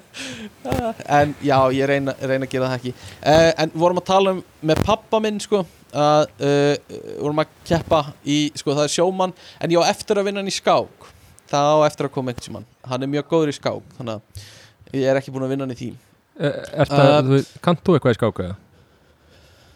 en 1.18 1.34
já, 1.42 1.56
ég 1.74 1.88
reyna, 1.88 2.14
reyna 2.20 2.46
að 2.46 2.52
gera 2.54 2.70
það 2.70 2.76
ekki. 2.78 2.92
Uh, 3.20 3.50
en 3.64 3.74
vorum 3.74 4.00
að 4.00 4.08
tala 4.08 4.34
um 4.36 4.42
með 4.70 4.82
pappa 4.86 5.20
minn 5.22 5.40
sko 5.42 5.62
að 5.92 6.24
uh, 6.48 6.96
vorum 7.20 7.42
að 7.42 7.52
keppa 7.68 8.02
í, 8.24 8.38
sko 8.58 8.76
það 8.76 8.86
er 8.86 8.94
sjómann 8.96 9.36
en 9.60 9.74
ég 9.74 9.84
á 9.84 9.90
eftir 9.92 10.20
að 10.20 10.30
vinna 10.30 10.42
hann 10.42 10.52
í 10.52 10.56
skák. 10.56 11.12
Það 11.52 11.76
á 11.76 11.78
eftir 11.88 12.08
að 12.08 12.14
koma 12.14 12.32
einhvern 12.32 12.48
tímann. 12.48 12.68
Hann 12.88 13.04
er 13.04 13.12
mjög 13.12 13.28
góður 13.30 13.52
í 13.52 13.56
skák 13.58 13.96
þannig 13.98 14.18
að 14.18 14.98
ég 15.02 15.08
er 15.10 15.20
ekki 15.20 15.34
búin 15.34 15.46
að 15.46 15.54
vinna 15.54 15.68
hann 15.68 15.76
í 15.76 15.80
því. 15.82 15.92
Uh, 16.42 17.40
kannt 17.64 17.84
þú 17.84 17.96
eitthvað 17.98 18.16
í 18.16 18.20
skáka? 18.20 18.52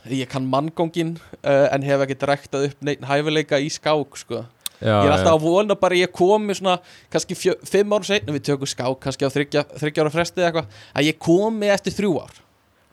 ég 0.06 0.28
kann 0.30 0.44
manngóngin 0.46 1.16
en 1.42 1.82
hef 1.82 2.02
ekki 2.04 2.14
drektað 2.20 2.68
upp 2.68 2.84
neitt 2.86 3.00
hæfileika 3.08 3.58
í 3.58 3.66
skák 3.74 4.18
sko 4.20 4.44
Já, 4.80 4.92
ég 4.92 5.08
er 5.08 5.14
alltaf 5.16 5.34
að 5.38 5.44
vona 5.46 5.76
bara 5.80 5.96
að 5.96 6.02
ég 6.04 6.12
komi 6.12 6.56
svona 6.58 6.78
kannski 7.12 7.36
fjö, 7.38 7.54
fimm 7.64 7.94
ára 7.96 8.08
seinna 8.08 8.34
við 8.36 8.46
tökum 8.50 8.68
skák 8.68 8.98
kannski 9.06 9.24
á 9.24 9.30
þryggja, 9.32 9.62
þryggja 9.80 10.04
ára 10.04 10.12
fresti 10.12 10.42
eða 10.42 10.48
eitthvað 10.50 10.80
að 11.00 11.08
ég 11.08 11.20
komi 11.26 11.70
eftir 11.72 11.96
þrjú 11.96 12.14
ár 12.20 12.40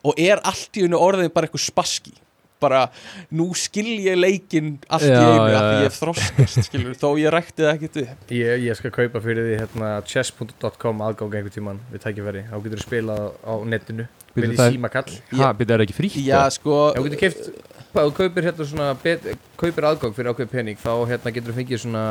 og 0.04 0.20
er 0.20 0.40
allt 0.44 0.76
í 0.80 0.84
unni 0.86 1.00
orðin 1.00 1.32
bara 1.32 1.48
eitthvað 1.48 1.66
spaski. 1.68 2.14
Bara 2.64 2.86
nú 3.34 3.50
skil 3.58 3.98
ég 4.06 4.16
leikinn 4.16 4.78
allt 4.88 5.04
í 5.04 5.10
Já, 5.10 5.20
einu 5.20 5.48
já, 5.50 5.56
af 5.58 5.64
því 5.64 5.74
ég 5.74 5.88
hef 5.88 5.96
þroskast 6.00 6.60
skilur 6.68 6.94
þó 6.96 7.08
ég 7.20 7.32
rækti 7.34 7.60
það 7.60 7.72
ekkert 7.74 7.98
upp 8.04 8.30
Ég, 8.32 8.62
ég 8.64 8.78
skal 8.78 8.92
kaupa 8.94 9.20
fyrir 9.20 9.48
því 9.50 9.58
hérna, 9.58 9.88
chess.com 10.08 11.02
aðgang 11.04 11.34
einhvern 11.34 11.52
tíman 11.52 11.82
við 11.90 12.04
tækifæri, 12.06 12.44
þá 12.48 12.54
getur 12.64 12.80
þú 12.80 12.86
spilað 12.86 13.26
á 13.44 13.54
netinu 13.68 14.06
Við 14.42 14.54
í 14.54 14.58
það 14.58 14.66
er- 14.66 14.74
símakall 14.76 15.10
er 15.74 15.78
það 15.78 15.86
ekki 15.86 15.98
frítt? 16.00 16.16
já 16.26 16.40
sko 16.56 16.74
þú 16.96 17.00
getur 17.06 17.20
ef 17.94 17.94
þú 17.94 18.10
kaupir 18.18 18.42
hérna 18.48 18.64
svona 18.66 18.88
bet, 19.02 19.20
kaupir 19.60 19.86
aðgang 19.90 20.14
fyrir 20.16 20.32
ákveð 20.34 20.48
pening 20.50 20.78
þá 20.82 20.90
hérna 21.12 21.30
getur 21.36 21.52
þú 21.52 21.56
fengið 21.60 21.82
svona 21.84 22.04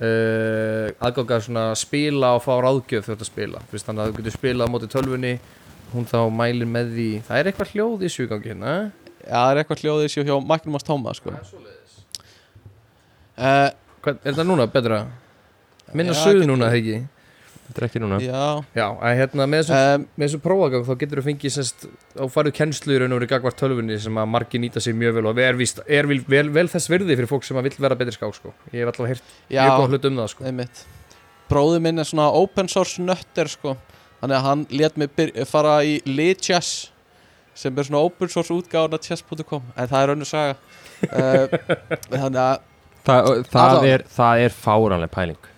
uh, 0.00 0.88
aðgang 1.06 1.30
að 1.36 1.42
svona 1.46 1.64
spila 1.76 2.30
og 2.38 2.42
fá 2.44 2.54
ráðgjöf 2.64 3.04
þegar 3.04 3.06
þú 3.06 3.12
ert 3.16 3.24
að 3.26 3.30
spila 3.32 3.58
Þú 3.66 3.72
veist, 3.76 3.86
þannig 3.88 4.02
að 4.02 4.06
þú 4.12 4.16
getur 4.20 4.34
spilað 4.38 4.66
á 4.68 4.72
móti 4.72 4.88
tölvunni 4.92 5.34
hún 5.92 6.04
þá 6.08 6.18
mælir 6.34 6.68
með 6.68 6.86
því 6.96 7.08
það 7.28 7.36
er 7.42 7.46
eitthvað 7.52 7.72
hljóð 7.74 7.98
í 8.06 8.08
sjugangi 8.16 8.48
hérna 8.52 8.72
já 9.26 9.36
það 9.36 9.50
er 9.52 9.56
eitthvað 9.62 9.82
hljóðið 9.84 10.08
sér 10.16 10.26
hjá 10.30 10.36
Magnum 10.50 10.76
Tóma 10.86 11.10
sko 11.18 11.28
uh, 11.34 11.38
Hvað, 14.06 14.14
er 14.22 14.30
þetta 14.32 14.44
núna 14.46 14.64
betra? 14.70 14.98
minna 15.96 16.12
getur 16.14 16.46
núna, 16.50 16.66
verið. 16.70 16.72
þegar 16.72 16.82
ekki? 16.82 16.96
Þetta 17.66 17.80
er 17.82 17.86
ekki 17.88 18.00
núna. 18.02 18.18
Já. 18.22 18.42
Já, 18.78 18.84
að 19.02 19.16
hérna 19.18 19.46
með 19.50 19.62
þessum 19.64 19.76
um, 20.00 20.04
með 20.14 20.28
þessu 20.28 20.40
prófagang 20.44 20.84
þá 20.86 20.92
getur 21.00 21.20
þú 21.20 21.24
fengið 21.26 21.54
sérst, 21.56 21.86
þá 22.14 22.22
farið 22.36 22.54
kennslu 22.60 22.94
í 22.94 22.98
raun 23.02 23.14
og 23.16 23.18
verið 23.20 23.32
gagvart 23.32 23.58
tölvunni 23.58 23.96
sem 24.02 24.20
að 24.22 24.28
margir 24.36 24.62
nýta 24.62 24.82
sig 24.84 24.94
mjög 24.96 25.16
vel 25.18 25.26
og 25.32 25.40
er, 25.42 25.58
víst, 25.58 25.80
er 25.90 26.06
vel, 26.10 26.20
vel, 26.30 26.44
vel 26.54 26.66
þess 26.70 26.90
virði 26.92 27.16
fyrir 27.18 27.30
fólk 27.32 27.46
sem 27.48 27.58
að 27.58 27.66
vill 27.70 27.80
vera 27.86 27.98
betri 27.98 28.14
skák 28.14 28.36
sko. 28.38 28.52
ég 28.70 28.84
hef 28.84 28.92
alltaf 28.92 29.10
heyrt 29.10 29.32
mjög 29.50 29.72
góð 29.80 29.96
hlut 29.96 30.08
um 30.10 30.20
það 30.22 30.30
sko. 30.34 30.46
einmitt. 30.50 30.84
Bróði 31.50 31.82
minn 31.82 32.02
er 32.02 32.06
svona 32.08 32.28
open 32.38 32.70
source 32.70 33.02
nötter 33.02 33.50
sko. 33.50 33.74
Þannig 34.20 34.36
að 34.38 34.46
hann 34.46 34.62
let 34.70 34.96
mig 34.96 35.10
byr, 35.18 35.34
fara 35.50 35.80
í 35.86 35.98
Lichess 36.06 36.92
sem 37.56 37.76
er 37.78 37.86
svona 37.88 38.04
open 38.06 38.30
source 38.30 38.54
útgáðan 38.54 38.94
af 38.96 39.04
chess.com 39.06 39.62
en 39.74 39.90
það 39.90 40.00
er 40.06 40.14
önnur 40.16 40.30
saga. 40.30 40.56
Uh, 40.96 41.44
þannig 42.08 42.38
að 42.40 42.62
Þa, 43.04 43.16
það, 43.46 43.58
Allavega. 43.60 43.90
er, 43.94 44.04
það 44.16 44.40
er 44.46 44.54
fáranlega 44.56 45.12
pæling 45.12 45.48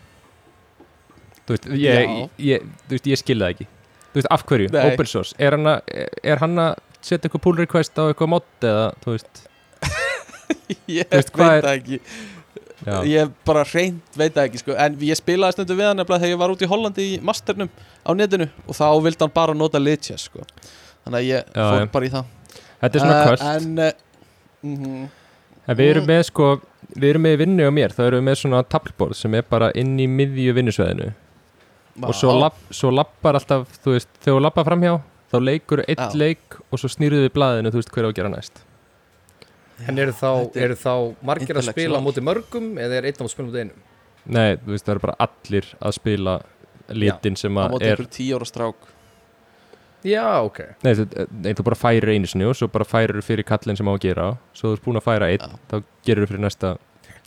Þú 1.49 1.57
veist, 1.57 1.69
ég, 1.81 2.15
ég, 2.45 2.65
ég 3.09 3.21
skil 3.21 3.39
það 3.41 3.53
ekki. 3.55 3.69
Þú 4.13 4.21
veist, 4.21 4.31
af 4.37 4.45
hverju, 4.49 4.71
Nei. 4.75 4.81
open 4.93 5.09
source. 5.09 5.37
Er 5.41 5.57
hann 5.57 5.69
að, 5.75 5.93
er 6.33 6.43
hann 6.43 6.59
að 6.65 6.75
setja 7.01 7.29
eitthvað 7.29 7.45
pull 7.47 7.59
request 7.61 7.97
á 8.01 8.05
eitthvað 8.11 8.33
mod 8.35 8.67
eða, 8.69 8.89
þú 9.05 9.15
veist? 9.17 9.45
Ég 10.99 11.09
Þú 11.09 11.17
veist, 11.19 11.33
veit 11.39 11.69
ekki. 11.75 12.01
Já, 12.87 12.95
ég 13.11 13.31
bara 13.45 13.65
reynd 13.67 14.17
veit 14.17 14.37
ekki 14.39 14.61
sko. 14.61 14.75
En 14.79 14.95
ég 15.03 15.19
spilaði 15.19 15.57
stundu 15.57 15.75
við 15.79 15.89
hann 15.91 16.03
þegar 16.07 16.31
ég 16.31 16.39
var 16.39 16.53
út 16.55 16.61
í 16.63 16.69
Hollandi 16.71 17.07
í 17.11 17.17
masternum 17.27 17.71
á 18.07 18.11
netinu 18.15 18.47
og 18.71 18.77
þá 18.79 18.85
vildi 19.03 19.25
hann 19.25 19.33
bara 19.35 19.57
nota 19.59 19.81
Lichess 19.83 20.29
sko. 20.29 20.45
Þannig 21.05 21.19
að 21.19 21.27
ég 21.27 21.49
Já, 21.59 21.65
fór 21.65 21.81
já. 21.83 21.89
bara 21.97 22.07
í 22.07 22.13
það. 22.13 22.29
Þetta 22.79 23.01
er 23.01 23.03
svona 23.03 23.17
Eh, 23.19 23.25
kvöld 23.27 23.47
en 23.49 23.81
uh, 23.83 23.91
mm 24.63 25.09
En 25.69 25.77
við 25.77 25.91
erum 25.93 26.07
með 26.09 26.23
sko, 26.31 26.47
við 26.97 27.11
erum 27.11 27.27
með 27.27 27.35
vinnu 27.43 27.67
á 27.69 27.73
mér. 27.77 27.93
Þá 27.93 27.99
erum 28.07 28.23
við 28.23 28.27
með 28.31 28.37
svona 28.41 28.61
tableborð 28.73 29.19
sem 29.19 29.35
er 29.37 29.43
bara 29.51 29.69
inn 29.77 29.99
í 30.01 30.07
miðju 30.09 30.55
vinnusveðinu 30.57 31.11
og 32.05 32.15
svo, 32.15 32.35
lapp, 32.39 32.59
svo 32.71 32.91
lappar 32.95 33.39
alltaf, 33.39 33.69
þú 33.85 33.95
veist, 33.97 34.11
þegar 34.23 34.39
þú 34.39 34.43
lappar 34.45 34.69
framhjá 34.69 34.97
þá 35.29 35.39
leikur 35.45 35.83
eitt 35.85 36.01
Já. 36.01 36.17
leik 36.17 36.59
og 36.69 36.81
svo 36.81 36.91
snýrðu 36.93 37.27
við 37.27 37.33
blaðinu, 37.37 37.73
þú 37.73 37.83
veist 37.83 37.95
hver 37.95 38.09
á 38.09 38.11
að 38.11 38.19
gera 38.19 38.33
næst. 38.33 38.63
En 39.87 39.99
eru 40.03 40.13
þá, 40.13 40.31
Þetta 40.43 40.59
er 40.59 40.67
eru 40.67 40.77
þá 40.81 40.93
margir 41.31 41.61
að 41.61 41.69
spila 41.71 42.01
á 42.01 42.03
móti 42.03 42.25
mörgum 42.25 42.71
eða 42.83 42.99
er 42.99 43.09
einn 43.11 43.21
að 43.23 43.33
spila 43.33 43.47
á 43.47 43.51
móti 43.51 43.65
einum? 43.65 43.83
Nei, 44.29 44.57
þú 44.59 44.75
veist, 44.75 44.87
það 44.87 44.95
eru 44.95 45.05
bara 45.05 45.19
allir 45.29 45.69
að 45.79 45.97
spila 45.99 46.39
litin 46.89 47.37
sem 47.39 47.61
á 47.61 47.63
að 47.67 47.75
móti 47.77 47.91
er 47.91 48.01
ykkur 48.01 48.11
tíu 48.17 48.39
ára 48.39 48.49
strák. 48.49 48.89
Já, 50.07 50.25
ok. 50.47 50.59
Nei, 50.87 50.93
þú, 50.95 51.07
nei, 51.45 51.53
þú 51.59 51.65
bara 51.67 51.79
færir 51.79 52.13
einu 52.15 52.29
sinni 52.31 52.47
og 52.47 52.55
svo 52.59 52.69
bara 52.71 52.87
færir 52.87 53.19
fyrir 53.27 53.47
kallin 53.47 53.79
sem 53.79 53.89
á 53.89 53.93
að 53.93 54.03
gera. 54.07 54.29
Svo 54.57 54.73
þú 54.73 54.79
ert 54.79 54.85
búin 54.87 55.01
að 55.01 55.07
færa 55.09 55.31
einn, 55.35 55.57
þá 55.71 55.77
gerir 56.07 56.25
þú 56.25 56.31
fyrir 56.33 56.45
næsta. 56.47 56.75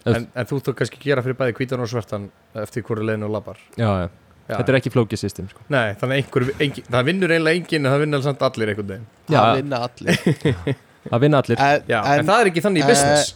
En, 0.07 0.25
en 0.33 0.47
þú 0.49 0.61
þú 0.65 0.73
kannski 0.79 1.01
gera 1.03 1.23
fyrir 1.23 1.37
bæði 1.37 1.55
hvítan 1.59 1.83
og 1.83 1.89
svartan 1.91 2.29
eftir 2.57 2.85
hverju 2.87 3.05
leiðinu 3.05 3.27
og 3.27 3.35
labbar. 3.35 3.59
Já, 3.77 3.89
já, 4.05 4.07
já. 4.51 4.55
þetta 4.59 4.73
er 4.75 4.77
ekki 4.81 4.91
flókið 4.93 5.21
system 5.23 5.49
sko. 5.51 5.63
Nei, 5.71 5.93
þannig 6.01 6.21
einhver, 6.21 6.47
engin, 6.67 6.87
það 6.91 7.05
vinnur 7.09 7.33
eiginlega 7.35 7.61
enginn 7.61 7.85
en 7.87 7.91
það 7.95 8.01
vinnur 8.05 8.23
samt 8.27 8.45
allir 8.47 8.71
einhvern 8.75 8.89
veginn 8.93 9.11
það 9.31 9.51
vinna 9.61 9.83
allir 9.87 10.23
Það 11.11 11.21
vinna 11.23 11.39
allir 11.41 11.57
en, 11.65 11.85
Já, 11.89 11.99
en, 12.13 12.25
það 12.27 12.39
er 12.43 12.49
ekki 12.51 12.61
þannig 12.67 12.81
í 12.83 12.85
eh, 12.85 12.89
business 12.91 13.35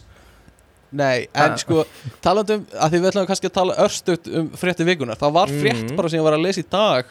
Nei, 0.96 1.26
en 1.34 1.50
Ah. 1.50 1.56
sko 1.58 1.80
talandum, 2.22 2.60
að 2.78 2.92
því 2.92 2.98
við 3.02 3.08
ætlum 3.10 3.24
kannski 3.26 3.48
að 3.50 3.54
tala 3.56 3.74
örstugt 3.82 4.28
um 4.30 4.50
frétti 4.56 4.84
vikunar, 4.86 5.18
það 5.18 5.32
var 5.34 5.50
frétt 5.50 5.80
Mhm. 5.88 5.96
bara 5.98 6.08
sem 6.12 6.20
ég 6.20 6.24
var 6.28 6.36
að 6.38 6.44
lesa 6.46 6.62
í 6.62 6.68
dag 6.70 7.10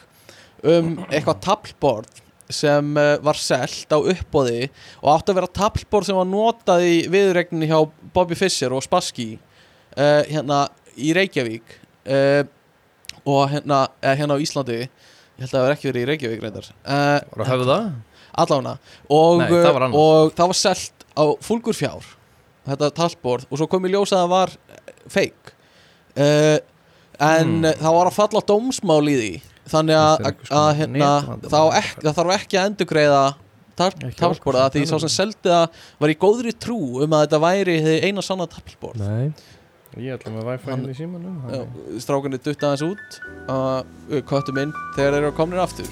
um 0.64 0.94
eitthvað 1.10 1.40
tablboard 1.44 2.22
sem 2.48 2.96
uh, 2.96 3.18
var 3.26 3.34
selt 3.36 3.90
á 3.92 3.98
uppbóði 4.00 4.70
og 5.02 5.10
átti 5.12 5.32
að 5.34 5.38
vera 5.42 5.52
tablboard 5.60 6.06
sem 6.08 6.16
var 6.16 6.28
notað 6.30 6.86
í 6.88 6.96
viðregninni 7.12 7.68
hjá 7.68 7.80
Bobby 8.16 8.34
Fischer 8.38 8.72
og 8.72 8.82
Spassky 8.86 9.34
uh, 9.98 10.22
hérna 10.24 10.62
í 10.96 11.12
Reykjavík 11.12 11.76
uh, 12.08 12.46
og 13.26 13.42
hérna, 13.52 13.80
eh, 14.02 14.14
hérna 14.20 14.36
á 14.38 14.42
Íslandi 14.42 14.78
ég 14.86 15.42
held 15.42 15.50
að 15.50 15.56
það 15.56 15.64
var 15.66 15.74
ekki 15.76 15.88
verið 15.90 16.02
í 16.04 16.08
Reykjavík 16.12 16.44
reyndar 16.46 16.68
uh, 16.70 17.18
Var 17.36 17.42
að 17.44 17.50
höfðu 17.52 17.66
það? 17.72 17.88
allána 18.36 18.72
og, 19.08 19.40
Nei, 19.40 19.48
það 19.50 19.72
var 19.76 19.84
annað. 19.86 19.98
og 20.06 20.32
það 20.38 20.50
var 20.52 20.58
selt 20.60 21.04
á 21.16 21.24
fúlgur 21.46 21.76
fjár 21.76 22.08
þetta 22.66 22.90
talsborð 22.98 23.46
og 23.50 23.60
svo 23.60 23.68
kom 23.70 23.86
í 23.88 23.92
ljós 23.94 24.12
að 24.12 24.22
það 24.24 24.32
var 24.34 24.54
feik 25.12 25.52
uh, 26.16 26.58
en 27.16 27.52
Hmm. 27.56 27.70
það 27.80 27.94
var 27.96 28.10
að 28.10 28.16
falla 28.18 28.42
dómsmál 28.44 29.02
í 29.08 29.16
því 29.16 29.32
þannig 29.72 29.96
að, 29.98 30.26
að, 30.28 30.42
að 30.60 30.68
hérna, 30.78 31.10
netvandamál. 31.16 31.50
þá 31.50 31.78
ek, 31.80 31.88
það 32.04 32.16
þarf 32.20 32.34
ekki 32.40 32.58
að 32.60 32.70
endurgreiða 32.70 33.24
Ekki 33.76 34.16
talsborða 34.16 34.60
ákvæmt, 34.66 34.76
því 34.76 34.82
sá 34.88 34.96
sem 35.02 35.10
seldi 35.12 35.50
það 35.52 35.80
var 36.00 36.12
í 36.12 36.14
góðri 36.16 36.52
trú 36.56 36.76
um 37.04 37.12
að 37.16 37.24
þetta 37.26 37.40
væri 37.42 37.74
þið 37.84 38.04
eina 38.08 38.22
sanna 38.24 38.46
talsborð 38.48 39.02
Nei, 39.02 39.32
Ég 39.96 40.12
ætla 40.12 40.28
með 40.34 40.44
wifi 40.50 40.68
Hann- 40.70 40.88
í 40.90 40.94
símanum 40.96 41.36
Já, 41.48 41.62
strákunni 42.04 42.36
dutta 42.36 42.68
aðeins 42.68 42.84
út. 42.84 43.16
Uh, 43.48 43.80
köttum 44.28 44.58
inn 44.60 44.72
þegar 44.96 45.12
þeir 45.16 45.22
eru 45.22 45.32
komnir 45.38 45.60
aftur. 45.62 45.88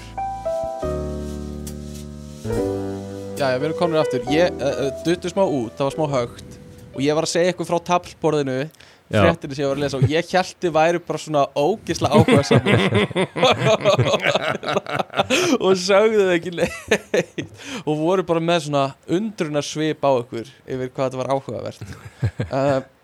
Jæja, 3.35 3.57
við 3.57 3.65
erum 3.71 3.79
komnir 3.79 3.99
aftur. 4.03 4.21
Ég 4.29 4.53
uh, 4.61 4.91
duttu 5.07 5.27
smá 5.33 5.41
út, 5.47 5.73
það 5.73 5.85
var 5.89 5.95
smá 5.97 6.05
högt. 6.13 6.59
Og 6.93 7.01
ég 7.01 7.17
var 7.17 7.25
að 7.25 7.33
segja 7.33 7.49
eitthvað 7.51 7.71
frá 7.73 7.79
tablborðinu 7.89 8.59
Já. 9.05 9.21
fréttinni 9.21 9.53
sem 9.57 9.63
ég 9.65 9.69
var 9.69 9.77
að 9.77 9.83
lesa 9.83 9.97
og 9.99 10.05
ég 10.09 10.25
hælti 10.33 10.69
væri 10.73 10.99
bara 11.05 11.19
svona 11.21 11.43
ógisla 11.59 12.09
áhuga 12.09 12.41
samir 12.47 12.79
og 15.65 15.73
sögðu 15.77 16.23
þau 16.25 16.33
ekki 16.37 16.51
neitt. 16.61 17.51
Og 17.85 17.93
voru 17.99 18.23
bara 18.25 18.41
með 18.41 18.59
svona 18.69 18.85
undrunar 19.09 19.61
svip 19.65 20.01
á 20.05 20.09
ykkur 20.23 20.47
yfir 20.65 20.89
hvað 20.93 21.05
þetta 21.09 21.21
var 21.21 21.31
áhugavert. 21.35 21.81
Uh, 22.49 22.81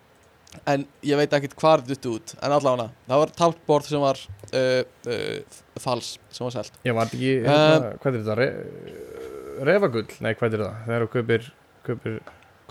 en 0.67 0.83
ég 1.05 1.17
veit 1.19 1.33
ekkert 1.33 1.55
hvað 1.59 1.73
er 1.77 1.83
dutt 1.91 2.07
út 2.11 2.33
en 2.37 2.53
allavega 2.53 2.89
það 3.07 3.21
var 3.23 3.31
tablborð 3.39 3.87
sem 3.87 4.03
var 4.03 4.19
uh, 4.19 4.81
uh, 5.07 5.61
fals 5.79 6.13
sem 6.33 6.45
var 6.45 6.55
selt 6.55 6.77
Ég 6.87 6.95
var 6.97 7.07
ekki, 7.07 7.31
hérna, 7.45 7.93
hvað 8.03 8.17
er 8.17 8.25
þetta? 8.25 8.35
Re 8.39 9.65
refagull? 9.71 10.07
Nei, 10.25 10.33
hvað 10.37 10.57
er 10.57 10.63
það? 10.65 10.77
Það 10.85 10.97
eru 10.97 11.09
kaupir, 11.15 11.47
kaupir 11.87 12.19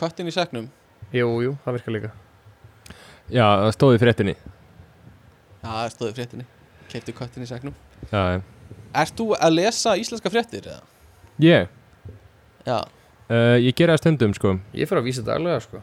köttin 0.01 0.31
í 0.31 0.35
segnum 0.35 0.69
Jú, 1.15 1.27
jú, 1.47 1.57
það 1.65 1.79
virkar 1.79 1.97
líka 1.97 2.13
Já, 3.31 3.45
það 3.47 3.75
stóði 3.79 3.99
í 3.99 4.03
fréttinni 4.05 4.37
Já, 4.37 5.69
það 5.71 5.91
stóði 5.97 6.13
í 6.13 6.17
fréttinni 6.21 6.49
Keipti 6.91 7.15
köttin 7.17 7.47
í 7.47 7.51
segnum 7.51 7.77
Já, 8.11 8.23
já. 8.37 8.41
Ert 9.01 9.15
þú 9.19 9.29
að 9.39 9.57
lesa 9.57 9.95
íslenska 9.99 10.33
fréttir? 10.33 10.67
Eða? 10.67 10.83
Ég, 11.41 11.71
Já, 12.67 12.79
uh, 12.85 13.57
ég 13.57 13.73
gera 13.79 13.97
það 13.97 14.05
stundum 14.05 14.37
sko 14.37 14.59
Ég 14.77 14.91
fyrir 14.91 15.01
að 15.01 15.09
vísa 15.09 15.25
daglega, 15.25 15.63
sko 15.65 15.83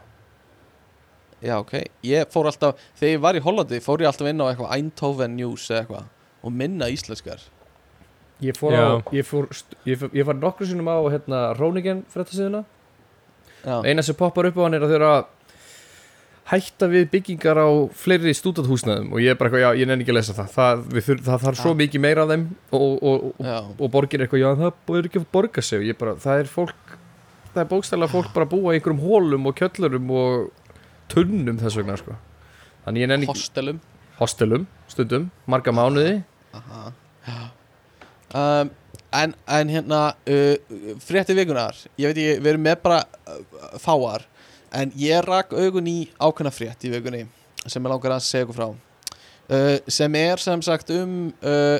já, 1.43 1.55
ok. 1.59 1.73
Ég 2.07 2.31
fór 2.33 2.49
alltaf, 2.49 2.79
þegar 2.99 3.13
ég 3.15 3.21
var 3.27 3.37
í 3.39 3.43
Hollandi 3.45 3.79
fór 3.83 4.01
ég 4.05 4.09
alltaf 4.09 4.29
inn 4.31 4.41
á 4.41 4.45
eitthvað 4.49 4.73
Eindhoven 4.77 5.35
News 5.37 5.67
eða 5.69 5.83
eitthvað 5.83 6.07
og 6.47 6.53
minna 6.53 6.87
íslenskar. 6.93 7.41
Ég 8.41 8.57
fór 8.57 8.73
á, 8.77 9.01
ég 9.13 9.25
fór, 9.25 9.47
ég, 9.89 9.97
fór- 9.97 10.13
ég 10.13 10.25
var 10.27 10.37
nokkru 10.37 10.67
sinnum 10.69 10.89
á, 10.93 10.97
hérna, 11.09 11.39
Róningen 11.57 12.03
fréttasíðuna. 12.13 12.63
Já, 13.65 13.81
Eina 13.89 14.03
sem 14.05 14.15
poppar 14.15 14.45
upp 14.51 14.57
á 14.61 14.63
hann 14.67 14.77
er 14.77 14.85
að 14.85 14.93
þau 14.93 14.97
eru 14.99 15.07
að 15.15 15.25
hætta 16.47 16.87
við 16.87 17.09
byggingar 17.11 17.59
á 17.59 17.67
fleiri 17.97 18.31
stúdathúsnaðum 18.37 19.09
og 19.11 19.19
ég 19.19 19.33
er 19.33 19.39
bara 19.39 19.49
eitthvað, 19.49 19.63
já, 19.65 19.79
ég 19.81 19.89
nenni 19.89 20.05
ekki 20.05 20.13
að 20.13 20.19
lesa 20.21 20.35
það. 20.37 20.51
Það, 20.53 20.83
við 20.93 21.07
þur, 21.09 21.23
það 21.25 21.41
þarf 21.47 21.59
svo 21.63 21.73
mikið 21.81 22.03
meira 22.05 22.23
af 22.23 22.29
þeim 22.31 22.45
og, 22.77 22.85
og, 22.85 23.25
og, 23.41 23.73
og 23.83 23.91
borgir 23.97 24.23
eitthvað, 24.23 24.43
já, 24.45 24.47
það 24.61 24.95
er 25.01 25.09
ekki 25.09 25.19
að 25.23 25.27
borga 25.35 25.63
sig. 25.67 25.81
Og 25.81 25.89
ég 25.89 25.99
bara, 25.99 26.13
það 26.23 26.43
er 26.45 26.51
fólk 26.53 26.93
það 27.51 27.59
er 27.65 27.69
bókstæðlega 27.73 28.13
fólk 28.13 28.31
bara 28.37 28.45
að 28.47 28.53
búa 28.53 28.71
í 28.71 28.77
einhverjum 28.77 29.03
hólum 29.03 29.49
og 29.49 29.57
kjöllurum 29.59 30.11
og 30.21 30.66
tunnum 31.11 31.57
þess 31.61 31.77
vegna, 31.79 31.97
sko. 31.99 32.15
Þannig 32.85 33.03
ég 33.03 33.09
nenni 33.11 33.27
ekki 33.27 33.35
hostelum. 33.39 33.79
Hostelum, 34.17 34.67
stundum, 34.89 35.29
marga 35.45 35.71
mánuði. 35.75 36.21
Um, 38.35 38.69
en, 39.15 39.33
en 39.47 39.69
hérna 39.71 39.99
uh, 40.27 40.55
frétti 40.99 41.35
vikunar 41.37 41.77
ég 41.95 42.09
veit 42.09 42.17
ekki, 42.17 42.41
við 42.43 42.49
erum 42.51 42.65
með 42.65 42.81
bara 42.83 42.97
uh, 43.31 43.77
fáar 43.79 44.25
en 44.75 44.91
ég 44.99 45.21
rak 45.23 45.53
augun 45.55 45.87
í 45.87 46.09
ákveðna 46.19 46.51
frétt 46.51 46.83
í 46.83 46.91
vikunni 46.91 47.21
sem 47.63 47.79
ég 47.79 47.91
langar 47.93 48.17
að 48.17 48.25
segja 48.27 48.43
ykkur 48.47 48.57
frá. 48.57 48.67
Uh, 49.47 49.77
sem 49.87 50.17
er 50.19 50.43
sem 50.43 50.63
sagt 50.65 50.91
um 50.91 51.13
uh, 51.39 51.77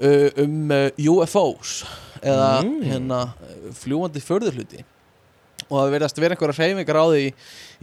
uh, 0.00 0.28
um 0.40 0.72
uh, 0.72 0.88
UFOs 1.12 1.82
eða 2.22 2.48
Mm. 2.64 2.78
hérna 2.88 3.18
uh, 3.36 3.68
fljúandi 3.76 4.22
förðurhluti 4.24 4.80
og 5.68 5.76
það 5.76 5.94
verðast 5.94 6.20
vera 6.20 6.36
einhverja 6.36 6.56
hreyfingar 6.56 6.98
á 6.98 7.06
því 7.12 7.24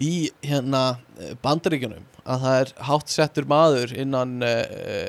í 0.01 0.13
hérna 0.45 0.83
uh, 0.95 1.31
bandaríkjunum 1.43 2.05
að 2.25 2.45
það 2.45 2.59
er 2.61 2.71
hátt 2.87 3.13
settur 3.13 3.47
maður 3.49 3.93
innan 4.01 4.35
uh, 4.45 5.07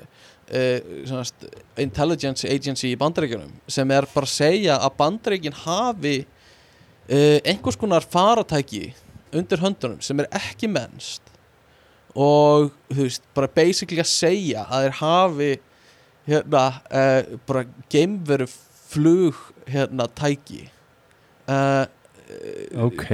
uh, 0.53 1.23
intelligence 1.81 2.49
agency 2.49 2.93
í 2.93 2.99
bandaríkjunum 3.01 3.55
sem 3.73 3.95
er 3.97 4.09
bara 4.13 4.29
að 4.29 4.35
segja 4.35 4.77
að 4.81 4.99
bandaríkin 5.01 5.57
hafi 5.65 6.19
uh, 6.25 7.39
einhvers 7.45 7.81
konar 7.81 8.05
faratæki 8.05 8.91
undir 9.37 9.63
höndunum 9.65 10.03
sem 10.05 10.21
er 10.23 10.31
ekki 10.37 10.69
mennst 10.71 11.25
og 12.17 12.71
þú 12.93 13.03
veist, 13.03 13.25
bara 13.37 13.49
basically 13.53 14.01
að 14.01 14.13
segja 14.13 14.69
að 14.69 14.87
þeir 14.87 15.01
hafi 15.03 15.51
hérna 16.27 16.63
bara 17.47 17.67
geimveru 17.93 18.47
flug 18.87 19.37
hérna 19.69 20.07
tæki. 20.17 20.67
Uh, 21.47 21.87
Ok. 22.87 23.07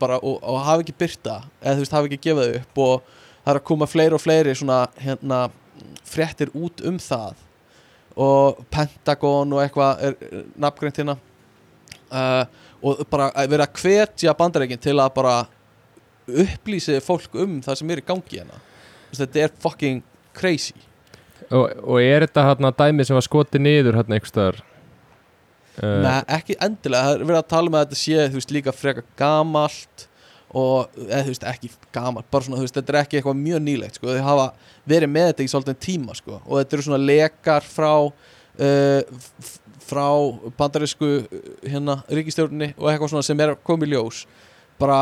Bara 0.00 0.18
og, 0.20 0.40
og 0.42 0.60
hafa 0.64 0.84
ekki 0.84 0.96
byrta 1.00 1.40
eða 1.62 1.76
þú 1.76 1.84
veist 1.84 1.96
hafa 1.96 2.10
ekki 2.10 2.20
gefað 2.28 2.56
upp 2.60 2.80
og 2.84 3.06
það 3.44 3.52
er 3.52 3.60
að 3.60 3.68
koma 3.70 3.88
fleiri 3.88 4.16
og 4.16 4.22
fleiri 4.22 4.56
svona 4.56 4.80
hérna 5.00 5.40
fréttir 6.08 6.52
út 6.56 6.82
um 6.86 6.98
það. 7.00 7.38
Og 8.20 8.60
Pentagon 8.72 9.54
og 9.54 9.62
eitthvað 9.62 10.04
er 10.08 10.18
nafngreint 10.60 11.00
hérna. 11.00 11.16
Uh, 12.10 12.44
og 12.82 13.04
bara 13.10 13.28
að 13.38 13.52
vera 13.52 13.66
að 13.68 13.82
hvetja 13.84 14.34
bandareikin 14.36 14.80
til 14.82 14.96
að 14.98 15.12
bara 15.14 15.34
upplýsi 16.26 16.98
fólk 17.04 17.36
um 17.38 17.60
það 17.64 17.80
sem 17.80 17.92
er 17.92 18.02
í 18.02 18.06
gangi 18.06 18.40
hérna. 18.40 18.60
Þetta 19.14 19.44
er 19.44 19.54
fucking 19.62 20.02
crazy. 20.36 20.76
Og, 21.50 21.70
og 21.82 22.02
er 22.02 22.26
þetta 22.26 22.46
hérna 22.46 22.70
dæmi 22.76 23.06
sem 23.06 23.16
var 23.16 23.26
skotið 23.26 23.64
niður 23.64 23.98
hérna 23.98 24.16
einhvers 24.16 24.34
staðar? 24.34 24.60
Uh, 24.60 24.79
Nei, 25.80 26.20
ekki 26.36 26.56
endilega, 26.60 27.08
það 27.08 27.14
er 27.16 27.26
verið 27.28 27.40
að 27.40 27.50
tala 27.54 27.70
um 27.70 27.76
að 27.78 27.84
þetta 27.86 28.00
sé 28.00 28.28
veist 28.34 28.54
líka 28.54 28.74
freka 28.76 29.04
gamalt 29.18 30.06
og, 30.50 30.90
eða 31.06 31.22
þú 31.24 31.32
veist, 31.32 31.46
ekki 31.46 31.70
gamalt 31.94 32.30
bara 32.32 32.46
svona, 32.46 32.58
þú 32.58 32.66
veist, 32.66 32.76
þetta 32.76 32.92
er 32.92 33.00
ekki 33.00 33.20
eitthvað 33.20 33.40
mjög 33.40 33.62
nýlegt 33.64 33.98
sko, 34.00 34.10
þau 34.10 34.26
hafa 34.26 34.46
verið 34.90 35.12
með 35.14 35.28
þetta 35.30 35.44
í 35.44 35.50
svolítið 35.52 35.80
tíma 35.86 36.16
sko, 36.18 36.40
og 36.42 36.60
þetta 36.60 36.76
eru 36.76 36.86
svona 36.88 37.02
lekar 37.04 37.66
frá 37.66 37.92
uh, 38.60 39.50
frá 39.90 40.06
bandarísku 40.58 41.10
uh, 41.20 41.52
hérna, 41.64 42.00
ríkistjórninni 42.10 42.72
og 42.76 42.90
eitthvað 42.90 43.14
svona 43.14 43.26
sem 43.26 43.44
er 43.44 43.54
í 43.54 43.90
ljós. 43.90 44.24
Bara, 44.80 45.00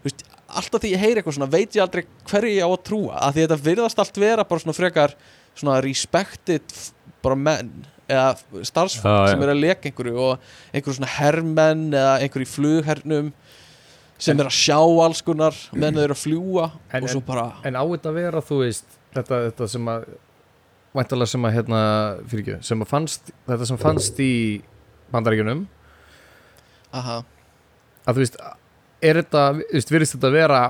þú 0.00 0.08
veist, 0.08 0.24
alltaf 0.48 0.82
því 0.82 0.94
ég 0.94 1.04
heyri 1.04 1.20
eitthvað 1.20 1.38
svona, 1.38 1.50
veit 1.52 1.76
ég 1.76 1.84
aldrei 1.84 2.04
hverju 2.30 2.56
ég 2.56 2.66
á 2.66 2.70
að 2.70 2.82
trúa. 2.88 3.20
Að 3.20 3.36
því 3.36 3.46
þetta 3.46 3.60
virðast 3.68 4.02
allt 4.02 4.20
vera 4.20 4.46
bara 4.48 4.64
svona 4.64 4.76
frekar 4.76 5.16
svona 5.54 5.80
respected 5.84 6.76
bara 7.24 7.36
menn 7.36 7.72
eða 8.10 8.64
starfsfólk 8.68 9.06
Já, 9.06 9.32
sem 9.32 9.44
er 9.46 9.52
að 9.54 9.62
leka 9.64 9.90
einhverju 9.90 10.16
og 10.26 10.50
einhverju 10.74 10.98
svona 10.98 11.12
hermenn 11.16 11.86
eða 11.94 12.16
einhverju 12.24 12.48
í 12.48 12.50
flughernum 12.54 13.30
sem 14.20 14.40
er 14.42 14.50
að 14.50 14.56
sjá 14.58 14.78
alls 15.06 15.22
konar 15.24 15.56
meðan 15.72 15.96
þau 16.00 16.02
eru 16.08 16.16
að 16.18 16.24
fljúa 16.24 16.66
En- 16.92 17.06
og 17.06 17.12
svo 17.14 17.22
bara 17.24 17.46
En 17.64 17.78
á 17.78 17.84
þetta 17.86 18.10
að 18.12 18.18
vera, 18.20 18.42
þú 18.44 18.58
veist 18.64 18.98
þetta, 19.16 19.38
þetta 19.48 19.68
sem 19.72 19.88
að 19.94 20.08
væntalega 20.98 21.30
sem 21.30 21.44
að 21.46 21.54
hérna, 21.54 21.80
fyrir 22.26 22.42
ekki, 22.44 22.56
sem 22.66 22.82
að 22.82 22.88
fannst 22.90 23.30
þetta 23.46 23.68
sem 23.70 23.78
fannst 23.78 24.16
í 24.22 24.32
bandaríkjunum. 25.14 25.60
Aha, 26.98 27.20
að 28.06 28.16
þú 28.16 28.22
veist, 28.24 28.38
er 29.06 29.20
þetta 29.20 29.44
þú 29.60 29.76
veist, 29.76 29.92
virðist 29.94 30.16
þetta 30.16 30.32
vera 30.34 30.62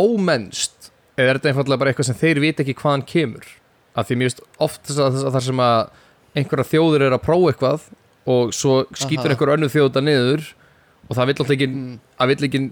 ómennst 0.00 0.90
eða 1.18 1.26
er 1.34 1.38
þetta 1.40 1.50
einfallega 1.52 1.82
bara 1.82 1.92
eitthvað 1.92 2.08
sem 2.08 2.20
þeir 2.22 2.40
vita 2.44 2.64
ekki 2.64 2.76
hvaðan 2.80 3.04
kemur? 3.10 3.48
Að 3.98 4.08
því 4.08 4.18
veist 4.22 4.40
oft 4.62 4.80
þess 4.88 5.02
að, 5.02 5.12
þess 5.18 5.28
að 5.28 5.36
þar 5.36 5.46
sem 5.50 5.62
að 5.66 5.80
einhverja 6.36 6.68
þjóður 6.74 7.06
er 7.08 7.16
að 7.16 7.24
prófa 7.26 7.52
eitthvað 7.54 7.88
og 8.30 8.54
svo 8.54 8.80
skýtur 8.94 9.32
einhver 9.34 9.54
önnur 9.56 9.72
þjóð 9.72 9.88
þetta 9.90 10.04
niður 10.06 10.48
og 11.10 11.16
það 11.18 11.30
vill 11.30 11.36
alltaf 11.40 11.54
ekki 11.56 11.68
mm, 11.70 11.92
að 12.20 12.32
vill 12.34 12.48
ekki 12.50 12.64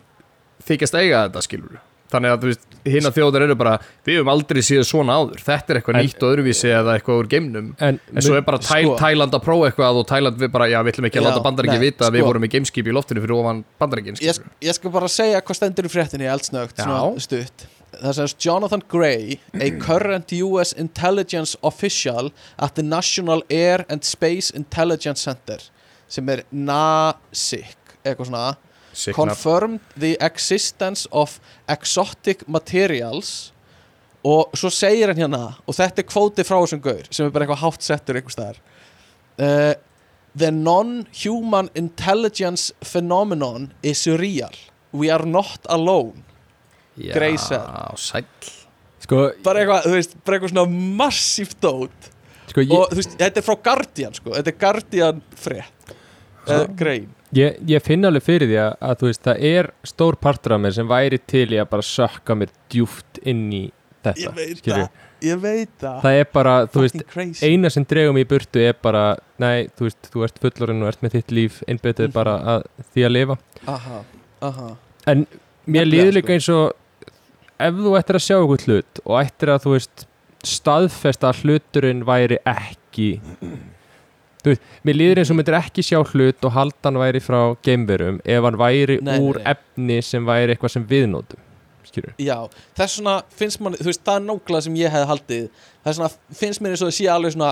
þykjast 0.69 0.99
eiga 1.01 1.23
þetta 1.27 1.45
skilur 1.47 1.79
þannig 2.09 2.33
að 2.33 2.45
hinn 2.89 3.05
að 3.05 3.17
þjóðar 3.19 3.45
eru 3.45 3.55
bara 3.61 3.73
við 4.07 4.17
höfum 4.17 4.31
aldrei 4.33 4.63
séð 4.65 4.85
svona 4.89 5.17
áður 5.21 5.43
þetta 5.45 5.75
er 5.75 5.79
eitthvað 5.81 5.99
En- 5.99 6.07
nýtt 6.07 6.23
og 6.25 6.31
öðruvísi 6.33 6.71
eða 6.73 6.95
eitthvað 6.97 7.19
úr 7.21 7.29
geimnum 7.35 7.67
En, 7.85 7.99
en 8.15 8.25
svo 8.25 8.39
er 8.39 8.47
bara 8.47 8.61
tæl, 8.65 8.87
Sko. 8.87 8.95
Tæland 9.03 9.37
að 9.37 9.43
prófa 9.45 9.69
eitthvað 9.69 9.99
og 10.01 10.07
Tæland 10.09 10.41
við 10.41 10.53
bara, 10.55 10.71
já, 10.73 10.79
við 10.87 10.95
ætlum 10.95 11.09
ekki 11.11 11.21
að 11.21 11.27
láta 11.29 11.43
bandaríki 11.45 11.77
nei, 11.77 11.85
vita 11.85 12.07
að 12.09 12.17
við 12.17 12.25
sko. 12.25 12.31
vorum 12.31 12.47
í 12.49 12.51
gameskip 12.55 12.89
í 12.89 12.95
loftinu 12.97 13.25
fyrir 13.27 13.37
ofan 13.37 13.61
bandaríkin 13.83 14.21
ég, 14.25 14.41
ég 14.65 14.79
skal 14.79 14.95
bara 14.95 15.11
segja 15.13 15.43
hvað 15.45 15.61
stendur 15.61 15.91
í 15.91 15.93
fréttinni 15.93 16.31
eldsnögt, 16.33 16.81
Já. 16.81 16.87
svona 16.89 17.27
stutt 17.27 17.67
það 17.97 18.15
segist 18.19 18.45
Jonathan 18.45 18.83
Gray 18.89 19.39
a 19.55 19.71
current 19.81 20.33
US 20.43 20.73
intelligence 20.73 21.57
official 21.63 22.31
at 22.59 22.75
the 22.75 22.83
National 22.83 23.43
Air 23.51 23.85
and 23.89 24.05
Space 24.05 24.51
Intelligence 24.55 25.25
Center 25.25 25.63
sem 26.09 26.29
er 26.33 26.45
NASIC 26.53 27.77
eitthvað 28.05 28.31
svona 28.31 28.47
Signar, 28.99 29.15
confirmed 29.15 29.81
the 29.97 30.17
existence 30.25 31.07
of 31.13 31.39
exotic 31.69 32.47
materials. 32.49 33.53
Og 34.27 34.57
svo 34.59 34.71
segir 34.75 35.13
hann 35.13 35.21
hérna 35.21 35.43
og 35.63 35.77
þetta 35.77 36.03
er 36.03 36.09
kvóti 36.09 36.47
frá 36.47 36.57
þessum 36.59 36.81
gaur 36.83 37.05
sem 37.11 37.29
er 37.29 37.35
bara 37.35 37.47
eitthvað 37.47 37.63
hátt 37.63 37.87
settur 37.87 38.19
einhvers 38.19 38.35
staðar. 38.35 38.63
Uh, 39.39 39.75
the 40.35 40.51
non-human 40.51 41.71
intelligence 41.79 42.73
phenomenon 42.83 43.73
is 43.83 44.07
real. 44.07 44.51
We 44.93 45.11
are 45.11 45.27
not 45.27 45.61
alone 45.69 46.25
sæll. 47.97 48.25
Sko, 49.05 49.21
bara 49.47 49.63
eitthvað, 49.63 49.85
þú 49.87 49.93
veist, 49.95 50.17
bara 50.27 50.37
eitthvað 50.39 50.53
svona 50.55 50.97
massíft 50.99 51.61
dót. 51.65 52.11
Sko 52.49 52.65
ég, 52.65 52.73
og 52.75 52.91
þú 52.91 52.99
veist, 53.03 53.15
þetta 53.21 53.41
er 53.43 53.47
frá 53.47 53.57
Guardian 53.69 54.15
sko, 54.17 54.33
þetta 54.35 54.53
er 54.53 54.59
Guardian 54.65 55.23
frétt. 55.39 55.95
Uh, 56.49 56.65
grein. 56.81 57.09
Ég, 57.37 57.59
ég 57.69 57.83
finn 57.85 58.07
alveg 58.09 58.25
fyrir 58.25 58.49
því 58.49 58.57
að, 58.63 58.71
að 58.89 58.95
þú 59.03 59.09
veist, 59.11 59.23
það 59.27 59.43
er 59.51 59.67
stór 59.85 60.17
partur 60.17 60.55
af 60.57 60.63
mér 60.65 60.73
sem 60.79 60.89
væri 60.89 61.19
til 61.29 61.45
í 61.53 61.59
að 61.61 61.69
bara 61.75 61.85
sökka 61.85 62.37
mér 62.41 62.55
djúft 62.73 63.21
inn 63.29 63.43
í 63.53 63.63
þetta 64.07 64.23
Ég 64.23 64.63
það, 64.65 64.87
ég 65.29 65.41
veit 65.43 65.75
það. 65.83 65.99
Það 66.07 66.19
er 66.23 66.29
bara, 66.33 66.55
þú 66.73 66.85
veist, 66.87 67.05
crazy. 67.13 67.45
eina 67.51 67.69
sem 67.75 67.85
dregum 67.91 68.17
í 68.17 68.25
burtu 68.31 68.63
er 68.65 68.79
bara 68.81 69.03
nei, 69.43 69.67
þú 69.77 69.89
veist, 69.91 70.09
þú 70.15 70.25
ert 70.25 70.41
fullorinn 70.41 70.81
og 70.87 70.89
ert 70.95 71.05
með 71.05 71.19
þitt 71.19 71.35
líf 71.37 71.61
einbetið 71.69 72.09
Mhm. 72.09 72.15
bara 72.17 72.37
að 72.57 72.65
því 72.95 73.05
að 73.11 73.13
lifa. 73.19 73.39
Aha, 73.67 74.01
aha. 74.49 74.69
En 75.07 75.27
mér 75.69 75.85
líður 75.85 76.13
sko. 76.13 76.17
líka 76.21 76.33
eins 76.39 76.49
og 76.49 76.73
ef 77.59 77.81
þú 77.83 77.97
ættir 77.99 78.19
að 78.19 78.25
sjá 78.27 78.37
eitthvað 78.39 78.69
hlut 78.69 79.03
og 79.05 79.19
ættir 79.23 79.53
að 79.55 79.65
þú 79.65 79.75
veist 79.75 80.07
staðfesta 80.47 81.33
að 81.33 81.43
hluturinn 81.43 82.05
væri 82.07 82.39
ekki 82.47 83.09
þú 84.45 84.53
veist, 84.53 84.69
mér 84.87 84.99
líður 84.99 85.21
eins 85.23 85.33
og 85.33 85.39
myndir 85.41 85.59
ekki 85.59 85.83
sjá 85.87 85.99
hlut 86.13 86.47
og 86.47 86.55
haldan 86.55 87.01
væri 87.03 87.23
frá 87.25 87.41
geimverum 87.67 88.21
ef 88.25 88.47
hann 88.47 88.61
væri 88.61 89.01
Nei, 89.03 89.17
úr 89.19 89.41
nei. 89.41 89.49
efni 89.55 89.99
sem 90.07 90.27
væri 90.29 90.55
eitthvað 90.55 90.77
sem 90.77 90.87
við 90.89 91.09
notum 91.15 91.43
skilur 91.89 92.15
Já, 92.23 92.37
þess 92.79 92.99
svona 93.01 93.17
finnst 93.35 93.63
mann, 93.65 93.79
þú 93.81 93.91
veist, 93.91 94.05
það 94.07 94.21
er 94.21 94.27
nákvæmlega 94.29 94.67
sem 94.69 94.79
ég 94.79 94.95
hefði 94.95 95.11
haldið 95.13 95.49
þess 95.83 95.99
svona 95.99 96.39
finnst 96.43 96.63
mér 96.63 96.77
eins 96.77 96.85
og 96.85 96.91
það 96.93 96.99
sé 97.01 97.11
alveg 97.17 97.35
svona 97.35 97.51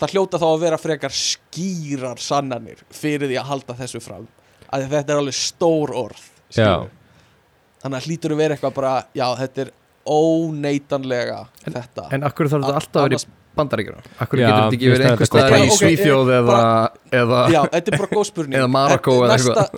það 0.00 0.14
hljóta 0.14 0.40
þá 0.40 0.46
að 0.50 0.62
vera 0.62 0.80
frekar 0.80 1.16
skýrar 1.16 2.22
sannanir 2.22 2.86
fyrir 2.94 3.26
því 3.26 3.40
að 3.42 3.50
halda 3.50 3.78
þessu 3.82 4.00
fram 4.04 4.30
að 4.70 4.86
þetta 4.94 5.16
er 5.16 5.22
alveg 5.24 5.36
stór 5.36 5.92
orð 6.06 6.22
skilurðu. 6.54 6.99
Þannig 7.82 7.96
að 8.00 8.06
hlýtur 8.08 8.34
að 8.34 8.40
vera 8.42 8.56
eitthvað 8.56 8.74
bara, 8.78 8.94
já, 9.16 9.26
þetta 9.40 9.62
er 9.66 9.70
óneitanlega 10.10 11.40
þetta. 11.64 12.06
En 12.14 12.24
akkur 12.28 12.50
þarf 12.50 12.64
þetta 12.66 12.80
alltaf 12.80 13.02
að 13.02 13.08
vera 13.08 13.20
í 13.20 13.36
bandaríkjunum? 13.60 14.08
Akkur 14.24 14.40
Já, 14.40 14.46
getur 14.46 14.60
þetta 14.62 14.76
ekki 14.78 14.90
verið 14.94 15.10
einhver 15.10 15.28
staðar 15.30 15.56
í 15.58 15.74
Svíþjóð 15.76 16.32
eða, 16.36 16.46
bara- 16.46 17.18
eða 17.20 17.40
Já, 17.54 17.60
þetta 17.74 17.92
er 17.94 17.98
bara 17.98 18.10
góð 18.14 18.26
spurning. 18.30 18.58
Eða 18.60 18.68
er 18.68 18.98
eða 19.04 19.30
næsta- 19.34 19.68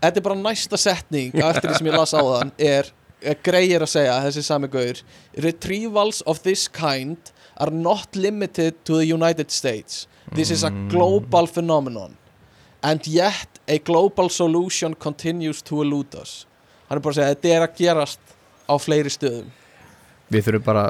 Þetta 0.00 0.16
er 0.16 0.24
bara 0.24 0.34
næsta 0.40 0.78
setning 0.80 1.34
eftir 1.34 1.70
því 1.70 1.78
sem 1.78 1.86
ég 1.90 1.96
las 1.98 2.14
á 2.16 2.20
þann 2.24 2.52
er, 2.58 2.86
er 3.22 3.36
greið 3.44 3.74
að 3.84 3.90
segja, 3.92 4.14
þessi 4.24 4.42
sami 4.46 4.68
gaur 4.68 5.02
Retrievals 5.36 6.22
of 6.26 6.42
this 6.42 6.68
kind 6.68 7.32
are 7.58 7.70
not 7.70 8.16
limited 8.16 8.74
to 8.84 8.96
the 8.96 9.04
United 9.04 9.50
States. 9.50 10.06
This 10.32 10.50
is 10.50 10.62
a 10.64 10.70
global 10.88 11.46
phenomenon. 11.46 12.16
And 12.82 13.06
yet 13.06 13.58
a 13.68 13.78
global 13.78 14.30
solution 14.30 14.94
continues 14.94 15.60
to 15.62 15.82
elude 15.82 16.14
us 16.14 16.46
Hann 16.90 16.98
er 16.98 17.04
bara 17.04 17.14
að 17.14 17.20
segja, 17.20 17.34
þetta 17.36 17.54
er 17.54 17.66
að 17.68 17.76
gerast 17.78 18.34
á 18.66 18.74
fleiri 18.82 19.12
stöðum. 19.14 19.52
Við 20.30 20.46
þurfum 20.48 20.66
bara 20.66 20.84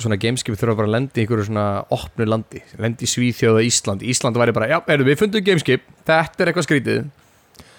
Svona 0.00 0.16
gameskip 0.16 0.56
þurfa 0.56 0.78
bara 0.78 0.88
að 0.88 0.94
lendi 0.94 1.20
í 1.20 1.24
einhverju 1.26 1.44
svona 1.50 1.64
opnu 1.92 2.24
landi. 2.24 2.62
Lendi 2.80 3.04
í 3.04 3.10
Svíþjóð 3.10 3.58
og 3.58 3.66
Ísland. 3.68 4.04
Ísland 4.08 4.38
væri 4.40 4.54
bara, 4.56 4.68
já, 4.70 4.78
erum 4.94 5.10
við 5.10 5.18
fundum 5.20 5.44
gameskip. 5.44 5.82
Þetta 6.08 6.40
er 6.40 6.50
eitthvað 6.52 6.64
skrítið. 6.64 7.02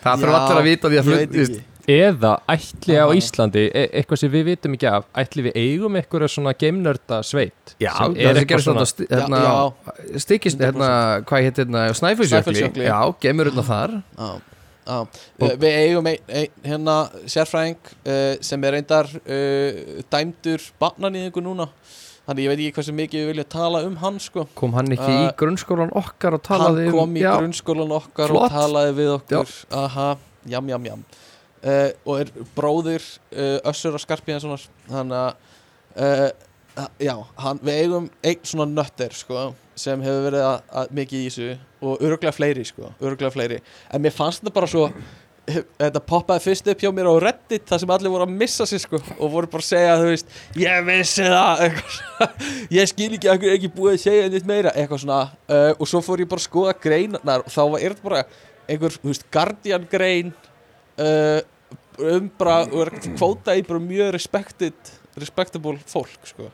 Það 0.04 0.22
þurfa 0.22 0.36
Já, 0.36 0.44
allir 0.44 0.60
að 0.60 0.68
vita 0.70 0.92
því 0.92 1.00
að 1.02 1.10
ekki. 1.24 1.64
Eða 1.86 2.32
ætli 2.50 2.96
á. 2.98 3.06
Íslandi 3.14 3.64
e 3.70 3.84
eitthvað 3.94 4.20
sem 4.24 4.32
við 4.34 4.46
vitum 4.48 4.74
ekki 4.74 4.88
af 4.90 5.06
ætli 5.22 5.44
við 5.46 5.58
eigum 5.62 5.98
eitthvað 6.00 6.26
svona 6.34 6.54
geimnörda 6.58 7.20
sveit 7.22 7.76
Já, 7.78 7.92
það 7.94 8.16
sem 8.16 8.40
eitthvað 8.42 8.64
svona- 8.66 8.82
þetta 8.82 8.92
sti- 8.92 9.10
hérna, 9.12 9.42
Stikist, 10.24 10.64
hérna, 10.66 10.90
hvað 11.30 11.46
heit 11.46 11.62
hérna 11.62 11.84
Snæfellsjökli, 11.94 12.42
Snæfellsjökli. 12.42 12.88
já, 12.90 13.16
gemur 13.22 13.46
hérna 13.52 13.66
þar. 13.70 13.94
Já, 14.18 14.42
við 15.42 15.66
eigum 15.66 16.08
ein, 16.10 16.18
ein, 16.30 16.52
hérna 16.66 16.96
sérfræðing 17.26 17.92
uh, 18.06 18.36
sem 18.46 18.66
er 18.68 18.76
reyndar 18.78 19.10
uh, 19.10 20.02
dæmdur 20.14 20.66
barnanýðingu 20.82 21.44
núna. 21.46 21.70
Þannig 22.26 22.46
ég 22.46 22.52
veit 22.52 22.62
ekki 22.62 22.76
hversu 22.80 22.96
mikið 22.98 23.22
við 23.22 23.28
vilja 23.32 23.46
tala 23.54 23.84
um 23.86 23.98
hann 24.02 24.16
sko. 24.22 24.48
Kom 24.58 24.74
hann 24.78 24.90
ekki 24.94 25.12
Uh, 25.12 25.26
í 25.26 25.34
grunnskólan 25.38 25.94
okkar 25.94 26.38
og 26.38 26.42
hann 26.48 26.64
talaði 26.64 26.88
um 26.90 26.98
kom 26.98 27.18
í 27.18 27.22
já, 27.22 27.34
grunnskólan 27.38 27.94
okkar 27.98 28.34
Flott. 28.34 28.48
og 28.48 28.56
talaði 28.56 28.96
við 28.98 29.12
okkur. 29.20 29.54
Aha, 29.82 30.08
jam 30.56 30.72
jam 30.74 30.90
jam. 30.90 31.06
Uh, 31.66 31.92
og 32.06 32.24
er 32.24 32.34
bróðir 32.58 33.06
uh, 33.34 33.60
Össur 33.70 33.98
og 33.98 34.02
Skarpíðanssonar 34.02 34.66
þannig 34.90 35.22
að 35.96 36.34
já, 37.00 37.14
hann, 37.40 37.62
við 37.64 37.78
eigum 37.86 38.10
einn 38.26 38.42
svona 38.44 38.66
nötter 38.68 39.14
sko, 39.16 39.46
sem 39.80 40.02
hefur 40.04 40.26
verið 40.28 40.44
að, 40.44 40.58
að 40.82 40.98
mikið 40.98 41.22
í 41.22 41.30
þessu 41.30 41.48
og 41.86 42.02
öruglega 42.02 42.34
fleiri 42.36 42.66
sko, 42.68 42.92
öruglega 43.02 43.34
fleiri. 43.34 43.62
En 43.94 44.04
mér 44.04 44.14
fannst 44.16 44.44
þetta 44.44 44.56
bara 44.56 44.70
svo 44.72 44.90
þetta 45.46 46.02
poppaði 46.02 46.42
fyrst 46.42 46.70
upp 46.72 46.82
hjá 46.82 46.90
mér 46.96 47.10
á 47.12 47.14
Reddit 47.22 47.68
þar 47.70 47.82
sem 47.84 47.92
allir 47.94 48.14
voru 48.14 48.26
að 48.26 48.34
missa 48.40 48.66
sig 48.66 48.82
sko 48.82 48.98
og 48.98 49.30
voru 49.30 49.50
bara 49.52 49.62
að 49.62 49.68
segja 49.68 49.98
þú 50.00 50.08
veist, 50.10 50.34
ég 50.58 50.88
vissi 50.88 51.28
það 51.30 51.64
ég 52.78 52.90
skil 52.90 53.12
ekki 53.12 53.30
að 53.30 53.48
ekki 53.54 53.72
búið 53.76 53.94
að 53.94 54.04
segja 54.08 54.32
neitt 54.34 54.50
meira, 54.50 54.74
eitthvað 54.74 55.04
svona. 55.04 55.22
Uh, 55.46 55.72
og 55.78 55.92
svo 55.92 56.02
fór 56.06 56.24
ég 56.24 56.32
bara 56.32 56.42
að 56.42 56.48
skoða 56.48 56.76
greinarnar 56.82 57.46
og 57.46 57.54
þá 57.54 57.62
var 57.62 57.86
þetta 57.86 58.08
bara 58.08 58.24
einhver, 58.66 58.98
þú 58.98 59.12
veist, 59.12 59.28
Guardian 59.34 59.88
grein 59.92 60.34
uh, 60.98 61.40
um 62.02 62.30
bara, 62.40 62.90
kvóta 63.14 63.56
í 63.56 63.64
bara 63.68 63.84
mjög 63.84 64.14
respected 64.18 64.94
respectable 65.16 65.78
fólk 65.88 66.28
sko. 66.28 66.50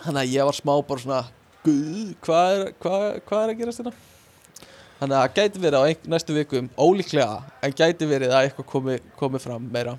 Þannig 0.00 0.22
að 0.24 0.32
ég 0.32 0.48
var 0.48 0.56
smá 0.56 0.74
bara 0.84 1.04
svona 1.04 1.20
guð, 1.64 2.14
hvað 2.24 2.54
er, 2.54 2.72
hvað, 2.82 3.06
hvað 3.28 3.44
er 3.44 3.52
að 3.54 3.60
gerast 3.62 3.82
þetta 3.82 3.94
þannig 5.00 5.16
að 5.16 5.22
það 5.22 5.36
gæti 5.38 5.62
verið 5.64 5.78
á 5.80 5.84
ein, 5.90 6.10
næstu 6.14 6.36
vikum 6.36 6.68
ólíklega, 6.78 7.38
en 7.66 7.76
gæti 7.76 8.08
verið 8.08 8.34
að 8.34 8.48
eitthvað 8.48 8.68
komi, 8.70 8.98
komi 9.18 9.40
fram 9.42 9.70
meira. 9.74 9.96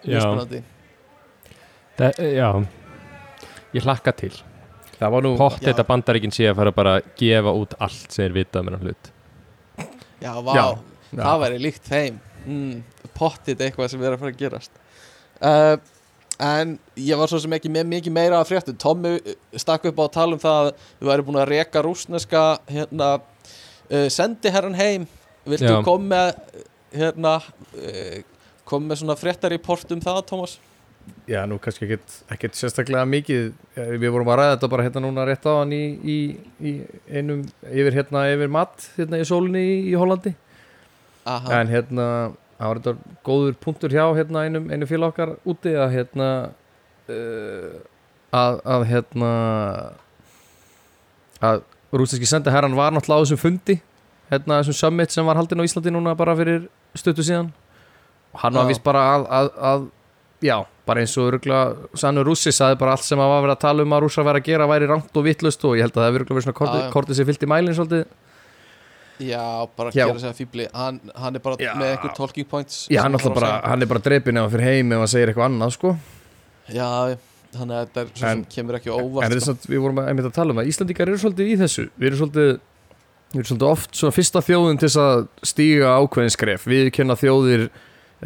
Mjög 0.00 0.14
Já. 0.16 0.20
spennandi 0.24 0.62
Það, 2.00 2.20
já. 2.32 2.48
Ég 3.76 3.84
hlakka 3.84 4.12
til. 4.16 4.32
Það 4.96 5.12
var 5.14 5.24
nú 5.24 5.32
pott 5.36 5.58
Já. 5.60 5.66
þetta 5.68 5.84
bandaríkin 5.88 6.32
sé 6.32 6.46
að 6.48 6.56
fara 6.56 6.72
bara 6.72 6.94
að 6.98 7.10
gefa 7.20 7.52
út 7.56 7.74
allt 7.80 8.14
sem 8.14 8.24
er 8.24 8.34
vitað 8.36 8.64
með 8.66 8.76
hann 8.76 8.88
hlut. 8.88 9.10
Já, 10.20 10.32
vá, 10.44 10.52
Já, 10.56 10.64
það 11.12 11.42
væri 11.44 11.60
líkt 11.60 11.88
þeim. 11.88 12.18
Mm, 12.46 12.82
pottit 13.16 13.60
eitthvað 13.60 13.92
sem 13.92 14.04
er 14.04 14.16
að 14.16 14.22
fara 14.22 14.32
að 14.32 14.40
gerast. 14.40 14.80
Uh, 15.40 15.76
en 16.40 16.74
ég 16.96 17.20
var 17.20 17.30
svo 17.30 17.40
sem 17.42 17.52
ekki 17.56 17.70
með 17.72 17.88
mikið 17.90 18.14
meira 18.16 18.40
að 18.40 18.48
fréttu 18.52 18.74
Tommy 18.80 19.16
uh, 19.18 19.34
stakk 19.60 19.90
upp 19.90 20.00
á 20.00 20.04
að 20.06 20.14
tala 20.16 20.36
um 20.38 20.42
það 20.42 20.60
að 20.62 20.72
við 21.02 21.10
væri 21.12 21.26
búin 21.28 21.40
að 21.42 21.50
reka 21.52 21.84
rúsneska 21.84 22.44
hérna, 22.70 23.12
uh, 23.90 24.08
sendi 24.12 24.52
herran 24.54 24.78
heim. 24.78 25.06
Viltu 25.48 25.70
Já. 25.72 25.78
koma 25.84 26.10
með 26.14 26.64
hérna 26.96 27.36
uh, 27.44 28.18
koma 28.68 28.92
með 28.92 29.02
svona 29.02 29.16
fréttariport 29.20 29.94
um 29.94 30.02
það 30.04 30.24
Thomas? 30.32 30.58
Já, 31.30 31.44
nú 31.48 31.56
kannski 31.62 31.86
ekkit, 31.86 32.16
ekkit 32.34 32.56
sérstaklega 32.58 33.06
mikið. 33.08 33.50
Eh, 33.78 33.92
Við 34.02 34.12
vorum 34.12 34.28
að 34.30 34.40
ræða 34.40 34.54
þetta 34.56 34.68
bara 34.72 34.84
hérna 34.86 35.02
núna 35.04 35.24
rétt 35.26 35.46
á 35.46 35.52
hann 35.60 35.72
í, 35.74 35.82
í, 36.02 36.16
í 36.60 36.72
einum 37.08 37.44
yfir 37.70 37.96
hérna 37.96 38.24
yfir 38.32 38.50
mat 38.52 38.86
hérna 38.98 39.20
í 39.20 39.26
sólinni 39.26 39.62
í, 39.62 39.76
í 39.90 39.94
Hollandi. 39.98 40.34
Aha, 41.30 41.60
En 41.60 41.70
hérna, 41.72 42.06
það 42.60 42.68
var 42.68 42.80
þetta 42.80 43.16
góður 43.26 43.58
punktur 43.64 43.94
hjá 43.94 44.04
hérna 44.18 44.44
einum, 44.46 44.68
einum 44.68 44.88
félag 44.88 45.14
okkar 45.14 45.34
úti 45.48 45.72
að 45.74 45.94
hérna 45.96 46.30
uh, 47.10 47.76
að, 48.36 48.60
að 48.76 48.88
hérna 48.90 49.30
að 51.40 51.62
rústinski 51.96 52.28
sendi 52.28 52.52
herran 52.52 52.76
var 52.78 52.92
náttúrulega 52.94 53.24
á 53.24 53.24
þessum 53.24 53.40
fundi 53.40 53.80
hérna 54.30 54.60
þessum 54.60 54.78
summit 54.78 55.14
sem 55.14 55.26
var 55.26 55.40
haldinn 55.40 55.62
á 55.62 55.66
Íslandi 55.66 55.92
núna 55.94 56.14
bara 56.18 56.36
fyrir 56.38 56.68
stuttu 56.94 57.24
síðan. 57.26 57.50
Og 58.30 58.44
hann 58.44 58.54
var 58.54 58.68
Já. 58.68 58.70
vist 58.70 58.84
bara 58.86 59.06
að, 59.14 59.24
að, 59.34 59.48
að 59.70 59.88
já, 60.46 60.56
bara 60.86 61.02
eins 61.02 61.16
og 61.18 61.30
örugla 61.32 61.60
sannur 61.98 62.28
rússi 62.30 62.52
saði 62.54 62.78
bara 62.78 62.94
allt 62.94 63.06
sem 63.06 63.20
að 63.20 63.32
var 63.32 63.44
verið 63.44 63.56
að 63.56 63.64
tala 63.64 63.86
um 63.86 63.94
að 63.96 64.04
rússa 64.04 64.26
væri 64.26 64.42
að 64.42 64.50
gera 64.52 64.68
væri 64.70 64.90
rangt 64.90 65.16
og 65.18 65.26
vittlust 65.26 65.64
og 65.66 65.78
ég 65.78 65.86
held 65.86 65.96
að 65.96 66.04
það 66.04 66.10
hefur 66.10 66.26
verið 66.30 66.46
svona 66.46 66.90
kortið, 66.94 67.16
sem 67.18 67.28
fyllt 67.30 67.46
í 67.46 67.50
mælinn 67.50 67.76
svolítið 67.78 68.04
já, 69.20 69.42
bara 69.76 69.92
Já. 69.94 70.06
gera 70.08 70.18
sig 70.22 70.30
að 70.30 70.38
fíbli 70.40 70.66
hann, 70.74 71.00
hann 71.14 71.36
er 71.36 71.42
bara 71.44 71.58
Já. 71.60 71.72
með 71.78 71.92
einhver 71.94 72.14
talking 72.16 72.48
points 72.48 72.86
Já, 72.90 73.02
hann, 73.04 73.18
að 73.18 73.34
bara, 73.36 73.52
hann 73.68 73.84
er 73.84 73.90
bara 73.90 74.02
drepin 74.04 74.40
ef 74.40 74.46
hann 74.46 74.54
fyrir 74.54 74.68
heim 74.70 74.94
ef 74.96 75.02
hann 75.04 75.12
segir 75.12 75.32
eitthvað 75.32 75.48
annað 75.50 75.74
sko 75.76 75.92
Já, 76.70 76.88
þannig 77.54 77.76
að 77.76 77.84
þetta 77.84 78.02
er 78.02 78.10
svo 78.14 78.26
sem 78.26 78.44
kemur 78.56 78.78
ekki 78.80 78.92
á 78.92 78.96
En 78.96 79.06
óvart 79.06 79.26
þetta 79.26 79.38
er 79.38 79.44
sko. 79.44 79.52
samt, 79.52 79.70
við 79.70 79.84
vorum 79.84 80.02
að, 80.02 80.24
að 80.24 80.36
tala 80.40 80.54
um 80.54 80.62
að 80.62 80.70
Íslandingar 80.72 81.10
eru 81.12 81.22
svolítið 81.24 81.50
í 81.54 81.56
þessu 81.60 81.86
Við 81.96 82.10
erum 82.10 82.20
svolítið, 82.22 82.52
við 83.30 83.40
erum 83.40 83.48
svolítið 83.50 83.70
oft 83.70 83.98
svona 84.00 84.16
fyrsta 84.18 84.44
þjóðin 84.46 84.80
til 84.80 84.88
þess 84.90 85.02
að 85.04 85.24
stíga 85.52 85.96
ákveðin 86.00 86.36
skref 86.36 86.68
Við 86.70 86.92
kenna 86.96 87.18
þjóðir, 87.20 87.66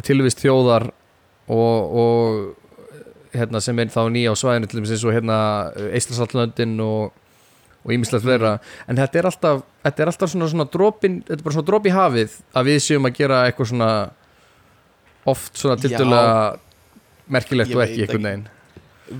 tilvist 0.05 0.43
þjóðar 0.43 0.89
og, 1.51 1.97
og 2.05 3.35
hérna, 3.35 3.61
sem 3.63 3.79
er 3.81 3.91
þá 3.93 4.01
nýja 4.13 4.33
á 4.33 4.35
svæðinu 4.39 4.69
til 4.69 4.79
dæmis 4.79 4.93
eins 4.95 5.05
og 5.05 5.15
hérna 5.15 5.37
Eistlasallöndin 5.91 6.77
og 6.83 7.24
og 7.85 7.93
ímislegt 7.93 8.25
fleira. 8.25 8.55
En 8.89 8.97
þetta 8.97 9.19
er 9.21 9.27
alltaf, 9.29 9.63
þetta 9.85 10.01
er 10.03 10.11
alltaf 10.11 10.31
svona, 10.33 10.47
svona 10.49 10.65
dropin, 10.73 11.19
þetta 11.27 11.37
er 11.39 11.45
bara 11.45 11.55
svona 11.59 11.67
drop 11.69 11.85
í 11.85 11.93
hafið 11.93 12.37
að 12.57 12.69
við 12.71 12.79
séum 12.87 13.05
að 13.05 13.17
gera 13.19 13.43
eitthvað 13.45 13.69
svona 13.71 13.89
oft 15.25 15.57
svona 15.57 15.77
tildulega 15.81 16.57
merkilegt 17.33 17.73
og 17.75 17.83
ekki 17.85 18.03
einhvern 18.05 18.27
veginn. 18.29 18.45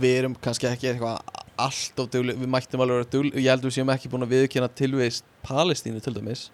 Við 0.01 0.17
erum 0.19 0.35
kannski 0.41 0.67
ekki 0.69 0.89
eitthvað 0.91 1.41
allt 1.61 1.99
of 2.01 2.07
dugli 2.11 2.33
Við 2.35 2.49
mættum 2.51 2.81
alveg 2.83 2.97
vera 2.97 3.07
dugli 3.13 3.29
Ég 3.37 3.51
held 3.53 3.61
að 3.61 3.67
við 3.69 3.75
séum 3.77 3.91
ekki 3.93 4.09
búin 4.11 4.25
að 4.25 4.31
viðkynna 4.33 4.69
tilvist 4.75 5.23
Palestínu 5.45 6.01
til 6.03 6.13
dæmis. 6.17 6.47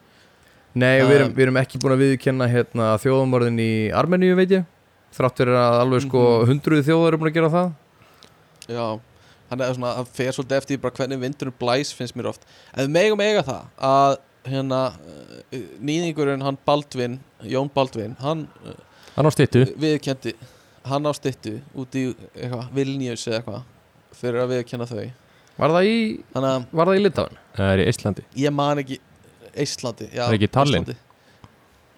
Nei, 0.75 0.99
og 1.01 1.07
við 1.09 1.15
erum, 1.15 1.29
Um, 1.31 1.35
við 1.35 1.45
erum 1.47 1.57
ekki 1.63 1.79
búin 1.81 1.95
að 1.95 2.03
viðkenna 2.05 2.47
hérna, 2.51 2.89
þjóðamorðin 3.03 3.57
í 3.63 3.71
Armeníu, 3.95 4.35
veit 4.35 4.51
ég 4.51 4.67
þrátt 5.15 5.39
fyrir 5.41 5.57
að 5.59 5.79
alveg 5.81 6.03
sko 6.05 6.21
Mhm. 6.21 6.51
hundruði 6.51 6.85
þjóðar 6.87 7.07
eru 7.07 7.17
búin 7.17 7.31
að 7.31 7.37
gera 7.39 7.49
það. 7.55 7.71
Já 8.71 8.99
Þannig 9.51 9.67
að 9.67 9.73
svona, 9.75 9.89
það 9.99 10.11
fer 10.15 10.31
svolítið 10.37 10.57
eftir 10.61 10.79
bara 10.85 10.95
hvernig 10.95 11.19
vindurinn 11.21 11.57
blæs 11.59 11.89
finnst 11.97 12.15
mér 12.15 12.29
oft. 12.31 12.45
En 12.71 12.85
við 12.87 12.93
megum 12.95 13.23
eiga 13.25 13.41
það 13.43 13.65
að 13.91 14.13
hérna 14.47 14.79
uh, 14.95 15.59
nýðingurinn 15.85 16.41
hann 16.45 16.57
Baldvin 16.65 17.19
Jón 17.51 17.67
Baldvin, 17.75 18.15
hann 18.23 18.47
uh, 18.63 18.77
Hann 19.17 19.27
á 19.27 19.31
styttu. 19.35 19.65
viðkendi 19.75 20.31
hann 20.87 21.03
á 21.05 21.11
styttu 21.13 21.57
út 21.77 21.93
í 21.99 22.07
Vilnius 22.73 23.27
eða 23.27 23.41
eitthvað 23.41 24.17
fyrir 24.17 24.41
að 24.45 24.53
viðkenna 24.55 24.87
þau. 24.89 25.03
Var 25.61 25.73
það 25.75 25.87
í, 25.91 25.97
það 26.33 26.91
í 26.95 27.01
Litáin? 27.03 27.37
Það 27.59 27.71
er 27.75 27.81
í 27.83 27.87
Íslandi 27.91 28.23
ég 28.39 28.53
man 28.55 28.79
ekki 28.81 28.97
Íslandi, 29.61 30.07
já 30.15 30.23
Er 30.29 30.37
ekki 30.39 30.47
Tallinn? 30.55 30.87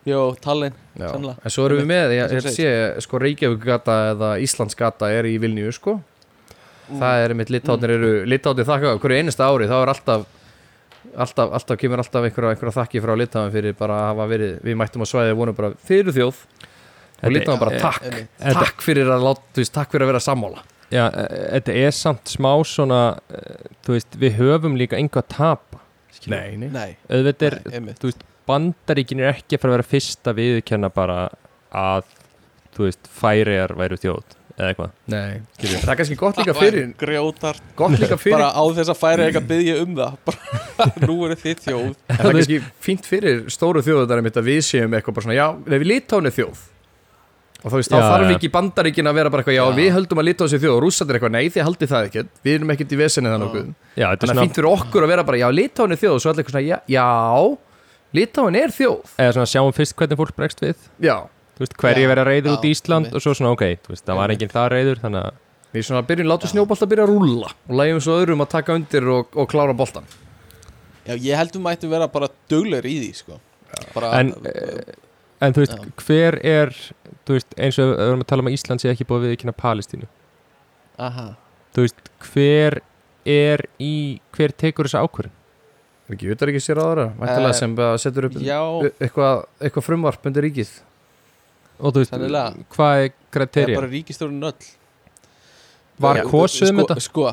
Jó, 0.09 0.17
Tallinn, 0.43 0.73
Já, 0.99 1.05
Sennilega. 1.13 1.37
en 1.45 1.53
svo 1.53 1.63
erum 1.69 1.79
við 1.79 1.85
með, 1.93 2.13
ég, 2.17 2.25
og 2.25 2.33
ég 2.41 2.55
sé, 2.57 2.71
sko 3.05 3.21
Reykjavík 3.23 3.61
gata 3.63 3.93
eða 4.11 4.31
Íslands 4.43 4.75
gata 4.75 5.07
er 5.15 5.29
í 5.29 5.37
Vilniu, 5.39 5.69
sko 5.71 5.93
Það 6.89 7.23
er 7.23 7.33
einmitt 7.33 7.51
Litáinir 7.53 7.93
eru, 7.95 8.11
Litáinir 8.27 8.67
þakka, 8.67 8.95
hverju 9.03 9.19
einasta 9.21 9.47
ári. 9.47 9.67
Þá 9.71 9.77
er 9.81 9.91
alltaf 9.93 10.25
alltaf, 11.17 11.51
alltaf 11.57 11.79
kemur 11.79 12.01
alltaf 12.03 12.25
einhverja, 12.27 12.53
einhverja 12.55 12.75
þakki 12.79 13.01
frá 13.03 13.13
Litáin 13.19 13.51
fyrir 13.53 13.75
bara 13.79 13.97
að 14.01 14.05
hafa 14.11 14.27
verið, 14.31 14.53
við 14.65 14.77
mættum 14.79 15.03
á 15.03 15.07
svæði 15.09 15.35
vonum 15.39 15.57
bara 15.57 15.71
fyrir 15.87 16.15
þjóð. 16.15 16.43
Og 16.43 17.23
Þetta- 17.23 17.33
Litáin 17.37 17.59
bara 17.59 17.79
takk, 17.79 18.03
einmitt. 18.03 18.29
Þetta- 18.39 18.63
takk 18.65 18.81
fyrir 18.83 19.07
að 19.13 19.23
láta, 19.27 19.41
þú 19.53 19.63
veist, 19.63 19.73
takk 19.73 19.91
fyrir 19.91 20.03
að 20.07 20.11
vera 20.13 20.23
sammála. 20.27 20.63
Já, 20.91 21.05
e- 21.07 21.59
þetta 21.59 21.75
er 21.87 21.91
samt 21.91 22.23
smá 22.25 22.51
svona 22.63 23.17
e, 23.31 23.39
Þú 23.83 23.93
veist, 23.97 24.11
við 24.19 24.35
höfum 24.37 24.77
líka 24.77 24.95
einhvað 24.97 25.23
að 25.23 25.27
tapa. 25.37 25.79
Nei, 26.27 26.55
nei. 26.55 26.95
Auðvitað 27.09 27.41
er, 27.43 27.55
þú 27.99 28.07
veist, 28.07 28.23
bandaríkin 28.47 29.19
er 29.19 29.33
ekki 29.33 29.57
að 29.57 29.59
fara 29.59 29.73
að 29.73 29.77
vera 29.77 29.89
fyrst 29.91 30.23
að 30.23 30.37
viðurkenna 30.39 30.89
bara 30.93 31.29
að 31.73 32.03
þú 32.75 32.85
veist, 32.87 33.09
færiðar 33.11 33.75
væru 33.75 33.97
þjóð 33.97 34.23
eða 34.57 34.67
eitthvað. 34.69 34.91
Nei, 35.09 35.41
það 35.63 35.89
er 35.93 35.97
kannski 35.99 36.17
gott 36.19 36.37
líka 36.41 36.53
fyrir 36.57 36.91
grjótar. 36.99 37.57
gott 37.79 37.95
líka 37.97 38.17
fyrir, 38.21 38.37
bara 38.37 38.49
á 38.53 38.63
þess 38.77 38.91
að 38.93 38.99
færa 38.99 39.25
eitthvað 39.27 39.47
byggja 39.49 39.75
um 39.81 39.95
það. 39.97 40.11
Bara, 40.27 40.39
nú 41.07 41.15
eru 41.27 41.37
þið 41.39 41.57
þjóð. 41.63 41.89
Það 42.11 42.27
er 42.27 42.37
kannski 42.37 42.59
fínt 42.87 43.05
fyrir 43.09 43.41
stóru 43.53 43.81
þjóðar 43.85 44.21
einmitt 44.21 44.37
að 44.39 44.49
við 44.51 44.61
séum 44.69 44.93
eitthvað 44.93 45.17
bara 45.17 45.25
svona, 45.27 45.39
já, 45.39 45.47
við 45.73 45.87
Litáin 45.89 46.29
er 46.29 46.35
þjóð. 46.37 46.61
Og 47.63 47.71
þá 47.71 47.75
veist, 47.79 47.91
þá 47.93 47.95
Já, 47.95 48.03
þarf 48.11 48.27
já. 48.27 48.33
ekki 48.35 48.49
bandaríkin 48.51 49.07
að 49.07 49.15
vera 49.15 49.29
bara 49.31 49.39
eitthvað, 49.43 49.55
já, 49.55 49.63
Já. 49.63 49.75
við 49.77 49.89
höldum 49.95 50.19
að 50.19 50.27
Litáin 50.27 50.49
sé 50.51 50.57
þjóð 50.59 50.73
og 50.75 50.81
rússandir 50.83 51.15
eitthvað, 51.15 51.31
nei, 51.37 51.45
þið 51.47 51.63
haldið 51.63 51.91
það 51.93 52.07
ekkert. 52.09 52.31
Við 52.43 52.53
erum 52.57 52.73
ekkert 52.73 52.91
í 52.91 52.97
vesenið 52.99 53.31
er 53.31 54.19
þannig 54.19 54.33
að 54.35 54.41
fínt 54.43 54.57
fyrir 54.59 54.67
okkur 54.73 55.05
að 55.05 55.11
vera 55.13 55.23
bara, 55.29 55.39
já, 55.39 55.47
Litáin 55.55 55.95
er 55.95 56.01
þjóð 56.03 56.17
er 61.53 61.59
við 61.59 61.61
Þú 61.61 61.63
veist, 61.63 61.77
hverju 61.83 62.03
Já, 62.03 62.09
vera 62.09 62.23
reyður 62.27 62.55
út 62.57 62.65
í 62.65 62.71
Ísland 62.73 63.13
og 63.13 63.21
svo 63.21 63.33
svona, 63.37 63.51
ok, 63.53 63.63
þú 63.85 63.93
veist, 63.93 64.05
það 64.07 64.19
var 64.19 64.33
enginn 64.33 64.49
það 64.53 64.67
reyður 64.73 65.01
þannig 65.03 65.21
að, 65.27 65.39
við 65.73 65.85
svona 65.87 66.01
byrjum, 66.09 66.27
látum 66.31 66.49
snjóbolta 66.53 66.87
byrja 66.89 67.05
að 67.05 67.11
rúlla 67.13 67.49
og 67.69 67.75
lægjum 67.79 68.01
svo 68.01 68.17
öðrum 68.21 68.41
að 68.45 68.49
taka 68.55 68.75
undir 68.79 69.07
og, 69.13 69.27
og 69.37 69.49
klára 69.51 69.73
boltan 69.77 70.07
Já, 71.03 71.13
ég 71.19 71.35
held 71.35 71.51
við 71.57 71.61
mættum 71.65 71.91
vera 71.91 72.07
bara 72.07 72.29
duglegur 72.49 72.85
í 72.87 72.95
því 73.03 73.09
sko. 73.17 73.39
bara, 73.93 74.11
En, 74.21 74.33
en 75.43 75.53
þú 75.53 75.63
veist, 75.65 75.73
Já. 75.75 75.91
hver 76.07 76.37
er 76.47 76.73
þú 77.27 77.35
veist, 77.37 77.55
eins 77.59 77.79
og 77.83 77.89
við 77.91 78.03
erum 78.07 78.23
að 78.23 78.29
tala 78.31 78.45
um 78.45 78.49
að 78.49 78.55
Ísland 78.57 78.81
sé 78.83 78.89
ekki 78.93 79.07
búið 79.09 79.25
að 79.25 79.33
viðkynna 79.33 79.55
Palestínu. 79.59 80.07
Aha, 81.03 81.25
þú 81.75 81.85
veist, 81.85 82.09
hver 82.31 82.79
er 83.27 83.65
í, 83.81 84.19
hver 84.35 84.51
tekur 84.55 84.87
þessa 84.87 85.03
ákvörðin 85.03 85.35
er 86.07 86.15
ekki 86.17 86.31
utar 86.33 86.49
ekki 86.51 86.61
sér 86.63 86.79
aðra, 86.83 87.05
væntilega 87.19 87.49
Eh, 87.53 87.59
sem 87.59 87.75
setur 88.03 88.25
upp 88.27 88.33
já. 88.43 88.59
eitthvað, 88.99 89.45
eitthvað 89.63 89.85
frumvarp 89.87 90.25
undir 90.27 90.43
ríkið 90.43 90.71
og 91.83 91.93
þú 91.93 92.01
veist, 92.03 92.13
Sennilega. 92.15 92.65
hvað 92.73 92.93
er 92.93 93.03
það 93.03 93.07
er 93.09 93.15
kriterja 93.37 93.79
bara 93.81 93.89
ríkistjórun 93.91 94.47
öll. 94.49 94.69
Var 96.03 96.19
Já, 96.21 96.23
kosið 96.31 96.69
um 96.71 96.77
sko, 96.79 96.85
þetta? 96.87 97.01
Sko, 97.09 97.25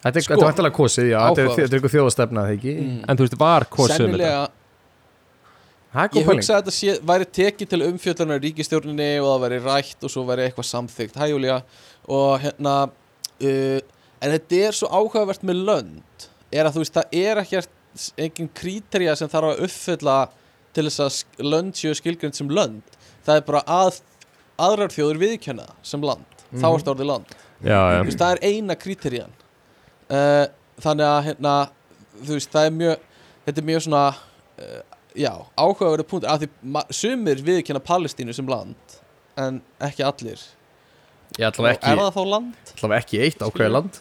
Þetta 0.00 0.16
er, 0.16 0.24
Sko, 0.24 0.32
þetta 0.32 0.46
væntilega 0.48 0.72
kosið, 0.80 1.06
já, 1.10 1.18
þetta 1.20 1.40
er, 1.42 1.44
áhugavert. 1.44 1.60
þetta 1.60 1.74
er 1.74 1.78
eitthvað 1.78 1.94
þjóðastefna, 1.94 2.44
það 2.46 2.54
ekki? 2.56 2.72
mm, 2.80 3.00
en 3.12 3.18
þú 3.20 3.26
veist, 3.26 3.36
var 3.42 3.66
kosið 3.68 3.90
um 3.90 3.96
þetta? 3.98 4.06
Sennilega 4.08 4.48
Ég 6.14 6.28
hugsa 6.30 6.54
að 6.54 6.60
þetta 6.60 6.72
sé, 6.76 6.92
væri 7.10 7.26
tekið 7.34 7.70
til 7.72 7.80
umfjöldunar 7.88 8.38
í 8.38 8.42
ríkistjórninni 8.46 9.08
og 9.20 9.26
það 9.32 9.40
væri 9.44 9.58
rætt 9.64 10.04
og 10.06 10.12
svo 10.12 10.22
væri 10.28 10.44
eitthvað 10.46 10.68
samþygt 10.68 11.16
Hæ 11.18 11.24
Júlía? 11.32 11.56
Og 12.14 12.36
hérna 12.44 12.74
uh, 12.86 13.80
en 14.22 14.34
þetta 14.36 14.60
er 14.68 14.78
svo 14.78 14.86
áhugavert 14.94 15.42
með 15.50 15.64
lönd 15.66 16.28
er 16.54 16.68
að 16.68 16.76
þú 16.78 16.84
veist 16.84 16.94
það 17.00 17.18
er 17.24 17.42
ekkert 17.42 17.74
engin 18.22 18.50
kríterja 18.54 19.16
sem 19.18 19.28
þarf 19.32 19.50
að 19.50 19.64
uppfylla 19.66 20.16
til 20.78 20.86
þess 20.86 21.02
að 21.02 21.44
lönd 21.50 21.74
séu 21.74 21.96
skilgrind 21.98 22.38
sem 22.38 22.48
lönd 22.54 22.98
það 23.26 23.36
er 23.40 23.44
bara 23.50 23.62
að 23.66 24.00
aðrar 24.60 24.92
þjóður 24.94 25.20
viðkjöna 25.24 25.66
sem 25.82 26.02
land. 26.04 26.26
Þá 26.50 26.56
Mhm. 26.56 26.64
er 26.74 26.78
þetta 26.80 26.94
orðið 26.94 27.06
land. 27.12 27.34
Já, 27.60 27.78
já, 27.92 27.98
þú 28.00 28.06
veist, 28.08 28.18
það 28.18 28.32
er 28.32 28.40
eina 28.50 28.74
kríterjan 28.76 29.32
uh, 30.10 30.46
þannig 30.80 31.06
að 31.06 31.24
hérna, 31.28 31.54
veist, 32.34 32.50
það 32.54 32.66
er 32.66 32.70
mjög 32.78 33.02
þetta 33.46 33.60
er 33.62 33.66
mjög 33.68 33.82
svona 33.84 34.04
uh, 34.10 34.80
já, 35.14 35.32
áhugaverið 35.60 36.08
punkt 36.08 36.24
að 36.26 36.46
því 36.46 36.84
sumir 36.96 37.42
viðkynna 37.44 37.82
Palestínu 37.84 38.34
sem 38.34 38.46
land 38.48 38.96
en 39.40 39.60
ekki 39.80 40.02
allir. 40.04 40.40
Og 41.38 41.46
ætla 41.52 41.68
er 41.70 41.76
ekki, 41.76 41.92
það 42.00 42.14
þá 42.16 42.22
land? 42.32 42.72
ekki 42.98 43.20
eitt 43.26 43.44
ákveði 43.46 43.70
land. 43.76 44.00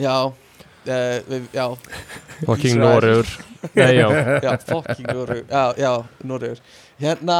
Já, 0.00 0.14
uh, 0.32 1.18
við, 1.28 1.48
já, 1.52 1.66
fucking 2.46 2.72
Ísrael. 2.78 2.86
Noregur. 2.86 3.34
Nei, 3.74 3.92
já, 4.00 4.06
já, 4.42 4.56
fucking 4.70 5.10
Noregur. 5.12 5.44
Já, 5.50 5.64
já, 5.76 5.92
Noregur. 6.24 6.62
Hérna, 7.02 7.38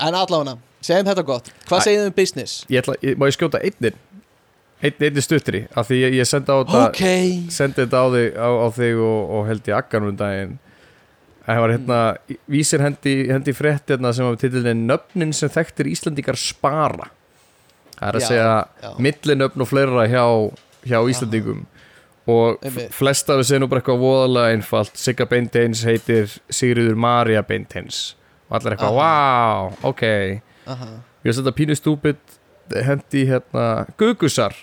en 0.00 0.14
allavega, 0.14 0.56
segjum 0.84 1.06
þetta 1.10 1.24
gott. 1.28 1.50
Hvað 1.68 1.84
segið 1.86 2.00
þið 2.02 2.10
um 2.10 2.16
business? 2.16 2.56
Ég 2.70 2.82
ætla, 2.82 2.94
ég, 3.02 3.16
má 3.18 3.26
ég 3.30 3.36
skjóta 3.38 3.62
einnir 3.64 3.96
Einn, 4.84 4.92
einni 5.00 5.22
stuttri, 5.24 5.62
af 5.72 5.86
því 5.88 5.96
ég, 6.02 6.14
ég 6.18 6.26
sendi 6.28 6.52
á 6.52 6.60
þetta 6.60 6.80
ok, 6.90 6.98
sendi 7.48 7.80
þetta 7.80 7.96
á 7.96 8.06
þig, 8.12 8.26
á, 8.36 8.48
á 8.60 8.66
þig 8.76 8.98
og, 9.00 9.30
og 9.38 9.46
held 9.48 9.70
ég 9.70 9.76
akkan 9.78 10.04
um 10.10 10.16
daginn. 10.20 10.50
Það 11.46 11.60
var 11.62 11.72
hérna, 11.72 12.00
vísir 12.52 12.82
hendi, 12.84 13.14
hendi 13.32 13.54
frétt 13.56 13.88
hérna 13.94 14.10
sem 14.12 14.26
var 14.28 14.36
titilinni 14.36 14.84
Nöfnin 14.90 15.32
sem 15.34 15.48
þekktir 15.54 15.88
Íslandingar 15.94 16.36
spara. 16.36 17.08
Það 17.96 18.04
er 18.10 18.18
að 18.18 18.26
Já, 18.26 18.28
segja 18.28 18.92
millinöfn 19.06 19.64
og 19.64 19.70
fleira 19.70 20.04
hjá, 20.12 20.24
hjá 20.84 20.98
Íslandingum 21.08 21.64
og 22.28 22.58
Einmitt. 22.66 22.90
f- 22.90 22.98
flest 23.00 23.30
af 23.32 23.40
þessu 23.40 23.56
er 23.56 23.62
nú 23.64 23.70
bara 23.72 23.80
eitthvað 23.80 24.02
voðalega 24.04 24.52
einfalt. 24.58 24.92
Sigga 25.00 25.24
Beinteins 25.30 25.86
heitir 25.88 26.28
Sigriður 26.52 27.00
Maria 27.00 27.40
Beinteins 27.46 28.10
og 28.50 28.56
allir 28.60 28.76
eitthvað, 28.76 28.94
wow, 29.00 29.72
ok. 29.82 30.02
Aha. 30.66 30.88
Ég 31.24 31.30
veist 31.30 31.40
þetta 31.42 31.54
pínu 31.58 31.76
stúpid 31.78 32.16
hendi 32.86 33.26
hérna 33.26 33.86
Gugusar. 33.98 34.54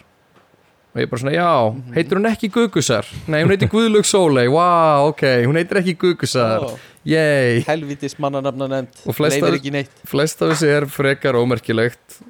Og 0.93 1.01
ég 1.01 1.09
bara 1.09 1.19
svona, 1.23 1.33
já, 1.33 1.73
Mhm. 1.73 1.93
heitir 1.95 2.17
hún 2.17 2.27
ekki 2.29 2.49
Gugusar? 2.53 3.05
Nei, 3.27 3.43
hún 3.43 3.49
heitir 3.49 3.67
Guðlug 3.69 4.05
Sóley, 4.05 4.47
wow, 4.47 5.07
ok 5.09 5.21
hún 5.45 5.55
heitir 5.57 5.77
ekki 5.81 5.95
Gugusar, 5.97 6.61
Ó, 6.61 6.77
yey 7.03 7.63
helvítis 7.65 8.15
mannanafna 8.19 8.67
nefnd 8.67 9.07
af- 9.07 9.59
ekki 9.59 9.71
neitt. 9.71 9.89
flest 10.05 10.41
af 10.41 10.49
þessu 10.53 10.67
er 10.69 10.85
frekar 10.85 11.33
ómerkilegt. 11.33 12.21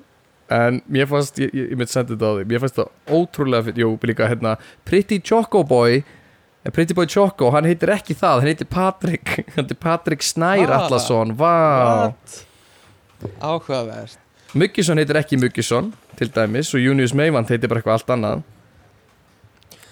En 0.49 0.81
mér 0.89 1.07
fannst, 1.07 1.35
ég, 1.39 1.51
ég, 1.53 1.71
ég 1.71 1.75
myndi 1.77 1.89
senda 1.89 2.13
þetta 2.15 2.23
á 2.29 2.33
því 2.37 2.45
mér 2.45 2.59
fannst 2.59 2.75
það 2.75 2.89
ótrúlega, 3.09 3.63
fyrir- 3.63 3.77
jú, 3.83 3.97
líka 3.99 4.27
hérna 4.29 4.57
Pretty 4.85 5.19
Choco 5.19 5.63
Boy 5.63 6.03
Pretty 6.71 6.93
Boy 6.95 7.05
Choco, 7.11 7.49
hann 7.51 7.65
heitir 7.67 7.91
ekki 7.91 8.15
það 8.15 8.39
hann 8.39 8.47
heitir 8.47 8.67
Patrick, 8.71 9.33
hann 9.55 9.65
heitir 9.65 9.79
Patrick 9.83 10.21
Snær 10.23 10.69
Ah. 10.71 10.85
Atlasson, 10.85 11.33
vá. 11.35 12.13
Áhugavert. 13.43 14.17
Muggisson 14.53 14.99
heitir 15.01 15.17
ekki 15.19 15.37
Muggisson 15.41 15.91
til 16.19 16.29
dæmis 16.35 16.69
og 16.75 16.81
Junius 16.83 17.13
Meivand 17.17 17.49
heitir 17.51 17.67
bara 17.71 17.81
eitthvað 17.81 17.97
allt 17.99 18.11
annað. 18.15 18.43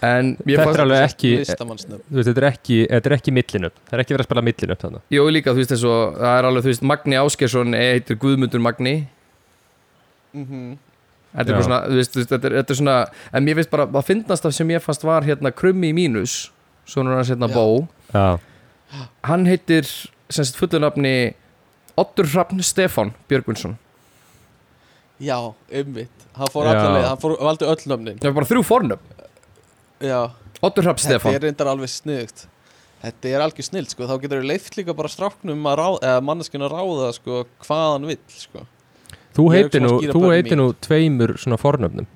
En 0.02 0.32
Þetta 0.42 0.64
er 0.74 0.82
alveg 0.82 1.04
ekki 1.06 1.32
listamannsnöfn. 1.44 2.02
þú 2.10 2.18
veist, 2.18 2.30
þetta 2.32 2.42
er 2.42 2.48
ekki, 2.48 2.78
þetta 2.90 3.10
er 3.12 3.14
ekki 3.20 3.34
millinöp 3.38 3.76
það 3.86 3.94
er 3.94 4.02
ekki 4.02 4.14
verið 4.16 4.24
að 4.24 4.30
spila 4.32 4.44
millinöp 4.48 4.80
þannig 4.82 5.14
Jó 5.14 5.26
líka 5.30 5.52
þú 5.54 5.60
veist 5.62 5.74
eins 5.76 5.84
og 5.92 6.16
það 6.18 6.38
er 6.40 6.48
alveg 6.50 6.64
þú 6.66 6.72
veist 6.72 6.86
Magni 6.90 7.20
Áskersson 7.22 7.76
heitir 7.78 8.18
Guðmundur 8.24 8.64
Magni. 8.66 8.96
Mm 10.34 10.72
Þetta 11.32 11.54
er 11.56 11.62
svona, 11.64 11.78
þú 11.88 11.96
veist, 11.96 12.12
þú 12.12 12.20
veist, 12.20 12.32
þetta 12.34 12.48
er, 12.50 12.56
þetta 12.60 12.74
er 12.74 12.78
svona 12.82 12.96
En 13.38 13.46
mér 13.46 13.56
finnst 13.62 13.70
bara, 13.72 13.86
að 13.88 14.08
finnast 14.10 14.46
af 14.50 14.56
sem 14.58 14.74
ég 14.74 14.82
fannst 14.84 15.06
var 15.08 15.24
hérna 15.24 15.52
Krummi 15.56 15.94
Mínus 15.96 16.34
Svona 16.92 17.16
hans 17.20 17.30
hérna. 17.32 17.48
Bó. 17.52 17.88
Já, 18.14 18.26
Hann 19.24 19.46
heitir, 19.48 19.86
sem 20.30 20.44
sagt 20.44 20.58
fullunafni 20.60 21.14
Oddur 22.02 22.28
Hrafn 22.34 22.60
Stefán 22.66 23.14
Björgvinsson. 23.32 23.78
Já, 25.22 25.38
umvitt 25.72 26.26
Hann 26.36 26.48
fór 26.52 26.66
Já. 26.66 26.72
allar 26.74 26.96
leið, 26.98 27.08
hann 27.08 27.20
fór, 27.22 27.36
valdi 27.40 27.68
öll 27.68 27.84
nöfnin. 27.92 28.18
Það 28.20 28.30
er 28.32 28.36
bara 28.40 28.50
þrjú 28.50 28.64
fornöfn. 28.68 29.18
Já, 30.02 30.20
Oddur 30.62 30.84
Hrafn 30.88 31.00
þetta 31.04 31.20
Stefán. 31.20 31.36
er 31.38 31.46
reyndar 31.46 31.68
alveg 31.72 31.92
sniðugt. 31.94 32.46
Þetta 33.02 33.30
er 33.34 33.42
algjör 33.42 33.66
snilt, 33.66 33.90
sko. 33.96 34.06
Þá 34.06 34.16
getur 34.22 34.42
við 34.44 34.48
leift 34.52 34.76
líka 34.78 34.94
bara 34.96 35.10
stráknum 35.10 35.64
að 35.66 35.78
ráða 35.80 36.00
Eða 36.06 36.22
manneskinn 36.28 36.62
að 36.68 36.74
ráða, 36.76 37.08
sko, 37.18 37.40
hvað 37.66 37.86
hann 37.96 38.06
vill, 38.12 38.20
sko. 38.30 38.66
Þú 39.34 39.46
Ég 39.48 39.52
er 39.52 39.58
heitir 39.64 39.80
svona 39.82 39.88
nú, 39.88 39.96
að 39.96 40.02
skýra 40.04 40.14
þú 40.14 40.22
börnin 40.22 40.36
heitir 40.36 40.58
mín. 40.58 40.62
nú 40.62 40.74
tveimur 40.86 41.34
svona 41.42 41.58
fornöfnum. 41.58 42.08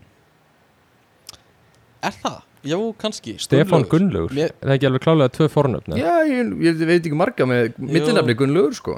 Er 2.05 2.11
það? 2.21 2.41
Já, 2.65 2.77
kannski. 3.01 3.35
Stefán 3.41 3.85
Gunnlaugur. 3.85 3.89
Gunnlaugur, 3.93 4.35
Mér- 4.37 4.53
það 4.61 4.71
er 4.71 4.77
ekki 4.79 4.87
alveg 4.89 5.03
klálega 5.05 5.33
tvö 5.37 5.47
fornöfn 5.53 5.93
eða? 5.95 5.99
Já, 6.01 6.15
ég, 6.31 6.53
ég 6.65 6.79
veit 6.89 7.01
ekki 7.05 7.19
marga 7.19 7.45
með 7.49 7.75
millinafni 7.77 8.35
Gunnlaugur 8.39 8.77
sko. 8.77 8.95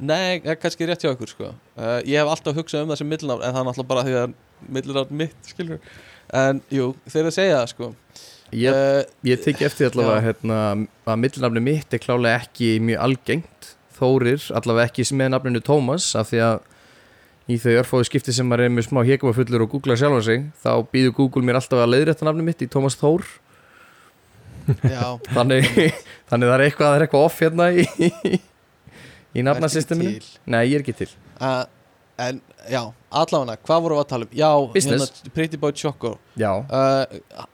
Nei, 0.00 0.40
það 0.40 0.52
er 0.54 0.58
kannski 0.62 0.86
rétt 0.88 1.02
hjá 1.04 1.10
ykkur, 1.12 1.28
sko. 1.28 1.50
Uh, 1.76 1.98
Ég 2.08 2.16
hef 2.16 2.30
alltaf 2.32 2.56
hugsað 2.56 2.86
um 2.86 2.92
það 2.94 3.00
sem 3.02 3.10
millinafn 3.12 3.42
En 3.44 3.52
það 3.52 3.60
er 3.60 3.66
náttúrulega 3.68 3.90
bara 3.90 4.04
því 4.06 4.14
að 4.16 4.32
millinafn 4.78 5.18
mitt, 5.20 5.50
skilur 5.50 5.80
En, 6.40 6.62
jú, 6.72 6.86
þeir 7.10 7.28
að 7.28 7.34
segja 7.36 7.58
það, 7.58 7.66
sko. 7.74 7.88
Ég, 8.56 8.72
uh, 8.72 9.02
ég 9.28 9.42
teki 9.44 9.66
eftir 9.68 9.90
allavega 9.90 10.16
Já. 10.22 10.24
hérna, 10.30 10.60
að 11.04 11.20
millinafni 11.26 11.62
mitt 11.68 11.92
er 11.94 12.00
klálega 12.02 12.40
ekki 12.40 12.70
mjög 12.86 13.04
algengt. 13.04 13.68
Þórir, 14.00 14.46
allavega 14.56 14.88
ekki 14.88 15.04
með 15.20 15.32
nafninu 15.34 15.60
Tómas 15.66 16.08
af 16.16 16.30
því 16.32 16.40
að 16.48 16.60
í 17.50 17.56
þau 17.60 17.72
örfóðu 17.80 18.06
skipti 18.08 18.34
sem 18.36 18.46
maður 18.48 18.68
er 18.68 18.74
með 18.74 18.86
smá 18.88 19.00
hekjumafullur 19.08 19.64
og 19.64 19.72
googla 19.74 19.96
sjálfan 19.98 20.26
sig 20.26 20.44
þá 20.62 20.70
býður 20.92 21.14
Google 21.18 21.42
mér 21.46 21.58
alltaf 21.60 21.80
að 21.82 21.92
leiðrétta 21.94 22.26
nafni 22.28 22.44
mitt 22.46 22.62
í 22.64 22.68
Tómas 22.70 22.96
Þór 23.00 23.26
Já, 24.94 25.16
þannig, 25.32 25.66
þannig 26.30 26.50
það 26.52 26.54
er 26.56 26.64
eitthvað, 26.68 26.86
það 26.86 26.96
er 27.00 27.04
eitthvað 27.06 27.26
off 27.26 27.40
hérna 27.42 27.68
í, 27.74 27.84
í 29.40 29.44
nafnasysteminu? 29.46 30.20
Nei, 30.52 30.62
ég 30.70 30.78
er 30.80 30.86
ekki 30.86 30.96
til 31.04 31.12
Uh, 31.40 31.62
en 32.20 32.36
já, 32.68 32.82
allavega, 33.16 33.54
hvað 33.64 33.78
vorum 33.86 33.96
við 33.96 34.02
að 34.02 34.08
tala 34.10 34.26
um? 34.26 34.32
Já, 34.36 34.48
Business. 34.74 35.06
hérna, 35.22 35.30
Pretty 35.32 35.56
Boy 35.62 35.72
Choco 35.72 36.10
Já, 36.36 36.50
uh, 36.68 37.46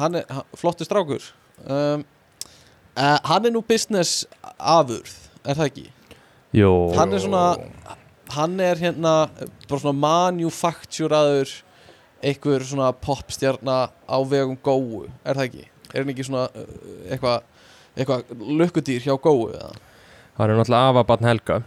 Hann 0.00 0.16
er 0.16 0.38
flottur 0.56 0.88
strákur 0.88 1.26
um, 1.68 2.06
uh, 2.96 3.18
Hann 3.28 3.50
er 3.50 3.52
nú 3.52 3.60
business 3.68 4.22
afurð, 4.56 5.12
er 5.44 5.60
það 5.60 5.68
ekki? 5.68 5.84
Jó 6.56 6.70
Hann 6.96 7.12
er 7.12 7.20
svona 7.26 7.44
Hann 8.34 8.58
er 8.62 8.80
hérna 8.80 9.14
bara 9.68 9.80
svona 9.80 9.94
manufacturaður 9.98 11.52
einhver 12.24 12.64
svona 12.64 12.90
popstjarna 13.04 13.78
á 14.08 14.18
vegum 14.26 14.56
góu, 14.56 15.04
er 15.24 15.36
það 15.36 15.48
ekki? 15.48 15.64
Er 15.92 16.02
hann 16.02 16.12
ekki 16.14 16.26
svona 16.26 16.46
uh, 16.50 16.70
eitthvað 17.12 17.42
eitthvað 17.94 18.44
lukkudýr 18.60 19.04
hjá 19.04 19.14
góu 19.22 19.50
eða? 19.52 19.72
Hann 20.34 20.50
er 20.50 20.58
náttúrulega 20.58 20.90
afabarn 20.90 21.28
Helga. 21.28 21.60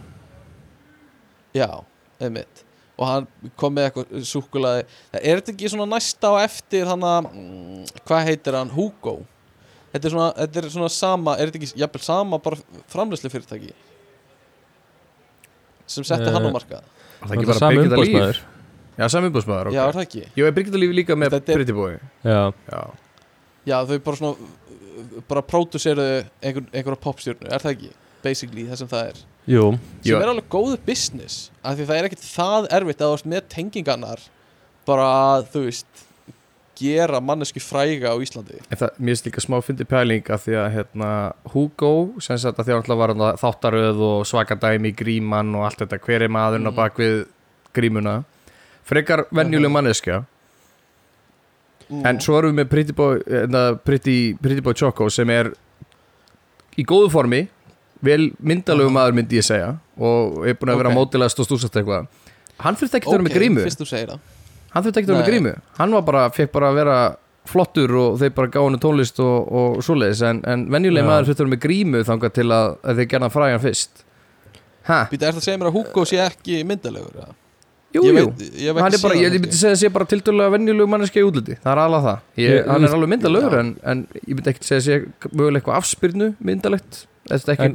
Já, 1.56 1.70
einmitt. 2.20 2.64
Og 2.98 3.06
hann 3.08 3.28
kom 3.56 3.72
með 3.76 3.88
eitthvað 3.88 4.28
súkulaði 4.28 4.84
er 5.22 5.40
þetta 5.40 5.54
ekki 5.54 5.70
svona 5.72 5.88
næsta 5.94 6.32
á 6.34 6.42
eftir 6.42 6.88
hann 6.90 7.04
að, 7.06 7.30
mm, 7.30 7.84
hvað 8.04 8.24
heitir 8.28 8.58
hann? 8.58 8.72
Hugo? 8.74 9.20
Þetta 9.92 10.04
er 10.04 10.12
svona, 10.12 10.30
þetta 10.36 10.60
er 10.60 10.72
svona 10.74 10.90
sama 10.92 11.36
er 11.38 11.48
þetta 11.48 11.62
ekki, 11.62 11.78
jafnvel 11.80 12.04
sama 12.04 12.40
bara 12.42 12.82
framleyslu 12.92 13.30
fyrirtæki 13.32 13.70
sem 15.88 16.04
setti 16.06 16.28
Eh, 16.28 16.32
hann 16.36 16.46
á 16.46 16.52
markað. 16.54 16.82
Það 17.18 17.32
er 17.32 17.38
ekki 17.38 17.50
bara 17.50 17.70
Birgitta 17.74 18.00
Líf. 18.04 18.40
Já, 18.98 19.06
sami 19.08 19.28
umbúðsmaður, 19.30 19.68
já, 19.74 19.82
er 19.88 19.94
það 19.94 20.06
ekki? 20.06 20.22
Jú, 20.36 20.46
er 20.48 20.52
Birgitta 20.56 20.78
Líf 20.82 20.94
líka 20.94 21.14
með 21.18 21.30
Þetta 21.36 21.52
er- 21.52 21.58
Pretty 21.60 21.72
Boy? 21.76 21.98
Já, 22.24 22.52
Já, 22.72 22.80
já, 23.66 23.76
þau 23.86 23.98
bara 24.04 24.16
svona 24.16 24.36
bara 25.28 25.42
pródúseruðu 25.42 26.24
einhver, 26.42 26.64
einhverja 26.74 27.00
popstjörnu, 27.04 27.46
er 27.52 27.62
það 27.62 27.74
ekki? 27.76 27.90
Basically 28.22 28.64
það 28.66 28.76
sem 28.80 28.88
það 28.90 29.08
er. 29.12 29.20
Jú. 29.48 29.62
Sem 30.02 30.10
Jú. 30.12 30.16
er 30.18 30.28
alveg 30.32 30.48
góðu 30.50 30.78
business 30.84 31.50
af 31.64 31.76
því 31.78 31.86
það 31.86 31.98
er 32.00 32.08
ekkert 32.08 32.24
það 32.26 32.68
erfitt 32.78 32.98
að 33.04 33.12
þú 33.12 33.18
ert 33.18 33.28
með 33.32 33.46
tengingarnar 33.54 34.24
bara 34.88 35.42
þú 35.52 35.62
veist 35.68 35.86
gera 36.78 37.20
manneski 37.20 37.60
fræga 37.60 38.12
á 38.14 38.16
Íslandi? 38.22 38.60
Það, 38.70 38.90
mér 38.98 39.12
finnst 39.16 39.26
líka 39.26 39.42
smá 39.44 39.58
fyndi 39.64 39.84
pæling 39.88 40.30
af 40.30 40.44
því 40.46 40.54
að 40.62 40.68
hérna, 40.76 41.10
Hugo, 41.52 41.92
sem 42.20 42.38
sagt 42.38 42.58
að 42.58 42.68
því 42.70 42.76
að 42.78 42.96
var 43.02 43.14
þáttaröð 43.42 44.00
og 44.08 44.26
svakadæmi 44.26 44.94
gríman 44.96 45.54
og 45.58 45.64
allt 45.68 45.78
þetta, 45.84 45.98
hver 46.06 46.22
er 46.22 46.28
maðurinn 46.28 46.68
á 46.68 46.72
Mhm. 46.72 46.78
bakvið 46.78 47.26
grímuna? 47.74 48.24
Frekar 48.84 49.26
venjuleg 49.32 49.70
manneskja. 49.70 50.24
Mm. 51.90 52.04
en 52.04 52.18
svo 52.20 52.34
erum 52.38 52.52
við 52.52 52.58
með 52.64 52.68
Pretty 52.68 52.92
Boy, 52.92 53.18
hérna, 53.24 53.60
Pretty, 53.82 54.34
Pretty 54.34 54.60
Boy 54.60 54.74
Choco 54.74 55.08
sem 55.08 55.30
er 55.30 55.48
í 56.76 56.84
góðu 56.84 57.08
formi 57.10 57.48
vel 58.04 58.26
myndalegu 58.44 58.90
maður 58.92 59.14
myndi 59.16 59.38
ég 59.40 59.46
segja 59.46 59.70
og 59.96 60.44
er 60.46 60.54
búin 60.60 60.74
að 60.74 60.82
vera 60.82 60.90
Ok. 60.92 60.98
mótilast 60.98 61.40
og 61.40 61.46
stúsast 61.48 61.72
eitthvað. 61.80 62.06
Hann 62.60 62.76
þurfti 62.76 63.00
ekki 63.00 63.08
að 63.08 63.16
vera 63.16 63.24
með 63.24 63.38
grímu. 63.38 63.64
fyrst 63.64 63.80
þú 63.80 63.86
segir 63.88 64.08
það 64.12 64.20
hann 64.74 64.84
þurfti 64.84 65.00
ekki 65.02 65.08
að 65.10 65.14
vera 65.14 65.22
með 65.24 65.30
grímu. 65.32 65.54
Hann 65.78 65.96
var 65.98 66.04
bara, 66.10 66.26
fekk 66.34 66.52
bara 66.54 66.70
að 66.72 66.78
vera 66.82 66.98
flottur 67.48 67.94
og 67.96 68.18
þeir 68.20 68.34
bara 68.36 68.50
gáðu 68.52 68.68
henni 68.68 68.80
tónlist 68.82 69.20
og, 69.24 69.48
og 69.60 69.78
svoleiðis. 69.86 70.20
En, 70.28 70.42
en 70.44 70.66
venjuleg 70.72 71.06
maður 71.08 71.30
þurfti 71.30 71.40
að 71.40 71.46
vera 71.46 71.54
með 71.56 71.62
grímu 71.64 72.02
þangað 72.08 72.34
til 72.38 72.48
að, 72.52 72.70
að 72.84 73.00
þeir 73.02 73.10
gerna 73.14 73.30
fræjan 73.32 73.62
fyrst. 73.64 74.02
Býta, 74.88 75.28
er 75.28 75.36
það 75.36 75.42
að 75.42 75.44
segja 75.44 75.60
mér 75.60 75.68
að 75.70 75.76
Hugo 75.78 76.04
sé 76.08 76.20
ekki 76.24 76.62
myndalegur? 76.68 77.28
jú, 77.92 78.02
ég 78.04 78.18
jú. 78.20 78.24
veit, 78.28 78.40
hef 78.60 78.78
hann 78.84 78.94
er 78.96 79.00
bara, 79.02 79.16
ég, 79.16 79.34
myndi 79.40 79.56
segja 79.56 79.74
að 79.74 79.80
sé 79.82 79.88
bara 79.92 80.06
tildulega 80.08 80.52
venjuleg 80.54 80.88
manneskja 80.92 81.22
í 81.22 81.26
útliti, 81.28 81.56
það 81.62 81.70
er 81.72 81.80
alveg 81.86 82.02
það. 82.06 82.18
Ég, 82.42 82.56
hann 82.68 82.84
er 82.88 82.96
alveg 82.96 83.10
myndalegur 83.14 83.56
en, 83.58 83.70
en 83.92 84.02
ég 84.20 84.34
myndi 84.36 84.52
ekki 84.52 84.66
segja 84.68 84.80
að 84.80 84.86
sé 84.86 85.30
mögulega 85.32 85.60
eitthvað 85.62 85.78
afspyrnu 85.80 86.28
myndalegt, 86.50 87.00
En- 87.28 87.74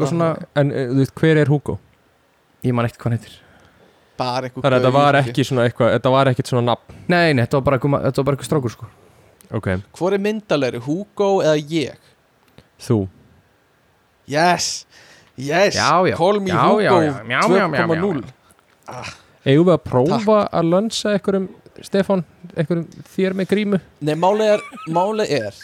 En 0.58 0.72
eh, 0.74 1.06
hver 1.18 1.38
er 1.44 1.50
Hugo? 1.50 1.80
ég 2.66 2.74
man 2.74 2.86
ekkert 2.88 3.02
hvað 3.04 3.10
hann 3.12 3.18
heitir 3.20 3.40
bara 4.20 4.48
eitthvað 4.50 4.64
Þannig 4.66 4.78
að 4.78 4.84
þetta 4.86 4.94
var 4.98 5.18
ekki 5.22 5.46
svona 5.48 5.66
eitthvað 5.70 5.92
Þetta 5.96 6.12
var 6.14 6.32
ekkit 6.34 6.52
svona 6.52 6.66
nafn. 6.72 7.00
Nei, 7.08 7.34
nei, 7.34 7.42
þetta 7.46 7.60
var 7.60 7.66
bara 7.70 7.80
eitthvað, 7.80 8.06
þetta 8.08 8.22
var 8.22 8.28
bara 8.30 8.38
eitthvað 8.38 8.50
strákur 8.52 8.74
sko. 8.76 8.90
Ok, 9.54 9.68
Hvor 9.98 10.16
er 10.18 10.22
myndalegri, 10.24 10.82
Hugo 10.86 11.32
eða 11.44 11.58
ég? 11.74 11.98
þú. 12.84 12.98
Yes, 14.28 14.86
yes. 15.38 15.76
Já, 15.76 15.92
já. 16.08 16.16
Call 16.18 16.40
me 16.40 16.50
Já, 16.50 16.62
Hugo. 16.64 16.80
já, 16.82 16.92
já. 16.92 17.12
Já, 17.28 17.42
já, 17.42 17.68
já, 17.68 17.78
já. 17.78 17.88
2.0 17.88 18.24
Eigum 19.46 19.68
við 19.68 19.74
að 19.74 19.84
prófa 19.84 20.38
að 20.56 20.70
lönsa 20.72 21.14
einhverjum 21.18 21.48
Stefán, 21.84 22.22
einhverjum 22.56 22.86
þér 23.16 23.34
með 23.36 23.48
grímu? 23.50 23.80
Nei, 24.06 24.14
málið 24.20 24.52
er, 24.54 24.62
málið 24.94 25.32
er 25.40 25.58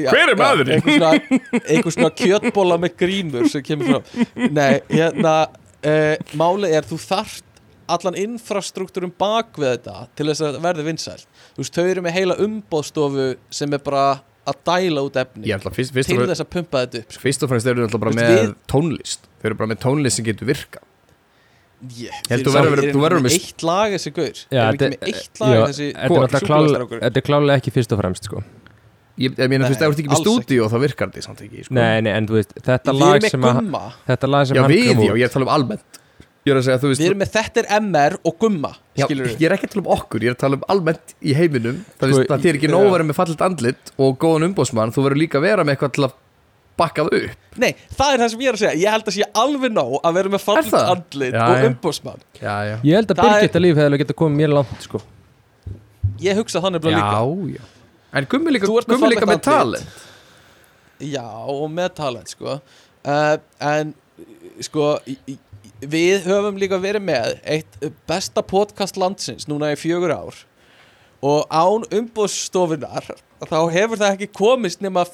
já, 0.00 0.08
Hver 0.10 0.22
er 0.24 0.32
já, 0.32 0.38
maðurinn? 0.40 0.72
Einhver 0.74 0.96
svona, 0.96 1.60
einhver 1.62 1.94
svona 1.94 2.10
kjötbóla 2.18 2.78
með 2.82 2.96
grímur 3.02 3.46
sem 3.52 3.62
kemur 3.66 3.92
frá 3.92 4.26
Nei, 4.50 4.80
hérna 4.90 5.34
uh, 5.46 6.16
Málið 6.40 6.74
er, 6.80 6.88
þú 6.90 6.98
þarft 7.04 7.46
allan 7.96 8.16
infrastruktúrum 8.22 9.12
bak 9.20 9.56
við 9.60 9.70
þetta 9.76 9.96
til 10.18 10.26
þess 10.30 10.44
að 10.48 10.60
verði 10.64 10.84
vinsælt. 10.90 11.26
Þú 11.56 11.64
veist, 11.64 11.74
þau 11.78 11.86
eru 11.92 12.04
með 12.06 12.16
heila 12.18 12.36
umbóðstofu 12.46 13.26
sem 13.50 13.72
er 13.76 13.82
bara 13.84 14.04
að 14.42 14.56
dæla 14.66 15.04
út 15.06 15.18
efni 15.20 15.46
ég 15.46 15.54
ætla 15.60 15.70
fyrst, 15.74 15.92
fyrst, 15.94 16.08
til 16.10 16.18
og, 16.18 16.26
þess 16.32 16.42
að 16.42 16.48
pumpa 16.50 16.80
þetta 16.86 17.02
upp. 17.04 17.12
Sko. 17.14 17.22
fyrst 17.22 17.44
og 17.46 17.52
fremst 17.52 17.68
eru 17.70 17.84
þau 17.92 18.00
bara 18.02 18.14
með 18.16 18.32
við- 18.32 18.56
tónlist. 18.72 19.28
Þeir 19.42 19.52
eru 19.52 19.58
bara 19.60 19.70
með 19.74 19.78
tónlist 19.84 20.18
sem 20.18 20.26
getur 20.26 20.48
virka 20.50 20.82
Ég 21.98 22.14
held 22.30 22.46
þú 22.46 22.52
verður- 22.54 22.92
með 22.94 23.22
með- 23.26 23.32
eitt 23.34 23.62
lag 23.66 23.90
þessi 23.90 24.10
gaur. 24.14 24.36
Já, 24.54 24.62
þetta- 24.70 24.90
með 24.92 25.06
eitt 25.10 25.40
lag 25.40 25.52
já, 25.52 25.62
þessi 25.66 25.86
Þetta 25.92 27.06
er 27.06 27.16
er 27.16 27.22
klálega 27.26 27.56
ekki 27.58 27.72
fyrst 27.74 27.92
og 27.92 27.98
fremst 27.98 28.24
sko. 28.28 28.42
ég, 29.18 29.34
ég 29.34 29.48
meina 29.50 29.66
þú 29.66 29.72
veist, 29.72 29.80
Nei, 29.80 29.88
þú 29.88 29.92
ert 29.92 29.98
ekki 30.02 30.12
með 30.12 30.22
stúdíu 30.22 30.68
þá 30.70 30.78
virkar 30.80 31.10
þetta 31.10 31.22
samt 31.26 31.40
ekki 31.42 31.64
sko. 31.66 31.74
Nei, 31.74 32.00
nei, 32.00 32.12
en 32.12 32.26
þú 32.26 32.38
veist 32.38 32.52
Þetta 32.62 32.92
Við 32.92 33.00
lag 33.02 33.26
sem, 33.30 33.40
að, 33.42 33.58
gumma. 33.58 33.92
þetta 34.06 34.28
lag 34.30 34.46
sem 34.46 34.56
já 34.56 34.62
hann 34.62 34.70
við, 34.70 34.86
kom 34.88 35.02
já, 35.02 35.10
út 35.12 35.18
ég 35.18 35.22
er 35.22 35.28
að 35.28 35.32
tala 35.32 35.46
um 35.46 35.54
almennt 35.56 35.98
ég 36.42 36.52
er 36.52 36.58
að 36.58 36.64
segja, 36.66 36.80
þú 36.82 36.90
veist 36.90 37.02
Við 37.02 37.08
erum 37.10 37.20
með 37.22 37.32
þetta 37.36 37.62
er 37.62 37.68
MR 37.78 38.16
og 38.26 38.36
gumma 38.42 38.72
já, 38.98 39.06
ég 39.06 39.44
er 39.46 39.54
ekki 39.56 39.68
að 39.68 39.74
tala 39.76 39.84
um 39.84 39.92
okkur, 39.96 40.24
ég 40.24 40.32
er 40.32 40.36
að 40.36 40.42
tala 40.42 40.58
um 40.58 40.66
almennt 40.74 41.14
í 41.22 41.36
heiminum. 41.38 41.78
Það, 42.00 42.08
Sko, 42.12 42.18
veist, 42.18 42.32
það 42.32 42.48
er 42.50 42.58
ekki 42.58 42.70
nóg 42.72 42.86
að 42.88 42.94
vera 42.96 43.06
með 43.08 43.18
fallit 43.20 43.44
andlit 43.46 43.92
og 43.96 44.18
góðan 44.22 44.48
umbóðsmann, 44.50 44.94
þú 44.94 45.06
verður 45.06 45.22
líka 45.22 45.38
að 45.40 45.46
vera 45.46 45.66
með 45.66 45.76
eitthvað 45.76 45.94
til 45.96 46.06
að 46.08 46.16
bakkað 46.82 47.10
upp. 47.18 47.48
Nei, 47.60 47.70
það 47.92 48.14
er 48.14 48.22
það 48.22 48.30
sem 48.32 48.42
ég 48.42 48.50
er 48.50 48.56
að 48.56 48.62
segja. 48.62 48.74
Ég 48.80 48.94
held 48.96 49.08
að 49.10 49.16
sé 49.16 49.26
alveg 49.42 49.74
nóg 49.76 49.96
að 50.00 50.16
vera 50.18 50.32
með 50.32 50.44
fallit 50.46 50.70
það? 50.72 50.92
andlit 50.94 51.36
Já, 51.36 51.42
og 51.44 51.56
já, 52.40 52.78
Ég 52.82 52.96
held 52.96 53.12
að 53.12 53.20
Það 53.20 53.28
er- 53.28 53.34
Birgitta 53.36 53.62
líf 53.62 53.76
hefði 53.76 53.88
alveg 53.90 54.02
getað 54.04 54.18
komið 54.22 54.40
mér 54.40 54.54
langt 54.56 54.86
sko. 54.86 55.02
Ég 56.22 56.38
hugsa 56.38 56.62
þannig 56.64 56.82
bara 56.82 56.96
líka. 56.96 57.12
Já, 57.12 57.58
já. 57.58 57.62
en 58.18 58.26
gummi 58.32 58.54
líka, 58.56 58.66
gummi 58.88 59.12
líka 59.12 59.28
með 59.28 59.42
talent. 59.46 60.00
Já, 61.02 61.26
og 61.50 61.70
með 61.70 61.94
talent 61.98 62.28
sko. 62.32 62.60
Uh, 63.02 63.36
En 63.60 63.94
sko 64.62 64.98
í, 65.06 65.16
Við 65.82 66.28
höfum 66.28 66.60
líka 66.60 66.78
verið 66.82 67.04
með 67.08 67.34
Eitt 67.42 67.78
besta 68.06 68.44
podcast 68.46 68.98
landsins 69.00 69.48
Núna 69.50 69.72
í 69.74 69.78
fjögur 69.80 70.14
ár. 70.14 70.38
Og 71.22 71.46
án 71.50 71.86
umbóðstofunar 71.90 73.10
Þá 73.42 73.58
hefur 73.74 73.98
það 73.98 74.14
ekki 74.14 74.30
komist 74.36 74.84
nema 74.84 75.06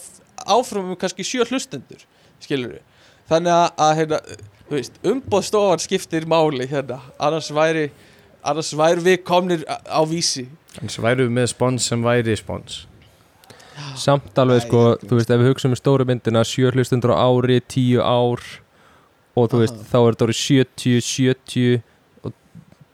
Áfram 0.44 0.92
um 0.92 0.98
kannski 1.00 1.26
sjö 1.26 1.46
hlustendur 1.48 2.04
Skilur 2.44 2.76
við 2.76 2.84
Þannig 3.28 3.52
að, 3.52 3.90
hérna, 3.98 4.18
umbóðstofan 5.04 5.82
skiptir 5.82 6.24
máli 6.24 6.64
hérna. 6.70 7.02
Annars 7.20 7.50
væri 7.52 7.90
Annars 8.40 8.70
væri 8.72 9.02
við 9.04 9.18
komnir 9.26 9.64
á, 9.68 10.00
vísi. 10.08 10.46
Svo 10.86 11.02
væru 11.04 11.26
við 11.26 11.34
með 11.36 11.50
spons 11.52 11.88
sem 11.90 12.04
væri 12.04 12.36
spons. 12.38 12.86
Samt 13.98 14.38
alveg 14.38 14.64
sko, 14.64 14.82
þú 15.02 15.18
veist, 15.18 15.30
ef 15.30 15.42
við 15.42 15.50
hugsaum 15.52 15.74
um 15.74 15.78
stóru 15.78 16.06
myndina 16.08 16.44
sjö 16.46 16.72
hlustundur 16.72 17.12
á 17.14 17.18
ári, 17.20 17.58
tíu 17.60 18.00
ár 18.00 18.40
og 19.38 19.52
þú 19.52 19.60
veist, 19.62 19.78
þá 19.90 19.98
er 20.00 20.16
þetta 20.16 20.26
orðið 20.26 20.40
70, 20.40 21.04
70 21.08 21.78
og 22.28 22.34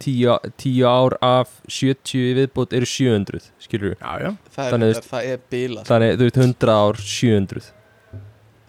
10, 0.04 0.52
10 0.64 0.82
ár 0.90 1.16
af 1.24 1.54
70 1.70 2.20
í 2.20 2.34
viðbót 2.40 2.76
eru 2.76 2.90
700 2.90 3.48
skilur 3.64 3.94
við, 3.94 4.04
er, 4.04 4.36
Þannig- 4.58 5.00
það, 5.08 5.30
er 5.32 5.42
bilað 5.54 5.88
þannig 5.90 6.14
þú 6.20 6.28
veist 6.28 6.42
100 6.44 6.76
ár 6.76 7.02
700 7.14 7.72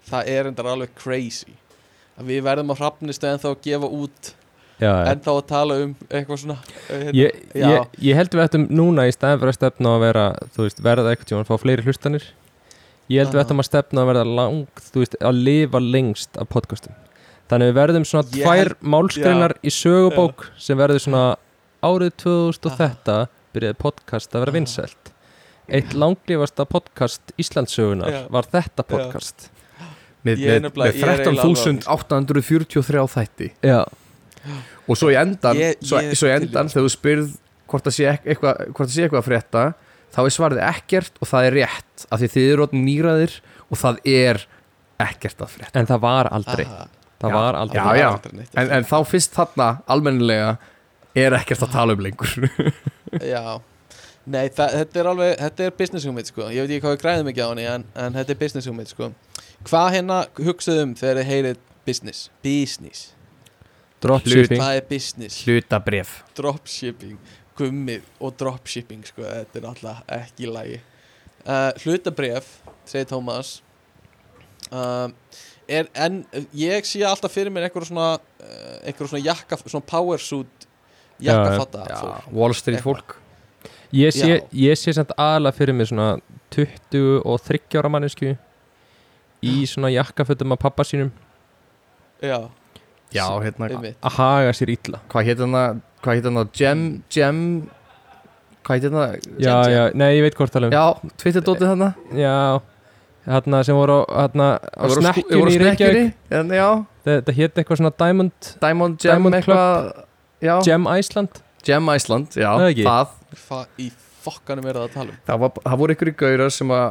Það 0.05 0.27
er 0.29 0.47
endar 0.51 0.67
alveg 0.69 0.91
crazy 0.93 1.55
að 2.15 2.27
Við 2.29 2.43
verðum 2.45 2.71
á 2.71 2.75
hrafnistu 2.77 3.27
en 3.27 3.41
þá 3.41 3.47
að 3.51 3.61
gefa 3.65 3.87
út 3.89 4.35
Já, 4.75 4.89
já. 4.91 5.11
En 5.13 5.21
þá 5.23 5.29
að 5.31 5.45
tala 5.47 5.75
um 5.85 5.91
eitthvað 6.09 6.39
svona 6.41 6.55
uh, 6.59 6.89
hérna. 6.91 7.13
Ég, 7.15 7.37
Já. 7.55 7.67
ég, 7.71 7.93
ég 8.09 8.17
held 8.19 8.33
við 8.35 8.43
ættum 8.43 8.65
núna 8.75 9.05
í 9.07 9.13
staðin 9.15 9.39
fyrir 9.39 9.53
að 9.53 9.57
stefna 9.59 9.93
að 9.95 10.01
vera, 10.03 10.25
þú 10.51 10.65
veist, 10.65 10.81
verða 10.83 11.13
eitthvað 11.13 11.29
tíma 11.29 11.43
að 11.45 11.47
fá 11.51 11.61
fleiri 11.63 11.85
hlustanir 11.85 12.25
ég 13.07 13.21
held 13.21 13.31
við 13.31 13.39
Aha. 13.39 13.45
ættum 13.45 13.63
að 13.63 13.69
stefna 13.69 14.03
að 14.03 14.09
verða 14.11 14.25
langt, 14.41 14.83
þú 14.91 15.03
veist, 15.05 15.15
að 15.31 15.39
lifa 15.47 15.81
lengst 15.85 16.41
af 16.41 16.51
podcastum 16.51 16.97
þannig 17.51 17.71
við 17.71 17.77
verðum 17.79 18.05
svona 18.09 18.29
Ég 18.35 18.45
tvær 18.45 18.71
málskreinar 18.95 19.55
í 19.61 19.73
sögubók 19.73 20.47
sem 20.57 20.77
verður 20.79 21.03
svona 21.05 21.25
árið 21.85 22.15
2000 22.23 22.65
og 22.65 22.71
Aha. 22.71 22.79
þetta 22.85 23.17
byrjaði 23.55 23.77
podcast 23.79 24.33
að 24.35 24.45
vera 24.45 24.55
vinsælt. 24.55 25.11
Eitt 25.65 25.93
langlifasta 25.97 26.65
podcast 26.69 27.33
Íslandsögunar 27.41 28.11
Já. 28.13 28.23
var 28.33 28.49
þetta 28.51 28.85
podcast. 28.85 29.49
Með, 30.25 30.41
með, 30.41 30.41
með 30.41 30.45
ég 30.45 31.03
er 31.05 31.21
eiginlega 31.21 31.85
13.843 31.85 33.07
þætti. 33.13 33.51
Já, 33.65 33.83
og 34.85 34.97
svo 34.99 35.09
í 35.13 35.17
endan 35.17 35.57
Ég- 35.57 35.81
svo, 35.81 35.99
ég 36.01 36.13
er 36.13 36.19
svo 36.19 36.29
í 36.29 36.35
endan 36.35 36.69
þegar 36.69 36.85
þú 36.85 36.93
spyrð 36.93 37.31
hvort 37.67 37.87
það 37.87 37.95
sé 37.97 38.05
eitthvað 38.25 38.59
hvort 38.73 38.89
það 38.89 38.93
sé 38.95 39.05
eitthvað 39.05 39.21
að 39.21 39.29
frétta 39.29 39.63
þá 40.15 40.19
er 40.25 40.33
svarið 40.35 40.61
ekkert 40.69 41.17
og 41.21 41.27
það 41.31 41.47
er 41.47 41.57
rétt 41.59 42.05
af 42.11 42.19
því 42.21 42.29
þið 42.35 42.51
eru 42.53 42.67
nýraðir 42.71 43.33
og 43.69 43.77
það 43.81 43.95
er 44.05 44.45
ekkert 45.01 45.41
að 45.41 45.49
frétta. 45.55 45.79
En 45.79 45.89
það 45.89 45.99
var 46.05 46.29
aldrei. 46.31 46.65
Aha. 46.65 46.85
Það 47.21 47.31
Já. 47.31 47.35
var 47.37 47.55
aldrei 47.61 47.79
Já, 47.79 47.95
já. 47.99 48.07
aldrei 48.11 48.33
neitt 48.41 48.57
en, 48.59 48.71
en 48.75 48.87
þá 48.89 48.97
fyrst 49.07 49.35
þarna 49.37 49.67
almennilega 49.87 50.49
er 51.15 51.35
ekkert 51.37 51.63
að 51.63 51.71
tala 51.77 51.95
um 51.95 52.03
lengur. 52.03 52.33
Já. 53.35 53.43
Nei, 54.25 54.47
það, 54.49 54.71
þetta 54.81 54.99
er 54.99 55.07
alveg, 55.11 55.31
þetta 55.39 55.65
er 55.67 55.73
business 55.79 56.05
hugmynd 56.09 56.27
sko. 56.31 56.47
Ég 56.51 56.65
veit 56.65 56.73
ekki 56.75 56.83
hvað 56.87 56.95
við 56.95 57.01
græðum 57.03 57.27
ekki 57.31 57.43
á 57.45 57.49
henni 57.51 57.65
en, 57.69 57.85
en 58.03 58.15
þetta 58.17 58.33
er 58.33 58.39
business 58.41 58.67
hugmynd 58.67 58.89
sko. 58.91 59.09
Hvað 59.69 59.87
hérna 59.95 60.17
hugsaðum 60.41 60.95
þegar 60.97 61.19
þið 61.21 61.29
heyrið 61.29 61.59
business? 61.85 62.23
Business. 62.43 63.03
Dropshipping. 64.03 64.59
Hvað 64.59 64.79
er 64.81 64.87
business? 64.89 65.37
hlutabref 65.45 66.15
Dropshipping. 66.37 67.15
Gummið 67.55 68.09
og 68.19 68.33
dropshipping 68.41 69.05
sko. 69.07 69.23
Þetta 69.23 69.61
er 69.61 69.67
náttúrulega 69.69 70.17
ekki 70.19 70.47
í 70.49 70.51
lagi. 70.51 70.81
Uh, 71.45 71.69
Hlutabref, 71.85 72.49
segir 72.89 73.05
Tómas 73.11 73.59
uh, 74.73 75.07
er, 75.67 75.89
En 75.93 76.23
ég 76.53 76.85
sé 76.87 77.03
alltaf 77.05 77.33
fyrir 77.33 77.51
mér 77.53 77.67
einhver 77.67 77.85
svona 77.87 78.15
uh, 78.17 78.79
einhver 78.85 79.09
svona 79.09 79.23
jakka, 79.25 79.57
svona 79.63 79.85
power 79.85 80.21
suit 80.21 80.67
jakkafatta 81.23 81.85
Já, 81.89 81.99
fólk. 82.01 82.33
Wall 82.35 82.53
Street 82.57 82.79
Eitthvað. 82.79 82.99
fólk. 83.05 83.15
Ég 83.95 84.11
sé, 84.11 84.41
ég 84.51 84.75
sé 84.79 84.91
samt 84.97 85.13
aðalega 85.15 85.55
fyrir 85.55 85.77
mig 85.77 85.87
svona 85.87 86.17
20 86.55 87.21
og 87.23 87.39
30 87.45 87.79
ára 87.79 87.91
mannesku 87.93 88.33
í 89.45 89.55
svona 89.69 89.91
jakkafötum 89.93 90.55
af 90.55 90.59
pappa 90.59 90.83
sínum. 90.87 91.11
Já, 92.23 92.49
Já, 93.15 93.27
hérna, 93.39 93.69
að 94.03 94.15
haga 94.17 94.53
sér 94.57 94.71
illa. 94.73 94.99
Hvað 95.11 95.27
heit 95.29 95.41
hann 95.43 95.55
að 95.55 95.81
hvað 96.03 96.17
heit 96.17 96.27
hann 96.27 96.39
að 96.41 96.49
Gem, 96.59 96.81
Gem 97.13 97.41
hvað 98.65 98.75
heit 98.79 98.87
hann 98.89 98.97
að 98.99 99.13
Já, 99.45 99.55
já, 99.71 99.83
nei, 99.95 100.09
ég 100.17 100.25
veit 100.25 100.35
hvort 100.39 100.51
tala 100.51 100.67
um. 100.69 100.75
Já, 100.75 101.11
Twitter-dótið 101.21 101.71
hann 101.71 101.85
Já, 102.17 102.35
hérna 103.25 103.61
sem 103.65 103.77
voru 103.77 104.01
á, 104.05 104.25
hérna, 104.25 104.47
á 104.61 104.83
snekkjunni 104.93 105.55
í 105.55 105.61
Reykjavík. 105.63 106.15
Þetta 107.05 107.35
hétt 107.37 107.59
eitthvað 107.61 107.81
svona 107.81 107.93
Diamond 107.99 108.51
Diamond 108.61 108.97
Gem 109.01 109.11
Diamond 109.11 109.39
eitthvað 109.39 110.03
Já, 110.45 110.55
Gem 110.65 110.87
Iceland. 110.99 111.41
Gem 111.65 111.87
Iceland, 111.95 112.35
já, 112.37 112.51
Það 112.59 112.83
það. 112.85 113.13
Hvað 113.45 113.81
í 113.81 113.87
fokkanum 114.25 114.67
er 114.69 114.77
það 114.77 114.85
að 114.87 114.93
tala 114.95 115.13
um? 115.13 115.17
það, 115.25 115.41
var, 115.43 115.57
það 115.65 115.81
voru 115.81 115.95
ykkur 115.95 116.11
í 116.11 116.15
gaurar 116.21 116.53
sem 116.53 116.73
að 116.75 116.85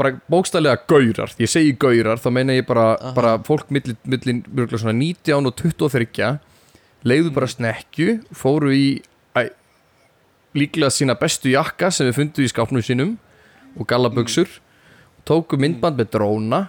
bara 0.00 0.12
bókstælega 0.30 0.84
gaurar, 0.90 1.32
ég 1.40 1.50
segi 1.50 1.72
gaurar 1.82 2.20
þá 2.22 2.28
meina 2.34 2.54
ég 2.54 2.66
bara, 2.68 2.86
bara 3.16 3.32
fólk 3.46 3.72
millin, 3.74 3.96
millin 4.06 4.42
mjög 4.46 4.76
svona 4.78 4.94
19 4.94 5.48
og 5.50 5.56
23 5.58 6.28
leiðu 7.10 7.32
bara 7.34 7.48
snekju 7.50 8.18
fóru 8.36 8.70
í 8.76 8.84
æ, 9.34 9.48
líklega 10.54 10.92
sína 10.94 11.16
bestu 11.18 11.50
jakka 11.54 11.90
sem 11.90 12.06
við 12.10 12.20
fundum 12.20 12.46
í 12.46 12.52
skápnum 12.52 12.84
sínum 12.86 13.16
og 13.76 13.88
gallaböksur 13.90 14.60
tóku 15.28 15.58
myndband 15.60 15.98
með 16.00 16.12
dróna 16.16 16.60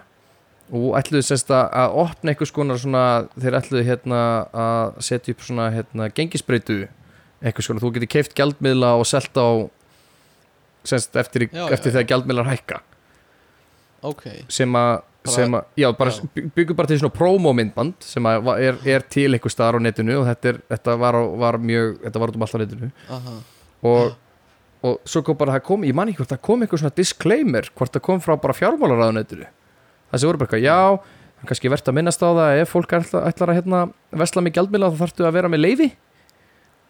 og 0.71 0.95
ætluðu 0.99 1.27
sérst 1.27 1.51
að, 1.51 1.97
opna 1.99 2.31
eitthvað 2.31 2.49
skonar 2.51 2.79
svona, 2.79 3.03
þeir 3.35 3.57
ætluðu 3.59 3.83
hérna 3.89 4.21
að 4.55 4.99
setja 5.03 5.35
upp 5.35 5.43
svona 5.43 5.67
hérna 5.75 6.07
gengisbreytu 6.15 6.85
eitthvað 7.41 7.67
skonar, 7.67 7.83
þú 7.83 7.93
getur 7.97 8.11
keift 8.15 8.35
gjaldmiðla 8.37 8.93
og 8.99 9.07
selt 9.09 9.35
á 9.35 9.49
semst 10.87 11.15
eftir, 11.19 11.49
Já, 11.51 11.65
eftir 11.69 11.91
já, 11.91 11.97
þegar 11.97 12.09
gjaldmiðlar 12.13 12.51
hækka. 12.53 12.81
Ok, 14.07 14.27
sem 14.49 14.77
að 14.77 15.01
sem 15.29 15.53
að, 15.53 15.65
já, 15.77 15.85
bara 15.93 16.09
já. 16.15 16.45
byggur 16.55 16.77
bara 16.77 16.89
til 16.89 16.97
svona 16.97 17.13
promo-myndband 17.13 18.05
sem 18.05 18.25
að 18.25 18.47
er, 18.55 18.79
er 18.89 19.03
til 19.05 19.27
einhver 19.29 19.53
staðar 19.53 19.77
á 19.77 19.81
netinu 19.85 20.15
og 20.17 20.25
þetta, 20.31 20.49
er, 20.49 20.57
þetta 20.71 20.95
var, 20.97 21.17
á, 21.17 21.23
var 21.43 21.57
mjög 21.61 21.91
þetta 22.07 22.21
var 22.23 22.31
út 22.31 22.39
um 22.39 22.45
alltaf 22.47 22.63
netinu. 22.63 22.89
Aha. 23.17 23.35
Og, 23.91 24.15
og 24.81 24.99
svo 25.05 25.21
kom 25.25 25.37
bara, 25.37 25.55
það 25.59 25.65
kom, 25.67 25.83
ég 25.85 25.93
man 25.97 26.09
ekki 26.09 26.23
hvort 26.23 26.31
það 26.33 26.43
kom 26.47 26.61
eitthvað 26.65 26.81
svona 26.83 26.97
disclaimer, 26.97 27.67
hvort 27.77 27.93
það 27.93 28.05
kom 28.07 28.21
frá 28.23 28.35
bara 28.41 28.55
fjármálaráðunetinu 28.57 29.45
það 29.45 30.21
sem 30.23 30.29
voru 30.31 30.41
bara 30.41 30.49
eitthvað, 30.49 30.63
já 30.65 30.79
það 31.01 31.43
er 31.45 31.49
kannski 31.51 31.71
verðt 31.73 31.91
að 31.91 31.97
minnast 31.99 32.21
á 32.21 32.29
það 32.29 32.39
að 32.47 32.61
ef 32.63 32.71
fólk 32.75 32.95
ætlar, 32.97 33.27
ætlar 33.29 33.51
að 33.53 33.59
hérna, 33.61 33.81
vesla 34.23 34.41
með 34.45 34.55
gjaldmila 34.57 34.89
þá 34.93 34.97
þarftu 35.03 35.27
að 35.29 35.37
vera 35.37 35.51
með 35.53 35.63
leifi 35.65 35.89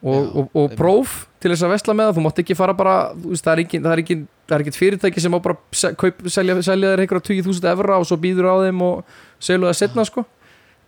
og, 0.02 0.16
Já, 0.16 0.32
og, 0.42 0.48
og 0.58 0.72
próf 0.80 1.12
til 1.44 1.52
þess 1.54 1.66
að 1.68 1.74
vesla 1.76 1.94
með 1.98 2.08
það 2.10 2.16
þú 2.18 2.24
mátt 2.26 2.40
ekki 2.42 2.56
fara 2.58 2.74
bara, 2.78 2.96
veist, 3.22 3.46
það 3.46 3.54
er 3.54 3.62
ekki 3.66 3.82
það 3.84 3.92
er 3.94 4.02
ekki, 4.02 4.18
það 4.50 4.56
er 4.58 4.64
ekki 4.66 4.74
fyrirtæki 4.80 5.22
sem 5.24 5.36
á 5.38 5.40
bara 5.46 5.58
se- 5.78 5.92
kaup, 6.02 6.24
selja, 6.34 6.56
selja 6.66 6.94
þér 6.96 7.04
einhverja 7.04 7.28
20.000 7.30 7.70
evra 7.76 8.00
og 8.02 8.08
svo 8.10 8.18
býður 8.24 8.50
á 8.50 8.56
þeim 8.66 8.82
og 8.88 9.14
selja 9.38 9.70
það 9.70 9.78
setna 9.84 10.06
sko. 10.10 10.24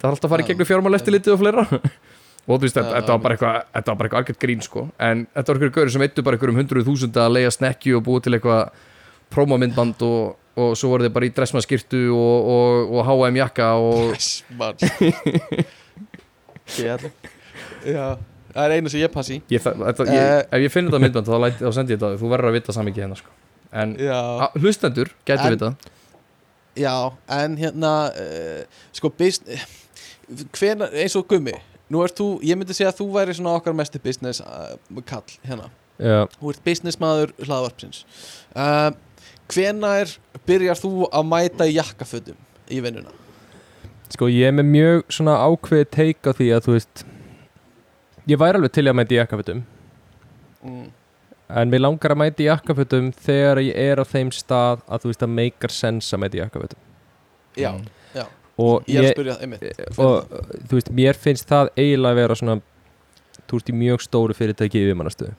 Það 0.02 0.08
er 0.08 0.16
alltaf 0.16 0.28
að 0.28 0.34
fara 0.34 0.44
í 0.44 0.50
gegnum 0.50 0.70
fjármál 0.72 0.98
eftirlitið 0.98 1.36
og 1.36 1.44
fleira 1.44 1.68
og 2.48 2.58
þú 2.58 2.62
veist, 2.66 2.76
þetta, 2.76 2.90
Já, 2.90 2.96
þetta 3.00 3.12
var 3.16 3.22
bara 3.24 3.36
eitthvað 3.38 3.58
þetta 3.74 3.92
var 3.92 3.98
bara 4.00 4.08
eitthvað 4.10 4.22
algjört 4.24 4.42
grín 4.44 4.62
sko. 4.66 4.82
En 5.00 5.26
þetta 5.34 5.48
var 5.54 5.60
einhverju 5.60 5.76
gauri 5.78 5.94
sem 5.96 6.02
eittu 6.08 6.24
bara 6.28 6.36
einhverjum 6.38 6.60
hundruð 6.62 6.88
þúsund 6.90 7.20
að 7.24 7.34
leiða 7.38 7.52
snekju 7.56 7.98
og 8.00 8.04
búið 8.08 8.24
til 8.28 8.34
eitthvað 8.38 8.64
prómamindband 9.34 10.04
og, 10.06 10.36
og 10.60 10.74
svo 10.78 10.90
voru 10.92 11.08
þið 11.08 11.14
bara 11.16 11.30
í 11.30 11.34
dressmaskirtu 11.38 12.02
og, 12.14 12.50
og, 12.56 12.92
og 13.00 13.08
H&M 13.08 13.40
jakka 13.42 13.70
og 13.80 14.14
Yes, 16.74 17.04
það 18.54 18.64
er 18.68 18.74
einu 18.78 18.92
sem 18.92 19.02
ég 19.02 19.12
passi 19.14 19.40
ég, 19.52 19.62
það, 19.64 19.82
þetta, 19.90 20.06
ég, 20.14 20.22
Eh. 20.24 20.44
ef 20.58 20.62
ég 20.68 20.72
finn 20.72 20.88
þetta 20.88 21.00
myndband 21.04 21.28
þá, 21.28 21.36
læt, 21.44 21.58
þá 21.60 21.72
sendi 21.76 21.94
ég 21.96 22.00
þetta 22.00 22.20
þú 22.22 22.30
verður 22.32 22.50
að 22.52 22.56
vita 22.60 22.76
samvikið 22.76 23.04
hérna 23.04 23.18
sko. 23.20 23.34
En 23.74 23.96
Já, 23.98 24.20
a, 24.46 24.50
hlustendur 24.62 25.10
gætu 25.26 25.48
En- 25.48 25.56
vita 25.56 25.72
já, 26.78 26.94
en 27.30 27.58
hérna 27.58 27.94
uh, 28.14 28.64
Sko, 28.94 29.10
business 29.10 29.66
Hvenær, 30.58 30.94
eins 30.94 31.16
og 31.20 31.28
gummi 31.30 31.54
Nú 31.94 32.02
ert 32.06 32.18
þú, 32.18 32.28
ég 32.46 32.58
myndi 32.58 32.74
segja 32.76 32.90
að 32.94 33.00
þú 33.02 33.08
væri 33.14 33.36
svona 33.38 33.54
okkar 33.60 33.76
mestu 33.78 34.00
business 34.02 34.42
uh, 34.42 34.74
kall 35.06 35.26
hérna 35.46 35.70
Já, 36.02 36.24
Þú 36.40 36.50
ert 36.56 36.64
businessmaður 36.66 37.34
hlaðvarpsins 37.46 38.00
uh, 38.58 38.90
Hvenær 39.54 40.16
byrjar 40.48 40.80
þú 40.82 40.92
að 41.14 41.28
mæta 41.30 41.68
í 41.70 41.76
jakkafötum 41.78 42.40
í 42.74 42.80
vinnuna? 42.82 43.12
sko 44.14 44.28
ég 44.30 44.46
er 44.50 44.54
með 44.54 44.68
mjög 44.70 45.00
svona 45.14 45.34
ákveðið 45.42 45.88
teik 45.96 46.28
á 46.30 46.32
því 46.38 46.48
að 46.58 46.66
þú 46.68 46.74
veist 46.78 47.06
Ég 48.30 48.40
væri 48.40 48.60
alveg 48.60 48.74
til 48.76 48.84
að 48.90 48.98
mæta 49.02 49.16
í 49.16 49.22
jakkafötum 49.22 49.64
Mm. 50.64 50.86
En 51.52 51.68
mér 51.74 51.82
langar 51.84 52.14
að 52.14 52.20
mæta 52.22 52.40
í 52.40 52.46
jakkafötum 52.48 53.10
þegar 53.26 53.60
ég 53.60 53.76
er 53.92 54.00
á 54.00 54.06
þeim 54.08 54.30
stað 54.32 54.80
að 54.88 55.02
þú 55.04 55.10
veist 55.12 55.26
að 55.26 55.34
meikar 55.36 55.74
sense 55.76 56.16
að 56.16 56.22
mæta 56.24 56.38
í 56.38 56.40
jakkafötum 56.40 56.80
Já, 57.60 57.72
Mm. 57.74 57.90
Og 58.62 58.86
ég 58.86 59.02
ég, 59.02 59.16
spyrja 59.16 59.40
einmitt. 59.42 59.64
og 59.98 60.30
þú 60.70 60.78
veist, 60.78 60.92
mér 60.94 61.18
finnst 61.18 61.48
það 61.50 61.72
eiginlega 61.74 62.14
að 62.14 62.20
vera 62.22 62.36
svona 62.38 62.60
þú 63.50 63.58
veist, 63.58 63.72
í 63.72 63.78
mjög 63.80 64.04
stóru 64.06 64.36
fyrirtæki 64.38 64.84
í 64.84 64.92
viðmannastöðu 64.92 65.34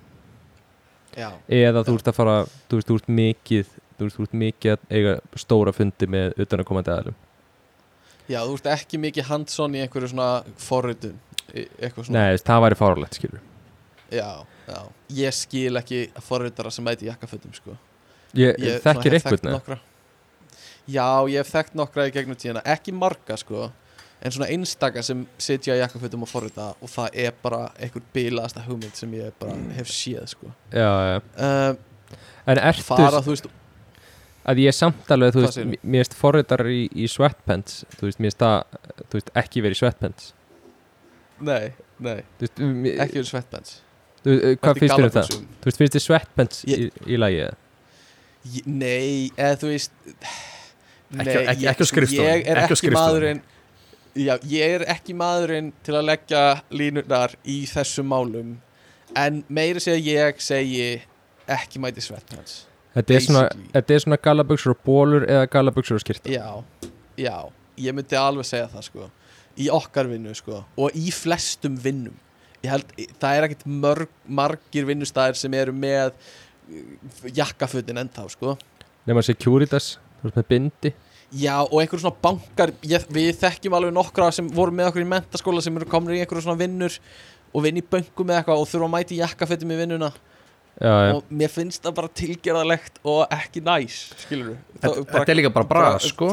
Já, 1.14 1.28
eða 1.46 1.84
þú 1.86 1.94
veist 1.94 2.10
að 2.10 2.16
fara, 2.16 2.34
þú 2.66 2.80
veist, 2.80 2.88
þú 2.88 2.96
veist 2.98 3.12
mikið 3.20 3.70
þú 3.70 4.08
veist, 4.08 4.16
þú 4.16 4.24
veist 4.24 4.36
mikið 4.42 4.74
að 4.74 4.98
eiga 4.98 5.14
stóra 5.38 5.74
fundi 5.76 6.10
með 6.10 6.34
utanakomandi 6.42 6.90
aðalum 6.90 7.18
já, 8.26 8.40
þú 8.40 8.58
ert 8.58 8.68
ekki 8.74 9.02
mikið 9.06 9.30
hands-on 9.30 9.78
í 9.78 9.84
einhverju 9.84 10.10
svona 10.10 10.30
Eitthvað 11.54 12.06
svona. 12.08 12.18
Nei, 12.18 12.30
veist, 12.34 12.46
það 12.48 12.62
væri 12.64 12.76
fáralegt, 12.80 13.18
skilur 13.20 13.42
Já, 14.10 14.30
já, 14.66 14.78
ég 15.22 15.34
skil 15.38 15.78
ekki 15.78 16.04
forritara 16.24 16.70
sem 16.74 16.84
mæti 16.86 17.06
jakkafötum 17.08 17.54
sko. 17.54 17.74
Ég, 18.34 18.56
Ég 18.58 18.82
þekkir 18.82 19.16
eitthvað 19.18 19.46
nokkra 19.52 19.78
Já, 20.88 21.06
ég 21.30 21.38
hef 21.40 21.50
þekkt 21.54 21.74
nokkra 21.80 22.06
í 22.08 22.12
gegnum 22.12 22.36
tíðina. 22.36 22.60
Ekki 22.64 22.92
marga 22.92 23.36
sko 23.40 23.70
En 24.24 24.32
svona 24.32 24.46
einstaka 24.52 25.02
sem 25.04 25.26
sitja 25.38 25.74
í 25.76 25.80
jakkafötum 25.82 26.22
og 26.24 26.28
forrita 26.30 26.70
Og 26.80 26.88
það 26.88 27.16
er 27.26 27.32
bara 27.42 27.66
einhver 27.80 28.04
bilaðasta 28.14 28.62
hugmynd 28.64 28.94
sem 28.96 29.10
ég 29.18 29.32
bara 29.40 29.56
hef 29.76 29.88
séð 29.92 30.26
sko. 30.32 30.52
Já, 30.72 30.88
já. 31.10 31.18
Uh, 31.36 31.76
En 32.46 32.60
ertu, 32.60 32.82
Fara, 32.84 33.20
veist 33.24 33.46
að 34.44 34.58
ég 34.60 34.68
er 34.68 34.76
samt 34.76 35.08
alveg, 35.14 35.32
þú 35.32 35.40
veist, 35.46 35.58
mér- 35.64 35.80
veist 35.94 36.14
forritar 36.14 36.60
í, 36.68 36.82
í 36.92 37.06
sweatpants, 37.08 37.78
þú 37.96 38.04
veist, 38.10 38.18
mér 38.20 38.28
veist 38.28 38.42
það, 38.42 38.74
þú 39.08 39.16
veist, 39.16 39.30
ekki 39.40 39.62
verið 39.64 39.76
í 39.76 39.78
sweatpants. 39.80 40.26
Nei, 41.48 41.70
nei, 42.04 42.18
veist, 42.42 42.60
ekki 42.60 43.16
verið 43.22 43.30
sweatpants. 43.30 43.78
Þú, 44.20 44.34
uh, 44.36 44.52
hvað 44.60 44.82
finnst 44.82 44.96
þér 44.98 45.06
um 45.08 45.14
það? 45.16 45.30
Þú 45.32 45.70
veist, 45.70 45.80
finnst 45.80 45.96
þér 45.96 46.04
sweatpants 46.08 46.60
Ég- 46.68 46.84
í, 46.84 46.90
í 47.16 47.20
lagi 47.24 47.40
eða? 47.46 47.56
Ég- 48.58 48.68
Nei, 48.68 49.30
eða 49.40 49.56
þú 49.64 49.72
veist 49.72 50.12
Nei, 51.14 51.24
Ekki- 51.26 51.46
ekki- 51.48 51.64
ég- 51.64 51.70
ekki 51.70 51.84
á 51.84 51.88
skrifstofunni, 51.90 52.34
Ég 52.34 52.48
er 52.50 52.60
ekki 52.64 52.90
maðurinn 52.94 53.40
Já, 54.14 54.34
ég 54.46 54.74
er 54.76 54.84
ekki 54.94 55.14
maðurinn 55.18 55.72
til 55.82 55.94
að 55.98 56.04
leggja 56.06 56.42
línurnar 56.70 57.32
í 57.50 57.64
þessum 57.66 58.06
málum. 58.06 58.52
En 59.16 59.40
meiri 59.50 59.80
segja 59.82 59.98
ég 60.30 60.38
segi 60.40 61.02
ekki 61.50 61.80
mæti 61.82 62.00
sweatpants 62.02 62.66
Þetta 62.94 63.14
er 63.16 63.20
svona, 63.26 63.48
þetta 63.74 63.94
er 63.96 63.98
svona 64.04 64.18
gallabuxur 64.22 64.70
og 64.70 64.78
bólur 64.86 65.26
eða 65.26 65.48
gallabuxur 65.50 65.98
og 65.98 66.04
skýrta 66.04 66.30
Já, 66.30 66.62
já, 67.18 67.50
ég 67.76 67.92
myndi 67.94 68.14
alveg 68.16 68.46
segja 68.46 68.68
það 68.70 68.82
sko. 68.86 69.10
Í 69.58 69.66
okkar 69.70 70.06
vinnu 70.10 70.34
sko. 70.34 70.64
Og 70.78 70.90
í 70.94 71.10
flestum 71.14 71.74
vinnum. 71.78 72.14
Ég 72.62 72.70
held, 72.70 72.86
það 73.20 73.36
er 73.36 73.42
ekkit 73.48 73.66
mörg, 73.66 74.08
margir 74.26 74.86
vinnustæðir 74.86 75.34
sem 75.36 75.52
eru 75.54 75.72
með 75.72 76.12
jakkafutin 77.34 77.98
ennþá 78.02 78.28
sko. 78.30 78.54
Nema 79.06 79.20
Securitas, 79.26 79.96
þú 79.96 79.98
veist 79.98 80.03
með 80.32 80.48
bindi. 80.48 80.94
Já, 81.34 81.56
og 81.64 81.80
einhverjum 81.80 82.04
svona 82.04 82.20
bankar 82.22 82.70
ég, 82.86 83.06
Við 83.10 83.32
þekkjum 83.40 83.74
alveg 83.74 83.94
nokkra 83.96 84.28
sem 84.34 84.48
voru 84.54 84.74
með 84.76 84.92
okkur 84.92 85.02
í 85.02 85.08
mentaskóla 85.10 85.62
sem 85.64 85.76
eru 85.80 85.88
komin 85.90 86.14
í 86.14 86.20
einhverjum 86.22 86.46
svona 86.46 86.60
vinnur 86.60 86.98
og 87.54 87.64
vinn 87.64 87.80
í 87.80 87.82
bönkum 87.82 88.30
eða 88.30 88.42
eitthvað 88.42 88.62
og 88.62 88.68
þurfa 88.70 88.86
að 88.86 88.92
mæti 88.94 89.18
jakkafutum 89.18 89.72
í 89.74 89.78
vinnuna. 89.80 90.10
Já, 90.74 90.90
já. 90.90 91.12
og 91.14 91.30
mér 91.30 91.50
finnst 91.54 91.84
það 91.84 91.96
bara 92.00 92.10
tilgerðalegt 92.18 92.96
og 93.06 93.20
ekki 93.30 93.60
næs 93.62 93.98
skilur 94.24 94.56
Þetta 94.82 95.04
þetta 95.12 95.30
er 95.30 95.38
líka 95.38 95.52
bara 95.54 95.68
bra, 95.70 95.90
sko. 96.02 96.30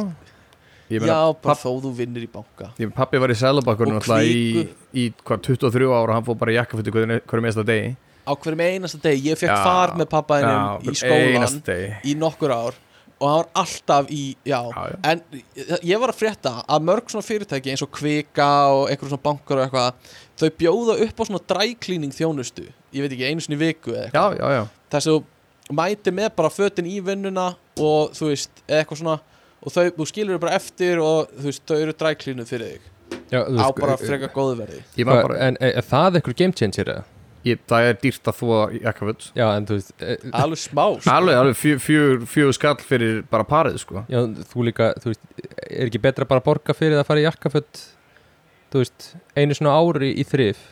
Ég 0.90 0.98
Já, 0.98 1.04
meina, 1.06 1.18
bara 1.38 1.54
papp, 1.54 1.62
þó 1.62 1.84
þú 1.86 1.92
vinnir 1.96 2.26
í 2.26 2.30
banka. 2.32 2.72
Ég, 2.82 2.90
pappi 2.96 3.22
var 3.22 3.32
í 3.32 3.38
alltaf 3.38 4.26
í, 4.26 4.66
í 4.98 5.06
hvað, 5.22 5.44
23 5.46 5.92
ára 5.94 6.02
og 6.10 6.16
hann 6.18 6.26
fór 6.26 6.40
bara 6.42 6.52
í 6.52 6.58
jakkafutti 6.58 6.92
hverju, 6.92 7.44
mesta 7.46 7.64
degi. 7.64 7.94
Á 8.28 8.34
hverjum 8.34 8.64
einasta 8.66 9.00
degi, 9.06 9.30
ég 9.30 9.40
fekk 9.40 9.54
Já. 9.54 9.62
far 9.64 9.94
með 10.02 10.10
pappaðinum 10.12 10.90
í 10.90 10.98
skólan 11.00 11.62
í 12.04 12.18
nokkur 12.20 12.54
ár 12.54 12.82
og 13.22 13.28
hann 13.30 13.38
var 13.44 13.50
alltaf 13.62 14.10
í, 14.10 14.22
já, 14.50 14.58
Já, 14.74 14.84
já. 14.92 14.98
en 15.12 15.22
ég 15.86 16.00
var 16.02 16.10
að 16.14 16.20
frétta 16.24 16.54
að 16.66 16.86
mörg 16.90 17.12
svona 17.14 17.26
fyrirtæki 17.28 17.72
eins 17.76 17.84
og 17.86 17.92
Kvika 17.94 18.48
og 18.74 18.88
einhver 18.90 19.12
svona 19.12 19.22
bankar 19.28 19.62
og 19.62 19.68
eitthvað 19.68 20.16
þau 20.42 20.50
bjóða 20.64 20.96
upp 21.06 21.22
á 21.22 21.24
svona 21.30 21.44
dræklíning 21.54 22.16
þjónustu 22.18 22.66
ég 22.92 23.06
veit 23.06 23.14
ekki, 23.14 23.28
einu 23.30 23.46
í 23.46 23.60
viku 23.62 23.94
eða 23.94 24.08
eitthvað. 24.10 24.38
Já, 24.40 24.42
já, 24.42 24.56
já. 24.58 24.64
Þess 24.92 25.12
að 25.12 25.20
þú 25.22 25.76
mæti 25.78 26.12
með 26.18 26.32
bara 26.42 26.50
fötin 26.52 26.90
í 26.90 26.98
vinnuna 27.06 27.46
og 27.80 28.16
þú 28.18 28.32
veist, 28.34 28.64
eitthvað 28.68 29.00
svona 29.04 29.20
og 29.62 29.72
þau, 29.76 29.86
þú 30.00 30.08
skilur 30.10 30.36
þau 30.40 30.44
bara 30.48 30.58
eftir 30.58 31.00
og 31.06 31.30
þú 31.38 31.46
veist, 31.52 31.64
þau 31.70 31.78
eru 31.78 31.94
dræklínuð 32.02 32.50
fyrir 32.50 32.74
þig. 32.74 32.90
Já 33.32 33.40
þú 33.48 33.62
á 33.62 33.68
bara 33.78 33.94
eh, 33.96 34.02
frekar 34.08 34.34
góðu 34.36 34.58
verði. 34.60 34.82
Ég 34.98 35.06
man 35.08 35.16
hvað- 35.20 35.28
bara, 35.30 35.40
En 35.48 35.58
er 35.62 35.86
það 35.88 36.18
eitthvað 36.20 36.38
game 36.42 36.54
changer 36.58 36.92
eða? 36.96 37.04
Ég, 37.48 37.62
það 37.70 37.88
er 37.90 37.98
dýrt 38.02 38.30
að 38.32 38.38
þvó 38.42 38.58
jakkafutt 38.76 39.28
Já, 39.38 39.46
en 39.58 39.68
þú 39.70 39.78
veist 39.78 40.04
eh, 40.06 40.26
alveg 40.42 40.62
smá 40.62 40.84
sko. 40.98 41.14
Alveg, 41.14 41.40
alveg 41.42 41.58
fjö- 41.58 41.80
fjögur 41.82 42.26
fjö 42.30 42.52
skall 42.58 42.76
fyrir 42.86 43.22
bara 43.32 43.48
parið, 43.48 43.80
sko. 43.82 44.04
Já, 44.12 44.20
þú 44.52 44.66
líka, 44.68 44.92
þú 45.02 45.14
veist, 45.14 45.24
er 45.70 45.88
ekki 45.90 46.04
betra 46.04 46.28
bara 46.30 46.44
að 46.44 46.50
borga 46.52 46.78
fyrir 46.78 46.98
það 46.98 47.04
að 47.06 47.10
fara 47.12 47.24
í 47.24 47.28
jakkaföld 47.28 47.84
þú 48.72 48.84
veist, 48.84 49.08
einu 49.36 49.58
svona 49.58 49.78
ári 49.80 50.12
í 50.16 50.28
þrif 50.28 50.66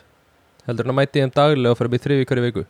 heldur 0.68 0.86
en 0.86 0.94
að 0.94 1.00
mæti 1.00 1.24
þeim 1.24 1.34
daglega 1.36 1.72
og 1.74 1.80
fara 1.80 1.90
upp 1.90 1.96
í 1.98 2.02
þrif 2.06 2.22
í 2.24 2.28
hverju 2.30 2.46
viku? 2.48 2.66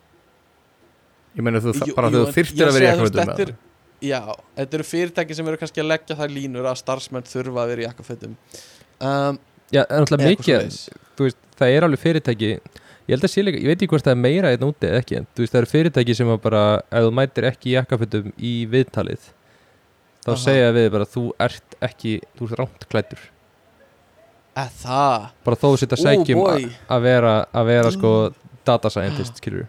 Ég 1.36 1.44
meina 1.46 1.60
þú, 1.62 1.74
Jú, 1.78 1.94
bara 1.94 2.10
jú, 2.10 2.24
þú 2.24 2.44
ég 2.44 2.64
að 2.66 2.78
vera 2.78 2.86
í 2.86 3.44
er- 3.50 3.58
Já, 4.00 4.20
þetta 4.56 4.78
eru 4.78 4.84
fyrirtæki 4.88 5.36
sem 5.36 5.48
eru 5.50 5.58
kannski 5.60 5.82
að 5.82 5.90
leggja 5.90 6.16
þær 6.16 6.32
línur 6.32 6.64
að 6.70 6.78
starfsmenn 6.80 7.26
þurfa 7.28 7.60
að 7.60 7.72
vera 7.74 7.82
í 7.82 7.84
jakkafötum. 7.84 8.36
Um, 8.96 9.38
Já, 9.70 9.82
en 9.84 10.00
alltaf 10.00 10.22
mikið, 10.24 10.78
það 11.60 11.74
er 11.76 11.86
alveg 11.86 12.00
fyrirtæki 12.00 12.48
ég 13.10 13.16
held 13.16 13.26
að 13.26 13.32
sé 13.32 13.42
líka, 13.42 13.58
ég 13.58 13.66
veit 13.72 13.80
ekki 13.80 13.90
hvort 13.90 14.06
það 14.06 14.14
er 14.14 14.20
meira 14.22 14.52
einn 14.54 14.64
úti 14.68 14.86
eða 14.86 15.02
ekki, 15.02 15.18
en 15.18 15.26
þú 15.34 15.42
veist, 15.42 15.52
það 15.54 15.60
eru 15.60 15.70
fyrirtæki 15.72 16.16
sem 16.16 16.30
að 16.30 16.40
bara, 16.44 16.62
ef 16.86 17.06
þú 17.06 17.10
mætir 17.18 17.46
ekki 17.50 17.72
í 17.72 17.74
jakkafötum 17.74 18.30
í 18.38 18.52
viðtalið 18.70 19.26
þá 20.20 20.30
Aha. 20.30 20.38
segja 20.44 20.70
við 20.76 20.88
bara, 20.94 21.08
þú 21.10 21.24
ert 21.42 21.76
ekki 21.90 22.14
þú 22.38 22.46
ert 22.46 22.60
rámt 22.60 22.86
klæddur. 22.92 23.26
Eða 24.54 24.70
það? 24.84 25.26
Bara 25.48 25.58
þó 25.58 25.66
þú 25.66 25.74
sitt 25.82 25.96
að 25.96 26.02
segjum 26.04 26.46
að 26.46 27.04
vera, 27.08 27.34
að 27.50 27.68
vera 27.72 27.92
sko 27.94 28.14
data 28.66 28.90
scientist, 28.92 29.42
skilur 29.42 29.66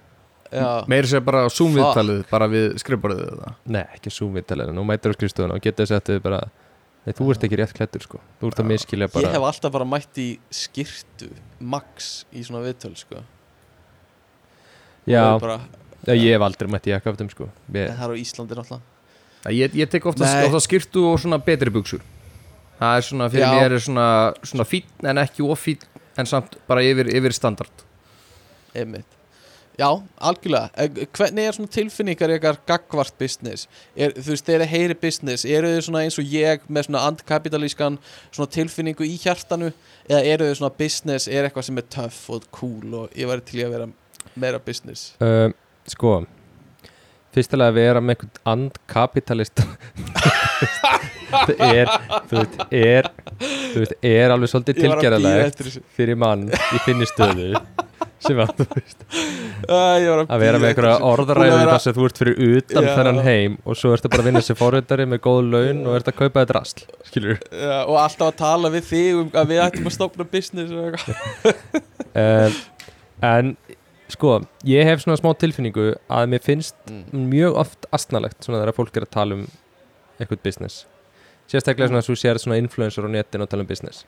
Já, 0.52 0.84
Meiri 0.92 1.08
sér 1.08 1.22
bara 1.24 1.46
Fuck. 1.48 1.56
Zoom-viðtalið 1.62 2.26
bara 2.28 2.48
við 2.52 2.66
skrifborðið 2.82 3.30
eða? 3.32 3.52
Nei, 3.72 3.86
ekki 3.96 4.12
Zoom 4.12 4.34
viðtalið, 4.36 4.74
nú 4.76 4.84
mætir 4.84 5.14
á 5.14 5.16
skrifstofuna 5.16 5.56
og 5.56 5.64
getur 5.64 5.88
þess 5.88 5.96
að 5.96 6.10
þau 6.10 6.26
bara 6.26 6.42
Nei, 7.02 7.16
þú 7.18 7.32
ert 7.34 7.44
ekki 7.48 7.58
rétt 7.58 7.74
klættur 7.74 8.04
sko. 8.06 8.22
Þú 8.40 8.52
ert 8.52 8.62
að 8.62 8.68
miskilja 8.70 9.10
bara 9.10 9.26
ég 9.26 9.36
hef 9.36 9.46
alltaf 9.48 9.74
bara 9.74 9.88
mætt 9.90 10.20
í 10.22 10.28
skirtu 10.54 11.32
max 11.60 12.12
í 12.30 12.44
svona 12.46 12.62
viðtöl 12.68 12.94
sko. 13.00 13.24
Já, 15.10 15.24
bara, 15.42 15.58
já, 16.06 16.14
ég 16.14 16.36
hef 16.36 16.46
aldrei 16.46 16.70
mætt 16.70 16.90
í 16.90 16.94
jakkaftum 16.94 17.32
sko. 17.34 17.50
Ég, 17.74 17.90
það 17.90 18.06
er 18.06 18.14
á 18.14 18.18
Íslandi 18.22 18.58
náttúrulega. 18.60 18.88
Ég, 19.50 19.78
ég 19.82 19.90
tek 19.90 20.06
ofta, 20.06 20.28
ofta 20.46 20.62
skirtu 20.62 21.08
og 21.10 21.18
svona 21.24 21.40
betri 21.42 21.74
buksur 21.74 22.04
Það 22.82 22.98
er 22.98 23.06
svona, 23.06 23.26
fyrir 23.30 23.46
Já. 23.46 23.54
mér 23.54 23.74
er 23.76 23.82
svona, 23.86 24.06
svona 24.42 24.66
fín 24.66 25.06
en 25.06 25.22
ekki 25.22 25.44
ofín 25.46 25.84
en 26.18 26.30
samt 26.30 26.56
bara 26.70 26.82
yfir, 26.82 27.12
yfir 27.14 27.34
standard. 27.38 27.84
Einmitt. 28.74 29.21
Já, 29.82 29.90
algjörlega. 30.22 30.70
Eh, 30.78 31.06
Hvernig 31.18 31.48
er 31.48 31.56
svona 31.58 31.72
tilfinningar 31.74 32.34
ykkar 32.36 32.60
gagvart 32.70 33.16
business? 33.18 33.64
Er, 33.96 34.14
þú 34.14 34.36
veist, 34.36 34.46
þegar 34.46 34.62
þið 34.66 34.74
heyri 34.76 34.98
business 35.02 35.46
eru 35.50 35.72
þið 35.72 35.82
svona 35.88 36.04
eins 36.06 36.20
og 36.22 36.36
ég 36.36 36.68
með 36.70 36.86
svona 36.88 37.06
andkapitalískan 37.10 37.98
svona 38.30 38.54
tilfinningu 38.54 39.08
í 39.08 39.16
hjartanu? 39.24 39.72
Eða 40.06 40.22
eru 40.36 40.52
þið 40.52 40.60
svona 40.60 40.76
business 40.84 41.26
er 41.32 41.48
eitthvað 41.50 41.68
sem 41.72 41.82
er 41.82 41.90
töff 41.98 42.22
og 42.30 42.46
cool 42.54 43.00
og 43.00 43.18
ég 43.18 43.32
væri 43.32 43.48
til 43.50 43.66
að 43.66 43.74
vera 43.80 43.90
meira 44.36 44.62
business? 44.62 45.16
Uh, 45.18 45.50
Sko 45.90 46.20
Fyrstilega 47.32 47.72
að 47.72 47.80
vera 47.80 48.04
með 48.04 48.16
einhvern 48.18 48.42
andkapitalist. 48.54 49.64
Það 51.32 51.62
er 51.66 51.92
Þú 52.28 52.42
veist, 52.42 52.58
er 52.76 53.08
Þú 53.42 53.84
veist, 53.84 53.94
er 54.04 54.34
alveg 54.34 54.52
svolítið 54.52 54.76
að 54.76 54.82
tilgerðalegt 54.86 55.64
Fyrir 55.96 56.20
mann 56.20 56.50
í 56.52 56.82
þinni 56.86 57.08
stöðu 57.10 57.48
Sem 58.22 58.38
að, 58.42 58.52
þú 58.60 58.68
veist 58.76 59.06
var 59.72 60.24
að 60.26 60.42
vera 60.42 60.60
með 60.62 60.68
einhverja 60.72 60.94
að 61.02 61.32
vera- 61.38 61.72
þar 61.72 61.82
sem 61.84 61.96
þú 61.96 62.06
ert 62.08 62.20
fyrir 62.22 62.40
utan 62.58 62.86
Já. 62.86 62.92
þennan 62.98 63.20
heim 63.26 63.58
og 63.66 63.78
svo 63.78 63.94
ertu 63.96 64.10
bara 64.12 64.22
að 64.24 64.28
vinna 64.30 64.42
sem 64.46 64.58
fórhundari 64.58 65.08
með 65.10 65.22
góð 65.26 65.42
laun 65.54 65.82
og 65.88 65.98
ert 65.98 66.12
að 66.12 66.18
kaupa 66.20 66.44
þetta 66.44 66.58
rastl 66.58 66.86
skilur 67.08 67.40
Já, 67.50 67.78
og 67.86 67.98
alltaf 68.02 68.28
að 68.28 68.38
tala 68.42 68.72
við 68.74 68.88
þig 68.90 69.22
um 69.22 69.32
að 69.42 69.54
við 69.54 69.64
ættum 69.66 69.90
að 69.90 69.96
stopna 69.98 70.28
business 70.36 70.74
og 70.74 70.92
eitthvað. 70.92 71.82
Uh, 72.14 72.60
en 73.32 73.56
sko, 74.22 74.38
ég 74.70 74.86
hef 74.86 75.02
svona 75.02 75.18
smá 75.18 75.34
tilfinningu 75.42 75.92
að 76.06 76.30
mér 76.30 76.46
finnst 76.46 76.78
mm. 76.86 77.28
mjög 77.32 77.60
oft 77.66 77.90
astnalegt 77.96 78.46
svona 78.46 78.62
þegar 78.62 78.78
fólk 78.78 78.98
er 78.98 79.08
að 79.08 79.14
tala 79.18 79.38
um 79.40 79.46
eitthvað 80.22 80.44
business. 80.46 80.84
Sérstaklega 81.50 81.90
svona 81.90 82.04
að 82.04 82.12
þú 82.12 82.18
sér 82.22 82.40
svona 82.40 82.60
influencer 82.62 83.08
á 83.08 83.10
netin 83.10 83.44
og 83.44 83.50
tala 83.50 83.66
um 83.66 83.70
business. 83.72 84.06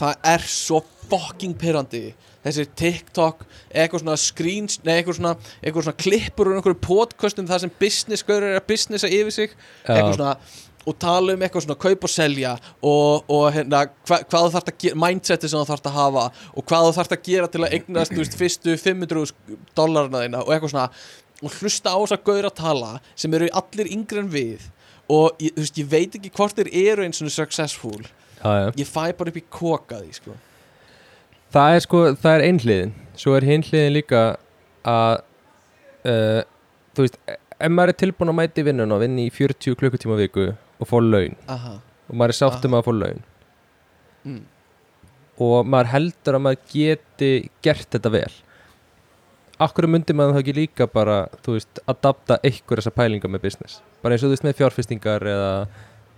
Það 0.00 0.30
er 0.32 0.46
svo 0.48 0.80
fucking 1.10 1.58
pyrrandi 1.60 2.06
Þessir 2.44 2.66
TikTok 2.76 3.44
eitthvað 3.72 4.02
svona 4.02 4.18
screens, 4.20 4.76
nei 4.84 4.98
eitthvað 4.98 5.16
svona 5.16 5.32
eitthvað 5.62 5.86
svona 5.86 6.00
klippur 6.02 6.50
úr 6.50 6.58
einhverju 6.58 6.80
podcastum 6.84 7.48
þar 7.48 7.62
sem 7.62 7.72
business 7.80 8.26
gaurur 8.26 8.50
er 8.50 8.60
að 8.60 8.66
businessa 8.68 9.08
yfir 9.08 9.32
sig. 9.32 9.54
Eitthvað 9.86 10.18
svona 10.18 10.34
og 10.84 10.96
tala 11.00 11.34
um 11.34 11.42
eitthvað 11.44 11.64
svona 11.66 11.78
kaup 11.80 12.06
og 12.06 12.12
selja 12.12 12.54
og, 12.84 13.24
og 13.32 13.44
hérna, 13.54 13.84
hva, 14.08 14.20
hvað 14.22 14.46
þú 14.46 14.52
þarft 14.54 14.70
að 14.72 14.78
gera 14.84 15.00
mindseti 15.04 15.50
sem 15.50 15.60
þú 15.60 15.68
þarft 15.70 15.90
að 15.90 15.98
hafa 15.98 16.24
og 16.52 16.66
hvað 16.68 16.86
þú 16.86 16.94
þarft 16.98 17.16
að 17.16 17.28
gera 17.28 17.50
til 17.50 17.62
að 17.62 17.76
eignast 17.78 18.16
veist, 18.18 18.38
fyrstu 18.40 18.76
500 18.80 19.34
dollarna 19.76 20.24
þína 20.24 20.42
og 20.44 20.54
eitthvað 20.54 20.74
svona. 20.74 20.88
Og 21.44 21.58
hlusta 21.60 21.92
á 21.92 21.98
þess 21.98 22.16
að 22.16 22.24
gaur 22.28 22.48
að 22.48 22.56
tala 22.60 22.90
sem 23.12 23.36
eru 23.36 23.50
allir 23.60 23.92
yngri 23.92 24.22
en 24.22 24.32
við 24.32 24.68
og 25.12 25.42
ég, 25.42 25.54
veist, 25.58 25.78
ég 25.80 25.88
veit 25.90 26.18
ekki 26.18 26.32
hvort 26.34 26.56
þeir 26.58 26.72
eru 26.84 27.06
eins 27.06 27.22
og 27.22 27.32
successful. 27.32 28.00
Já, 28.40 28.50
já. 28.60 28.66
ég 28.80 28.88
fæ 28.88 29.12
bara 29.16 29.32
upp 29.32 29.40
í 29.40 29.44
koka 29.48 30.00
því 30.02 30.18
sko. 30.18 30.36
Það 31.54 31.76
er 31.76 31.84
sko, 31.84 32.00
það 32.18 32.34
er 32.34 32.44
einhliðin. 32.48 32.94
Svo 33.16 33.36
er 33.38 33.46
hinhliðin 33.46 33.94
líka 33.94 34.22
að 34.84 35.22
uh, 36.04 36.42
þú 36.96 37.06
veist 37.06 37.18
ef 37.28 37.72
maður 37.72 37.92
er 37.92 37.98
tilbúin 38.02 38.32
að 38.32 38.38
mæti 38.40 38.64
vinnun 38.66 38.94
og 38.94 39.02
vinni 39.02 39.28
í 39.28 39.32
40 39.32 39.78
klukkutíma 39.80 40.18
viku 40.18 40.48
og 40.84 40.90
fá 40.92 40.96
laun 41.02 41.36
Aha. 41.50 41.74
og 42.08 42.14
maður 42.20 42.34
er 42.34 42.38
sáttum 42.42 42.76
að 42.78 42.86
fá 42.88 42.92
laun 43.02 43.22
Mm. 44.24 44.38
og 45.44 45.66
maður 45.68 45.90
heldur 45.92 46.36
að 46.38 46.42
maður 46.46 46.60
geti 46.72 47.32
gert 47.66 47.90
þetta 47.92 48.12
vel 48.14 48.32
Akkur 49.64 49.86
myndi 49.86 50.14
maður 50.16 50.34
þá 50.34 50.40
ekki 50.40 50.54
líka 50.56 50.86
bara, 50.90 51.16
þú 51.44 51.52
veist, 51.54 51.78
adapta 51.86 52.38
einhver 52.42 52.80
þessa 52.80 52.90
pælinga 52.96 53.28
með 53.30 53.42
business 53.44 53.76
bara 54.02 54.16
eins 54.16 54.24
og 54.24 54.30
þú 54.32 54.34
veist 54.38 54.46
með 54.48 54.56
fjárfestingar 54.62 55.26
eða, 55.34 55.50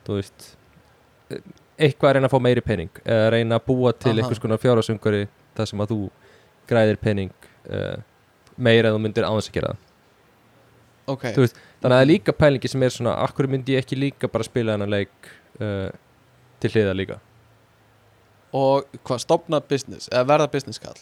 þú 0.07 0.21
veist 0.21 0.47
eitthvað 1.77 2.09
að 2.09 2.15
reyna 2.17 2.31
að 2.31 2.37
fá 2.37 2.41
meiri 2.47 2.63
pening 2.65 3.03
eða 3.05 3.27
reyna 3.35 3.59
að 3.59 3.67
búa 3.67 3.93
til 3.93 4.13
Aha. 4.15 4.21
einhvers 4.23 4.41
konar 4.47 4.63
fjárhásungari 4.63 5.25
þar 5.59 5.71
sem 5.73 5.83
að 5.85 5.91
þú 5.93 5.99
græðir 6.71 7.01
pening 7.03 7.35
uh, 7.69 7.97
meira 8.57 8.89
en 8.93 8.97
þú 8.97 9.03
myndir 9.05 9.27
aðeins 9.29 9.51
að 9.51 9.59
gera 9.59 9.75
það 9.75 9.83
ok. 11.13 11.25
Þú 11.37 11.45
veist, 11.45 11.59
þannig 11.81 11.93
að 11.93 11.97
það 11.97 12.05
er 12.05 12.11
líka 12.13 12.35
pælingi 12.37 12.71
sem 12.73 12.83
er 12.87 12.95
svona 12.95 13.15
akkur 13.27 13.49
myndi 13.53 13.77
ég 13.77 13.85
ekki 13.85 13.99
líka 13.99 14.31
bara 14.33 14.47
spila 14.47 14.75
þennan 14.77 14.93
leik 14.95 15.31
uh, 15.61 15.89
til 16.63 16.71
hliða 16.75 16.95
líka? 16.99 17.19
Og 18.57 18.87
hvað, 19.05 19.23
stopna 19.25 19.61
business 19.61 20.09
eða 20.13 20.27
verða 20.33 20.51
business 20.53 20.81
kall 20.83 20.97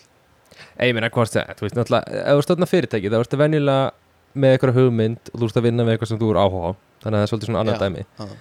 Ei, 0.79 0.89
ég 0.91 0.95
meina, 0.95 1.11
hvað 1.11 1.27
er 1.27 1.33
það? 1.35 1.55
Þú 1.59 1.67
veist, 1.67 1.77
náttúrulega, 1.79 2.23
ef 2.25 2.39
þú 2.39 2.43
stofna 2.47 2.67
fyrirtæki 2.71 3.11
þá 3.11 3.17
ertu 3.21 3.39
venjulega 3.41 3.87
með 4.35 4.53
eitthvað 4.55 4.77
hugmynd 4.79 5.31
og 5.33 5.41
þú 5.43 5.49
ert 5.49 5.59
að 5.61 5.67
vinna 5.69 5.87
með 5.87 5.95
eitthvað 5.97 6.11
sem 6.13 6.21
þú 6.21 6.29
er 6.31 6.39
áhuga 6.43 6.71
á. 6.71 6.73
Þannig 7.05 7.17
að 7.17 7.21
það 7.21 7.25
er 7.27 7.31
svolítið 7.33 7.49
svona 7.51 7.63
annað 7.65 7.75
Já. 7.75 7.83
dæmi. 7.85 8.05
ah. 8.23 8.35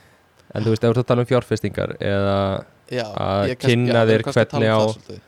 en 0.53 0.65
þú 0.67 0.73
veist, 0.73 0.83
ef 0.83 0.89
þú 0.89 0.93
ert 0.93 1.01
að 1.03 1.07
tala 1.09 1.23
um 1.25 1.29
fjárfestingar 1.29 1.93
eða, 1.99 2.37
já, 2.93 3.05
Að 3.25 3.53
kynna 3.63 4.03
já, 4.03 4.07
þér 4.11 4.25
tala 4.27 4.35
hvernig 4.37 4.69
um 4.69 4.77
á- 4.77 5.21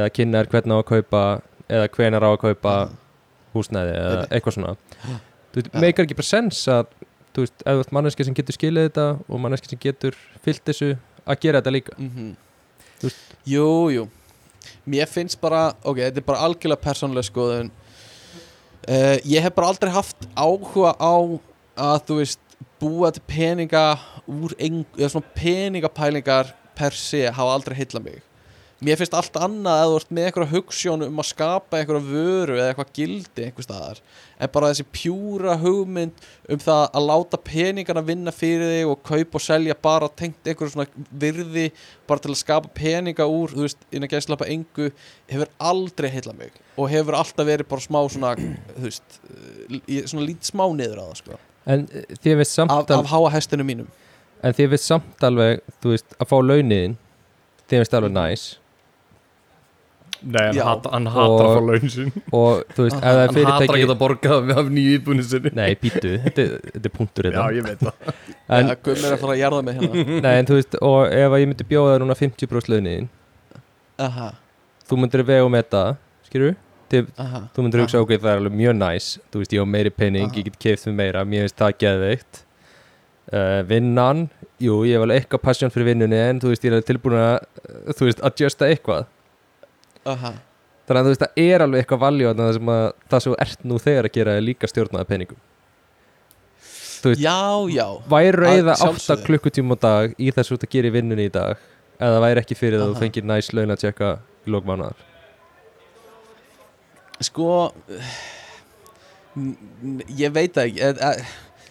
eða 0.00 0.10
kynna 0.14 0.42
þér 0.44 0.50
hvernig 0.54 0.74
á 0.74 0.78
að 0.80 0.88
kaupa 0.92 1.22
eða 1.70 1.88
hvenar 1.96 2.26
á 2.26 2.30
að 2.30 2.38
kaupa 2.44 2.74
húsnæði 3.54 3.94
eða 3.98 4.22
eitthvað 4.30 4.56
svona 4.58 4.74
þú 5.52 5.60
veist, 5.62 5.72
meikar 5.74 6.06
ekki 6.06 6.16
bara 6.18 6.30
sens 6.30 6.62
að 6.70 6.86
þú 7.34 7.44
veist, 7.44 7.62
ef 7.66 7.74
þú 7.76 7.84
ert 7.84 7.92
manneski 7.96 8.24
sem 8.26 8.34
getur 8.34 8.56
skilið 8.58 8.88
þetta 8.90 9.06
og 9.28 9.40
manneski 9.42 9.70
sem 9.72 9.78
getur 9.82 10.16
fyllt 10.44 10.64
þessu 10.66 10.92
að 11.26 11.40
gera 11.44 11.60
þetta 11.60 11.74
líka. 11.76 11.96
Mhm. 11.98 12.30
Þú 13.00 13.08
veist- 13.08 13.36
Jú, 13.46 13.68
jú. 13.94 14.08
Mér 14.86 15.08
finnst 15.08 15.40
bara, 15.40 15.74
ok, 15.84 15.96
þetta 15.96 16.16
er 16.16 16.26
bara 16.26 16.38
algjörlega 16.46 16.80
persónuleg 16.84 17.24
skoðun. 17.24 17.70
Uh, 18.88 19.16
ég 19.28 19.40
hef 19.44 19.54
bara 19.54 19.68
aldrei 19.68 19.90
haft 19.92 20.26
áhuga 20.36 20.94
á 20.96 21.14
að 21.76 21.98
þú 22.08 22.16
veist 22.20 22.38
búa 22.80 23.10
til 23.12 23.22
peninga 23.28 23.98
úr 24.26 24.54
eða 24.56 25.10
svona 25.12 25.28
peningapælingar 25.36 26.54
per 26.74 26.90
se 26.96 27.26
hafa 27.28 27.52
aldrei 27.54 27.76
heilla 27.76 28.00
mig 28.00 28.22
mér 28.84 28.96
finnst 28.96 29.14
allt 29.16 29.36
annað 29.36 29.78
að 29.82 29.90
þú 29.90 29.96
ert 29.98 30.12
með 30.16 30.26
einhverja 30.26 30.50
hugssjón 30.54 31.04
um 31.04 31.20
að 31.20 31.28
skapa 31.28 31.78
einhverja 31.80 32.04
vöru 32.06 32.54
eða 32.56 32.68
eitthvað 32.70 32.92
gildi 32.96 33.44
einhver 33.44 33.66
staðar 33.66 33.98
en 34.40 34.52
bara 34.54 34.70
þessi 34.70 34.86
pjúra 34.94 35.56
hugmynd 35.60 36.22
um 36.48 36.62
það 36.62 36.84
að 36.86 37.08
láta 37.10 37.40
peningana 37.50 38.04
vinna 38.06 38.32
fyrir 38.34 38.72
þig 38.72 38.92
og 38.92 39.02
kaupa 39.10 39.40
og 39.40 39.44
selja 39.44 39.76
bara 39.88 40.08
tengt 40.22 40.48
einhverju 40.48 40.74
svona 40.74 41.04
virði 41.24 41.66
bara 42.08 42.24
til 42.24 42.32
að 42.32 42.40
skapa 42.40 42.72
peninga 42.80 43.28
úr 43.28 43.52
þú 43.52 43.66
veist, 43.66 43.84
innan 43.92 44.12
gæslapa 44.12 44.48
engu 44.48 44.88
hefur 45.28 45.52
aldrei 45.72 46.08
heilla 46.14 46.34
mig 46.38 46.56
og 46.76 46.88
hefur 46.92 47.18
alltaf 47.20 47.50
verið 47.50 47.68
bara 47.68 47.84
smá 47.84 48.00
svona 48.08 48.32
þú 48.38 48.86
veist, 48.86 49.20
svona 50.08 50.24
lítið 50.24 50.52
smá 50.54 50.64
niður 50.72 51.04
á 51.04 51.06
það 51.10 51.20
sko. 51.20 51.38
En 51.70 51.84
eh, 51.92 52.16
þið 52.24 52.40
veist 52.40 52.56
samt 52.56 52.72
af, 52.72 52.88
af 52.96 53.10
háa 53.12 53.28
hestinu 53.34 53.66
mínum. 53.68 53.88
En 54.40 54.54
þið 54.56 54.70
veist 54.72 54.88
samt 54.88 55.24
alveg, 55.26 55.60
þú 55.84 55.92
veist, 55.92 56.14
að 56.16 56.30
fá 56.30 56.36
launiðin 56.40 56.96
Þið 57.70 57.84
veist 57.84 57.92
alveg 57.94 58.10
næs 58.16 58.44
Nei, 60.20 60.42
hann, 60.50 60.56
Já. 60.58 60.64
hat, 60.68 60.86
hann 60.92 61.06
hatar 61.08 61.46
að 61.46 61.54
fá 61.56 61.60
laun 61.64 61.90
sin 61.92 62.10
Og 62.36 62.58
þú 62.76 62.84
veist, 62.84 62.96
ef 62.98 63.04
það 63.06 63.20
er 63.20 63.20
Hann 63.20 63.20
hatar 63.20 63.30
að 63.30 63.36
fyrirtæki 63.38 63.80
geta 63.80 63.94
borgað 64.02 64.50
af 64.52 64.66
nýju 64.68 64.96
íbúinu 64.98 65.22
sinni. 65.24 65.52
Nei, 65.56 65.70
býtu, 65.80 66.10
þetta, 66.26 66.44
er- 66.44 66.66
þetta 66.74 66.90
er 66.90 66.94
punktur 66.96 67.28
Já, 67.30 67.30
þetta 67.32 67.46
ég 67.56 67.64
veit 67.68 67.84
það. 67.86 68.10
En, 68.58 68.68
ja, 68.68 68.74
Guðm 68.84 69.04
er 69.06 69.14
að 69.14 69.22
fara 69.22 69.32
að 69.36 69.40
jarða 69.40 69.60
mig 69.64 69.78
hérna. 69.80 70.04
Nei, 70.26 70.32
en 70.42 70.48
þú 70.50 70.58
veist, 70.58 70.76
og 70.90 70.98
ef 71.08 71.36
að 71.36 71.40
ég 71.44 71.50
myndi 71.52 71.66
bjóða 71.70 71.94
þér 71.94 72.04
núna 72.04 72.16
50% 72.20 72.72
launiðin 72.74 73.08
aha, 74.08 74.28
Þú 74.90 74.98
myndir 75.00 75.22
vega 75.30 75.46
um 75.46 75.56
þetta, 75.56 75.82
skilur 76.28 76.56
aha. 77.22 77.40
Þú 77.54 77.64
myndir 77.64 77.84
hugsa, 77.84 78.00
ok, 78.02 78.12
það 78.18 78.32
er 78.34 78.40
alveg 78.42 78.56
mjög 78.60 78.76
næs 78.80 79.08
Þú 79.30 79.40
veist, 79.44 79.54
ég 79.56 79.62
á 79.64 79.66
meiri 79.72 79.92
pening, 79.94 80.26
Aha. 80.28 80.36
ég 80.40 80.48
get 80.50 80.58
keift 80.66 80.88
með 80.90 80.96
meira 81.00 81.24
Mér 81.24 81.46
finnst 81.46 81.60
það 81.62 81.76
geðveikt. 81.84 82.40
Uh, 83.30 83.60
Vinnan, 83.70 84.24
jú, 84.58 84.80
ég 84.88 84.98
hef 84.98 85.04
alveg 85.06 85.20
eitthvað 85.22 85.42
passion 85.44 85.70
fyrir 85.70 85.92
vinnunni 85.92 86.18
En 86.18 86.40
þú 86.42 86.50
veist, 86.50 86.64
ég 86.66 86.72
er 86.72 86.80
alveg 86.80 86.88
tilbúin 86.90 87.14
að, 87.20 87.36
uh, 87.62 87.92
þú 87.94 88.08
veist, 88.08 88.22
adjusta 88.26 88.66
eitthvað 88.72 89.06
aha, 90.08 90.32
Þannig 90.90 91.00
að 91.00 91.06
þú 91.06 91.10
veist, 91.12 91.22
það 91.22 91.44
er 91.44 91.62
alveg 91.62 91.84
eitthvað 91.84 92.00
valjú 92.02 92.30
Það 92.34 92.52
sem 92.56 92.70
að 92.74 92.84
það 93.12 93.20
sem 93.22 93.30
þú 93.30 93.36
ert 93.44 93.64
nú 93.70 93.76
þegar 93.78 94.08
að 94.08 94.14
gera 94.16 94.32
er 94.34 94.42
líka 94.42 94.70
stjórnaða 94.70 95.06
peningum. 95.06 95.38
Þú 97.00 97.12
veist, 97.12 97.22
já, 97.22 97.36
já. 97.72 97.86
væri 98.10 98.32
reyða 98.36 98.74
8 98.74 98.80
sjálfsögðu. 98.82 99.26
klukkutíma 99.28 99.76
á 99.76 99.82
dag 99.84 100.16
Í 100.18 100.32
þess 100.34 100.48
að 100.48 100.50
þú 100.50 100.56
ert 100.58 100.66
að 100.66 100.74
gera 100.74 100.90
í 100.90 100.94
vinnunni 100.96 101.28
í 101.28 101.32
dag 101.32 101.62
Eða 102.00 102.18
væri 102.24 102.42
ekki 102.42 102.56
fyrir 102.58 102.80
það 102.80 102.88
að 102.88 102.92
þú 102.92 103.04
fengir 103.04 103.28
næs 103.30 103.48
laun 103.56 103.72
að 103.72 103.80
tjekka 103.84 104.10
í 104.20 104.52
lókmánaðar 104.52 105.06
Sko 107.24 107.48
Ég 110.18 110.34
veit 110.34 110.60
ekki 110.60 110.84
eh, 110.84 111.24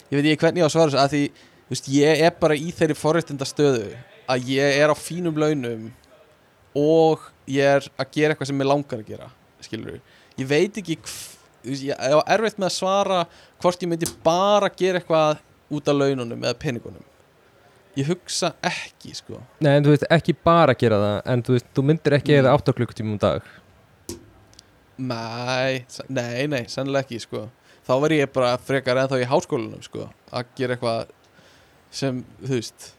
Ég 0.10 0.18
veit 0.18 0.32
ekki 0.32 0.42
hvernig 0.48 0.64
ég 0.64 0.70
á 0.70 0.74
svara 0.74 0.90
þessu 0.90 1.04
að 1.04 1.14
því 1.14 1.24
veist, 1.70 1.92
Ég 1.94 2.26
er 2.26 2.34
bara 2.42 2.58
í 2.58 2.74
þeirri 2.74 2.98
forréttinda 2.98 3.46
stöðu 3.50 3.92
Að 4.30 4.50
ég 4.56 4.82
er 4.82 4.90
á 4.90 4.96
fínum 4.98 5.38
launum 5.38 5.90
Og 6.80 7.28
ég 7.50 7.66
er 7.76 7.88
að 8.00 8.12
gera 8.16 8.34
eitthvað 8.36 8.52
sem 8.52 8.64
ég 8.64 8.70
langar 8.72 9.02
að 9.04 9.12
gera 9.12 9.30
Skilur 9.66 10.00
Ég 10.40 10.48
veit 10.50 10.80
ekki 10.82 11.00
þú 11.04 11.76
Ég 11.84 11.92
á 12.00 12.20
erfitt 12.32 12.60
með 12.62 12.70
að 12.70 12.76
svara 12.78 13.22
Hvort 13.60 13.82
ég 13.84 13.90
myndi 13.92 14.08
bara 14.24 14.70
gera 14.80 15.02
eitthvað 15.02 15.42
Út 15.76 15.90
af 15.92 15.98
laununum 16.00 16.46
eða 16.46 16.56
peningunum 16.62 17.04
Ég 18.00 18.08
hugsa 18.08 18.54
ekki 18.64 19.12
sko 19.18 19.42
Nei, 19.66 19.74
en 19.76 19.84
þú 19.84 19.92
veist, 19.96 20.06
ekki 20.14 20.36
bara 20.46 20.76
gera 20.80 21.00
það 21.02 21.18
En 21.34 21.44
þú 21.44 21.58
veist, 21.58 21.68
þú 21.76 21.84
myndir 21.90 22.16
ekki 22.20 22.36
Mm. 22.38 22.40
eða 22.46 22.54
8 22.62 22.76
klukkutíma 22.78 23.12
um 23.18 23.20
dag 23.20 23.50
Nei, 25.00 25.86
nei, 26.12 26.48
nei, 26.52 26.66
sennilega 26.68 27.06
ekki 27.08 27.20
sko. 27.24 27.46
Þá 27.88 27.94
var 28.04 28.14
ég 28.14 28.32
bara 28.36 28.58
frekar 28.60 29.00
ennþá 29.00 29.22
í 29.24 29.28
háskólanum 29.32 29.84
sko, 29.86 30.10
að 30.36 30.50
gera 30.60 30.76
eitthvað 30.76 31.14
sem, 31.96 32.20
þú 32.44 32.52
veist 32.58 32.90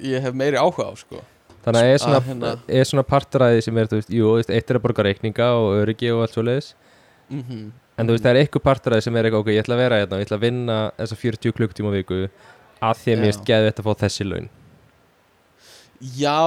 ég 0.00 0.24
hef 0.24 0.32
meiri 0.34 0.56
áhuga 0.56 0.88
á 0.88 0.92
sko. 0.96 1.20
Þannig 1.62 1.84
að 1.84 1.92
er 1.92 2.00
svona, 2.02 2.20
hérna- 2.26 2.56
er 2.78 2.88
svona 2.88 3.04
partaræði 3.06 3.62
sem 3.62 3.76
er, 3.78 3.90
þú 3.90 4.00
veist, 4.00 4.10
jú, 4.10 4.32
eitt 4.42 4.70
er 4.70 4.78
að 4.78 4.82
borga 4.82 5.04
reikninga 5.06 5.52
og 5.60 5.76
öryggi 5.82 6.10
og 6.10 6.24
allt 6.24 6.34
svo 6.34 6.42
leiðis 6.46 6.74
mm 7.30 7.70
En 8.00 8.08
þú 8.08 8.14
veist, 8.16 8.24
það 8.24 8.32
er 8.32 8.40
eitthvað 8.40 8.64
partaræði 8.66 9.04
sem 9.04 9.16
er 9.16 9.26
eitthvað, 9.28 9.42
ok, 9.44 9.52
ég 9.52 9.62
ætla 9.62 9.76
að 9.76 9.82
vera 9.82 9.98
hérna 10.00 10.18
ég 10.18 10.26
ætla 10.26 10.36
að 10.38 10.44
vinna 10.46 10.76
þessa 10.96 11.18
40 11.20 11.54
klukkutíma 11.58 11.90
á 11.92 11.96
viku 11.98 12.20
að 12.82 13.00
því 13.02 13.12
að 13.12 13.20
mér 13.20 13.30
erst 13.32 13.44
geðið 13.46 13.68
þetta 13.68 13.82
að 13.82 13.88
fá 13.88 14.00
þessi 14.02 14.26
laun. 14.26 14.48
Já, 16.16 16.38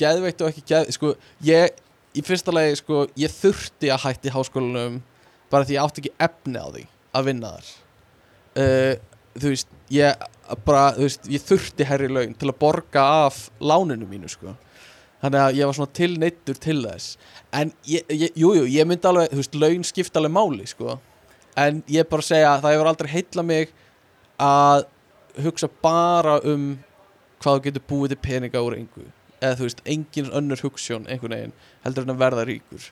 geðveikt 0.00 0.42
og 0.42 0.50
ekki 0.50 0.64
geð 0.72 0.90
sko, 0.96 1.12
ég, 1.46 1.76
í 2.16 2.24
fyrsta 2.24 2.54
lagi 2.56 2.78
sko, 2.80 3.04
ég 3.20 3.34
þurfti 3.36 3.92
að 3.94 4.06
hætti 4.08 4.32
háskólanum 4.34 4.96
bara 5.52 5.68
því 5.68 5.76
ég 5.76 5.84
átti 5.84 6.02
ekki 6.02 6.14
efni 6.26 6.64
á 6.64 6.68
því 6.72 6.86
að 7.14 7.28
vinna 7.28 7.52
þar. 7.54 7.70
Uh, 8.54 8.92
þú 9.36 9.52
veist, 9.52 9.70
ég 9.94 10.28
bara, 10.66 10.90
þú 10.96 11.06
veist, 11.06 11.26
ég 11.32 11.44
þurfti 11.44 11.86
herri 11.88 12.10
laun 12.12 12.34
til 12.38 12.50
að 12.50 12.58
borga 12.60 13.04
af 13.24 13.46
láninu 13.64 14.08
mínu 14.08 14.30
sko. 14.32 14.54
Þannig 15.24 15.40
að 15.40 15.58
ég 15.58 15.68
var 15.70 15.76
svona 15.78 15.96
tilneittur 15.96 16.58
til 16.60 16.80
þess. 16.84 17.14
En 17.56 17.72
ég, 17.88 18.04
ég, 18.12 18.34
jú, 18.36 18.50
jú, 18.58 18.64
ég 18.68 18.88
myndi 18.88 19.08
alveg 19.08 19.32
þú 19.32 19.40
veist, 19.40 19.56
laun 19.56 19.86
skipta 19.88 20.20
alveg 20.20 20.34
máli 20.36 20.66
sko. 20.68 20.98
En 21.56 21.80
ég 21.88 22.02
er 22.02 22.10
bara 22.10 22.24
að 22.24 22.28
segja 22.28 22.50
að 22.50 22.64
það 22.64 22.74
hefur 22.74 22.90
aldrei 22.90 23.12
heilla 23.14 23.46
mig 23.46 23.72
að 24.44 24.84
hugsa 25.44 25.70
bara 25.82 26.36
um 26.44 26.66
hvað 27.40 27.56
þú 27.56 27.64
getur 27.68 27.86
búið 27.88 28.14
til 28.14 28.20
peninga 28.26 28.64
úr 28.66 28.76
engu. 28.76 29.06
Eða 29.40 29.58
þú 29.60 29.68
veist, 29.68 29.82
engin 29.94 30.30
önnur 30.34 30.60
hugssjón 30.64 31.08
einhvern 31.08 31.36
veginn, 31.36 31.56
heldur 31.86 32.06
en 32.06 32.14
að 32.14 32.20
verða 32.20 32.46
ríkur. 32.48 32.90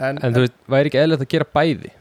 En, 0.00 0.18
En 0.24 0.34
þú 0.34 0.46
veist, 0.46 0.58
væri 0.70 0.90
ekki 0.90 1.02
eðlilegt 1.04 1.26
að 1.26 1.32
gera 1.36 1.50
bæði 1.54 1.94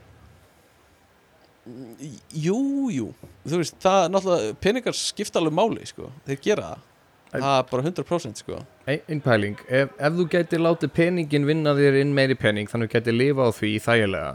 Jú, 2.33 2.59
jú. 2.93 3.07
Þú 3.45 3.59
veist, 3.61 3.75
það 3.83 4.03
er 4.05 4.13
náttúrulega 4.13 4.53
peningar 4.63 4.95
skipta 4.97 5.39
alveg 5.41 5.55
máli, 5.57 5.85
sko, 5.89 6.09
þeir 6.27 6.39
gera 6.45 6.69
það. 6.69 6.85
Það 7.29 7.47
er 7.59 7.65
bara 7.69 7.83
100% 7.85 8.39
sko. 8.41 8.59
Ein, 8.89 9.01
ein 9.13 9.19
pæling 9.21 9.59
ef, 9.69 9.91
ef 10.01 10.13
þú 10.17 10.23
gætir 10.33 10.63
látið 10.65 10.89
peningin 10.97 11.45
vinna 11.45 11.75
þér 11.77 11.99
inn 12.01 12.13
meiri 12.17 12.33
pening 12.41 12.65
þannig 12.71 12.87
að 12.89 12.89
þú 12.89 12.95
gætir 12.97 13.17
lifa 13.19 13.45
á 13.45 13.49
því 13.53 13.69
þægilega. 13.85 14.31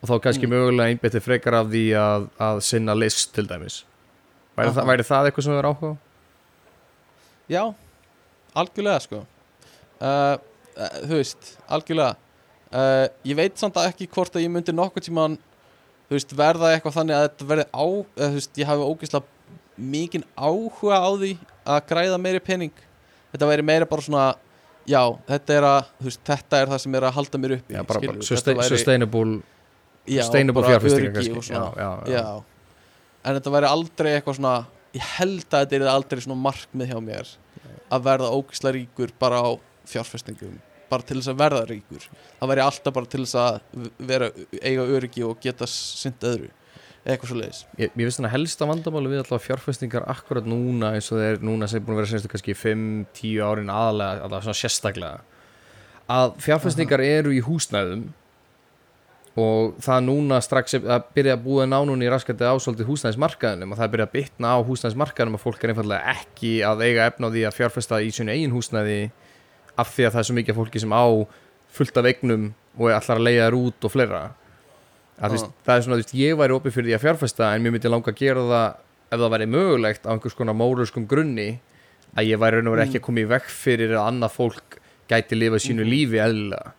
Og 0.00 0.08
þá 0.10 0.14
kannski 0.26 0.46
Mm. 0.48 0.52
mögulega 0.52 0.92
einbytti 0.92 1.20
frekar 1.24 1.54
af 1.60 1.66
því 1.72 1.84
að, 1.96 2.28
að 2.40 2.60
sinna 2.64 2.94
list 2.96 3.32
til 3.36 3.46
dæmis. 3.48 3.84
Væri, 4.56 4.70
það, 4.76 4.86
væri 4.92 5.04
það 5.08 5.26
eitthvað 5.30 5.44
sem 5.46 5.52
þú 5.54 5.58
er 5.62 5.68
áhuga? 5.70 5.96
Já, 7.50 7.62
algjörlega 8.54 9.00
sko. 9.06 9.22
Uh, 10.00 10.36
Þú 10.80 11.16
veist, 11.18 11.48
algjörlega. 11.68 12.16
Uh, 12.70 13.08
Ég 13.26 13.36
veit 13.36 13.58
samt 13.58 13.76
að 13.80 13.88
ekki 13.90 14.06
hvort 14.14 14.36
að 14.38 14.44
ég 14.46 14.52
myndi 14.54 14.72
nokkuð 14.72 15.08
tíman 15.08 15.34
Þú 16.10 16.16
veist, 16.18 16.32
verða 16.34 16.72
eitthvað 16.74 16.96
þannig 16.98 17.14
að 17.16 17.24
þetta 17.28 17.46
verði 17.52 17.64
á 17.70 17.84
eða, 17.86 18.28
Þú 18.30 18.36
veist, 18.40 18.56
ég 18.58 18.66
hafi 18.66 18.86
ógeðslega 18.90 19.24
mikinn 19.80 20.24
áhuga 20.36 20.96
á 20.98 21.10
því 21.14 21.28
að 21.70 21.84
græða 21.88 22.16
meiri 22.20 22.40
pening. 22.42 22.72
Þetta 23.30 23.46
væri 23.52 23.62
meira 23.62 23.86
bara 23.86 24.02
svona 24.02 24.24
Já, 24.90 25.02
þetta 25.28 25.54
er 25.54 25.66
að, 25.68 25.90
þú 26.00 26.08
veist, 26.08 26.20
þetta 26.26 26.60
er 26.64 26.70
það 26.72 26.80
sem 26.82 26.94
er 26.98 27.06
að 27.06 27.14
halda 27.14 27.38
mér 27.38 27.52
uppi 27.58 27.74
Já, 27.76 27.82
bara, 27.84 27.86
bara 27.86 28.00
skilurðu. 28.00 28.26
sustain, 28.26 28.56
væri- 28.58 28.72
sustainable, 28.74 29.40
já, 30.08 30.22
sustainable 30.24 30.62
bara 30.64 31.42
svona. 31.46 31.68
já, 31.76 31.90
já, 32.10 32.24
En 33.24 33.36
þetta 33.36 33.52
væri 33.54 33.68
aldrei 33.70 34.10
eitthvað 34.16 34.38
svona 34.40 34.54
Ég 34.96 35.04
held 35.20 35.44
að 35.54 35.60
þetta 35.68 35.76
er 35.78 35.84
aldrei 35.92 36.20
svona 36.24 36.40
markmið 36.42 36.90
hjá 36.90 36.98
mér 37.04 37.28
Að 37.92 38.02
verða 38.08 38.32
ógislega 38.34 38.74
ríkur 38.80 39.12
bara 39.20 39.38
á 39.44 39.50
fjárfestingum 39.86 40.56
Bara 40.90 41.06
til 41.06 41.20
þess 41.20 41.30
að 41.30 41.38
verða 41.40 41.64
ríkur. 41.70 42.06
Það 42.40 42.50
væri 42.50 42.62
alltaf 42.66 42.94
bara 42.96 43.06
til 43.12 43.20
þess 43.24 43.36
að 43.38 43.60
vera 44.10 44.30
eiga 44.60 44.86
öryggi 44.96 45.22
og 45.28 45.38
geta 45.44 45.68
sint 45.70 46.26
öðru 46.26 46.50
Eitthvað 47.00 47.30
svo 47.30 47.36
leiðis 47.40 47.60
Ég, 47.80 47.92
ég 47.96 48.04
veist 48.04 48.18
þannig 48.18 48.28
að 48.28 48.34
helsta 48.36 48.66
vandamáli 48.68 49.08
við 49.14 49.22
alltaf 49.22 49.44
fjárfestingar 49.46 50.04
akkurat 50.12 50.44
núna 50.50 50.90
eins 50.98 51.06
og 51.14 51.22
þeir 51.22 51.38
núna 51.48 51.68
sem 51.70 51.78
er 51.80 51.86
búin 51.86 51.94
að 51.96 52.00
vera 52.02 52.10
senstu 52.10 52.28
kannski 52.28 52.52
5-10 52.60 53.38
árin 53.46 53.70
aðalega, 53.72 54.18
allavega 54.26 54.44
svona 54.50 54.60
sérstaklega 54.60 55.22
að 56.10 56.34
fjárfestingar 56.44 57.00
eru 57.06 57.32
í 57.32 57.40
húsnæðum 57.46 58.02
og 59.40 59.76
það 59.80 60.00
núna 60.10 60.40
strax 60.42 60.74
er- 60.76 60.88
að 60.90 61.04
byrja 61.16 61.36
að 61.38 61.44
búa 61.46 61.64
nánunni 61.70 62.04
í 62.08 62.10
raskandi 62.12 62.44
ásóldi 62.50 62.84
húsnæðismarkaðinum 62.88 63.72
og 63.72 63.78
það 63.78 63.92
byrja 63.94 64.06
að 64.08 64.14
bitna 64.18 64.52
á 64.52 64.58
húsnæðismarkaðinum 64.66 65.38
og 65.38 65.44
fólk 65.44 65.62
er 65.64 65.72
einfallega 65.72 66.14
ekki 66.18 66.52
að 66.66 66.82
eiga 66.84 67.06
efna 67.08 67.30
á 67.30 67.32
því 67.32 67.44
að 67.48 67.56
fjárfesta 67.62 68.00
í 68.04 68.10
sínu 68.12 68.34
eigin 68.34 68.52
húsnæði 68.58 68.98
af 69.80 69.94
því 69.94 70.06
að 70.06 70.14
það 70.14 70.22
er 70.22 70.28
svo 70.28 70.36
mikið 70.38 70.58
fólki 70.58 70.82
sem 70.82 70.94
á 70.94 71.04
fullt 71.70 72.00
af 72.00 72.08
eignum 72.10 72.50
og 72.78 72.92
ætlar 72.94 73.20
að 73.20 73.26
leiða 73.26 73.48
þær 73.48 73.58
út 73.60 73.86
og 73.86 73.94
fleira. 73.94 74.22
Að, 75.20 75.34
veist, 75.34 75.50
það 75.66 75.74
er 75.74 75.84
svona, 75.84 75.98
veist, 76.00 76.14
ég 76.16 76.38
væri 76.40 76.56
opið 76.56 76.76
fyrir 76.76 76.88
því 76.90 76.96
að 76.96 77.04
fjárfesta 77.04 77.50
en 77.54 77.64
mér 77.64 77.74
myndi 77.74 77.92
langa 77.92 78.12
að 78.12 78.20
gera 78.22 78.44
það 78.50 78.68
ef 79.10 79.18
það 79.20 79.32
væri 79.34 79.48
mögulegt 79.50 80.06
á 80.06 80.10
einhvers 80.14 80.36
konar 80.38 80.56
mórurskum 80.56 81.06
grunni 81.10 81.48
að 82.16 82.30
ég 82.30 82.40
væri 82.40 82.58
raun 82.58 82.70
og 82.70 82.76
verið 82.76 82.86
ekki 82.88 83.00
að 83.02 83.06
koma 83.06 83.22
í 83.22 83.30
vekk 83.30 83.50
fyrir 83.52 83.96
að 83.96 84.06
annað 84.06 84.36
fólk 84.38 84.78
gæti 85.10 85.38
lifa 85.38 85.60
sínu 85.60 85.86
lífi 85.86 86.22
eðlilega. 86.22 86.72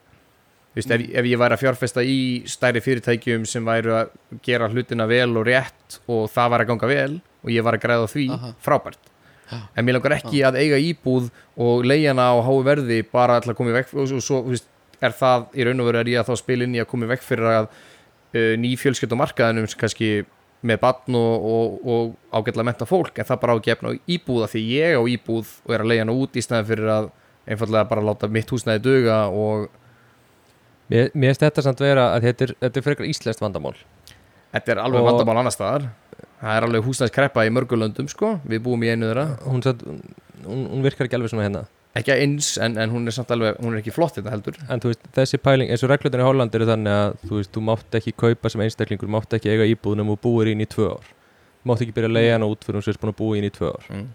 Þú 0.72 0.80
veist, 0.80 0.94
ef, 0.96 1.06
ef 1.20 1.28
ég 1.28 1.42
væri 1.42 1.58
að 1.58 1.64
fjárfesta 1.66 2.04
í 2.08 2.18
stærri 2.48 2.82
fyrirtækjum 2.84 3.46
sem 3.50 3.68
væri 3.68 3.92
að 3.92 4.14
gera 4.46 4.70
hlutina 4.72 5.08
vel 5.12 5.34
og 5.36 5.48
rétt 5.48 6.00
og 6.08 6.30
það 6.32 6.54
var 6.56 6.64
að 6.64 6.72
ganga 6.72 6.92
vel 6.92 7.16
og 7.20 7.52
ég 7.52 7.66
var 7.68 7.76
að 7.76 7.84
græða 7.84 8.12
því, 8.12 8.28
Aha. 8.32 8.54
frábært 8.64 9.11
en 9.52 9.86
mér 9.86 9.98
langar 9.98 10.18
ekki 10.18 10.44
að 10.48 10.60
eiga 10.62 10.80
íbúð 10.82 11.30
og 11.62 11.86
leigjana 11.88 12.30
á 12.32 12.36
háu 12.44 12.60
verði 12.66 13.02
bara 13.12 13.40
að 13.40 13.56
koma 13.58 13.74
í 13.74 13.78
vekk 13.80 13.96
og 14.00 14.14
svo, 14.24 14.42
veist, 14.48 14.68
er 15.02 15.16
það 15.18 15.48
í 15.58 15.66
raun 15.68 15.82
og 15.82 15.90
veru 15.90 16.02
er 16.02 16.12
ég 16.14 16.22
að 16.22 16.30
þá 16.30 16.44
spila 16.44 16.68
inn 16.68 16.78
í 16.78 16.84
að 16.84 16.90
koma 16.92 17.08
í 17.08 17.12
vekk 17.12 17.26
fyrir 17.26 17.50
að 17.50 17.66
uh, 17.72 18.54
ný 18.62 18.76
fjölskyld 18.80 19.16
á 19.18 19.22
markaðinum 19.24 19.70
kannski 19.82 20.12
með 20.62 20.78
barn 20.84 21.18
og, 21.18 21.46
og, 21.52 21.78
og 21.90 22.38
ágætlega 22.38 22.68
menta 22.68 22.86
fólk 22.86 23.18
en 23.18 23.26
það 23.26 23.42
bara 23.42 23.56
á 23.56 23.60
ekki 23.60 23.74
efna 23.74 23.94
á 23.94 24.00
íbúða 24.06 24.50
því 24.52 24.62
ég 24.76 24.98
á 24.98 25.04
íbúð 25.10 25.56
og 25.66 25.74
er 25.74 25.84
að 25.84 25.90
leiða 25.90 26.04
hana 26.06 26.18
út 26.22 26.38
í 26.38 26.44
stæðan 26.46 26.68
fyrir 26.70 26.92
að 26.94 27.08
einfallega 27.50 27.90
bara 27.90 28.04
láta 28.06 28.30
mitt 28.30 28.52
húsnæði 28.54 28.84
duga 28.86 29.24
og 29.30 29.70
Mér, 30.92 31.08
finnst 31.16 31.40
þetta 31.40 31.64
samt 31.64 31.80
vera 31.80 32.10
að 32.18 32.26
þetta 32.28 32.44
er, 32.44 32.52
þetta 32.66 32.80
er 32.80 32.84
frekar 32.84 33.08
íslenskt 33.08 33.40
vandamál. 33.40 33.78
Þetta 34.52 34.74
er 34.74 34.82
alveg 34.84 35.06
vandamál 35.06 35.38
annar 35.40 35.54
staðar 35.56 35.86
það 36.42 36.56
er 36.58 36.68
alveg 36.68 36.88
húsnæðiskreppa 36.88 37.46
í 37.48 37.54
mörgulöndum 37.54 38.10
sko, 38.12 38.34
við 38.48 38.64
búum 38.66 38.84
í 38.84 38.90
einu 38.92 39.12
þeirra. 39.12 39.28
Hún, 39.46 39.64
samt, 39.66 39.86
hún, 40.46 40.66
hún 40.74 40.84
virkar 40.86 41.08
ekki 41.08 41.20
alveg 41.20 41.34
svona 41.34 41.48
hérna. 41.48 41.64
Ekki 41.98 42.14
eins 42.16 42.54
en, 42.64 42.78
en 42.80 42.92
hún 42.94 43.08
er 43.08 43.16
samt 43.16 43.32
alveg, 43.36 43.58
hún 43.60 43.76
er 43.76 43.82
ekki 43.82 43.92
flott 43.92 44.16
þetta 44.16 44.32
heldur. 44.32 44.60
En 44.72 44.80
þú 44.84 44.94
veist, 44.94 45.02
þessi 45.18 45.40
pæling, 45.44 45.74
eins 45.74 45.84
og 45.84 45.92
reglutin 45.92 46.24
í 46.24 46.28
Holland 46.28 46.56
eru 46.56 46.70
þannig 46.70 46.96
að 46.96 47.18
þú 47.26 47.40
veist, 47.40 47.52
þú 47.52 47.64
mátt 47.68 47.98
ekki 48.00 48.14
kaupa 48.24 48.52
sem 48.54 48.64
einstaklingur, 48.64 49.10
þú 49.10 49.16
mátt 49.18 49.36
ekki 49.38 49.52
eiga 49.52 49.68
íbúðunum 49.74 50.14
og 50.16 50.22
búir 50.24 50.54
inn 50.54 50.64
í 50.64 50.70
tvö 50.72 50.94
ár. 50.94 51.10
Þú 51.62 51.72
mátt 51.72 51.84
ekki 51.84 51.96
byrja 51.98 52.12
að 52.14 52.16
leiða 52.16 52.38
hana 52.38 52.48
út 52.54 52.64
fyrir 52.64 52.80
hún 52.80 52.86
sem 52.88 52.96
er 52.96 53.02
búin 53.04 53.12
að 53.12 53.20
búa 53.20 53.38
inn 53.42 53.50
í 53.50 53.54
tvö 53.58 53.74
ár. 53.76 53.90
Mm. 53.92 54.08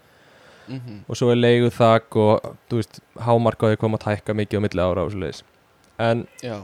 Mhm. 0.66 1.04
Og 1.06 1.18
svo 1.18 1.30
er 1.30 1.38
leiguð 1.38 1.74
þak 1.76 2.16
og, 2.18 2.48
þú 2.70 2.80
veist, 2.80 2.98
hámarkaði 3.22 3.78
koma 3.78 4.00
að 4.00 4.06
tækka 4.08 4.34
mikið 4.34 4.58
á 4.58 4.64
milli 4.64 4.82
ára 4.82 5.04
og 5.06 5.12
svo 5.12 5.20
leiðis 5.22 5.44
En, 6.02 6.26
Já, 6.42 6.56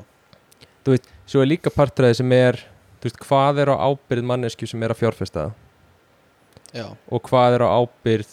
svo 1.31 1.43
er 1.43 1.49
líka 1.49 1.71
partræði 1.73 2.19
sem 2.19 2.33
er, 2.37 2.59
þú 3.03 3.11
veist, 3.11 3.21
hvað 3.27 3.61
er 3.65 3.73
á 3.75 3.77
ábyrð 3.83 4.27
mannesku 4.31 4.69
sem 4.71 4.83
er 4.87 4.95
að 4.95 5.03
fjárfesta? 5.03 5.51
Já, 6.73 6.87
og 6.89 7.29
hvað 7.29 7.59
er 7.59 7.67
á 7.67 7.69
ábyrð 7.83 8.33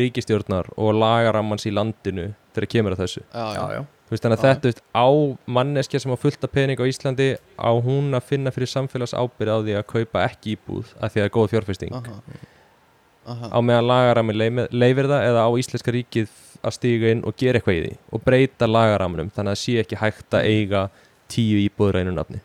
ríkistjórnar 0.00 0.70
og 0.78 0.94
lagarammans 0.96 1.66
í 1.66 1.72
landinu 1.74 2.30
þegar 2.54 2.70
kemur 2.74 2.96
að 2.96 3.02
þessu? 3.04 3.22
Já, 3.30 3.46
já, 3.76 3.80
veist, 4.10 4.24
þannig 4.24 4.38
að 4.38 4.46
þetta, 4.46 4.60
þú 4.62 4.70
veist, 4.70 4.84
á 4.90 5.06
manneskja 5.58 6.02
sem 6.02 6.14
á 6.14 6.18
fullt 6.22 6.46
af 6.46 6.54
pening 6.54 6.82
á 6.82 6.86
Íslandi 6.90 7.28
á 7.58 7.70
hún 7.70 8.14
að 8.16 8.26
finna 8.30 8.54
fyrir 8.54 8.70
samfélags 8.70 9.14
ábyrð 9.14 9.54
á 9.54 9.58
því 9.66 9.76
að 9.78 9.88
kaupa 9.92 10.24
ekki 10.26 10.56
íbúð 10.56 10.94
af 10.98 11.12
því 11.12 11.20
að 11.20 11.20
það 11.20 11.28
er 11.28 11.34
góð 11.36 11.52
fjárfesting? 11.54 11.94
Aha. 12.00 12.18
Aha, 13.30 13.50
á 13.52 13.58
meðan 13.60 13.84
lagarami 13.86 14.34
leifir 14.72 15.06
það 15.10 15.26
eða 15.28 15.42
á 15.44 15.50
Íslenska 15.60 15.92
ríkið 15.94 16.30
að 16.64 16.76
stíga 16.76 17.10
inn 17.14 17.20
og 17.28 17.36
gera 17.38 17.60
eitthvað 17.60 17.76
í 17.76 17.82
því 17.84 17.96
og 18.16 18.22
breyta 18.24 18.68
lagaraminum 18.68 19.28
þannig 19.34 19.52
að 19.52 19.58
það 19.58 19.62
sé 19.62 19.74
ekki 19.82 19.98
hægt 20.00 20.36
að 20.36 20.48
eiga 20.48 20.80
tíu 21.30 21.60
íbúður 21.62 22.00
einu 22.00 22.14
nafni 22.16 22.40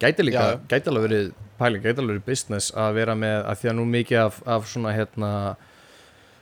gæti 0.00 0.26
líka, 0.26 0.44
Já. 0.44 0.60
gæti 0.70 0.90
alveg 0.90 1.06
verið 1.08 1.32
pæling, 1.60 1.82
gæti 1.84 2.00
alveg 2.00 2.14
verið 2.16 2.28
business 2.28 2.72
að 2.76 2.94
vera 3.00 3.16
með 3.18 3.42
að 3.50 3.60
því 3.60 3.72
að 3.72 3.76
nú 3.78 3.88
mikið 3.94 4.22
af, 4.22 4.40
af 4.56 4.70
svona 4.70 4.94
hérna 4.96 5.32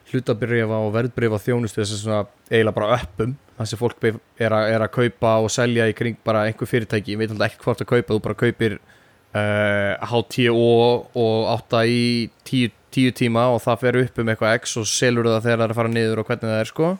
hlutabrifa 0.09 0.78
og 0.86 0.93
verðbrifa 0.94 1.40
þjónustu 1.43 1.82
þess 1.82 1.97
að 1.97 2.02
svona 2.05 2.20
eiginlega 2.48 2.76
bara 2.78 2.93
öppum 2.97 3.35
þar 3.59 3.68
sem 3.68 3.80
fólk 3.80 4.06
er 4.09 4.55
að, 4.55 4.70
er 4.74 4.85
að 4.85 4.94
kaupa 4.94 5.35
og 5.43 5.51
selja 5.52 5.89
í 5.90 5.97
kring 5.97 6.16
bara 6.24 6.47
einhver 6.48 6.70
fyrirtæki, 6.70 7.14
ég 7.14 7.20
veit 7.20 7.35
alltaf 7.35 7.51
ekki 7.51 7.64
hvort 7.64 7.82
að 7.82 7.90
kaupa 7.90 8.14
þú 8.14 8.22
bara 8.24 8.39
kaupir 8.39 8.78
uh, 8.78 10.06
HTO 10.12 10.70
og 11.18 11.51
átta 11.52 11.82
í 11.85 12.30
tíu, 12.48 12.70
tíu 12.94 13.12
tíma 13.12 13.48
og 13.52 13.60
það 13.66 13.85
fer 13.85 14.01
upp 14.05 14.22
um 14.22 14.32
eitthvað 14.32 14.56
X 14.62 14.78
og 14.80 14.89
selur 14.89 15.28
það 15.28 15.44
þegar 15.44 15.59
það 15.59 15.66
er 15.66 15.74
að 15.74 15.80
fara 15.82 15.94
niður 15.97 16.22
og 16.22 16.30
hvernig 16.30 16.48
það 16.52 16.62
er 16.62 16.72
sko 16.72 16.94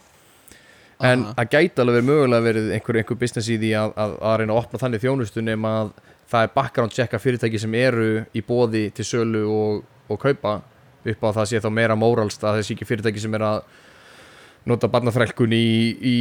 en 0.99 1.25
aha. 1.25 1.35
það 1.39 1.51
gæti 1.55 1.83
alveg 1.83 1.99
verið 1.99 2.11
mögulega 2.11 2.47
verið 2.49 2.71
einhver, 2.75 3.01
einhver 3.01 3.21
business 3.21 3.49
í 3.49 3.59
því 3.61 3.73
að, 3.79 3.93
að, 4.03 4.15
að 4.19 4.39
reyna 4.41 4.55
að 4.55 4.63
opna 4.65 4.83
þannig 4.83 5.05
þjónustu 5.05 5.45
nema 5.47 5.75
að 5.85 5.93
það 6.29 6.45
er 6.47 6.55
background 6.55 6.95
checka 6.95 7.21
fyrirtæki 7.23 7.61
sem 7.63 7.75
eru 7.79 8.09
í 8.37 8.43
bóði 8.45 8.89
til 8.95 9.07
sölu 9.07 9.45
og, 9.49 9.83
og 10.09 10.21
kaupa 10.21 10.59
upp 11.09 11.25
á 11.25 11.29
það 11.41 11.51
sé 11.51 11.61
þá 11.65 11.69
meira 11.73 11.97
móralst 11.99 12.43
að 12.45 12.61
þessi 12.61 12.77
ekki 12.77 12.89
fyrirtæki 12.89 13.23
sem 13.23 13.37
er 13.39 13.47
að 13.49 13.61
nota 14.69 14.91
barnaþrælkun 14.93 15.55
í, 15.57 15.69
í 15.97 16.17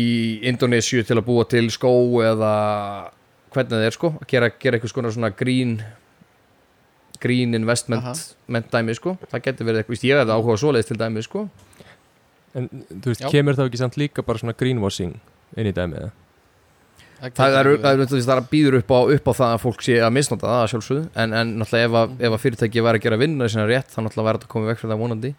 Indonésiu 0.48 1.04
til 1.04 1.18
að 1.18 1.26
búa 1.28 1.46
til 1.50 1.68
skó 1.74 1.92
eða 2.24 2.52
hvernig 3.52 3.74
það 3.74 3.88
er 3.88 3.96
sko 3.96 4.14
að 4.16 4.28
gera, 4.32 4.52
gera 4.62 4.78
eitthvað 4.80 5.12
svona 5.16 5.34
green 5.36 5.80
green 7.20 7.58
investment 7.58 8.06
dæmi 8.72 8.96
sko, 8.96 9.16
það 9.32 9.44
getur 9.48 9.68
verið 9.68 9.82
eitthvað, 9.82 10.06
ég 10.06 10.22
hefði 10.22 10.36
áhuga 10.38 10.60
svoleiðis 10.62 10.92
til 10.92 11.00
dæmi 11.02 11.24
sko 11.26 11.48
en 12.58 12.70
þú 12.94 13.12
veist, 13.12 13.26
Já. 13.26 13.30
kemur 13.34 13.58
þá 13.58 13.66
ekki 13.66 13.82
samt 13.82 14.00
líka 14.00 14.26
bara 14.26 14.42
svona 14.42 14.56
greenwashing 14.58 15.18
inn 15.58 15.70
í 15.70 15.74
dæmið 15.76 16.06
eða? 16.06 16.14
Það 16.14 16.27
það 17.18 17.58
er, 17.60 17.70
er 17.74 18.42
býður 18.52 18.80
upp 18.80 18.92
á, 18.94 19.00
upp 19.16 19.30
á 19.30 19.34
það 19.40 19.54
að 19.54 19.62
fólk 19.64 19.84
sé 19.86 19.98
að 20.04 20.14
misnota 20.14 20.50
það 20.50 20.64
að 20.64 20.72
sjálfsögðu. 20.74 21.06
En, 21.24 21.34
en 21.34 21.54
náttúrulega 21.62 21.88
ef, 21.88 21.96
að, 22.02 22.12
ef 22.28 22.36
að 22.36 22.44
fyrirtæki 22.44 22.84
væri 22.86 23.02
að 23.02 23.06
gera 23.08 23.20
vinna 23.22 23.48
sinna 23.50 23.66
rétt 23.70 23.94
þá 23.94 23.98
náttúrulega 24.04 24.28
væri 24.28 24.42
þetta 24.42 24.52
komið 24.54 24.72
vekk 24.72 24.82
fyrir 24.82 24.94
það 24.94 25.02
vonandi. 25.04 25.32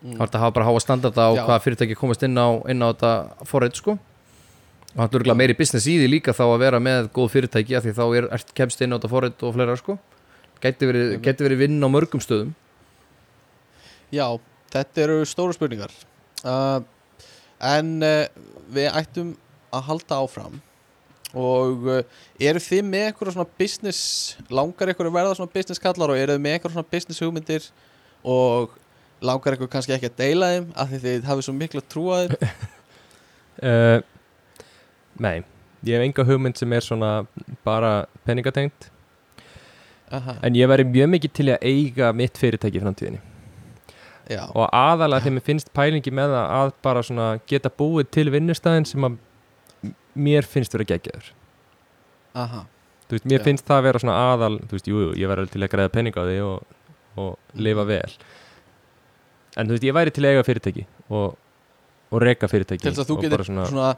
Mm. 0.00 0.14
þá 0.14 0.20
er 0.20 0.28
þetta 0.30 0.38
að 0.38 0.44
hafa 0.46 0.56
bara 0.56 0.68
háa 0.70 0.80
standarda 0.80 1.24
á 1.26 1.30
Já. 1.36 1.40
hvaða 1.44 1.64
fyrirtæki 1.66 1.96
komast 1.98 2.22
inn 2.24 2.38
á, 2.40 2.48
inn 2.72 2.80
á 2.80 2.88
þetta 2.88 3.10
forrið 3.50 3.80
sko. 3.80 3.96
Og 4.90 4.94
það 4.94 5.02
er 5.04 5.18
örugglega 5.18 5.40
meiri 5.42 5.58
business 5.58 5.90
í 5.90 5.98
því 6.00 6.06
líka 6.14 6.34
þá 6.34 6.44
að 6.46 6.62
vera 6.62 6.80
með 6.82 7.10
góð 7.14 7.34
fyrirtæki 7.34 7.76
af 7.76 7.84
því 7.84 7.96
þá 7.98 8.04
er, 8.06 8.30
er 8.38 8.46
kemst 8.56 8.80
inn 8.80 8.94
á 8.94 8.96
þetta 8.96 9.10
forrið 9.12 9.44
og 9.44 9.58
fleira 9.58 9.76
sko. 9.78 9.98
Gæti 10.60 10.88
verið, 10.88 11.12
verið 11.26 11.60
vinn 11.60 11.76
á 11.84 11.88
mörgum 11.90 12.22
stöðum. 12.22 12.54
Já, 14.14 14.24
þetta 14.72 15.04
eru 15.04 15.20
stóru 15.28 15.54
spurningar. 15.56 15.92
Uh, 16.40 16.80
En 17.60 17.98
uh, 18.00 18.24
við 18.72 18.88
ættum 18.96 19.34
að 19.74 19.86
halda 19.88 20.20
áfram. 20.24 20.58
Og 21.36 21.86
uh, 21.86 22.00
eru 22.42 22.62
þið 22.62 22.86
með 22.90 23.04
eitthvað 23.06 23.36
svona 23.36 23.58
business 23.60 24.00
Langar 24.50 24.90
eitthvað 24.90 25.12
að 25.12 25.14
verða 25.14 25.36
svona 25.38 25.52
business 25.54 25.78
kallar 25.78 26.10
Og 26.10 26.18
eru 26.18 26.34
þið 26.34 26.42
með 26.42 26.56
eitthvað 26.56 26.72
svona 26.74 26.90
business 26.90 27.22
hugmyndir? 27.22 27.68
Og 28.26 28.72
langar 29.22 29.54
eitthvað 29.54 29.70
kannski 29.76 29.94
ekki 29.94 30.10
að 30.10 30.16
deila 30.18 30.48
þeim 30.50 30.66
Af 30.74 30.90
því 30.90 31.00
þið 31.04 31.28
hafið 31.30 31.46
svo 31.46 31.54
miklu 31.60 31.84
að 31.84 31.88
trúa 31.94 32.18
þeim? 32.24 32.34
Uh, 33.62 34.02
nei, 35.24 35.36
ég 35.86 35.94
hef 35.94 36.08
enga 36.08 36.26
hugmynd 36.32 36.58
sem 36.58 36.74
er 36.74 36.84
svona 36.84 37.12
bara 37.66 37.92
peningatengt. 38.26 38.90
Aha, 40.10 40.38
en 40.42 40.56
ég 40.58 40.70
væri 40.70 40.86
mjög 40.88 41.10
mikið 41.14 41.34
til 41.36 41.50
að 41.52 41.66
eiga 41.68 42.10
mitt 42.16 42.38
fyrirtæki 42.40 42.80
í 42.80 42.82
framtíðinni. 42.82 43.20
Já, 44.30 44.44
og 44.48 44.64
aðalega 44.66 45.26
þegar 45.26 45.36
mér 45.36 45.44
finnst 45.46 45.72
pælingi 45.74 46.12
með 46.14 46.34
að 46.38 46.72
bara 46.82 47.02
svona 47.04 47.28
geta 47.50 47.70
búið 47.70 48.08
til 48.14 48.30
vinnustæðin 48.32 48.86
sem 48.88 49.06
að 49.06 49.18
mér 50.14 50.46
finnst 50.48 50.72
vera 50.74 50.84
geggjaður 50.84 51.30
aha 52.34 52.64
þú 53.08 53.16
veist, 53.16 53.24
mér 53.26 53.40
Já. 53.40 53.44
finnst 53.44 53.66
það 53.66 53.82
vera 53.88 53.98
svona 54.02 54.18
aðal 54.32 54.58
þú 54.60 54.76
veist, 54.76 54.86
jú, 54.90 55.00
ég 55.18 55.28
væri 55.30 55.42
alveg 55.44 55.52
til 55.56 55.62
að 55.66 55.72
græða 55.74 55.92
pening 55.96 56.14
á 56.14 56.22
því 56.26 56.38
og, 56.46 56.62
og 57.16 57.38
lifa 57.58 57.84
vel 57.88 58.12
en 59.56 59.66
þú 59.66 59.74
veist, 59.76 59.84
ég 59.88 59.94
væri 59.96 60.14
til 60.14 60.24
að 60.24 60.30
eiga 60.36 60.46
fyrirtæki 60.46 60.86
og, 61.10 61.36
og 62.10 62.22
reka 62.22 62.48
fyrirtæki 62.50 62.82
Til 62.86 62.92
þess 62.94 63.02
að 63.04 63.10
þú 63.12 63.20
getur 63.24 63.44
svona, 63.48 63.66
svona, 63.70 63.92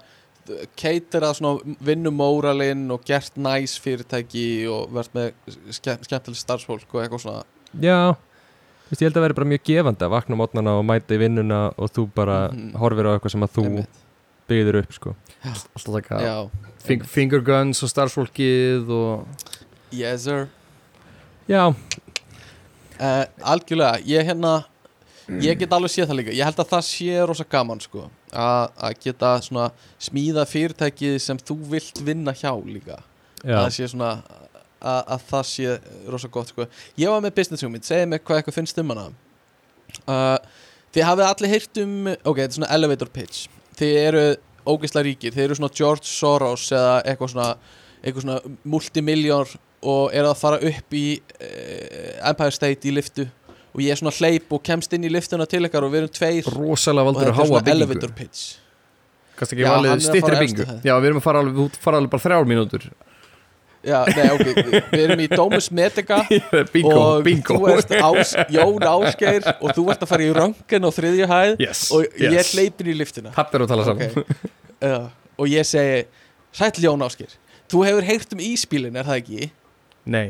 Keitera 0.76 1.28
svona 1.38 1.76
vinnumóralinn 1.86 2.88
Og 2.90 3.04
gert 3.06 3.36
næs 3.38 3.76
fyrirtæki 3.78 4.66
Og 4.72 4.88
verðt 4.90 5.12
með 5.14 5.28
ske, 5.76 5.94
skemmtileg 6.02 6.40
starfsfólk 6.40 6.96
Og 6.96 7.04
eitthvað 7.04 7.22
svona 7.22 7.44
já 7.78 7.94
þú 8.16 8.90
veist, 8.90 9.00
ég 9.00 9.06
held 9.06 9.16
að 9.20 9.24
vera 9.28 9.36
bara 9.38 9.48
mjög 9.52 9.62
gefandi 9.68 10.04
að 10.04 10.10
vakna 10.16 10.36
mótnana 10.40 10.74
og 10.76 10.82
mæta 10.84 11.14
í 11.14 11.20
vinnuna 11.22 11.60
og 11.80 11.92
þú 11.94 12.02
bara 12.16 12.40
Mhm. 12.52 12.74
horfir 12.82 13.06
á 13.08 13.12
eitthvað 13.14 13.32
sem 13.36 13.44
að 13.46 13.52
þú 13.54 13.62
einmitt. 13.68 14.00
Byggðir 14.50 14.80
upp 14.82 14.92
sko. 14.96 15.14
alltaf 15.44 15.92
taka 15.94 16.20
Já, 16.22 16.36
fing, 16.84 17.04
finger 17.06 17.40
guns 17.44 17.82
og 17.82 17.90
starfsfólkið 17.92 18.90
og 18.90 19.26
yes 19.92 20.24
sir. 20.28 20.48
Já, 21.50 21.72
Uh, 23.02 23.24
algjörlega, 23.50 23.98
ég 24.06 24.22
hérna 24.28 24.50
ég 25.42 25.56
get 25.58 25.72
alveg 25.74 25.90
séð 25.90 26.10
það 26.10 26.18
líka. 26.20 26.34
Ég 26.36 26.46
held 26.46 26.60
að 26.62 26.68
það 26.70 26.82
sé 26.86 27.22
rosa 27.26 27.46
gaman 27.50 27.80
sko 27.82 28.04
að 28.30 28.68
að 28.88 28.98
geta 29.02 29.30
svona 29.42 29.64
smíða 29.98 30.44
fyrirtæki 30.46 31.16
sem 31.22 31.40
þú 31.40 31.56
vilt 31.72 31.98
vinna 32.04 32.34
hjá 32.36 32.52
líka. 32.62 33.00
Já. 33.42 33.56
að 33.56 33.64
það 33.64 33.72
sé 33.74 33.88
svona 33.90 34.10
að, 34.78 35.00
að 35.16 35.24
það 35.32 35.48
sé 35.50 35.74
rosa 36.14 36.30
gott 36.30 36.52
sko. 36.52 36.68
Ég 37.00 37.10
var 37.10 37.24
með 37.24 37.34
business 37.40 37.64
hugmynd, 37.66 37.88
segið 37.88 38.12
mér 38.12 38.22
hvað 38.22 38.38
eitthvað 38.38 38.58
finnst 38.60 38.78
um 38.78 38.94
hana. 38.94 39.08
Uh, 40.06 40.38
þið 40.94 41.08
hafið 41.08 41.26
allir 41.32 41.54
heyrt 41.56 41.82
um 41.82 41.96
ok, 42.12 42.38
þetta 42.38 42.48
er 42.52 42.58
svona 42.60 42.72
elevator 42.76 43.10
pitch 43.10 43.48
þið 43.78 43.98
eru 44.06 44.24
ógeðslega 44.62 45.06
ríkir, 45.08 45.34
þið 45.34 45.44
eru 45.46 45.58
svona 45.58 45.76
George 45.76 46.08
Soros 46.08 46.68
eða 46.72 46.96
eitthvað 47.02 47.32
svona 47.34 47.50
eitthvað 48.02 48.24
svona 48.24 48.56
multimiljór 48.74 49.54
og 49.92 50.14
eru 50.14 50.30
að 50.30 50.38
fara 50.38 50.58
upp 50.70 50.96
í 50.96 51.06
uh, 51.18 52.28
Empire 52.30 52.54
State 52.54 52.90
í 52.90 52.94
liftu 52.94 53.26
og 53.72 53.82
ég 53.82 53.94
er 53.94 53.98
svona 53.98 54.14
hleyp 54.14 54.52
og 54.52 54.62
kemst 54.66 54.92
inn 54.94 55.06
í 55.06 55.10
liftuna 55.10 55.46
til 55.48 55.64
ykkar 55.66 55.86
og 55.86 55.94
við 55.94 56.02
erum 56.02 56.12
tveir. 56.12 56.50
Rosalega 56.52 57.06
og 57.06 57.08
valdur 57.08 57.22
þetta 57.22 57.30
að 57.30 57.32
er 57.32 57.38
háa 57.38 57.46
svona 57.48 57.62
byggingu. 57.62 57.78
elevator 57.78 58.12
pitch. 58.18 58.42
Kannski 59.38 59.56
ekki 59.56 59.68
valið 59.70 59.94
er 59.94 60.26
fara 60.26 60.42
byggingu. 60.42 60.66
Já, 60.84 60.92
við 60.98 61.08
erum 61.08 61.22
að 61.22 61.26
fara 61.26 61.42
alveg, 61.42 61.78
fara 61.86 62.02
alveg 62.02 62.12
bara 62.12 62.24
þrjár 62.26 62.50
mínútur 62.50 62.86
Já, 63.82 63.98
nei, 64.14 64.28
ok, 64.30 64.42
við 64.92 65.00
erum 65.02 65.20
í 65.24 65.26
Domus 65.32 65.66
Medica 65.74 66.20
Bingo, 66.74 66.92
og 66.94 67.24
bingo. 67.26 67.56
þú 67.58 67.70
ert 67.72 67.94
ás, 67.98 68.34
Jón 68.54 68.84
Ásgeir 68.86 69.48
og 69.58 69.72
þú 69.74 69.86
ert 69.90 70.04
að 70.06 70.10
fara 70.12 70.26
í 70.28 70.28
röngan 70.36 70.86
á 70.86 70.90
þriðju 70.94 71.26
hæð 71.32 71.64
Yes, 71.64 71.80
og 71.90 72.04
ég 72.22 72.36
yes. 72.38 72.52
hleypin 72.54 72.92
í 72.92 72.94
liftina 73.00 73.32
Papp 73.34 73.56
er 73.58 73.64
að 73.64 73.72
tala 73.72 73.86
saman. 73.88 74.12
Ok. 74.22 74.44
uh, 74.86 75.08
og 75.42 75.50
ég 75.50 75.66
segi 75.66 76.04
Sæll 76.54 76.84
Jón 76.84 77.02
Ásgeir, 77.02 77.34
þú 77.72 77.82
hefur 77.88 78.06
heyrt 78.06 78.36
um 78.36 78.44
íspílin, 78.44 78.98
er 79.00 79.08
það 79.08 79.18
ekki? 79.24 79.50
Nei. 80.14 80.28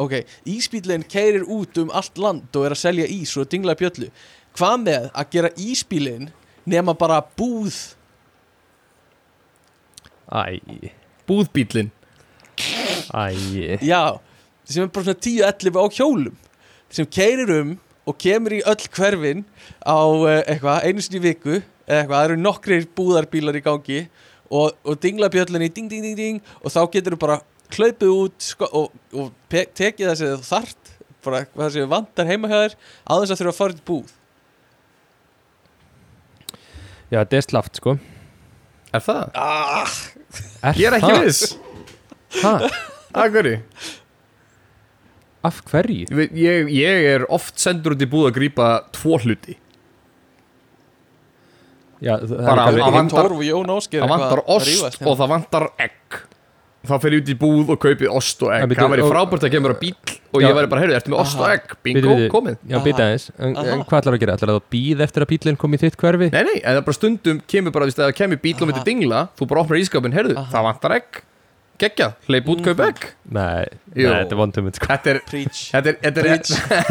Ok, 0.00 0.14
íspílin 0.48 1.04
keirir 1.12 1.44
út 1.44 1.76
um 1.82 1.90
allt 1.92 2.16
land 2.22 2.56
og 2.56 2.64
er 2.70 2.72
að 2.76 2.80
selja 2.86 3.08
ís 3.10 3.34
og 3.36 3.50
dingla 3.52 3.74
bjöllu. 3.76 4.08
Hvað 4.56 4.78
með 4.86 5.10
að 5.12 5.28
gera 5.34 5.50
íspílin 5.60 6.30
nema 6.64 6.94
bara 6.96 7.20
búð? 7.36 7.74
Æ, 10.30 10.56
Búðbílin 11.30 11.92
Æ, 13.10 13.80
Já, 13.86 14.18
sem 14.66 14.84
er 14.84 14.90
bara 14.92 15.06
svona 15.06 15.22
10-11 15.22 15.78
á 15.78 15.84
hjólum 15.96 16.36
sem 16.90 17.06
keirir 17.06 17.50
um 17.60 17.76
og 18.08 18.16
kemur 18.18 18.56
í 18.56 18.62
öll 18.66 18.88
hverfin 18.90 19.44
á 19.86 19.98
uh, 20.00 20.40
eitthvað, 20.42 20.86
einu 20.88 21.04
sinni 21.04 21.20
í 21.20 21.26
viku 21.28 21.54
eða 21.54 22.00
eitthvað, 22.00 22.16
það 22.16 22.26
eru 22.26 22.38
nokkrir 22.40 22.86
búðarbílar 22.98 23.58
í 23.60 23.64
gangi 23.64 24.00
og, 24.50 24.74
og 24.82 24.98
dingla 25.02 25.30
bjöllunni 25.32 25.70
ding, 25.70 25.90
ding, 25.90 26.02
ding, 26.02 26.18
ding 26.18 26.40
og 26.60 26.74
þá 26.74 26.80
getur 26.92 27.16
þú 27.16 27.20
bara 27.22 27.40
hlaupið 27.70 28.14
út 28.14 28.46
sko, 28.50 28.68
og, 28.74 28.94
og 29.14 29.30
tekið 29.50 30.08
það 30.08 30.16
sem 30.18 30.32
þú 30.34 30.48
þart 30.48 30.94
bara 31.24 31.42
það 31.54 31.74
sem 31.76 31.90
vantar 31.90 32.30
heima 32.30 32.50
hjá 32.50 32.58
þér 32.58 32.74
á 33.06 33.12
þess 33.12 33.34
að 33.34 33.42
þurfa 33.42 33.52
að 33.52 33.60
fara 33.60 33.76
í 33.76 33.84
búð. 33.90 34.16
Já, 37.10 37.18
þetta 37.18 37.38
er 37.38 37.46
slaft 37.46 37.80
sko. 37.80 37.96
Er 38.94 39.04
það? 39.04 39.30
ah, 39.38 39.94
Er 40.62 40.74
Ég 40.78 40.86
er 40.90 40.98
ekki 40.98 41.12
það? 41.14 41.24
viss 41.24 41.58
Ha? 42.42 42.52
Af 43.14 43.32
hverju? 43.34 43.56
Af 45.48 45.56
hverju? 45.70 46.04
Ég, 46.06 46.14
veit- 46.20 46.36
ég, 46.38 46.68
ég 46.76 47.06
er 47.14 47.24
oft 47.32 47.58
sendur 47.58 47.96
út 47.96 48.04
í 48.04 48.08
búð 48.12 48.28
að 48.30 48.36
grípa 48.38 48.68
tvo 48.94 49.18
hluti 49.24 49.56
Já, 52.00 52.14
það 52.16 52.30
er 52.32 52.46
Bara 52.46 52.64
líka 52.64 52.64
að 52.64 52.70
alveg- 52.70 52.94
vantar- 52.96 53.26
Torf 53.26 53.36
og 53.40 53.44
Jón 53.44 53.72
Óskir 53.74 54.00
Það 54.04 54.12
vantar 54.14 54.42
ost 54.56 55.00
og 55.04 55.16
það 55.20 55.28
vantar 55.34 55.66
egg 55.84 56.20
Þá 56.80 56.94
fer 57.02 57.12
ég 57.12 57.22
út 57.22 57.28
í 57.28 57.36
búð 57.36 57.70
og 57.74 57.80
kaupi 57.82 58.08
ost 58.08 58.40
og 58.46 58.54
egg. 58.56 58.72
Það 58.72 58.92
væri 58.94 59.04
frábært 59.04 59.44
að 59.44 59.52
kemur 59.52 59.74
á 59.76 59.78
bíl 59.80 59.94
Og 60.30 60.44
Já. 60.44 60.46
ég 60.46 60.54
væri 60.54 60.68
bara, 60.70 60.82
heyrðu, 60.84 60.94
ertu 60.94 61.10
með 61.10 61.22
ost 61.24 61.40
og 61.40 61.48
egg? 61.50 61.72
Bingo, 61.82 62.12
komið. 62.30 62.60
Já, 62.70 62.76
býta 62.84 63.06
aðeins, 63.06 63.24
en, 63.34 63.56
en 63.58 63.80
hvað 63.82 63.96
ætlar 63.98 64.16
að 64.16 64.22
gera? 64.22 64.36
ætlar 64.38 64.52
að 64.54 64.60
býða 64.70 65.06
eftir 65.08 65.24
að 65.24 65.32
bílinn 65.32 65.58
kom 65.58 65.74
í 65.74 65.80
þitt 65.82 65.96
hverfi? 65.98 66.28
Nei, 66.30 66.44
nei, 66.46 66.60
en 66.60 66.78
það 66.78 66.84
bara 66.86 66.98
stundum 67.00 67.40
kemur 67.50 67.74
bara, 67.74 67.88
það 67.96 68.12
kemur 68.20 68.40
bíl 68.44 68.54
og 68.54 68.70
myndi 68.70 68.78
Aha. 68.78 68.86
dingla 68.86 69.24
Þú 69.40 69.48
bara 69.50 69.64
opnar 69.64 69.80
ískapin, 69.82 70.14
heyrðu, 70.14 70.36
það 70.52 70.66
vantar 70.68 70.94
egg. 71.00 71.20
Gekkja, 71.80 72.10
hleyp 72.28 72.48
út, 72.52 72.60
kaup 72.60 72.80
egg. 72.84 73.04
Nei, 73.32 73.64
nei, 73.96 74.04
þetta 74.04 74.36
er 74.36 74.38
vondum 74.38 74.66
sko. 74.76 74.88
Þetta 74.90 75.12
er, 75.14 75.20
þetta 75.32 75.80
er, 75.80 75.98
þetta 76.04 76.24
er, 76.28 76.42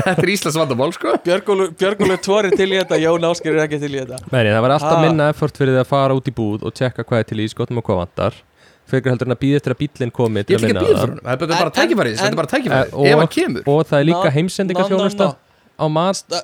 þetta 0.01 0.15
er 0.25 0.31
Íslands 0.33 0.57
vandamál, 0.57 0.89
sko. 0.97 1.13
Björgólu 1.23 2.17
Tóri 2.25 2.49
til 2.57 2.71
í 2.73 2.79
þetta, 2.81 2.97
Jón 3.05 3.27
Óskir 3.29 3.53
er 3.53 3.67
ekki 3.67 3.79
til 3.85 3.93
í 3.93 4.01
þetta. 4.01 4.17
Nei, 4.33 4.41
það 4.49 4.63
var 4.65 4.75
alltaf 4.79 5.03
minna 5.05 5.29
effort 5.29 5.61
fyrir 5.61 5.77
þið 5.77 5.83
að 5.85 5.91
fara 5.93 6.17
út 6.17 6.31
í 6.33 6.33
búð 6.33 6.65
og 6.65 6.73
tjekka 6.73 7.05
hvað 7.05 7.21
er 7.21 7.29
til 7.29 7.43
í 7.45 7.47
skotum 7.53 7.79
og 7.83 7.85
hvað 7.85 8.01
vantar 8.01 8.41
Fyrir 8.89 9.11
heldur 9.13 9.29
en 9.29 9.35
að 9.35 9.41
býða 9.43 9.59
eftir 9.59 9.75
að 9.75 9.79
bílinn 9.83 10.11
komi 10.15 10.41
Ég 10.41 10.47
að 10.49 10.63
ekki 10.65 10.73
að 10.73 10.79
býða 10.79 10.79
það. 10.79 10.87
fyrir 10.89 11.03
honum, 11.03 11.19
þetta 11.25 11.45
er 11.45 11.51
bara 11.53 11.73
en- 11.73 12.17
þetta 12.19 12.31
er 12.33 12.39
bara 12.39 12.51
tækifærið. 12.53 12.93
Og- 12.93 13.09
Ef 13.11 13.19
hann 13.19 13.31
kemur. 13.35 13.67
Og 13.73 13.83
það 13.89 13.99
er 13.99 14.07
líka 14.09 14.23
no, 14.23 14.31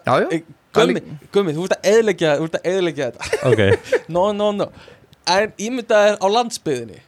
á. 0.05 0.15
Eh, 0.31 0.41
Gummi, 0.75 1.01
Gummi, 1.31 1.53
þú 1.55 1.65
ert 1.65 1.75
að 1.77 1.89
að 2.59 2.69
eðilegja 2.71 3.09
þetta. 3.11 3.27
Ok, 3.49 3.61
No, 4.15 4.31
no, 4.35 4.51
no. 4.51 4.69
En 5.25 5.53
ímyndaðir 5.57 6.17
á 6.21 6.27
landsbyðinni 6.29 6.99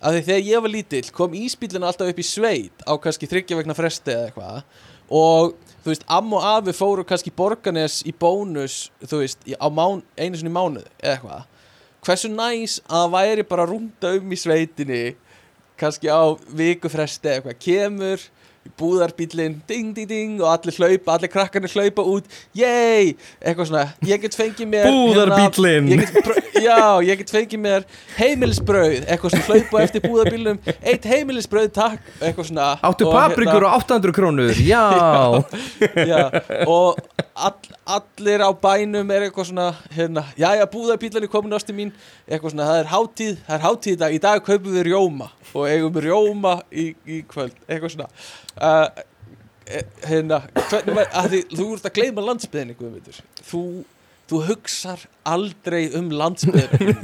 af 0.00 0.12
því 0.14 0.20
þegar 0.28 0.44
ég 0.46 0.62
var 0.64 0.72
lítill 0.72 1.10
kom 1.16 1.32
ísbílinn 1.36 1.84
alltaf 1.88 2.08
upp 2.12 2.20
í 2.22 2.24
sveit 2.26 2.84
á 2.86 2.92
kannski 3.02 3.28
þryggja 3.28 3.58
vegna 3.58 3.74
fresti 3.76 4.14
eða 4.14 4.30
eitthvað. 4.30 4.62
Og 5.10 5.56
þú 5.84 5.92
veist, 5.92 6.06
amm 6.10 6.32
og 6.38 6.46
afi 6.46 6.74
fóru 6.76 7.04
kannski 7.06 7.32
borganes 7.34 8.00
í 8.06 8.14
bónus 8.14 8.88
þú 9.04 9.20
veist, 9.22 9.44
á 9.58 9.68
mán, 9.70 10.02
einu 10.18 10.38
sinni 10.38 10.52
í 10.52 10.56
mánuð 10.56 10.86
eða 11.02 11.16
eitthvað 11.18 11.44
hversu 12.06 12.30
næs 12.32 12.78
að 12.86 13.10
væri 13.16 13.46
bara 13.48 13.66
að 13.66 13.74
rúnda 13.74 14.14
um 14.20 14.32
í 14.32 14.38
sveitinni 14.40 15.04
kannski 15.80 16.08
á 16.08 16.22
viku 16.56 16.88
fresti 16.92 17.28
eða 17.28 17.36
eitthvað 17.42 17.62
kemur 17.66 18.26
búðarbílinn, 18.80 19.60
ding, 19.68 19.92
ding, 19.94 20.08
ding 20.10 20.40
og 20.42 20.48
allir 20.50 20.74
hlaupa, 20.74 21.12
allir 21.14 21.30
krakkarnir 21.30 21.70
hlaupa 21.70 22.02
út. 22.02 22.24
Yey, 22.58 23.12
eitthvað 23.38 23.68
svona 23.70 23.84
ég 24.08 24.18
get 24.24 24.34
fengið 24.34 24.66
mér 24.72 24.88
hérna, 24.88 26.24
brau- 26.26 26.58
já, 26.64 26.78
ég 27.06 27.20
get 27.22 27.30
fengið 27.30 27.62
mér 27.62 27.86
heimilisbrauð, 28.18 28.96
eitthvað 29.06 29.36
svona 29.36 29.46
hlaupa 29.52 29.84
eftir 29.84 30.02
búðarbílnum, 30.08 30.58
eitt 30.82 31.06
heimilisbrauð 31.12 31.70
takk, 31.78 32.10
eitthvað 32.18 32.50
svona. 32.50 32.66
Áttu 32.90 33.06
paprikur 33.14 33.68
og 33.68 33.78
800 33.78 34.16
krónur 34.18 34.60
Já 34.72 34.82
já, 36.02 36.22
og 36.66 36.98
all, 37.36 37.54
allir 37.86 38.42
á 38.42 38.50
bænum 38.50 39.10
er 39.14 39.26
eitthvað 39.26 39.50
svona 39.50 39.66
hérna, 39.94 40.24
já 40.38 40.48
já 40.58 40.64
búðarbílan 40.70 41.26
er 41.26 41.30
komin 41.30 41.56
ástu 41.56 41.74
mín. 41.76 41.92
Eitthvað 42.26 42.54
svona, 42.54 42.68
það 42.70 42.80
er 42.80 42.90
hátíð, 42.92 43.34
það 43.46 43.56
er 43.56 43.66
hátíð 43.66 43.92
í 43.92 43.98
dag. 44.02 44.14
Í 44.16 44.22
dag 44.26 44.44
kaupum 44.46 44.72
við 44.74 44.88
rjóma 44.90 45.28
og 45.52 45.68
eigum 45.70 46.00
rjóma 46.02 46.54
í, 46.70 46.86
í 47.06 47.20
kvöld, 47.30 47.54
eitthvað 47.68 47.94
svona. 47.94 48.08
Uh, 48.56 48.88
hérna 50.06 50.40
hvernig 50.54 51.12
því, 51.30 51.42
þú 51.56 51.68
ert 51.74 51.88
að 51.88 51.96
gleyma 51.98 52.26
landsbyðinni 52.26 52.78
Guðmundur, 52.78 53.20
þú 53.48 53.62
þú 54.30 54.40
hugsar 54.48 55.02
aldrei 55.26 55.86
um 55.94 56.10
landsbyðinni 56.14 56.94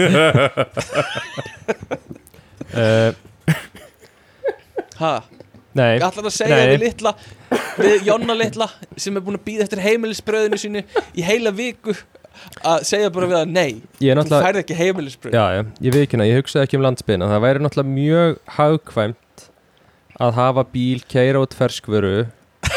uh, 2.75 3.15
ha, 5.03 5.15
nei 5.31 5.42
allar 5.81 6.27
að 6.29 6.35
segja 6.35 6.57
Nei. 6.59 6.73
við 6.73 6.83
litla 6.87 7.15
við 7.79 8.09
Jonna 8.09 8.37
litla 8.37 8.69
sem 8.97 9.17
er 9.17 9.25
búin 9.25 9.39
að 9.39 9.47
býða 9.47 9.67
eftir 9.67 9.83
heimilisbröðinu 9.85 10.61
sínu 10.61 10.83
í 11.17 11.25
heila 11.27 11.53
viku 11.57 11.95
að 12.67 12.85
segja 12.89 13.11
bara 13.15 13.29
við 13.31 13.39
að 13.41 13.53
nei 13.53 13.73
Ég 14.03 14.19
þú 14.19 14.41
færð 14.43 14.61
ekki 14.63 14.77
heimilisbröð. 14.79 15.37
Já, 15.37 15.45
já, 15.57 15.63
ég 15.85 15.95
veit 15.95 16.03
ekki 16.07 16.17
hérna, 16.17 16.29
ég 16.29 16.41
hugsaði 16.41 16.67
ekki 16.67 16.79
um 16.79 16.87
landsbyðina 16.87 17.31
Það 17.31 17.45
væri 17.47 17.65
náttúrulega 17.65 17.97
mjög 17.97 18.39
hagkvæmt 18.57 19.47
að 20.23 20.35
hafa 20.39 20.67
bíl 20.73 21.01
keira 21.11 21.43
út 21.43 21.57
ferskvöru 21.57 22.17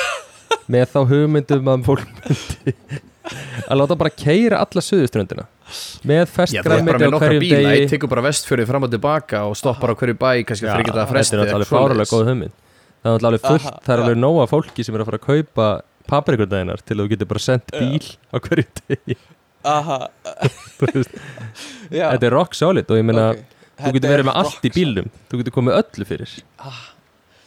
með 0.72 0.88
þá 0.94 1.00
hugmyndum 1.12 1.72
að 1.72 1.86
fólk 1.90 2.08
myndi 2.24 2.76
að 3.66 3.80
láta 3.80 3.98
bara 3.98 4.12
keira 4.14 4.60
alla 4.62 4.84
suðuströndina 4.86 5.48
með 6.06 6.28
það 6.36 6.56
er 6.62 6.84
með 6.86 7.06
á 7.10 7.18
hverjum 7.18 7.42
bíla. 7.42 7.58
degi. 7.58 7.80
Eitt 7.80 7.94
tekur 7.96 8.12
bara 8.12 8.24
vestfjörið 8.28 8.70
fram 8.70 8.86
og 8.86 8.92
tilbaka 8.94 9.42
og 9.50 9.58
stoppar 9.58 9.94
á 9.94 9.96
hverju 9.98 10.18
bæ 10.20 10.30
kannski 10.46 10.68
Já, 10.68 10.76
fyrir 10.76 10.90
geta 10.90 11.00
þetta 11.00 11.10
fresti 11.10 11.36
er 11.36 11.42
náttúrulega 11.42 11.58
alveg 11.60 11.72
fáralega 11.72 12.12
góð 12.12 12.30
hugmynd 12.30 12.65
Það 13.06 13.15
er 13.19 13.27
alveg 13.30 13.44
fullt, 13.45 13.65
Aha, 13.69 13.82
það 13.86 13.94
er 13.95 14.02
alveg 14.03 14.18
nóga 14.18 14.45
fólki 14.49 14.84
sem 14.86 14.95
er 14.98 15.03
að 15.03 15.10
fara 15.11 15.19
að 15.22 15.26
kaupa 15.30 15.65
paprikundæðinar 16.10 16.82
til 16.86 16.95
að 16.95 17.03
þú 17.03 17.07
getur 17.11 17.30
bara 17.30 17.41
sendt 17.45 17.73
bíl 17.76 18.07
á 18.34 18.38
hverju 18.41 18.65
degi. 18.82 19.18
Þú 20.80 21.03
Þetta 21.90 22.27
er 22.27 22.34
rock 22.34 22.57
solid 22.57 22.90
og 22.94 22.99
ég 22.99 23.06
meina 23.07 23.27
ok. 23.34 23.40
þú 23.80 23.91
getur 23.95 24.10
er 24.10 24.14
verið 24.15 24.27
með 24.27 24.40
allt 24.41 24.65
í 24.65 24.69
rock 24.69 24.77
bílnum. 24.77 25.07
þú 25.30 25.40
getur 25.41 25.56
komið 25.56 25.77
öllu 25.80 26.07
fyrir. 26.10 26.36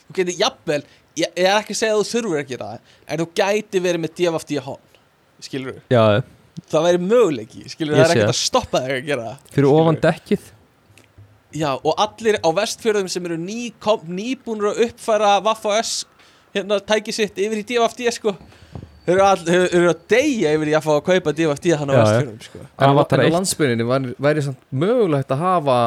Þú 0.09 0.17
getur 0.19 0.39
jafnvel, 0.41 0.81
ég, 1.19 1.29
ég 1.29 1.47
er 1.47 1.55
ekki 1.61 1.75
að 1.77 1.81
segja 1.83 1.95
að 1.95 2.03
þú 2.03 2.09
þurfur 2.13 2.41
gera 2.53 2.71
það 2.73 2.95
en 3.07 3.23
þú 3.23 3.29
gæti 3.43 3.83
verið 3.87 4.05
með 4.05 4.15
DFFD 4.19 4.59
hón 4.67 4.83
skilur 5.47 5.79
Já, 5.95 6.03
það 6.71 6.87
væri 6.89 7.03
möguleiki, 7.07 7.65
skilur 7.71 7.95
Ég 7.95 8.03
það 8.03 8.07
er 8.09 8.15
ekkert 8.17 8.35
að 8.35 8.41
stoppa 8.43 8.83
þig 8.87 8.95
að 8.97 9.11
gera 9.13 9.27
það. 9.29 9.43
Fyrir 9.55 9.71
ofan 9.75 10.01
dekkið 10.07 10.49
Já, 11.57 11.71
og 11.81 11.95
allir 11.97 12.37
á 12.45 12.49
vestfjörðum 12.53 13.09
sem 13.09 13.25
eru 13.25 13.39
ný, 13.41 13.71
kom, 13.81 14.03
nýbúnur 14.05 14.75
að 14.75 14.83
uppfæra 14.89 15.39
Vaff 15.45 15.65
og 15.65 15.79
S 15.81 16.03
hérna 16.53 16.77
tæki 16.85 17.15
sitt 17.15 17.39
yfir 17.41 17.63
í 17.63 17.65
DFD 17.71 18.11
sko. 18.13 18.35
Þeir 19.09 19.23
eru, 19.25 19.63
eru 19.79 19.93
að 19.95 20.03
deyja 20.13 20.53
yfir 20.57 20.69
í 20.69 20.77
að 20.77 20.85
fá 20.85 20.91
að 20.99 21.07
kaupa 21.07 21.33
DFD 21.39 21.71
hann 21.81 21.93
á 21.93 21.95
Já, 21.97 22.01
vestfjörðum 22.03 22.41
sko. 22.45 22.65
En 22.77 22.93
á 23.01 23.33
landsbyrjunni 23.33 23.89
væri, 23.89 24.15
væri 24.21 24.45
samt 24.45 24.61
mögulegt 24.69 25.33
að 25.33 25.45
hafa 25.47 25.79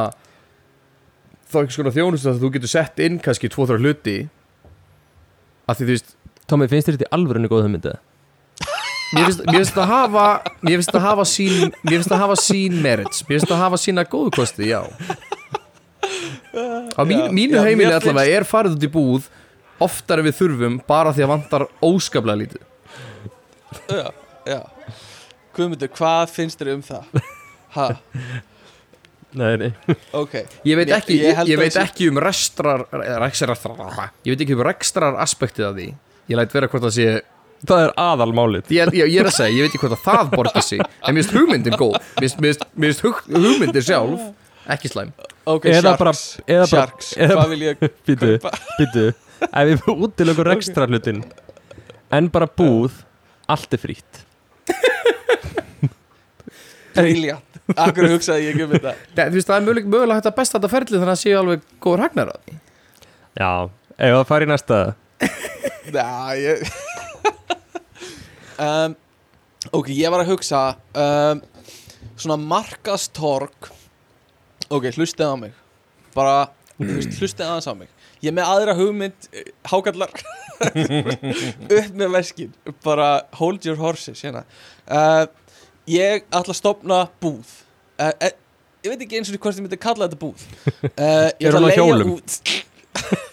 þá 1.51 1.57
ekki 1.61 1.77
svona 1.77 1.93
þjónustu 1.93 2.31
að 2.31 2.41
þú 2.41 2.53
getur 2.55 2.71
sett 2.71 3.03
inn 3.05 3.19
kannski 3.21 3.51
tvo 3.51 3.67
þrjá 3.69 3.83
hluti? 3.85 4.17
Að 5.69 5.81
því 5.81 5.87
þú 5.89 5.97
veist 5.97 6.15
Tómi, 6.49 6.67
finnst 6.67 6.89
þér 6.89 6.97
þetta 6.97 7.05
í 7.05 7.13
alvörunni 7.15 7.51
góð 7.51 7.67
hugmyndið? 7.67 7.99
mér 9.11 9.27
finnst, 9.27 9.43
finnst 9.45 9.77
að 9.79 9.89
hafa 9.91 10.25
mér 10.63 10.79
finnst 10.79 10.95
að 10.95 11.05
hafa 11.05 11.25
sín 11.27 11.69
mér 11.83 11.97
finnst 11.99 12.13
að 12.15 12.23
hafa 12.23 12.37
sín 12.39 12.81
merits. 12.83 13.21
Mér 13.27 13.37
finnst 13.37 13.53
að 13.53 13.61
hafa 13.61 13.79
sína 13.79 14.07
góðu 14.07 14.33
kosti, 14.39 14.71
já 14.71 14.81
á 16.51 17.01
mín, 17.07 17.27
mínu 17.35 17.61
heimili 17.63 17.93
allavega 17.95 18.37
er 18.39 18.45
farið 18.47 18.75
út 18.77 18.85
í 18.87 18.91
búð 18.91 19.29
oftar 19.81 20.19
en 20.21 20.27
við 20.29 20.35
þurfum 20.39 20.79
bara 20.87 21.13
því 21.15 21.23
að 21.25 21.31
vantar 21.31 21.65
óskaplega 21.81 22.41
lítið. 22.43 22.61
Já, 23.89 24.07
já. 24.45 24.59
Guðmundur, 25.55 25.91
hvað 25.95 26.29
finnst 26.35 26.59
þér 26.61 26.73
um 26.75 26.83
það? 26.85 27.21
Ha, 27.75 27.85
Nei, 29.31 29.53
nei. 29.55 29.69
Ok. 30.19 30.33
Ég 30.67 30.75
veit 30.75 30.89
ekki, 30.91 31.15
ég 31.15 31.29
ég, 31.29 31.35
held 31.37 31.47
ég 31.47 31.55
að 31.55 31.61
veit 31.63 31.75
sé- 31.77 31.83
ekki 31.87 32.07
um 32.11 32.17
rekstrar 32.19 32.81
ég 32.91 34.33
veit 34.33 34.41
ekki 34.43 34.55
um 34.57 34.63
rekstrar 34.67 35.15
aspektið 35.23 35.67
af 35.69 35.77
því. 35.77 35.85
Ég 36.27 36.35
læt 36.35 36.51
vera 36.55 36.67
hvort 36.67 36.83
það 36.89 36.97
sé 36.97 37.05
Það 37.61 37.81
er 37.85 37.91
aðalmálið. 38.01 38.71
Ég, 38.73 38.89
ég, 38.97 39.07
ég 39.13 39.19
er 39.21 39.27
að 39.29 39.35
segja, 39.37 39.53
ég 39.53 39.61
veit 39.67 39.69
ekki 39.75 39.81
hvort 39.85 39.93
að 39.95 40.05
það 40.07 40.31
borgir 40.33 40.63
sig 40.65 40.79
en 40.81 41.13
mér 41.15 41.21
finnst 41.21 41.35
hugmyndin 41.37 41.75
góð. 41.77 41.95
Mér 42.19 42.95
finnst- 42.97 43.27
hugmyndin 43.29 43.85
sjálf 43.85 44.23
ekki 44.69 44.89
slæm. 44.91 45.11
Ok, 45.49 45.65
Eða 45.65 45.95
Sharks, 45.95 45.99
bara- 45.99 46.49
eða 46.53 46.65
bara- 46.65 46.67
Sharks. 46.69 47.13
eða 47.17 47.35
Hvað 47.39 47.49
vil 47.49 47.61
ég 47.65 47.79
Býtu, 48.07 48.31
kaupa? 48.37 48.51
býtu 48.77 49.05
Ef 49.41 49.69
við 49.71 49.87
útilökum 49.95 50.45
rekstra 50.45 50.85
hlutin 50.87 51.23
En 52.13 52.27
bara 52.29 52.45
búð 52.45 52.91
Allt 53.49 53.73
er 53.73 53.81
frýtt 53.81 54.19
Briljant 56.93 57.47
Akkur 57.79 58.09
hugsaði 58.11 58.45
ég 58.49 58.53
ekki 58.55 58.65
um 58.67 58.73
þetta? 58.75 58.91
Þú 59.15 59.33
veist, 59.37 59.47
það 59.47 59.55
er 59.57 59.63
mögulega, 59.65 59.89
mögulega 59.93 60.17
hægt 60.19 60.27
að 60.29 60.35
besta 60.41 60.57
þetta 60.59 60.71
ferli 60.73 60.97
þannig 60.99 61.13
að 61.13 61.21
séu 61.21 61.35
alveg 61.39 61.61
góður 61.85 62.01
hagnar 62.03 62.31
á 62.31 62.35
því. 62.35 62.55
Já 63.39 63.51
Ef 64.01 64.15
það 64.17 64.25
fari 64.31 64.47
í 64.47 64.49
næsta? 64.51 64.79
Já, 65.95 66.07
ég 66.35 66.65
um, 68.67 68.95
Ok, 69.77 69.91
ég 69.95 70.11
var 70.11 70.25
að 70.25 70.33
hugsa 70.33 70.61
um, 70.99 71.41
Svona 72.19 72.37
markastorg 72.43 73.71
Ok, 74.71 74.87
hlustið 74.95 75.27
á 75.27 75.35
mig. 75.35 75.55
Bara, 76.15 76.35
veist, 76.79 77.17
hlustið 77.19 77.43
aðeins 77.47 77.67
á 77.67 77.73
mig. 77.75 77.89
Ég 78.21 78.31
er 78.31 78.35
með 78.37 78.51
aðra 78.53 78.75
hugmynd 78.77 79.27
eh, 79.35 79.49
hákallar 79.67 80.13
upp 81.77 81.95
með 81.97 82.13
veskin 82.13 82.53
bara 82.85 83.09
hold 83.39 83.65
your 83.67 83.79
horses 83.81 84.21
hérna. 84.23 84.45
Uh, 84.85 85.25
ég 85.89 86.23
ætla 86.29 86.53
að 86.53 86.59
stopna 86.61 87.01
búð. 87.23 87.49
Uh, 87.97 88.13
uh, 88.13 88.31
ég 88.85 88.93
veit 88.93 89.03
ekki 89.07 89.19
eins 89.19 89.33
og 89.33 89.41
hvort 89.41 89.59
ég 89.59 89.65
myndi 89.65 89.81
kalla 89.81 90.07
þetta 90.07 90.21
búð. 90.21 90.45
Ég 91.41 91.49
ætla 91.49 91.63
að 91.63 91.67
leia 91.67 92.07
út 92.13 92.39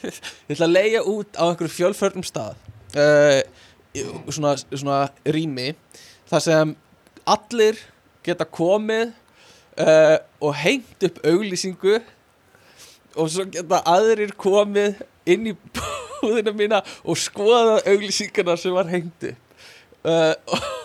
ég 0.09 0.55
ætla 0.55 0.67
að 0.67 0.75
leia 0.75 1.05
út 1.07 1.39
á 1.39 1.43
einhverju 1.51 1.75
fjölförnum 1.75 2.27
stað. 2.27 2.59
Svona, 4.31 4.55
svona 4.71 4.99
rými 5.27 5.73
þar 6.31 6.45
sem 6.45 6.75
allir 7.29 7.81
geta 8.27 8.47
komið 8.47 9.13
uh, 9.81 10.17
og 10.41 10.55
hengt 10.63 11.09
upp 11.09 11.21
auglýsingu. 11.27 11.99
Og 13.19 13.31
svo 13.33 13.47
geta 13.51 13.81
aðrir 13.89 14.35
komið 14.39 15.01
inn 15.29 15.51
í 15.51 15.55
búðina 15.75 16.55
mína 16.55 16.81
og 17.05 17.19
skoða 17.19 17.81
auglýsinguna 17.85 18.57
sem 18.61 18.75
var 18.77 18.91
hengt 18.93 19.31
upp. 19.33 19.45
Uh, 20.09 20.35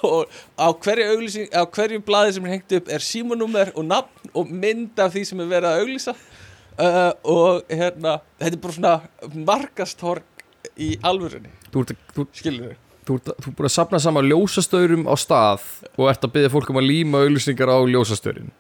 og 0.03 0.31
á 0.57 0.67
hverju 0.73 1.09
auglýsing 1.13 1.51
á 1.53 1.63
hverju 1.69 2.01
blaði 2.03 2.33
sem 2.35 2.47
er 2.47 2.55
hengt 2.55 2.77
upp 2.79 2.89
er 2.91 3.03
símanúmer 3.05 3.69
og 3.77 3.85
nafn 3.85 4.31
og 4.33 4.49
mynd 4.49 4.97
af 4.99 5.13
því 5.13 5.25
sem 5.29 5.43
er 5.43 5.51
verið 5.51 5.69
að 5.69 5.83
auglýsa. 5.83 6.15
Uh, 6.73 7.11
og 7.29 7.69
hérna 7.69 8.17
þetta 8.41 8.55
er 8.55 8.63
bara 8.63 8.77
svona 8.79 8.95
markastorg 9.45 10.25
í 10.81 10.95
alvörunni, 11.05 11.51
skilur 12.33 12.71
við 12.71 12.79
þú, 13.07 13.17
ert, 13.19 13.31
þú 13.37 13.51
ert 13.51 13.57
búin 13.57 13.69
að 13.69 13.75
sapna 13.75 14.01
saman 14.01 14.27
ljósastaurum 14.31 15.05
á 15.05 15.15
stað 15.19 15.65
og 15.93 16.09
ert 16.09 16.25
að 16.25 16.35
byggja 16.37 16.51
fólk 16.53 16.71
um 16.73 16.79
að 16.81 16.89
líma 16.89 17.23
auglýsingar 17.25 17.71
á 17.71 17.77
ljósastaurin 17.85 18.51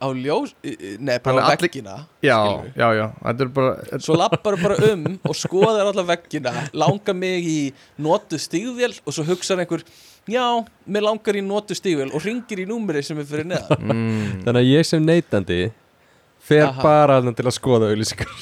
á 0.00 0.08
ljós, 0.16 0.54
nei 0.98 1.18
bara 1.20 1.42
á 1.44 1.52
allir- 1.52 1.60
veggina 1.66 1.94
Já, 2.24 2.36
skilurðu. 2.40 2.70
já, 2.80 2.88
já, 2.96 3.06
þetta 3.26 3.44
er 3.44 3.50
bara 3.58 3.98
svo 4.00 4.16
lappar 4.16 4.56
bara 4.62 4.76
um 4.92 5.02
og 5.28 5.36
skoðar 5.36 5.90
alla 5.90 6.04
veggina 6.08 6.52
langar 6.72 7.14
mig 7.14 7.44
í 7.44 7.58
notu 8.00 8.38
stígvél 8.40 8.96
og 9.04 9.12
svo 9.12 9.26
hugsar 9.28 9.60
einhver 9.60 9.84
já, 10.30 10.44
mig 10.86 11.02
langar 11.04 11.36
í 11.36 11.42
notu 11.44 11.76
stígvél 11.76 12.14
og 12.16 12.24
ringir 12.24 12.62
í 12.64 12.66
númeri 12.70 13.02
sem 13.04 13.18
er 13.20 13.28
fyrir 13.28 13.44
neðan. 13.50 13.84
Mm, 13.84 14.40
Þannig 14.46 14.62
að 14.64 14.70
ég 14.72 14.88
sem 14.88 15.04
neytandi 15.04 15.60
fer 16.40 16.64
Aha. 16.70 16.82
bara 16.82 17.20
þarna 17.20 17.36
til 17.36 17.44
að 17.50 17.56
skoða 17.58 17.90
auðlýsingar 17.92 18.32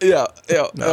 já, 0.00 0.24
já, 0.50 0.64
já, 0.74 0.92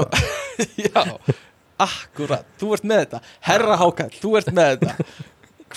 já. 0.85 1.03
Akkurat, 1.77 2.45
þú 2.57 2.71
ert 2.73 2.85
með 2.89 3.01
þetta. 3.03 3.19
Herra 3.45 3.75
Hákall, 3.77 4.13
þú 4.17 4.31
ert 4.39 4.47
með 4.57 4.71
þetta. 4.81 5.09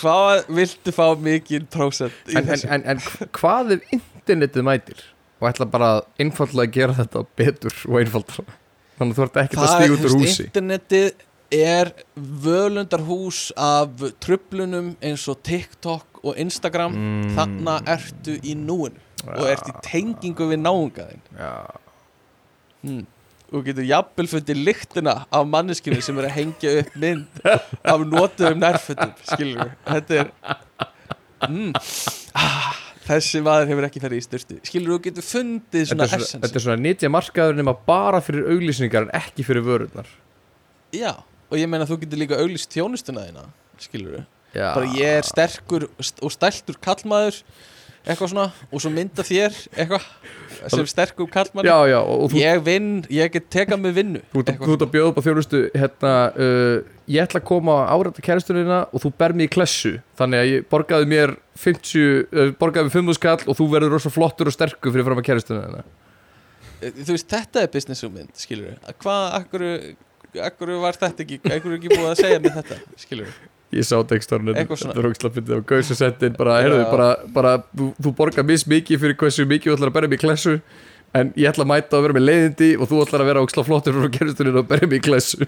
Hvað 0.01 0.47
viltu 0.57 0.93
fá 0.95 1.03
mikið 1.19 1.67
prósent 1.69 2.15
í 2.31 2.33
en, 2.33 2.39
en, 2.41 2.47
þessu? 2.49 2.69
en, 2.73 2.85
en 2.95 3.01
hvað 3.37 3.73
ef 3.75 3.83
internetið 4.21 4.65
mætir 4.67 5.03
og 5.41 5.49
ætla 5.49 5.67
bara 5.69 5.91
að 5.97 6.01
einfallega 6.21 6.75
gera 6.77 6.97
þetta 7.01 7.25
betur 7.39 7.77
og 7.89 7.99
einfaldra 8.01 8.45
þannig 8.99 9.11
að 9.11 9.17
þú 9.17 9.25
ert 9.25 9.39
ekki 9.43 9.59
að 9.59 9.71
stíga 9.73 9.93
út 9.95 10.07
úr 10.07 10.17
húsi. 10.19 10.47
internetið 10.49 11.27
er 11.51 11.91
völundarhús 12.15 13.39
af 13.59 14.03
trublunum 14.23 14.93
eins 15.03 15.25
og 15.27 15.41
TikTok 15.43 16.21
og 16.21 16.37
Instagram. 16.39 16.93
Mm. 16.95 17.31
þannig 17.35 17.89
ertu 17.91 18.37
í 18.45 18.53
núinu 18.55 19.01
og 19.25 19.47
ert 19.49 19.67
í 19.69 19.73
tengingu 19.85 20.47
við 20.51 20.61
náungaðin 20.61 21.23
Já, 21.37 21.51
hmm. 22.85 23.03
og 23.51 23.65
getur 23.67 23.85
jafnvel 23.89 24.29
fundið 24.31 24.63
lyktina 24.69 25.15
af 25.29 25.49
manneskinu 25.49 26.01
sem 26.01 26.21
er 26.21 26.29
að 26.29 26.37
hengja 26.37 26.75
upp 26.81 26.95
mynd 27.03 27.43
af 27.93 28.05
notuðum 28.05 28.61
nærfötum 28.61 29.13
skilur 29.33 29.65
við, 29.65 29.75
þetta 29.89 30.21
er 30.21 30.31
mm. 31.49 31.73
ah, 32.37 32.81
þessi 33.07 33.41
maður 33.45 33.71
hefur 33.71 33.87
ekki 33.87 34.01
ferið 34.03 34.21
í 34.21 34.25
styrtu 34.25 34.57
skilur 34.67 34.93
þú 34.95 34.99
getur 35.07 35.25
fundið 35.25 35.87
svona 35.91 36.07
essence 36.07 36.39
þetta 36.43 36.59
er 36.59 36.65
svona 36.65 36.81
nýtja 36.83 37.09
markaður 37.13 37.57
nema 37.61 37.73
bara 37.87 38.19
fyrir 38.23 38.49
auglýsingar 38.53 39.07
en 39.07 39.13
ekki 39.21 39.45
fyrir 39.47 39.65
vörurnar. 39.65 40.07
Já, 40.93 41.13
og 41.49 41.57
ég 41.57 41.69
meina 41.71 41.87
þú 41.89 41.97
getur 42.03 42.21
líka 42.21 42.39
auglýst 42.41 42.71
þjónustuna 42.75 43.25
þína 43.29 43.45
skilur 43.81 44.21
Já, 44.51 44.73
bara 44.75 44.89
ég 44.97 45.19
er 45.21 45.27
sterkur 45.27 45.87
st- 46.03 46.19
og 46.21 46.33
stæltur 46.35 46.75
kallmaður 46.83 47.41
eitthvað 48.05 48.31
svona 48.31 48.47
og 48.71 48.81
svo 48.81 48.91
mynda 48.93 49.25
þér 49.25 49.57
eitthvað 49.75 50.05
sem 50.69 50.87
sterkur 50.89 51.29
kallmaður 51.31 51.69
já, 51.69 51.77
já 51.91 51.99
þú, 52.05 52.39
ég 52.41 52.63
vinn, 52.65 52.89
ég 53.13 53.31
get 53.33 53.47
tekað 53.53 53.81
með 53.81 53.95
vinnu. 53.97 54.21
Þú, 54.33 54.43
ert 54.45 54.85
að 54.85 54.91
bjóða 54.93 55.11
upp 55.11 55.21
á 55.21 55.25
þjónustu 55.25 55.61
hérna, 55.73 56.11
uh, 56.35 56.75
ég 57.09 57.25
ætla 57.25 57.41
að 57.41 57.47
koma 57.49 57.77
á 57.85 57.93
árætta 57.93 58.25
kæristunina 58.25 58.83
og 58.91 59.05
þú 59.05 59.13
ber 59.21 59.35
mig 59.37 59.49
í 59.49 59.53
klessu. 59.55 59.95
Þannig 60.19 60.43
að 60.43 60.51
ég 60.51 60.67
borgaði 60.73 61.09
mér 61.13 61.35
50, 61.61 62.21
uh, 62.29 62.53
borgaði 62.61 62.89
mér 62.89 62.97
5 62.99 63.17
skall 63.17 63.39
og 63.45 63.57
þú 63.57 63.69
verður 63.73 63.97
rosa 63.97 64.13
flottur 64.13 64.51
og 64.51 64.57
sterkur 64.57 64.93
fyrir 64.93 65.07
fram 65.07 65.21
að 65.21 65.27
kæristunina 65.31 65.65
svona. 65.71 65.85
þú 66.81 67.15
veist, 67.15 67.29
þetta 67.29 67.65
er 67.65 67.73
business 67.73 68.05
hugmynd 68.05 68.37
skilur 68.37 68.71
við, 68.71 68.93
hvað, 69.01 69.27
akkur 69.41 69.67
akkur 70.39 70.75
var 70.81 70.97
þetta 70.97 71.25
ekki, 71.25 71.41
akkur 71.43 71.73
er 71.73 71.79
ekki 71.79 71.91
búið 71.91 72.11
að 72.11 72.21
segja 72.21 72.39
mér 72.41 72.55
þetta 72.61 72.77
skilur 73.01 73.27
við, 73.27 73.41
Ég 73.71 73.87
sá 73.87 73.95
Eitthvað 74.01 74.81
svona. 74.81 74.93
Þetta 74.93 74.99
er 74.99 75.07
ógislega 75.07 75.35
fyndið. 75.37 75.57
Og 75.57 75.67
gauðs 75.69 75.91
að 75.93 75.99
setja 76.01 76.27
inn 76.27 76.35
bara, 76.35 76.57
heyrðu, 76.59 76.79
bara, 76.91 77.09
bara 77.31 77.53
þú, 77.71 77.87
þú 78.03 78.11
borgar 78.17 78.47
mis 78.47 78.65
mikið 78.67 79.03
fyrir 79.05 79.17
hversu 79.21 79.45
mikið 79.47 79.71
þú 79.71 79.77
ætlar 79.77 79.91
að 79.91 79.95
berja 79.97 80.11
mig 80.11 80.19
í 80.19 80.23
klessu 80.25 80.55
en 81.15 81.31
ég 81.39 81.47
ætla 81.51 81.63
að 81.63 81.71
mæta 81.71 81.97
að 81.97 82.05
vera 82.05 82.17
með 82.17 82.25
leiðindi 82.27 82.69
og 82.75 82.91
þú 82.91 82.99
ætlar 83.05 83.23
að 83.23 83.31
vera 83.31 83.45
ógislega 83.45 83.67
flottur 83.69 83.97
frá 83.97 84.11
gerðustuninu 84.17 84.61
og 84.61 84.67
berja 84.67 84.91
mig 84.91 84.99
í 84.99 85.05
klessu. 85.07 85.47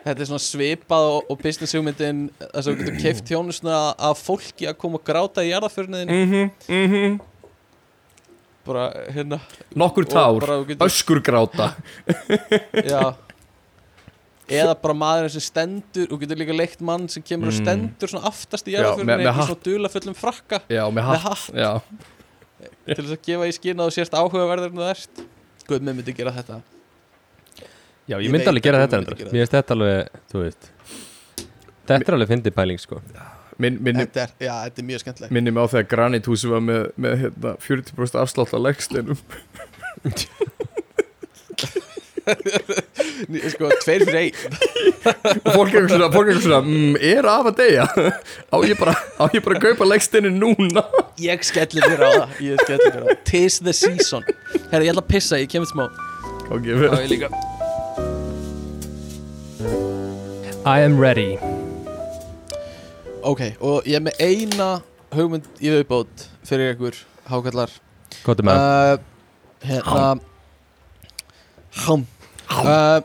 Þetta 0.00 0.16
er 0.16 0.28
svona 0.32 0.42
svipað 0.42 1.08
og, 1.12 1.30
og 1.30 1.40
business 1.44 1.76
hugmyndin 1.76 2.26
þess 2.42 2.60
að 2.60 2.70
þú 2.70 2.76
getur 2.80 3.00
keift 3.04 3.30
þjónustuna 3.30 3.80
af 4.10 4.22
fólki 4.26 4.70
að 4.70 4.78
koma 4.82 4.98
og 4.98 5.06
gráta 5.06 5.46
í 5.46 5.50
jarðaförniðin 5.52 6.10
mm 6.10 6.30
-hmm, 6.30 6.52
mm 6.74 6.92
-hmm. 6.92 7.18
bara 8.66 8.92
hérna. 9.14 9.40
Nokkur 9.74 10.04
tár, 10.04 10.40
bara 10.40 10.58
þú 10.62 10.66
getur 10.66 10.86
öskur 10.86 11.20
gráta. 11.22 11.74
Já 12.74 13.14
Eða 14.50 14.74
bara 14.82 14.94
maðurinn 14.98 15.30
sem 15.36 15.44
stendur 15.44 16.12
og 16.12 16.20
getur 16.20 16.36
líka 16.40 16.56
leikt 16.56 16.80
mann 16.82 17.08
sem 17.08 17.22
kemur 17.22 17.48
og 17.48 17.54
Mm. 17.54 17.60
stendur 17.62 18.08
svona 18.10 18.26
aftast 18.26 18.66
í 18.66 18.72
Já, 18.74 18.80
í 19.30 19.34
hatt. 19.34 19.46
svona 19.48 19.62
dulafullum 19.64 20.16
frakka. 20.18 20.60
Já, 20.68 20.82
með 20.90 21.04
með 21.06 21.24
hatt. 21.28 21.50
Já, 21.54 21.80
til 22.86 23.04
þess 23.04 23.14
að 23.16 23.22
gefa 23.28 23.46
í 23.46 23.52
að 23.78 23.86
þú 23.86 23.94
sérst 23.98 24.16
áhugaverður 24.18 24.66
en 24.72 24.80
þú 24.80 24.90
ert. 24.90 25.24
Guð, 25.68 25.80
mér 25.86 25.94
myndi 25.94 26.14
gera 26.16 26.32
þetta. 26.32 26.62
Já, 28.10 28.16
ég 28.18 28.24
Ég 28.26 28.30
myndi 28.34 28.46
alveg 28.50 28.62
gera 28.62 28.78
þetta 28.86 28.98
endur 28.98 29.14
Mér 29.30 29.30
finnst 29.46 29.52
þetta. 29.54 29.70
alveg, 29.76 30.08
þú 30.32 30.42
veist 30.42 30.70
Þetta 31.86 32.08
er 32.08 32.14
alveg 32.14 32.28
fyndið 32.28 32.54
pæling, 32.54 32.78
sko. 32.80 33.00
Minn, 33.60 33.76
minni, 33.82 34.04
þetta 34.06 34.22
er, 34.22 34.30
Já, 34.40 34.52
þetta 34.66 34.78
er 34.78 34.84
mjög 34.88 35.00
skemmtilegt. 35.04 35.30
minni 35.30 35.50
mig 35.50 35.62
á 35.62 35.66
þegar 35.68 35.88
Granit 35.88 36.24
húsi 36.26 36.48
var 36.48 36.60
með, 36.60 36.92
með 36.98 37.16
hérna, 37.20 37.56
40% 37.60 38.18
afslátt 38.22 38.54
á 38.54 38.58
leggsteinum. 38.58 39.18
Ný- 40.04 40.26
Sko, 43.52 43.70
tveir 43.84 44.04
fyrir 44.06 44.18
einn. 44.20 44.34
Og 45.44 45.50
fólk 45.54 45.76
er 45.78 45.86
svona, 45.90 46.08
fólk 46.12 46.32
er 46.32 46.40
svona 46.42 46.60
mm, 46.64 46.96
er 47.10 47.28
af 47.30 47.48
að 47.50 47.60
deyja? 47.60 47.86
Á 48.50 48.56
ég 48.66 48.76
bara, 48.80 48.94
á 49.20 49.24
ég 49.34 49.44
bara 49.44 49.58
að 49.58 49.64
kaupa 49.68 49.88
leggsteinin 49.90 50.36
núna? 50.40 50.84
Ég 51.20 51.44
skelli 51.46 51.84
mér 51.84 52.04
á 52.04 52.10
það 52.10 52.42
Ég 52.48 52.64
skelli 52.64 52.90
mér 52.90 53.00
á 53.00 53.06
það. 53.10 53.22
Tis 53.30 53.60
the 53.64 53.74
season. 53.76 54.26
Herra, 54.70 54.84
ég 54.84 54.92
ætla 54.94 55.04
að 55.04 55.10
pissa, 55.12 55.40
ég 55.40 55.50
kemur 55.52 55.70
smá. 55.70 55.86
Ok, 56.50 56.66
við, 56.66 56.86
Já, 56.88 57.00
ég 57.04 57.10
líka. 57.14 57.32
I 60.66 60.84
am 60.84 60.98
ready. 61.00 61.38
Ok, 63.24 63.40
og 63.60 63.86
ég 63.88 63.98
er 63.98 64.04
með 64.04 64.20
eina 64.24 64.68
hugmynd 65.12 65.46
í 65.60 65.70
viðbót 65.72 66.26
fyrir 66.46 66.74
ykkur 66.74 66.96
hákallar 67.30 67.72
Kóttu 68.24 68.44
með 68.46 68.60
uh, 68.60 69.00
Hérna 69.66 70.04
Hám. 71.86 72.06
Uh, 72.50 73.00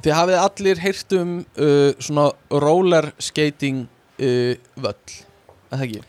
Þið 0.00 0.14
hafið 0.16 0.38
allir 0.40 0.78
heyrt 0.80 1.12
um 1.18 1.32
uh, 1.60 1.90
svona 2.00 2.28
roller 2.62 3.10
skating 3.20 3.82
uh, 4.16 4.54
völl 4.80 4.94
Er 5.70 5.76
það 5.76 5.82
ekki? 5.88 6.02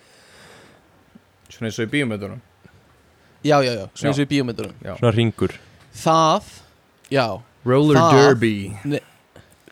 svona 1.51 1.67
eins 1.67 1.79
og 1.81 1.85
í 1.85 1.91
bíómyndunum. 1.91 2.39
Já, 3.43 3.57
já, 3.65 3.71
já, 3.75 3.85
svona 3.91 4.05
Já. 4.05 4.07
eins 4.11 4.19
og 4.21 4.23
í 4.23 4.29
bíómyndurum 4.31 4.75
Svona 4.85 5.11
ringur 5.17 5.55
Það, 5.97 6.47
já. 7.11 7.25
Roller 7.67 7.97
Það- 7.99 8.13
derby. 8.21 8.53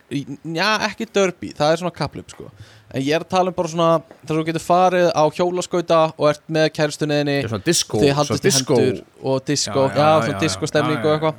Í- 0.09 0.25
Já, 0.57 0.67
ekki 0.89 1.05
derby, 1.13 1.51
það 1.53 1.71
er 1.71 1.77
svona 1.83 1.93
kaplöp 1.95 2.31
sko. 2.33 2.49
En 2.89 3.01
ég 3.05 3.13
er 3.13 3.21
að 3.21 3.29
tala 3.29 3.51
um 3.51 3.55
bara 3.55 3.69
svona 3.69 3.89
þar 4.25 4.31
sem 4.33 4.39
þú 4.39 4.45
getur 4.47 4.63
farið 4.65 5.07
á 5.13 5.23
hjólaskauta 5.37 5.99
og 6.17 6.25
ert 6.31 6.41
með 6.49 6.65
er 6.73 7.47
svona 7.47 7.63
disco, 7.63 7.99
þið 8.01 8.13
haldist 8.17 8.33
svona 8.33 8.41
í 8.41 8.49
disco. 8.49 8.75
hendur 8.75 9.03
og 9.21 9.45
disco, 9.45 9.83
Já, 9.85 9.93
já, 9.93 10.01
já, 10.01 10.21
svona 10.25 10.33
já, 10.33 10.39
disco 10.41 10.65
já, 10.65 10.67
stemning 10.73 10.97
já, 10.97 10.99
og 10.99 11.05
já. 11.05 11.13
eitthvað 11.19 11.35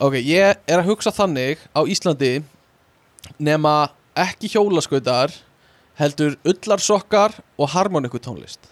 ok, 0.00 0.16
ég 0.24 0.58
er 0.66 0.80
að 0.80 0.88
hugsa 0.90 1.12
þannig 1.14 1.60
á 1.76 1.80
Íslandi 1.84 2.40
nema 3.38 3.92
ekki 4.18 4.50
hjólaskautar 4.54 5.32
heldur 6.00 6.36
ullarsokkar 6.48 7.36
og 7.60 7.72
harmonikutónlist 7.74 8.70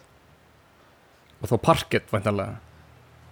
og 1.38 1.50
þá 1.52 1.56
parkett 1.62 2.10
væntanlega. 2.10 2.58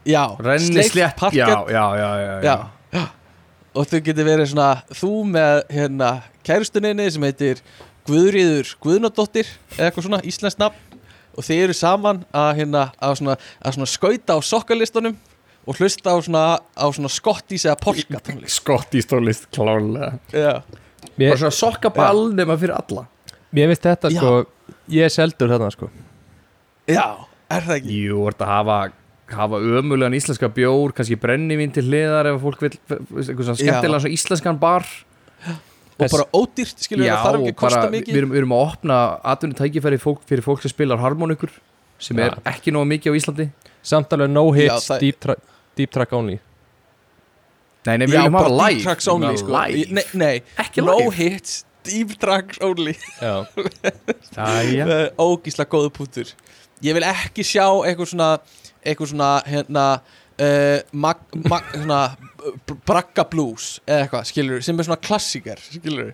Já, 0.07 0.37
sleikt 0.39 1.17
parkett, 1.19 1.41
já, 1.41 1.65
já, 1.67 1.85
já, 1.99 2.11
já, 2.23 2.57
já. 2.95 3.07
og 3.75 3.89
þau 3.91 4.01
getur 4.07 4.29
verið 4.29 4.51
svona 4.53 4.69
þú 4.95 5.13
með 5.33 5.63
hérna 5.75 6.11
kæristunniðinni 6.47 7.09
sem 7.11 7.27
heitir 7.27 7.63
Guðríður 8.07 8.71
Guðnadóttir 8.85 9.49
eða 9.75 9.89
eitthvað 9.89 10.07
svona 10.07 10.23
íslenskt 10.23 10.63
nafn. 10.63 11.01
Og 11.37 11.45
þið 11.45 11.65
eru 11.65 11.75
saman 11.77 12.23
að 12.33 12.53
hérna 12.61 12.85
að 13.03 13.17
svona, 13.19 13.35
að 13.61 13.75
svona 13.75 13.91
skauta 13.91 14.37
á 14.39 14.41
sokkalistunum 14.47 15.19
og 15.67 15.77
hlusta 15.81 16.15
á 16.15 16.17
svona, 16.23 16.45
á 16.79 16.87
svona 16.95 17.11
skottís 17.11 17.65
eða 17.67 17.77
polka 17.83 18.21
tónlist. 18.23 18.61
Skott 18.61 18.95
í 18.95 19.03
stólist 19.03 19.49
klálega. 19.51 20.13
Já, 20.33 20.63
Mér, 21.17 21.33
Bara 21.33 21.39
svona 21.47 21.55
sokkaball 21.57 22.33
nema 22.37 22.57
fyrir 22.61 22.75
alla. 22.77 23.07
Mér 23.55 23.71
finnst 23.73 23.87
þetta 23.89 24.11
Já. 24.13 24.21
sko 24.21 24.47
Ég 24.91 25.03
er 25.07 25.11
seldur 25.11 25.49
þarna 25.51 25.71
sko. 25.73 25.89
Já 26.87 27.07
er 27.51 27.63
það 27.67 27.77
ekki? 27.81 27.97
Jú, 28.07 28.21
ert 28.31 28.43
að 28.45 28.53
hafa 28.53 28.79
hafa 29.27 29.59
ömulegan 29.59 30.15
íslenska 30.15 30.47
bjór 30.55 30.93
kannski 30.95 31.17
brennivín 31.19 31.73
til 31.75 31.83
hliðar 31.89 32.29
ef 32.31 32.37
fólk 32.45 32.61
vil 32.63 32.71
eitthvað 32.71 33.41
svona 33.49 33.59
skemmtilega 33.59 34.03
svona 34.05 34.15
íslenskan 34.15 34.61
bar. 34.63 34.87
Og 35.97 36.05
bara 36.13 36.27
ódýrt, 36.37 36.79
skilur 36.85 37.07
Já, 37.09 37.15
það 37.17 37.25
þarf 37.27 37.41
ekki 37.41 37.53
að 37.55 37.59
kosta 37.63 37.81
bara, 37.81 37.91
við 37.91 38.01
mikið. 38.05 38.17
erum, 38.21 38.31
við 38.35 38.39
erum 38.43 38.53
að 38.55 38.63
opna 38.69 38.97
atvinni 39.33 39.57
tækifæri 39.59 39.99
fólk, 40.03 40.21
fyrir 40.29 40.45
fólk 40.45 40.63
sem 40.63 40.71
spilar 40.75 41.01
harmonikur 41.01 41.51
sem 41.99 42.19
er 42.21 42.35
Já. 42.37 42.43
ekki 42.53 42.75
nógu 42.77 42.87
mikið 42.93 43.11
á 43.11 43.19
Íslandi. 43.19 43.47
Samt 43.83 44.13
alveg 44.13 44.31
no 44.31 44.45
hits, 44.53 44.69
Já, 44.87 44.93
það- 44.93 45.01
deep, 45.01 45.19
tra 45.25 45.35
deep 45.77 45.93
track 45.95 46.13
only. 46.17 46.39
Nei, 47.87 47.97
nei, 48.01 48.07
við 48.11 48.17
Já, 48.17 48.23
viljum 48.25 48.35
bara 48.35 48.49
hafa 48.49 48.57
deep 48.57 48.77
live 48.77 48.85
tracks 48.89 49.07
við 49.07 49.13
only 49.15 49.37
sko. 49.39 49.53
Nei, 49.55 50.05
nei, 50.19 50.35
Ekki 50.65 50.83
no 50.85 50.97
live. 50.99 51.15
hits, 51.21 51.53
deep 51.87 52.15
tracks 52.23 52.59
only. 52.67 52.97
Já, 53.21 53.35
Jæja. 54.37 54.87
uh, 54.87 55.09
Ógísla 55.23 55.67
góðu 55.71 55.93
pútur 55.95 56.33
Ég 56.85 56.93
vil 56.99 57.07
ekki 57.09 57.45
sjá 57.47 57.65
eitthvað 57.89 58.11
svona 58.11 58.31
eitthvað 58.85 59.13
svona 59.15 59.29
hérna 59.49 59.85
uh, 60.03 60.81
mag, 60.93 61.23
mag, 61.49 61.71
svona 61.73 62.01
b- 62.67 62.77
bragga 62.87 63.25
blues 63.31 63.77
eða 63.87 64.03
eitthvað, 64.05 64.27
skilur 64.33 64.67
sem 64.67 64.77
er 64.83 64.89
svona 64.91 65.01
klassíker, 65.07 65.63
skilur 65.71 66.11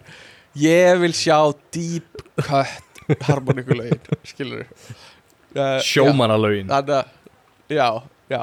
Ég 0.61 1.01
vil 1.03 1.17
sjá 1.17 1.39
deep 1.75 2.21
cut 2.45 3.01
harmonikulögin, 3.27 3.99
skilur 4.29 4.63
uh, 5.57 5.81
Sjómanalögin 5.83 6.69
Þannig 6.71 6.99
að, 7.01 7.17
já, 7.75 7.89
já 8.37 8.43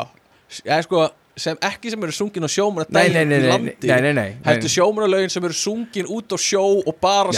Eða 0.65 0.81
sko, 0.85 1.03
sem 1.39 1.59
ekki 1.63 1.91
sem 1.93 2.03
eru 2.03 2.15
sungin 2.15 2.45
á 2.45 2.49
nei, 2.49 3.09
nei, 3.13 3.21
í 3.21 3.27
nei, 3.29 3.37
landi 3.47 3.73
nei, 3.87 4.01
nei, 4.01 4.13
nei, 4.17 4.31
Heldur 4.45 4.67
nei. 4.67 4.73
sjómanalögin 4.73 5.31
sem 5.33 5.45
eru 5.45 5.55
sungin 5.55 6.09
út 6.09 6.35
á 6.35 6.37
sjó 6.41 6.63
og 6.81 6.97
bara 7.01 7.31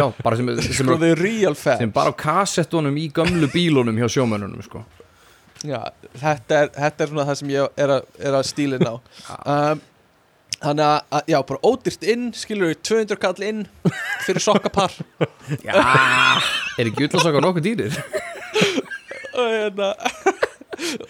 já, 0.00 0.04
bara 0.22 0.36
sem, 0.40 0.50
sem, 0.60 0.76
Sko, 0.82 0.98
er, 1.06 1.56
sem 1.62 1.94
bara 1.94 2.12
á 2.12 2.14
kassettunum 2.18 2.98
í 3.00 3.08
gömlu 3.14 3.48
bílunum 3.54 3.96
hjá 4.02 4.10
sjómönunum 4.18 4.62
sko. 4.66 4.84
Já, 5.64 5.80
þetta 6.20 6.60
er, 6.60 6.70
þetta 6.76 7.04
er 7.04 7.10
svona 7.10 7.26
það 7.30 7.40
sem 7.40 7.52
ég 7.54 7.82
er 7.86 7.92
að, 7.94 8.08
er 8.20 8.36
að 8.36 8.46
stílin 8.50 8.84
á 8.84 8.94
um, 9.54 9.84
Þannig 10.64 10.84
að, 10.86 11.24
já, 11.28 11.36
bara 11.48 11.60
ódýrt 11.68 12.04
inn 12.08 12.26
Skilur 12.36 12.70
við 12.70 12.78
200 12.88 13.20
kall 13.20 13.44
inn 13.44 13.62
Fyrir 14.24 14.44
sokkapar 14.44 14.92
Já, 15.64 15.76
er 16.78 16.88
ekki 16.88 17.08
ullasokkar 17.08 17.44
nokkuð 17.44 17.66
dýrir? 17.66 17.96
og, 19.40 19.48
hérna, 19.50 19.90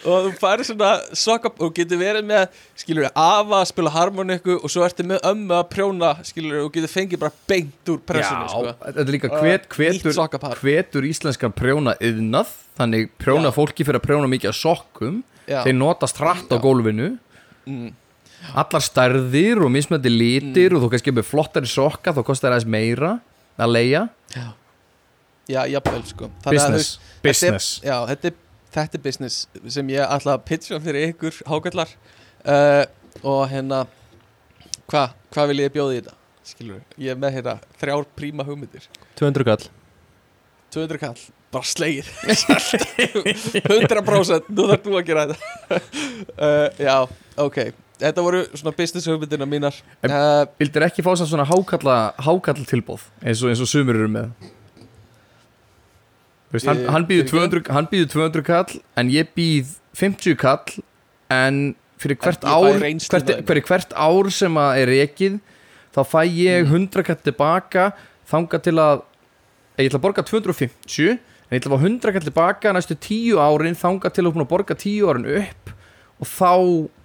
og 0.05 0.27
þú 0.27 0.33
færir 0.41 0.67
svona 0.69 0.91
sokkapar 1.17 1.69
Og 1.69 1.75
getur 1.77 2.01
verið 2.01 2.27
með 2.29 2.61
Skilur 2.79 3.07
við 3.07 3.19
afa 3.25 3.61
að 3.61 3.67
spila 3.71 3.93
harmoniku 3.95 4.59
Og 4.61 4.73
svo 4.73 4.85
ertu 4.87 5.07
með 5.09 5.25
ömmu 5.31 5.57
að 5.59 5.67
prjóna 5.73 6.13
Skilur 6.27 6.59
við 6.59 6.69
og 6.69 6.73
getur 6.77 6.93
fengið 6.95 7.23
bara 7.25 7.37
beint 7.51 7.93
úr 7.95 8.01
pressinu 8.07 8.45
Já, 8.45 8.53
sko. 8.53 8.77
þetta 8.85 9.05
er 9.05 9.13
líka 9.17 9.33
hvet, 9.35 9.69
hvetur, 9.75 10.57
hvetur 10.63 11.09
íslenskan 11.11 11.55
prjóna 11.57 11.97
yðnað 12.05 12.55
Þannig 12.79 13.13
prjóna 13.23 13.51
Já. 13.51 13.57
fólki 13.59 13.87
fyrir 13.87 14.01
að 14.01 14.09
prjóna 14.09 14.31
mikið 14.33 14.51
af 14.51 14.57
sokkum. 14.59 15.21
Já. 15.47 15.61
Þeir 15.63 15.77
notast 15.79 16.19
hratt 16.19 16.51
á 16.51 16.57
gólfinu. 16.59 17.13
Mm, 17.69 17.93
Allar 18.59 18.83
stærðir 18.85 19.63
og 19.65 19.71
mismöndi 19.73 20.11
litir 20.13 20.75
Og 20.77 20.83
þú 20.85 20.91
kannski 20.93 21.15
með 21.17 21.29
flottari 21.31 21.71
sokka 21.71 22.13
Þá 22.13 22.21
kostar 22.27 22.51
það 22.53 22.59
aðeins 22.59 22.73
meira 22.75 23.13
að 23.57 23.73
leia 23.73 24.03
Já, 25.45 25.67
jafnvel 25.69 26.03
sko. 26.09 26.31
Þannig 26.45 26.61
að 26.61 26.75
Business, 26.75 26.91
veist, 26.97 27.25
business 27.27 27.67
þetta 27.77 27.85
er, 27.85 27.91
Já, 27.91 27.97
þetta 28.11 28.31
er, 28.31 28.37
þetta 28.75 28.99
er 28.99 29.05
business 29.05 29.45
sem 29.71 29.89
ég 29.95 30.05
ætla 30.05 30.35
að 30.37 30.45
pitcha 30.51 30.81
fyrir 30.83 31.13
ykkur 31.13 31.39
hákallar 31.51 31.91
uh, 32.45 32.85
og 33.23 33.45
hérna 33.53 33.85
hvað 34.91 35.15
hva 35.35 35.47
vil 35.51 35.63
ég 35.65 35.73
bjóða 35.75 35.95
í 35.97 36.01
þetta? 36.03 36.17
Skilur, 36.45 36.83
ég 37.01 37.15
er 37.15 37.19
með 37.19 37.39
hérna 37.39 37.55
þrjár 37.81 38.05
príma 38.19 38.45
hugmyndir. 38.45 38.85
200 39.17 39.47
kall. 39.49 39.63
200 40.75 40.99
kall, 41.01 41.23
bara 41.55 41.65
slegið. 41.71 42.11
100% 43.65 44.51
nú 44.53 44.67
þarf 44.69 44.85
þú 44.85 44.99
að 44.99 45.07
gera 45.09 45.25
þetta. 45.31 45.81
Uh, 46.37 46.69
Já, 46.85 46.97
ok. 47.47 47.59
Þetta 48.05 48.25
voru 48.27 48.43
svona 48.53 48.75
business 48.77 49.07
hugmyndina 49.09 49.47
mínar. 49.49 49.77
En- 50.05 50.13
uh, 50.13 50.43
Vildir 50.61 50.85
ekki 50.89 51.05
fá 51.07 51.13
samt 51.17 51.31
svona 51.33 51.47
hákalla, 51.49 51.97
hákall 52.27 52.65
tilbóð 52.69 53.07
eins 53.23 53.41
og, 53.45 53.53
eins 53.55 53.63
og 53.65 53.71
sumur 53.71 53.97
eru 54.03 54.11
með 54.11 54.33
veist, 56.55 56.69
hann, 56.71 56.85
hann, 56.95 57.07
býður 57.09 57.31
fyrir 57.31 57.49
200, 57.51 57.73
hann 57.75 57.89
býður 57.91 58.13
200 58.15 58.47
kall 58.47 58.79
en 59.01 59.11
ég 59.13 59.33
býð 59.37 59.75
50 59.99 60.39
kall 60.41 60.79
en 61.35 61.75
fyrir 62.03 62.19
hvert 62.21 62.45
ár 62.47 62.79
hvert, 62.79 63.35
fyrir 63.49 63.67
hvert 63.69 63.95
ár 63.97 64.31
sem 64.35 64.59
að 64.61 64.81
er 64.83 64.93
rekið 64.93 65.41
þá 65.95 66.01
fæ 66.11 66.21
ég 66.27 66.65
Mm. 66.67 66.89
100 66.89 67.07
kall 67.07 67.21
tilbaka 67.23 67.93
þanga 68.31 68.61
til 68.63 68.77
að 68.83 69.05
ég 69.79 69.91
ætla 69.91 70.01
að 70.01 70.07
borga 70.07 70.25
250 70.27 71.11
en 71.15 71.55
ég 71.55 71.61
ætla 71.61 71.75
að 71.75 71.77
fá 71.77 71.87
100 71.87 72.15
kall 72.15 72.27
tilbaka 72.29 72.73
næstu 72.75 72.97
10 72.99 73.39
árin 73.43 73.79
þanga 73.79 74.11
til 74.15 74.25
að 74.27 74.49
borga 74.51 74.75
10 74.75 75.05
árin 75.11 75.29
upp 75.43 75.75
og 76.21 76.31
þá 76.31 76.53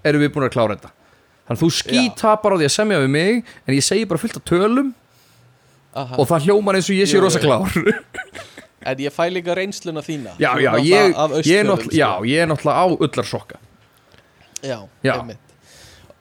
erum 0.05 0.21
við 0.23 0.33
búin 0.35 0.45
að 0.47 0.53
klára 0.53 0.75
þetta. 0.77 0.91
Þannig 1.49 1.57
að 1.57 1.63
þú 1.63 1.69
skítapar 1.79 2.53
á 2.53 2.57
því 2.61 2.67
að 2.67 2.75
semja 2.75 2.99
við 3.01 3.09
mig 3.09 3.39
en 3.65 3.73
ég 3.73 3.85
segi 3.85 4.05
bara 4.05 4.21
fullt 4.21 4.37
af 4.37 4.45
tölum 4.45 4.91
aha. 5.97 6.15
og 6.17 6.27
það 6.29 6.45
hljómar 6.45 6.77
eins 6.77 6.89
og 6.91 6.99
ég 6.99 7.09
sé 7.09 7.21
rosa 7.21 7.41
klár 7.41 7.73
En 8.87 9.01
ég 9.03 9.11
fæ 9.11 9.27
líka 9.31 9.55
reynsluna 9.57 10.01
þína? 10.05 10.37
Já, 10.39 10.53
já, 10.61 10.71
ég, 10.79 11.15
ég, 11.43 11.57
er 11.59 11.67
náttúrulega, 11.67 11.97
já, 11.97 12.09
sko. 12.15 12.27
ég 12.29 12.43
er 12.43 12.47
náttúrulega 12.47 12.79
á 12.79 12.85
ullarsokka 12.95 13.59
Já, 14.63 14.87
Já. 15.03 15.13
einmitt. 15.19 15.39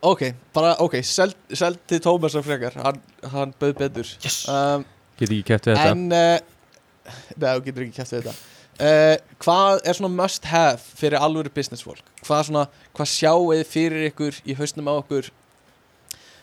Ok, 0.01 0.23
bara, 0.55 0.77
ok, 0.79 1.01
seld, 1.03 1.35
seld 1.51 1.79
til 1.91 1.99
Tómas 2.01 2.37
og 2.39 2.45
frekar, 2.47 2.77
hann, 2.79 3.01
hann 3.33 3.55
bauð 3.59 3.75
betur. 3.81 4.07
Yes. 4.23 4.45
um, 4.49 4.85
Get 5.19 5.33
ekki 5.33 5.43
kæft 5.49 5.67
við 5.67 5.75
þetta? 5.75 5.91
En, 5.91 6.05
uh, 6.15 7.17
neða, 7.35 7.57
þú 7.57 7.65
getur 7.67 7.87
ekki 7.87 7.97
kæft 7.97 8.15
við 8.15 8.21
þetta. 8.29 8.35
Uh, 8.79 9.17
Hvað 9.43 9.81
er 9.91 9.99
svona 9.99 10.13
must 10.15 10.47
have 10.47 10.79
fyrir 11.01 11.19
alvöru 11.19 11.51
business 11.51 11.83
fólk? 11.83 12.05
Hvað 12.23 12.45
svona, 12.47 12.63
hvað 12.95 13.11
sjáu 13.11 13.49
þið 13.51 13.65
fyrir 13.73 14.07
ykkur 14.13 14.39
í 14.47 14.55
hausnum 14.61 14.87
á 14.87 14.95
okkur? 15.01 15.33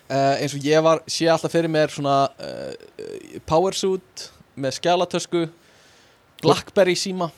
Uh, 0.05 0.35
eins 0.43 0.53
og 0.53 0.67
ég 0.67 0.83
var, 0.83 0.99
sé 1.07 1.29
alltaf 1.31 1.55
fyrir 1.55 1.71
mér 1.71 1.95
svona 1.95 2.17
uh, 2.35 3.39
powersuit 3.47 4.27
með 4.59 4.75
skjálatösku 4.81 5.45
Blackberry 6.43 6.95
síma. 6.99 7.29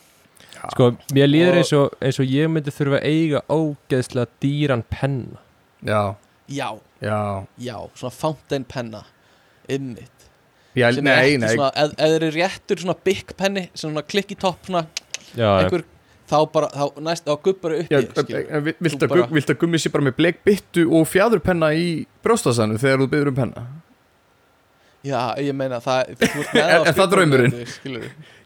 Sko, 0.71 0.91
mér 1.13 1.29
líður 1.29 1.59
eins 1.59 1.73
og, 1.77 1.91
eins 2.01 2.17
og 2.19 2.31
ég 2.31 2.49
myndi 2.49 2.73
þurfa 2.73 2.97
að 3.01 3.09
eiga 3.11 3.43
ógeðslega 3.53 4.31
dýran 4.41 4.81
penna. 4.89 5.43
Já, 5.85 6.15
Já, 6.47 6.79
já, 7.01 7.43
já, 7.59 7.75
svona 7.95 8.11
fountain 8.11 8.63
penna 8.63 9.03
Einmitt 9.69 10.29
já 10.77 10.93
sem 10.93 11.07
er 11.07 11.17
nei, 11.17 11.37
nei. 11.41 11.49
ef 11.57 11.95
þeir 11.97 12.13
eru 12.15 12.29
réttur 12.37 12.79
svona 12.79 12.95
big 13.03 13.33
penni, 13.35 13.65
svona 13.75 14.03
klikki 14.05 14.37
topp 14.39 14.69
svona 14.69 14.85
Já, 15.35 15.49
einhver, 15.59 15.83
þá 16.29 16.37
bara, 16.53 16.69
þá 16.71 17.01
næst, 17.03 17.25
þá 17.27 17.43
gubbar 17.43 17.75
upp 17.81 17.91
í, 17.91 17.99
vilt 19.35 19.51
að 19.51 19.59
gummi 19.59 19.81
sé 19.81 19.91
bara 19.91 20.07
með 20.07 20.15
bleik 20.21 20.39
byttu 20.47 20.85
og 20.87 21.03
fjæðurpenna 21.11 21.73
í 21.75 21.89
brjóstasannu 22.23 22.79
þegar 22.79 23.03
þú 23.03 23.09
byrður 23.11 23.33
um 23.33 23.39
penna 23.41 23.65
Já, 25.07 25.19
ég 25.43 25.55
meina 25.55 25.77
það, 25.83 26.09
ert 26.13 26.23
með 26.23 26.55
Er- 26.63 26.87
það 26.97 27.11
draumurinn? 27.13 27.53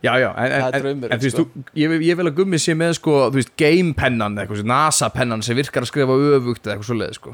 Já, 0.02 0.12
já, 0.20 0.28
en, 0.30 0.52
en, 0.52 0.64
Það 0.66 0.76
en, 0.80 0.90
en 0.92 1.22
þú 1.22 1.26
veist, 1.26 1.38
sko. 1.38 1.46
þú, 1.46 1.64
ég, 1.82 1.94
ég 2.08 2.20
vil 2.20 2.26
að 2.32 2.36
gummi 2.42 2.60
sé 2.62 2.76
með 2.78 2.96
sko, 2.98 3.16
þú 3.30 3.40
veist, 3.40 3.54
gamepennan 3.62 4.38
eitthvað, 4.42 4.62
svo, 4.62 4.68
NASA-pennan 4.72 5.46
sem 5.46 5.58
virkar 5.60 5.86
að 5.86 5.92
skrifa 5.92 6.18
öfugt 6.38 6.66
eða 6.68 6.76
eitthvað 6.76 6.90
svo 6.90 6.98
leið, 7.00 7.16
sko. 7.20 7.34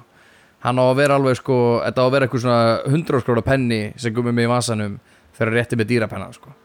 Hann 0.66 0.82
á 0.82 0.86
að 0.90 0.96
vera 1.00 1.18
alveg, 1.20 1.40
sko, 1.40 1.58
þetta 1.86 2.04
á 2.04 2.06
að 2.08 2.14
vera 2.16 2.28
eitthvað 2.28 2.44
svona 2.46 2.62
100 2.92 3.24
skróla 3.26 3.46
penni 3.46 3.82
sem 4.02 4.16
gummi 4.16 4.34
með 4.36 4.48
í 4.48 4.52
vasanum 4.54 4.96
þegar 5.38 5.54
rétti 5.58 5.80
með 5.80 5.92
dýrapennan, 5.94 6.38
sko. 6.38 6.56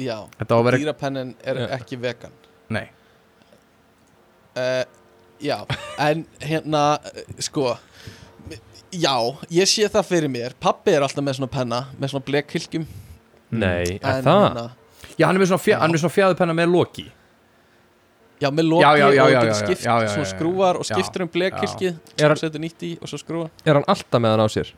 Já, 0.00 0.16
vera, 0.40 0.78
dýrapennin 0.80 1.34
er 1.46 1.64
ekki 1.78 2.00
vegan. 2.02 2.34
Nei. 2.74 2.86
Uh, 4.54 4.82
Já, 5.44 5.58
en 5.98 6.22
hérna, 6.40 6.98
eh, 7.10 7.24
sko 7.42 7.74
Já, 8.94 9.14
ég 9.50 9.66
sé 9.66 9.88
það 9.90 10.04
fyrir 10.06 10.30
mér. 10.30 10.52
Pappi 10.62 10.92
er 10.94 11.02
alltaf 11.02 11.24
með 11.24 11.38
svona 11.40 11.50
penna 11.50 11.78
Með 11.98 12.12
svona 12.12 12.24
blekkilkjum 12.28 12.84
Nei, 13.54 13.98
er 13.98 14.18
en, 14.18 14.24
það? 14.24 14.40
hérna, 14.44 14.64
Já, 15.18 15.26
hann 15.26 15.36
er 15.36 15.40
með 15.44 15.48
svona, 15.52 15.62
fjö, 15.64 15.72
Já. 15.74 15.78
hann 15.80 15.90
er 15.90 15.94
með 15.96 16.02
svona 16.04 16.14
fjæðurpenna 16.14 16.54
með 16.58 16.70
loki. 16.74 17.04
Já, 18.42 18.48
með 18.50 18.66
loki 18.68 18.82
Já, 18.84 18.90
já, 18.98 19.06
já, 19.14 19.22
og 19.24 19.30
já, 19.30 19.40
getur 19.40 19.48
já, 19.50 19.58
skipt 19.62 19.84
já, 19.84 19.92
já, 19.94 20.08
já, 20.08 20.16
já. 20.18 20.24
skrúvar 20.32 20.78
og 20.80 20.84
Já, 20.88 20.94
skiptur 20.94 21.22
um 21.24 21.28
blekkilkið 21.34 21.92
Er 21.94 21.98
Svo 22.18 22.28
hann- 22.28 22.40
setur 22.42 22.60
nýtt 22.64 22.82
í 22.82 22.92
og 23.00 23.08
svo 23.12 23.18
skrúva 23.22 23.50
Er 23.64 23.74
hann 23.78 23.86
alltaf 23.88 24.20
með 24.24 24.34
hann 24.34 24.42
á 24.44 24.48
sér? 24.50 24.72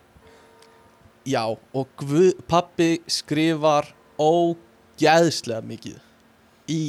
Já, 1.27 1.43
og 1.75 1.89
guð, 1.99 2.35
pappi 2.47 2.91
skrifar 3.11 3.89
ógæðslega 4.23 5.63
mikið 5.67 5.97
í, 6.71 6.81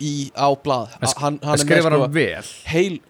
í 0.00 0.12
á 0.36 0.48
blað. 0.62 0.94
En 1.00 1.08
sk- 1.10 1.20
hann, 1.24 1.38
hann 1.42 1.54
er 1.56 1.58
með 1.58 1.66
skrifar 1.66 1.92
sko 1.96 2.02
hann 2.04 2.14
vel? 2.14 2.44
heil 2.70 3.00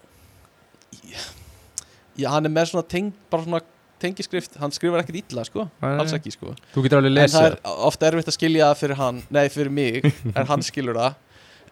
Já, 2.19 2.27
hann 2.33 2.47
er 2.47 2.51
með 2.53 2.71
svona 2.71 2.87
teng, 2.91 3.11
svona 3.31 3.61
tengiskrift, 4.01 4.57
hann 4.61 4.73
skrifar 4.73 5.03
ekkert 5.03 5.21
illa 5.21 5.43
sko, 5.47 5.67
Nei, 5.81 5.91
alls 6.01 6.13
ekki 6.17 6.33
sko. 6.33 6.55
Þú 6.73 6.85
getur 6.85 7.01
alveg 7.01 7.21
en 7.21 7.33
það 7.33 7.47
er 7.51 7.57
ofta 7.87 8.09
erfitt 8.09 8.31
að 8.31 8.37
skilja 8.37 8.71
það 8.71 8.79
fyrir 8.81 8.99
hann 8.99 9.21
nei, 9.29 9.43
fyrir 9.53 9.75
mig, 9.77 10.07
en 10.37 10.49
hann 10.49 10.65
skilur 10.65 10.97
það. 10.97 11.19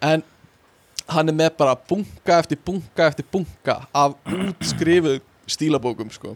En 0.10 0.24
hann 1.10 1.32
er 1.32 1.38
með 1.42 1.52
bara 1.60 1.76
bunga 1.90 2.38
eftir 2.38 2.62
bunga 2.66 3.10
eftir 3.10 3.28
bunga 3.34 3.80
af 3.98 4.16
útskrifuð 4.30 5.20
stílabókum 5.50 6.14
sko. 6.14 6.36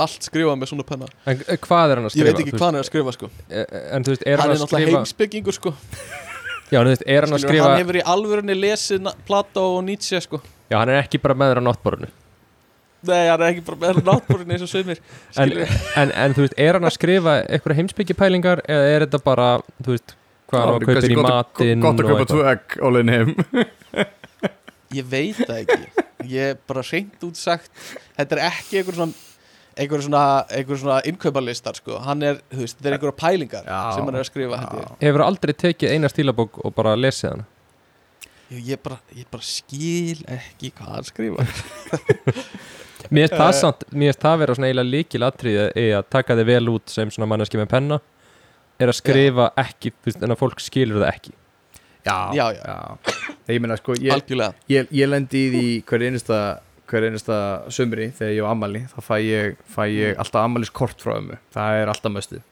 Allt 0.00 0.26
skrifað 0.26 0.58
með 0.58 0.72
svona 0.72 0.86
penna. 0.88 1.08
En 1.28 1.40
eh, 1.44 1.58
hvað 1.60 1.92
er 1.92 2.00
hann 2.00 2.08
að 2.08 2.14
ég 2.16 2.16
skrifa? 2.16 2.28
veit 2.30 2.42
ekki 2.42 2.56
hvað 2.56 2.66
hann 2.66 2.78
er 2.78 2.84
að 2.84 2.90
skrifa 2.90 3.14
sko. 3.14 3.30
Hvað 3.50 3.74
En 3.94 4.06
þú 4.06 4.14
veist, 4.14 4.24
er 4.24 4.40
hann 4.40 4.42
hann 4.42 4.54
er 4.56 4.62
náttúrulega 4.62 4.88
skrifa 4.88 4.98
heimsbyggingur 4.98 5.56
sko. 5.58 5.74
Já, 6.72 6.78
þú 6.80 6.88
veist, 6.88 7.06
er 7.14 7.26
hann 7.28 7.42
skrifa 7.44 7.68
hann 7.68 7.82
hefur 7.82 8.00
í 8.00 8.04
alvörunni 8.14 8.56
lesið 8.58 9.10
Plato 9.28 9.66
og 9.76 9.82
Nietzsche 9.86 10.22
sko. 10.24 10.40
Já, 10.72 10.80
hann 10.80 10.90
er 10.90 11.02
ekki 11.04 11.20
bara 11.22 11.36
með 11.38 11.52
þér 11.52 11.62
á 11.62 11.64
náttborinu 11.68 12.10
nei, 13.08 13.22
hann 13.30 13.42
er 13.42 13.52
ekki 13.52 13.64
bara 13.66 13.80
með 13.82 14.02
náttbúrin 14.06 14.54
eins 14.54 14.64
og 14.66 14.70
sömur 14.72 15.00
en, 15.40 15.54
en, 16.02 16.12
en 16.12 16.36
þú 16.36 16.46
veist, 16.46 16.56
er 16.66 16.78
hann 16.78 16.88
að 16.88 16.96
skrifa 16.96 17.36
eitthvað 17.44 17.80
heimsbyggipælingar 17.80 18.64
eða 18.64 18.94
er 18.94 19.06
þetta 19.06 19.22
bara, 19.26 19.50
þú 19.80 19.96
veist, 19.96 20.16
hvað 20.52 20.66
hann 20.70 20.88
kaupir 20.88 21.10
í 21.10 21.20
matinn 21.20 21.84
Gott 21.84 22.02
að 22.02 22.10
kaupa 22.12 22.30
tvö 22.32 22.48
egg 22.54 22.78
á 22.80 22.86
leiðin 22.94 23.14
heim 23.14 23.36
ég 24.98 25.06
veit 25.10 25.44
það 25.44 25.60
ekki 25.62 26.04
ég 26.34 26.54
er 26.54 26.58
bara 26.68 26.84
reynd 26.86 27.28
út 27.28 27.38
sagt 27.38 27.70
þetta 28.16 28.38
er 28.38 28.44
ekki 28.48 28.80
einhver 28.80 28.98
svona 29.00 29.22
einhver 29.74 30.02
svona, 30.04 30.24
einhver 30.54 30.78
svona 30.78 31.00
innkaupalistar 31.08 31.74
sko. 31.80 31.98
hann 32.04 32.22
er, 32.22 32.38
þú 32.52 32.62
veist, 32.62 32.78
þetta 32.78 32.90
er 32.90 32.96
einhverja 32.98 33.16
pælingar 33.18 33.66
Já. 33.66 33.80
sem 33.96 34.06
hann 34.06 34.14
er 34.14 34.22
að 34.22 34.28
skrifa. 34.30 34.60
Hefur 35.00 35.24
aldrei 35.26 35.54
tekið 35.64 35.96
eina 35.96 36.10
stílabók 36.12 36.60
og 36.62 36.74
bara 36.76 36.94
lesið 36.98 37.32
hana 37.32 37.48
Ég, 38.52 38.60
ég, 38.74 38.80
bara, 38.84 38.98
ég 39.16 39.26
bara 39.32 39.42
skil 39.42 40.20
ekki 40.30 40.70
hvað 40.76 40.90
hann 40.92 41.06
skrifa 41.08 41.46
Mér 43.10 43.28
Eh. 43.32 43.38
það 43.38 43.52
samt, 43.60 43.84
mér 43.92 44.12
finnst 44.12 44.20
það 44.24 44.38
vera 44.38 44.54
svona 44.54 44.68
eiginlega 44.70 44.90
líkil 44.90 45.22
atriði 45.26 45.64
í 45.76 45.86
að 45.98 46.04
taka 46.10 46.34
þig 46.36 46.46
vel 46.46 46.68
út 46.68 46.88
sem 46.88 47.10
svona 47.10 47.26
manneski 47.28 47.58
með 47.60 47.68
penna 47.68 48.00
er 48.80 48.88
að 48.88 48.94
skrifa 49.00 49.50
ekki, 49.56 49.92
þú 50.02 50.04
veist, 50.10 50.22
en 50.22 50.30
að 50.34 50.38
fólk 50.40 50.60
skilur 50.60 51.02
það 51.04 51.12
ekki. 51.14 51.32
Já, 52.04 52.16
Já, 52.34 52.46
já. 52.52 52.98
Ég 53.48 53.60
meina 53.60 53.76
sko, 53.76 53.94
ég, 53.94 54.12
algjörlega. 54.12 54.54
ég, 54.68 54.88
ég 54.92 55.08
lendi 55.08 55.38
í 55.46 55.50
því 55.52 55.84
hver 55.84 56.00
einasta 56.08 56.38
hver 56.86 57.02
einasta 57.08 57.36
sömri 57.72 58.10
þegar 58.12 58.34
ég 58.34 58.44
á 58.44 58.48
ammali 58.52 58.80
þá 58.92 58.98
fæ 59.00 59.14
ég, 59.24 59.56
fæ 59.74 59.82
ég 59.88 60.18
alltaf 60.20 60.44
ammælis 60.44 60.70
kort 60.70 61.00
frá 61.00 61.16
ömmu. 61.16 61.38
Það 61.54 61.78
er 61.82 61.88
alltaf 61.88 62.12
möstuð 62.12 62.42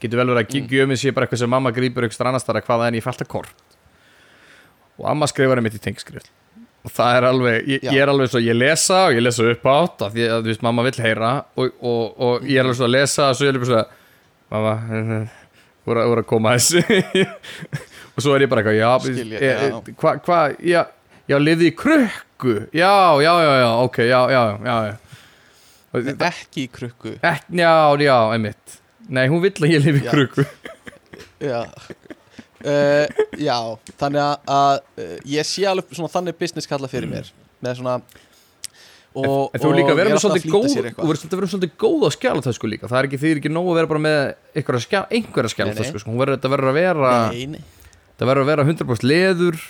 getur 0.00 0.16
vel 0.20 0.26
verið 0.32 0.44
að 0.44 0.60
Mm. 0.60 0.68
gjöfið 0.68 0.98
sé 1.00 1.10
bara 1.14 1.26
eitthvað 1.26 1.38
sem 1.38 1.50
mamma 1.50 1.70
grípur 1.72 2.04
eitthvað 2.04 2.26
annars 2.28 2.44
þar 2.44 2.56
að 2.60 2.66
hvaða 2.66 2.88
en 2.88 2.94
ég 2.94 3.02
fæ 3.04 3.08
alltaf 3.12 3.28
kort. 3.28 3.54
Og 4.98 5.06
amma 5.08 5.26
skrifar 5.26 5.56
einmitt 5.56 5.74
í 5.74 5.80
tengskrift 5.80 6.28
og 6.80 6.92
það 6.96 7.16
er 7.16 7.26
alveg, 7.28 7.66
ég, 7.68 7.82
ég 7.84 8.00
er 8.00 8.12
alveg 8.12 8.30
svo 8.32 8.40
ég 8.40 8.56
lesa 8.56 9.02
og 9.08 9.18
ég 9.18 9.24
lesa 9.26 9.48
upp 9.50 9.66
átt 9.72 10.06
af 10.06 10.14
því 10.14 10.28
að 10.28 10.38
þú 10.38 10.52
veist 10.52 10.64
mamma 10.64 10.84
vill 10.86 11.02
heyra 11.04 11.32
og, 11.60 11.74
og, 11.80 12.04
og 12.16 12.46
ég 12.48 12.60
er 12.60 12.64
alveg 12.64 12.78
svo 12.78 12.88
að 12.88 12.94
lesa 12.96 13.28
og 13.28 13.36
svo 13.36 13.48
ég 13.48 13.52
er 13.52 13.58
alveg 13.58 13.70
svo 13.70 13.82
að 13.82 13.92
mamma, 14.54 15.20
voru, 15.90 16.06
að 16.06 16.26
koma 16.28 16.56
þessu. 16.56 16.80
Og 18.18 18.24
svo 18.24 18.32
er 18.34 18.42
ég 18.42 18.50
bara 18.50 18.60
eitthvað 18.60 18.74
já, 18.76 19.12
ég, 19.22 19.34
eh, 19.38 19.60
já. 19.70 19.76
hvað, 19.96 20.16
hva, 20.26 20.38
já 20.66 20.80
já, 21.30 21.36
liði 21.38 21.70
í 21.70 21.74
krukku. 21.78 22.56
Já, 22.74 22.90
já, 23.22 23.30
já, 23.44 23.52
já, 23.62 23.68
ok, 23.86 23.98
já, 24.08 24.20
já, 24.34 24.42
já, 24.66 24.76
já. 24.90 24.96
Ekki 26.26 26.66
í 26.66 26.70
krukku. 26.74 27.14
Ek, 27.22 27.46
já, 27.54 27.72
já, 28.02 28.16
einmitt. 28.34 28.80
Nei, 29.10 29.26
hún 29.30 29.42
vill 29.42 29.54
að 29.56 29.72
ég 29.72 29.86
lifi 29.86 30.02
í 30.02 30.10
krukku. 30.10 30.46
Já 31.40 31.64
uh, 32.64 33.22
já, 33.40 33.56
þannig 34.00 34.24
að, 34.56 34.80
uh, 35.00 35.14
ég 35.28 35.48
sé 35.48 35.66
alveg 35.68 35.94
svona 35.96 36.12
þannig 36.12 36.38
business 36.40 36.70
kalla 36.70 36.90
fyrir 36.90 37.10
mér 37.10 37.30
með 37.64 37.80
svona 37.80 37.96
og, 39.10 39.50
En 39.54 39.62
þú 39.62 39.72
líka 39.74 39.94
er 39.96 40.12
alltaf 40.12 40.22
svolítið 40.22 40.54
góð 40.54 40.76
Þú 40.94 41.34
verður 41.34 41.52
svolítið 41.54 41.74
góð 41.82 42.06
á 42.06 42.10
skjálatösku 42.14 42.70
líka. 42.70 42.86
Það 42.86 43.00
er 43.00 43.08
ekki 43.08 43.18
því 43.20 43.32
ekki 43.40 43.52
nóg 43.52 43.72
að 43.72 43.78
vera 43.80 43.90
bara 43.90 44.02
með 44.04 44.20
einhverja, 44.54 44.84
skjá, 44.86 45.00
einhverja 45.10 45.54
skjálatösku 45.56 46.02
sko. 46.02 46.12
Hún 46.12 46.22
verður 46.22 46.38
þetta 46.38 46.52
verður 46.54 46.70
að 46.70 46.78
vera 46.78 47.12
nei, 47.34 47.44
nei, 47.56 47.60
Það 48.20 48.30
verður 48.30 48.44
að 48.44 48.50
vera 48.52 48.66
100% 48.68 49.08
leður 49.10 49.60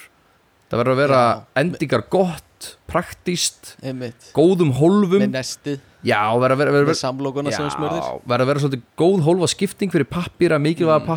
Það 0.70 0.82
verður 0.82 0.92
að 0.92 1.00
vera 1.00 1.22
Já. 1.24 1.40
endingar 1.64 2.06
gott 2.12 2.46
Praktíst 2.90 3.74
einmitt. 3.80 4.32
Góðum 4.36 4.74
hólfum. 4.76 5.22
Með 5.22 5.32
nestið, 5.38 5.78
Já, 6.04 6.18
verður 6.36 6.52
að 6.52 6.60
vera, 6.60 6.72
verður 6.74 8.44
að 8.44 8.50
vera 8.50 8.62
svolítið 8.64 8.82
góð 9.00 9.22
hólfa 9.24 9.48
skipting 9.52 9.92
fyrir 9.92 10.08
pappíra, 10.10 10.58
mikilvæga 10.60 11.00
Mm. 11.00 11.08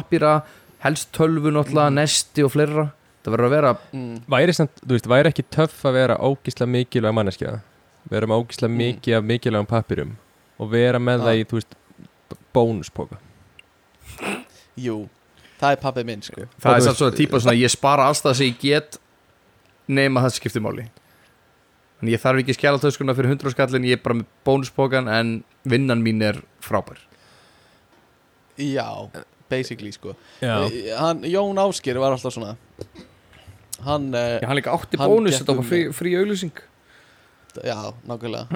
Helst 0.84 1.12
tölvu 1.16 1.52
náttúrulega, 1.56 1.94
nesti 1.96 2.44
og 2.46 2.52
fleira. 2.54 2.88
Það 3.24 3.32
verður 3.38 3.48
að 3.48 3.54
vera 3.56 3.70
mm, 3.96 4.16
Væri, 4.34 4.54
samt, 4.58 4.82
veist, 4.92 5.06
væri 5.08 5.30
ekki 5.32 5.46
töff 5.56 5.86
að 5.88 5.94
vera 5.96 6.18
ógísla 6.20 6.66
mikilvæg 6.68 7.14
manneskja? 7.16 7.54
Vera 8.12 8.28
með 8.28 8.42
ógísla 8.44 8.68
Mm. 8.68 8.80
mikið 8.82 9.16
af 9.18 9.24
mikilvægum 9.30 9.70
pappirum 9.70 10.16
og 10.60 10.70
vera 10.74 11.00
með 11.00 11.22
Já. 11.22 11.24
það 11.28 11.38
í, 11.40 11.46
þú 11.48 11.60
veist, 11.60 11.78
bónuspoka? 12.54 13.18
Jú, 14.76 14.98
það 15.62 15.72
er 15.78 15.80
pappið 15.86 16.06
minn 16.10 16.22
sko. 16.26 16.44
Það 16.60 16.74
Og 16.74 16.76
er 16.82 16.86
samt 16.88 17.00
svona 17.00 17.16
típa 17.18 17.40
svona 17.40 17.56
ég 17.58 17.72
spara 17.72 18.10
alls 18.10 18.22
það 18.26 18.36
sem 18.42 18.48
ég 18.52 18.60
get 18.62 19.00
nema 19.88 20.22
það 20.26 20.36
skiptir 20.38 20.64
máli. 20.66 20.86
Þannig 22.02 22.14
ég 22.18 22.22
þarf 22.26 22.42
ekki 22.44 22.56
skjálatöskuna 22.58 23.16
fyrir 23.16 23.32
100 23.38 23.54
skallin 23.56 23.88
ég 23.88 23.96
er 23.98 24.04
bara 24.04 24.20
með 24.20 24.28
bónuspókan 24.44 25.08
en 25.08 25.34
vinnan 25.64 26.04
mín 26.04 26.20
er 26.28 26.42
frábær. 26.64 27.00
Já, 28.60 29.08
basically 29.50 29.92
sko. 29.92 30.16
Eh, 30.42 30.94
hann, 30.98 31.24
Jón 31.24 31.60
Ásker 31.62 32.00
var 32.02 32.16
alltaf 32.16 32.34
svona. 32.34 32.56
Hann, 33.84 34.14
uh, 34.16 34.40
Já, 34.40 34.48
hann 34.48 34.58
líka 34.58 34.72
átti 34.72 34.98
bónus, 34.98 35.40
þetta 35.40 35.56
var 35.58 35.64
um- 35.64 35.70
frí, 35.70 35.82
frí 35.92 36.14
auðlýsing 36.16 36.62
já, 37.62 37.94
nákvæmlega. 38.08 38.48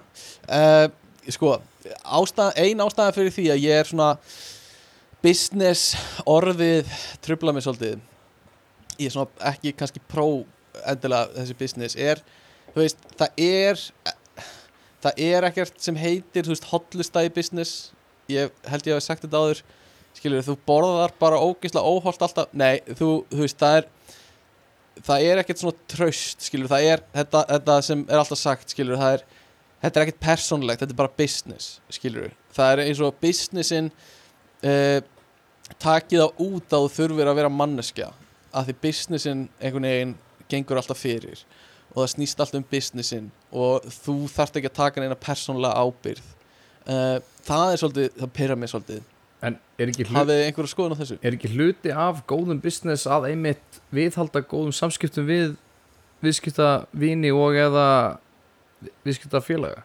Uh, 0.50 0.88
sko 1.30 1.58
ástæð, 2.04 2.52
ein 2.56 2.80
ástæða 2.82 3.14
fyrir 3.16 3.34
því 3.36 3.48
að 3.54 3.64
ég 3.64 3.82
er 3.82 3.90
svona 3.90 4.12
business 5.22 5.96
orðið 6.26 6.90
trubla 7.26 7.54
mig 7.54 7.66
svolítið. 7.66 8.00
Ég 8.98 9.10
er 9.10 9.14
svona 9.14 9.52
ekki 9.52 9.76
kannski 9.78 10.02
pró 10.10 10.46
endilega 10.88 11.30
þessi 11.36 11.58
business 11.58 11.96
er, 11.96 12.22
þú 12.74 12.84
veist, 12.84 13.04
það 13.18 13.44
er 13.44 13.84
það 15.04 15.22
er 15.30 15.48
ekkert 15.50 15.82
sem 15.82 15.98
heitir, 16.00 16.46
þú 16.46 16.56
veist, 16.56 16.70
hotlusta 16.72 17.24
í 17.26 17.34
business. 17.34 17.92
Ég 18.32 18.52
held 18.68 18.88
ég 18.90 18.98
hef 18.98 19.06
sagt 19.06 19.24
þetta 19.26 19.44
áður 19.44 19.62
skilur, 20.18 20.44
þú 20.46 20.58
borðar 20.68 21.14
bara 21.22 21.40
ógeðslega 21.42 21.86
óholt 21.86 22.26
alltaf, 22.26 22.52
nei, 22.58 22.82
þú, 22.90 23.10
þú 23.32 23.44
veist, 23.44 23.60
það 23.62 23.80
er 23.80 23.90
það 25.06 25.26
er 25.30 25.42
ekkert 25.42 25.62
svona 25.62 25.90
traust, 25.92 26.46
skilur, 26.46 26.70
það 26.72 26.92
er 26.92 27.04
þetta, 27.16 27.44
þetta 27.52 27.76
sem 27.86 28.06
er 28.08 28.22
alltaf 28.22 28.42
sagt, 28.42 28.74
skilur, 28.74 28.98
það 29.00 29.18
er 29.18 29.26
þetta 29.84 30.00
er 30.00 30.06
ekkert 30.06 30.24
persónlegt, 30.24 30.82
þetta 30.82 30.96
er 30.96 31.02
bara 31.02 31.18
business 31.20 31.78
skilur, 31.94 32.32
það 32.56 32.74
er 32.74 32.84
eins 32.86 33.02
og 33.06 33.20
businessin 33.22 33.92
uh, 34.66 35.00
takið 35.84 36.26
á 36.26 36.28
út 36.32 36.74
að 36.74 36.88
þú 36.88 36.94
þurfir 36.96 37.32
að 37.32 37.40
vera 37.42 37.54
manneskja 37.54 38.10
að 38.56 38.70
því 38.70 38.78
businessin 38.88 39.46
einhvern 39.60 39.90
veginn 39.90 40.16
gengur 40.50 40.80
alltaf 40.80 41.02
fyrir 41.04 41.44
og 41.94 42.02
það 42.02 42.14
snýst 42.16 42.42
alltaf 42.42 42.62
um 42.62 42.70
businessin 42.72 43.30
og 43.52 43.86
þú 44.00 44.18
þarft 44.32 44.60
ekki 44.60 44.72
að 44.72 44.80
taka 44.80 45.04
neina 45.04 45.20
persónlega 45.20 45.86
ábyrð 45.86 46.26
uh, 46.88 47.20
það 47.46 47.74
er 47.74 47.84
svolítið, 47.84 48.10
það 48.18 48.34
pyrra 48.40 48.58
mig 48.58 48.74
svolítið 48.74 49.06
En 49.46 49.58
er 49.78 49.92
ekki, 49.92 50.08
hlut, 50.08 50.16
hafið 50.18 50.40
þið 50.40 50.48
einhverju 50.48 50.72
skoðun 50.72 50.96
á 50.98 51.00
þessu? 51.02 51.18
er 51.22 51.36
ekki 51.38 51.52
hluti 51.54 51.92
af 51.94 52.24
góðum 52.30 52.62
business 52.62 53.06
að 53.06 53.28
einmitt 53.32 53.82
viðhalda 53.94 54.42
góðum 54.50 54.74
samskiptum 54.74 55.28
við 55.28 55.52
viðskiptavini 56.26 57.30
og 57.38 57.60
eða 57.62 57.90
viðskiptafélaga 59.06 59.84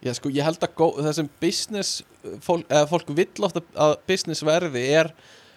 Já, 0.00 0.14
sko, 0.16 0.30
ég 0.32 0.46
held 0.46 0.62
að 0.64 0.74
gó, 0.80 0.86
það 0.96 1.14
sem 1.18 1.28
business 1.42 2.00
fólk, 2.42 2.64
fólk 2.88 3.10
vill 3.12 3.44
ofta 3.44 3.60
að 3.76 3.98
business 4.08 4.42
verði 4.46 4.84
er 4.96 5.10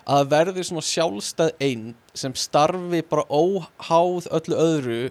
að 0.03 0.25
verði 0.33 0.65
svona 0.67 0.83
sjálfstæð 0.83 1.53
einn 1.63 1.85
sem 2.13 2.33
starfi 2.35 2.99
bara 3.07 3.23
óháð 3.31 4.27
öllu 4.35 4.57
öðru 4.59 5.03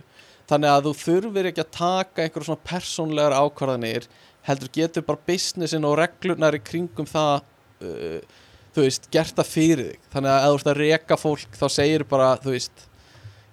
þannig 0.51 0.69
að 0.69 0.89
þú 0.89 0.93
þurfir 1.01 1.49
ekki 1.49 1.65
að 1.65 1.73
taka 1.79 2.27
einhverjum 2.27 2.51
svona 2.51 2.67
persónlegar 2.69 3.37
ákvarðanir 3.39 4.09
heldur 4.47 4.71
getur 4.75 5.05
bara 5.07 5.27
businessin 5.27 5.87
og 5.87 5.99
reglurnar 6.01 6.57
í 6.59 6.63
kringum 6.65 7.09
það 7.09 7.43
uh, 7.83 8.41
þú 8.73 8.87
veist, 8.87 9.09
gert 9.13 9.37
það 9.37 9.51
fyrir 9.51 9.91
þig. 9.91 10.09
Þannig 10.15 10.33
að 10.33 10.47
ef 10.47 10.49
þú 10.49 10.59
ert 10.59 10.73
að 10.73 10.81
reka 10.81 11.19
fólk 11.21 11.61
þá 11.61 11.67
segir 11.75 12.05
bara, 12.09 12.33
þú 12.43 12.55
veist 12.55 12.87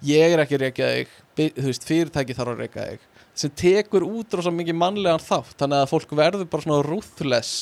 ég 0.06 0.34
er 0.34 0.42
ekki 0.44 0.56
að 0.56 0.64
reka 0.64 0.90
þig, 0.94 1.14
þú 1.58 1.66
veist, 1.68 1.86
fyrirtæki 1.88 2.36
þarf 2.38 2.54
að 2.54 2.64
reka 2.64 2.86
þig. 2.88 3.06
Sem 3.40 3.52
tekur 3.56 4.06
út 4.06 4.36
rosa 4.36 4.52
mikið 4.52 4.76
mannlegan 4.80 5.22
þátt. 5.22 5.54
Þannig 5.60 5.84
að 5.84 5.92
fólk 5.92 6.16
verður 6.18 6.48
bara 6.50 6.66
svona 6.66 6.82
ruthless 6.86 7.54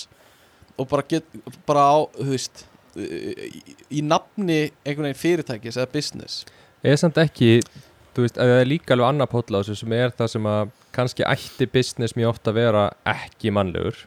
og 0.78 0.88
bara 0.90 1.06
get 1.10 1.26
bara 1.66 1.84
á, 1.90 1.96
þú 2.14 2.30
veist 2.30 2.64
í, 2.98 3.62
í 3.98 4.04
nafni 4.06 4.68
einhvern 4.84 5.10
veginn 5.10 5.22
fyrirtækis 5.22 5.78
eða 5.78 5.92
business. 5.92 6.40
Er 6.86 6.98
samt 6.98 7.18
ekki 7.18 7.58
þú 8.18 8.26
veist, 8.26 8.38
að 8.42 8.50
það 8.50 8.60
er 8.60 8.70
líka 8.72 8.94
alveg 8.96 9.08
annar 9.12 9.30
pótla 9.30 9.58
á 9.58 9.62
þessu 9.62 9.78
sem 9.78 9.92
er 9.94 10.14
það 10.18 10.30
sem 10.34 10.46
að 10.50 10.70
kannski 10.96 11.26
ætti 11.30 11.68
business 11.70 12.16
mjög 12.18 12.32
ofta 12.32 12.50
að 12.50 12.58
vera 12.58 12.84
ekki 13.06 13.52
mannlegur 13.54 14.00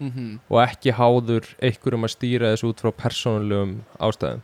mm 0.00 0.38
og 0.48 0.58
ekki 0.64 0.96
háður 0.96 1.50
einhverjum 1.60 2.08
að 2.08 2.14
stýra 2.16 2.54
þessu 2.54 2.72
út 2.72 2.80
frá 2.80 2.90
persónulegum 3.04 3.76
ástæðum. 4.00 4.40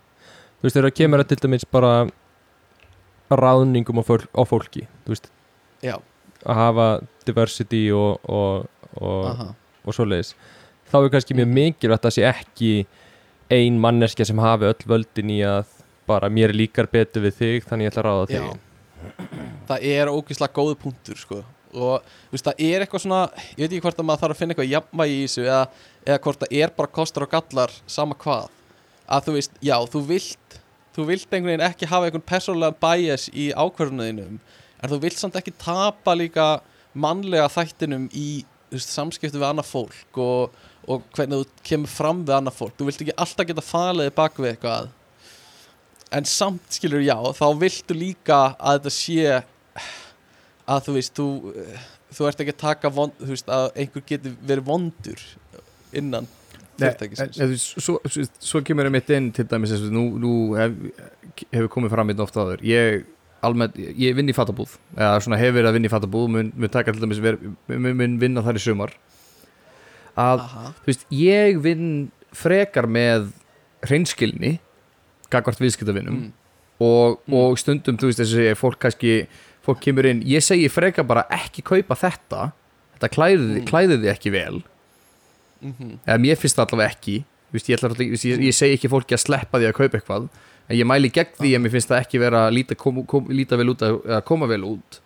Þú 0.61 0.63
veist, 0.67 0.77
þegar 0.77 0.87
það 0.91 0.99
kemur 1.01 1.23
að 1.23 1.31
til 1.31 1.41
dæmis 1.41 1.65
bara 1.65 1.93
ráðningum 3.31 4.01
á, 4.01 4.05
fólk, 4.05 4.29
á 4.35 4.43
fólki 4.45 4.87
þú 5.05 5.15
veist, 5.15 5.31
já, 5.81 5.97
að 6.45 6.61
hafa 6.61 6.87
diversity 7.27 7.83
og, 7.95 8.21
og, 8.29 8.69
og, 9.01 9.45
og 9.85 9.97
svoleiðis 9.97 10.35
þá 10.91 10.97
er 11.01 11.13
kannski 11.15 11.37
mjög 11.39 11.53
mikilvægt 11.55 12.05
að 12.05 12.11
það 12.11 12.17
sé 12.19 12.27
ekki 12.31 12.73
ein 13.51 13.79
manneskja 13.83 14.27
sem 14.29 14.43
hafi 14.43 14.69
öll 14.71 14.89
völdin 14.91 15.33
í 15.33 15.41
að 15.47 15.80
bara 16.11 16.31
mér 16.33 16.55
líkar 16.57 16.91
betur 16.91 17.25
við 17.27 17.39
þig 17.41 17.71
þannig 17.71 17.89
ég 17.89 17.95
ætla 17.95 18.03
að 18.03 18.11
ráða 18.11 18.29
þig 18.31 18.45
Já. 18.45 18.53
það 19.71 19.89
er 19.95 20.13
ógeðslega 20.13 20.57
góðu 20.61 20.79
punktur 20.85 21.21
sko. 21.21 21.43
og 21.71 22.09
veist, 22.33 22.47
það 22.47 22.65
er 22.67 22.85
eitthvað 22.85 23.05
svona 23.07 23.21
ég 23.55 23.61
veit 23.63 23.69
ekki 23.71 23.85
hvort 23.87 24.01
að 24.03 24.09
maður 24.09 24.25
þarf 24.25 24.37
að 24.37 24.41
finna 24.43 24.57
eitthvað 24.57 24.73
jafnvægi 24.75 25.19
í 25.19 25.27
þessu 25.27 25.45
eða, 25.47 25.61
eða 26.07 26.23
hvort 26.27 26.43
það 26.45 26.57
er 26.61 26.75
bara 26.81 26.95
kostur 26.99 27.27
og 27.27 27.35
gallar 27.35 27.77
sama 27.87 28.19
hvað 28.19 28.49
að 29.11 29.27
þú 29.27 29.37
veist, 29.37 29.61
já, 29.65 29.77
þú 29.91 30.03
vilt 30.11 30.59
þú 30.95 31.07
vilt 31.09 31.31
einhvern 31.31 31.53
veginn 31.53 31.67
ekki 31.67 31.89
hafa 31.91 32.09
einhvern 32.09 32.27
persónulegan 32.27 32.81
bias 32.83 33.29
í 33.31 33.51
ákvörðunum 33.55 34.39
en 34.41 34.91
þú 34.91 34.99
vilt 35.05 35.21
samt 35.21 35.39
ekki 35.39 35.55
tapa 35.61 36.17
líka 36.19 36.49
mannlega 36.99 37.51
þættinum 37.53 38.09
í 38.17 38.43
veist, 38.73 38.91
samskipti 38.95 39.39
við 39.39 39.49
annað 39.51 39.71
fólk 39.71 40.21
og, 40.23 40.57
og 40.91 41.05
hvernig 41.15 41.45
þú 41.45 41.67
kemur 41.71 41.93
fram 41.93 42.25
við 42.25 42.37
annað 42.39 42.59
fólk 42.59 42.79
þú 42.79 42.89
vilt 42.89 43.05
ekki 43.05 43.17
alltaf 43.17 43.49
geta 43.51 43.65
faliði 43.65 44.15
bak 44.17 44.41
við 44.41 44.55
eitthvað 44.55 44.91
en 46.17 46.27
samt 46.27 46.75
skilur 46.75 47.03
já 47.05 47.17
þá 47.39 47.47
viltu 47.61 47.97
líka 47.97 48.41
að 48.59 48.81
þetta 48.81 48.93
sé 48.95 49.39
að 50.71 50.83
þú 50.87 50.97
veist 50.97 51.15
þú, 51.19 51.29
þú 52.17 52.29
ert 52.31 52.43
ekki 52.45 52.55
að 52.55 52.61
taka 52.65 52.91
vond, 52.95 53.15
þú 53.21 53.31
veist 53.35 53.51
að 53.51 53.69
einhver 53.83 54.05
getur 54.09 54.37
verið 54.47 54.69
vondur 54.71 55.25
innan 55.97 56.29
Nei, 56.81 56.89
fyrirtækisins. 56.89 57.37
en, 57.37 57.47
þú 57.47 57.55
veist, 57.55 57.81
svo, 57.85 57.97
svo, 58.09 58.27
svo 58.51 58.63
kemur 58.67 58.89
ég 58.89 58.95
mitt 58.95 59.11
inn 59.15 59.31
til 59.37 59.47
dæmis 59.51 59.75
og 59.77 59.89
nú, 59.93 60.05
nú 60.23 60.35
hef, 60.59 60.77
hefur 61.51 61.73
komið 61.75 61.93
fram 61.95 62.09
mitt 62.11 62.23
ofta 62.23 62.45
áður. 62.47 62.63
Ég, 62.65 63.05
almennt, 63.45 63.77
ég 63.77 64.17
vinn 64.17 64.31
í 64.31 64.37
fattabúð 64.37 64.79
eða 64.97 65.19
svona 65.25 65.39
hefur 65.41 65.59
verið 65.59 65.71
að 65.71 65.77
vinna 65.79 65.91
í 65.91 65.93
fattabúð 65.93 66.31
mun, 66.37 66.53
mun 66.57 66.73
taka 66.73 66.95
til 66.95 67.05
dæmis 67.05 67.21
mun, 67.21 67.91
mun 68.01 68.17
vinna 68.23 68.45
þar 68.47 68.61
í 68.61 68.65
sumar. 68.65 68.95
Að 70.19 70.47
Aha, 70.47 70.73
þú 70.81 70.91
veist, 70.91 71.05
ég 71.15 71.61
vinn 71.65 71.93
frekar 72.37 72.89
með 72.91 73.31
hreinskilni 73.87 74.57
gagvart 75.31 75.61
viðskiptavinnum 75.63 76.17
mm, 76.17 76.31
og, 76.81 77.19
Mm. 77.27 77.35
og 77.37 77.59
stundum, 77.61 77.97
þú 78.01 78.09
veist, 78.11 78.21
þess 78.23 78.35
að 78.41 78.55
fólk 78.59 78.79
kannski, 78.81 79.15
fólk 79.67 79.81
kemur 79.85 80.07
inn. 80.09 80.23
Ég 80.25 80.41
segi 80.43 80.69
frekar 80.73 81.05
bara 81.07 81.27
ekki 81.31 81.63
kaupa 81.63 81.95
þetta. 81.97 82.53
Þetta 82.99 83.11
klæðið, 83.17 84.01
Mm. 84.05 84.13
ekki 84.15 84.31
vel. 84.33 84.63
Mhm, 85.61 85.99
eða 86.07 86.21
mér 86.21 86.39
finnst 86.41 86.57
það 86.57 86.67
allavega 86.71 86.95
ekki. 86.95 87.17
Veist, 87.53 87.67
ég, 87.69 87.79
þú 87.83 87.97
veist, 87.99 88.25
ég, 88.25 88.39
ég 88.47 88.55
segi 88.55 88.77
ekki 88.79 88.89
fólki 88.89 89.13
að 89.17 89.25
sleppa 89.27 89.59
því 89.59 89.69
að 89.69 89.77
kaupa 89.77 89.99
eitthvað 89.99 90.29
en 90.71 90.77
ég 90.79 90.87
mæli 90.87 91.11
gegn 91.11 91.35
því 91.37 91.51
að 91.57 91.63
mér 91.65 91.73
finnst 91.75 91.89
það 91.91 92.01
ekki 92.05 92.21
vera 92.23 92.47
að 92.47 92.55
líta, 92.55 92.77
kom, 92.79 93.05
kom, 93.05 93.27
líta 93.29 93.57
vel 93.59 93.73
út 93.73 93.83
að, 93.83 93.97
að 94.07 94.25
koma 94.25 94.47
vel 94.47 94.63
út. 94.65 95.01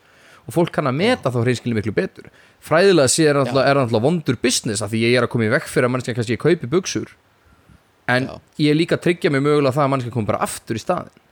Og 0.45 0.53
fólk 0.53 0.71
kann 0.77 0.87
að 0.87 0.99
meta 0.99 1.31
þá 1.33 1.41
hreinskilni 1.41 1.75
miklu 1.79 1.95
betur. 1.97 2.29
Fræðilega 2.61 3.09
sé 3.09 3.25
er 3.31 3.39
er 3.41 3.77
alltaf 3.81 4.03
vondur 4.05 4.37
business 4.37 4.83
af 4.85 4.91
því 4.93 5.01
ég 5.09 5.17
er 5.17 5.25
að 5.27 5.33
koma 5.33 5.47
í 5.49 5.53
vekk 5.55 5.71
fyrir 5.73 5.89
að 5.89 5.95
mannskja 5.95 6.15
kannski 6.19 6.37
ég 6.37 6.43
kaupi 6.45 6.69
buksur 6.69 7.09
en 8.10 8.26
Já. 8.28 8.35
ég 8.60 8.70
er 8.70 8.78
líka 8.78 8.98
að 8.98 9.05
tryggja 9.06 9.32
mig 9.32 9.43
mögulega 9.44 9.74
það 9.76 9.86
að 9.86 9.93
mannskja 9.94 10.14
koma 10.14 10.31
bara 10.32 10.43
aftur 10.44 10.76
í 10.76 10.82
staðin 10.82 11.22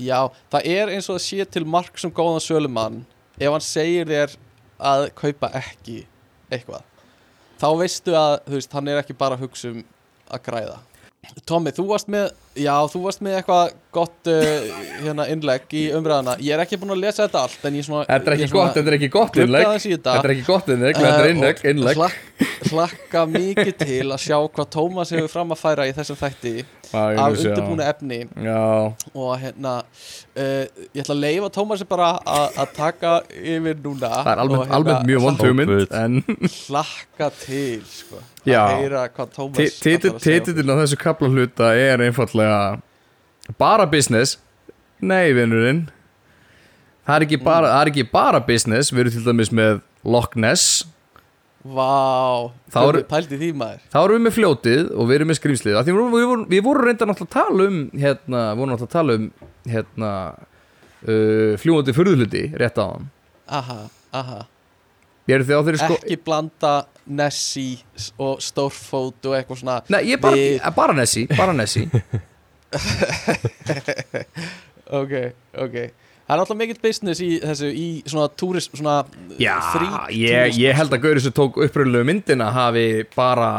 já, 0.00 0.20
það 0.50 0.70
er 0.76 0.94
eins 0.94 1.10
og 1.10 1.18
að 1.18 1.24
sé 1.26 1.44
til 1.54 1.64
mark 1.68 2.00
sem 2.00 2.12
góðan 2.14 2.42
sölumann 2.42 3.02
ef 3.38 3.50
hann 3.50 3.64
segir 3.64 4.08
þér 4.10 4.36
að 4.78 5.06
kaupa 5.18 5.50
ekki 5.60 6.00
eitthvað 6.50 6.82
þá 7.60 7.68
veistu 7.78 8.16
að, 8.18 8.40
þú 8.48 8.56
veist, 8.58 8.74
hann 8.74 8.90
er 8.90 9.02
ekki 9.02 9.16
bara 9.18 9.38
að 9.38 9.44
hugsa 9.46 9.70
um 9.70 9.84
að 10.34 10.42
græða 10.48 10.78
Tommy, 11.48 11.70
þú 11.76 11.84
varst 11.90 12.08
með, 12.12 12.30
já, 12.58 12.74
þú 12.92 13.00
varst 13.04 13.20
með 13.24 13.36
eitthvað 13.38 13.72
gott 13.94 14.30
uh, 14.30 14.68
hérna 15.04 15.26
innlegg 15.30 15.74
í 15.76 15.84
umræðana, 15.94 16.34
ég 16.42 16.54
er 16.56 16.62
ekki 16.64 16.78
búin 16.82 16.94
að 16.96 17.02
lesa 17.04 17.26
þetta 17.26 17.42
allt 17.46 17.66
en 17.68 17.76
ég 17.78 17.86
svona 17.86 18.06
Þetta 18.08 18.30
er 18.30 18.36
ekki 18.36 18.48
svona 18.50 18.64
gott, 18.64 18.74
þetta 18.78 18.90
er 18.92 18.96
ekki 18.98 19.10
gott 19.14 19.38
innlegg. 19.44 19.68
þetta. 19.84 20.14
Er 20.24 20.34
ekki 20.34 20.46
gott 20.48 20.70
innlegg, 20.74 20.98
þetta 20.98 21.20
er 21.20 21.24
Eh, 21.28 21.34
innlegg, 21.34 21.62
innlegg. 21.70 22.00
hlakk, 22.00 22.18
hlakka 22.70 23.22
mikið 23.30 23.72
til 23.84 24.06
að 24.14 24.22
sjá 24.24 24.36
hvað 24.56 24.70
Tómas 24.74 25.12
hefur 25.14 25.30
fram 25.30 25.54
að 25.54 25.60
færa 25.62 25.86
í 25.90 25.94
þessum 25.94 26.18
þætti 26.18 26.54
ég 26.58 27.18
af 27.18 27.38
undirbúinu 27.38 27.86
efni. 27.86 28.20
Já, 28.44 28.58
og 29.14 29.32
hérna 29.42 29.72
uh, 29.84 30.64
ég 30.94 31.02
ætla 31.04 31.14
að 31.16 31.22
leifa 31.24 31.50
Tómasi 31.54 31.88
bara 31.90 32.12
að 32.24 32.74
taka 32.76 33.14
yfir 33.30 33.78
núna 33.84 34.10
það 34.24 34.32
er 34.34 34.44
almennt, 34.44 34.70
hérna 34.74 35.00
mjög 35.08 35.26
vond 35.28 35.44
hugmynd 35.46 36.54
hlakka 36.68 37.30
til 37.44 37.82
sko. 37.88 38.22
Að 38.52 38.82
heyra 38.82 39.08
hvað 39.08 39.34
Tómas 39.34 39.78
Titillin 39.80 40.72
á 40.72 40.76
þessu. 40.82 40.98
kapla 41.00 41.28
hluta 41.28 41.74
er 41.74 41.98
einfallega 42.04 42.80
bara 43.58 43.86
business. 43.86 44.38
Nei, 45.00 45.32
vinnurinn 45.36 45.88
Það 47.04 47.16
er 47.16 47.24
ekki 47.26 47.38
bara, 47.44 47.68
það 47.68 47.82
er 47.82 47.90
ekki 47.92 48.04
bara 48.12 48.40
business. 48.40 48.90
Við 48.92 49.00
erum 49.02 49.12
til 49.12 49.24
dæmis 49.26 49.50
með 49.52 49.80
Loch 50.08 50.36
Ness. 50.40 50.84
Vá, 51.64 52.52
Þá 52.68 52.78
eru- 52.80 53.00
Gummi, 53.00 53.08
pældi 53.08 53.36
því 53.40 53.50
maður? 53.56 53.84
Þá 53.92 53.98
erum 54.04 54.16
við 54.18 54.24
með 54.26 54.34
fljótið 54.36 54.88
og 54.92 55.06
við 55.08 55.14
erum 55.16 55.30
með 55.32 55.38
skrýmslið 55.38 55.78
við 55.88 55.94
vorum, 55.96 56.44
vorum 56.66 56.84
reynda 56.84 57.06
náttúrulega 57.08 57.24
að 57.24 57.36
tala 57.38 57.68
um 57.70 57.78
Hérna, 57.96 58.40
vorum 58.58 58.72
náttúrulega 58.74 58.84
að 58.84 58.92
tala 58.92 59.14
um 59.16 59.30
Hérna 59.72 60.10
uh, 61.08 61.54
Fljúandi 61.56 61.94
furðuluti, 61.96 62.42
rétt 62.60 62.76
á 62.76 62.84
hann 62.84 63.08
Aha, 63.48 63.78
aha 64.12 64.42
sko 65.80 65.96
Ekki 66.00 66.18
blanda 66.24 66.74
Nessie 67.06 67.78
og 68.20 68.40
Stórfót 68.44 69.28
og 69.28 69.36
eitthvað 69.38 69.60
svona 69.62 69.78
Nei, 69.92 70.02
ég 70.10 70.18
er 70.18 70.22
bara, 70.24 70.36
Við- 70.40 70.74
bara 70.76 70.96
Nessi 71.00 71.26
Bara 71.34 71.52
Nessi 71.56 71.84
Ok, 74.94 75.12
ok. 75.56 75.76
Það 76.24 76.32
er 76.34 76.40
alltaf 76.40 76.56
mikill 76.56 76.80
business 76.80 77.20
í 77.24 77.30
þessu 77.42 77.68
í 77.76 77.86
svona 78.08 78.28
túrist, 78.40 78.72
svona 78.76 78.98
Já, 79.40 79.56
frí 79.74 79.88
ég, 80.16 80.56
ég 80.60 80.76
held 80.76 80.92
að 80.96 81.02
Gauri 81.04 81.20
sem 81.24 81.34
tók 81.36 81.58
uppröðulegu 81.60 82.06
myndina 82.08 82.48
hafi 82.54 82.86
bara 83.16 83.50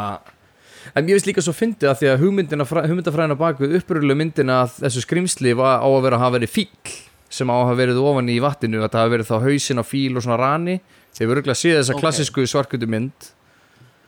En 0.96 1.06
ég 1.10 1.18
veist 1.18 1.28
líka 1.30 1.44
svo 1.46 1.54
fyndið 1.54 1.90
að 1.92 2.00
því 2.02 2.10
að 2.12 2.24
hugmyndafræðina 2.24 3.38
baku 3.38 3.70
uppröðulegu 3.80 4.18
myndina 4.22 4.62
að 4.64 4.80
þessu 4.86 5.04
skrimsli 5.06 5.54
var 5.58 5.82
á 5.82 5.88
að 5.90 6.02
vera 6.08 6.18
að 6.20 6.24
hafa 6.26 6.38
verið 6.40 6.54
fíl 6.56 6.96
sem 7.36 7.50
á 7.50 7.56
að 7.58 7.64
hafa 7.66 7.80
verið 7.82 8.02
ofan 8.06 8.30
í 8.32 8.38
vatninu 8.42 8.82
að 8.86 8.92
það 8.94 9.02
hafa 9.02 9.14
verið 9.16 9.30
þá 9.30 9.36
hausinn 9.46 9.82
á 9.82 9.86
fíl 9.86 10.14
og 10.16 10.26
svona 10.26 10.40
rani 10.42 10.76
Þeir 11.16 11.30
voru 11.32 11.42
örgulega 11.42 11.56
að 11.56 11.62
sé 11.62 11.74
þessa 11.78 11.96
Ok. 11.96 12.02
klassísku 12.04 12.46
svarkutu 12.52 12.90
mynd 12.92 13.30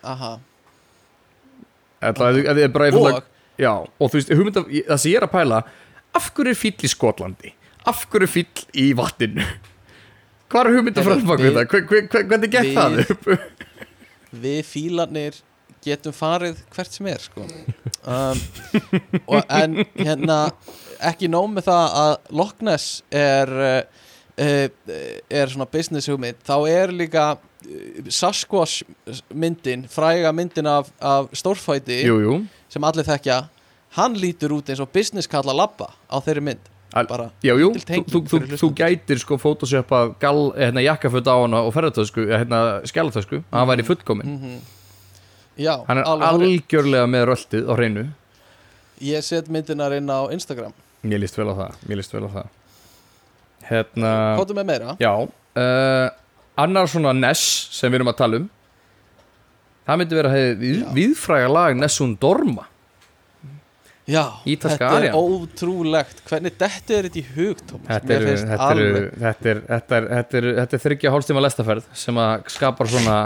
Aha 0.03 0.33
Ætla, 2.03 2.27
að, 2.29 2.39
að, 2.45 2.59
að 2.67 2.73
bara, 2.75 2.89
og, 2.93 3.07
Og, 3.17 3.23
Já, 3.57 3.71
og 3.73 4.11
þú 4.11 4.19
veist, 4.19 4.33
hugmynda, 4.37 4.61
það 4.69 4.99
sem 5.01 5.11
ég 5.11 5.17
er 5.21 5.25
að 5.25 5.33
pæla 5.33 5.61
Af 6.17 6.27
hverju 6.35 6.53
er 6.53 6.59
fíl 6.59 6.73
í 6.85 6.91
Skotlandi? 6.91 7.53
Af 7.89 8.03
hverju 8.11 8.27
er 8.27 8.31
fíl 8.35 8.65
í 8.77 8.85
vatninu? 8.97 9.45
Hvað 10.51 10.61
er 10.69 10.77
hugmyndafræðin 10.77 11.27
baku 11.27 11.43
Við- 11.47 11.57
þetta? 11.57 11.67
Hver- 11.73 11.87
hver- 11.89 12.07
hver- 12.13 12.27
Hvernig 12.31 12.53
við- 12.53 12.77
það 12.77 12.99
upp? 13.03 13.27
við 14.47 14.59
fílarnir 14.67 15.39
getum 15.87 16.13
farið 16.15 16.57
hvert 16.75 16.91
sem 16.97 17.07
er 17.07 17.21
sko. 17.23 17.45
um, 18.11 18.39
og, 19.25 19.41
en 19.47 19.77
hérna 19.95 20.37
ekki 21.07 21.29
nóg 21.31 21.47
með 21.53 21.67
það 21.69 21.97
að 22.01 22.13
Loch 22.41 22.63
Ness 22.67 22.87
er 23.15 23.51
uh, 23.55 24.06
er 24.37 25.49
svona 25.49 25.65
business 25.65 26.07
hugmynd 26.11 26.37
þá 26.45 26.55
er 26.69 26.91
líka 26.93 27.23
uh, 27.33 28.09
Sasquatch 28.13 28.83
myndin 29.33 29.87
fræga 29.89 30.29
myndin 30.35 30.69
af, 30.69 30.91
af 31.01 31.31
stórfæti 31.33 32.03
Jú, 32.05 32.19
jú. 32.21 32.35
sem 32.69 32.83
allir 32.85 33.07
þekkja 33.07 33.39
hann 33.97 34.17
lítur 34.19 34.53
út 34.59 34.69
eins 34.69 34.81
og 34.83 34.91
business 34.93 35.29
kalla 35.31 35.55
labba 35.55 35.89
á 36.05 36.21
þeirri 36.21 36.43
mynd. 36.51 36.73
Bara 36.93 37.31
Já, 37.43 37.51
jú, 37.59 37.71
lítil 37.75 38.03
þú, 38.05 38.21
þú, 38.29 38.39
þú, 38.45 38.59
þú 38.61 38.69
gætir 38.77 39.19
sko 39.21 39.37
photoshopa 39.41 40.03
gal, 40.21 40.51
hérna, 40.55 40.81
jakkaföt 40.85 41.27
á 41.29 41.35
hana 41.35 41.63
og 41.67 41.73
ferðartösku, 41.75 42.27
hérna, 42.31 42.61
skjálatösku 42.87 43.41
að 43.41 43.57
hann 43.57 43.69
væri 43.73 43.85
fullkomin 43.89 44.31
mm 44.37 44.61
já, 45.57 45.73
Hann 45.87 45.97
er 45.97 46.05
algjörlega 46.05 47.09
með 47.09 47.23
röltið 47.31 47.65
á 47.65 47.73
hreinu. 47.73 48.05
Ég 49.01 49.25
set 49.25 49.49
myndinar 49.49 49.95
inn 49.97 50.09
á 50.09 50.29
Instagram. 50.29 50.73
Mér 51.01 51.23
líst 51.25 51.37
vel 51.37 51.49
á 51.49 51.55
það, 51.57 51.77
mér 51.89 51.99
líst 52.01 52.13
vel 52.13 52.25
á 52.29 52.31
það 52.37 52.49
Hérna, 53.67 54.13
hvað 54.39 54.53
með 54.57 54.69
meira? 54.71 54.95
já 55.01 55.11
uh, 55.17 56.07
Annar 56.57 56.89
svona 56.89 57.13
Ness 57.13 57.43
sem 57.75 57.91
við 57.91 58.01
erum 58.01 58.13
að 58.13 58.19
tala 58.21 58.41
um 58.41 58.47
Það 59.87 59.99
myndi 60.01 60.17
vera 60.17 60.31
hef, 60.33 60.57
við, 60.59 60.81
viðfræga 60.95 61.51
lag 61.51 61.77
Nessun 61.79 62.17
Dorma 62.19 62.65
Já, 64.07 64.21
Ítalska 64.47 64.87
þetta 64.87 64.97
er 64.97 65.05
arían. 65.09 65.17
ótrúlegt 65.19 66.21
Hvernig 66.29 66.55
detti 66.59 66.95
er 66.95 67.07
þetta 67.09 67.19
í 67.19 67.23
hug? 67.35 67.63
Þetta 67.87 68.13
er, 68.15 68.23
þetta, 68.23 68.23
er, 68.23 68.37
þetta, 68.47 68.69
er, 68.77 69.09
þetta, 69.17 69.49
er, 69.51 70.07
þetta, 70.13 70.39
er, 70.39 70.47
þetta 70.61 70.77
er 70.77 70.83
þryggja 70.85 71.11
hálfstíma 71.11 71.43
lestaferð 71.43 71.89
sem 72.03 72.21
að 72.23 72.47
skapar 72.55 72.91
svona, 72.93 73.17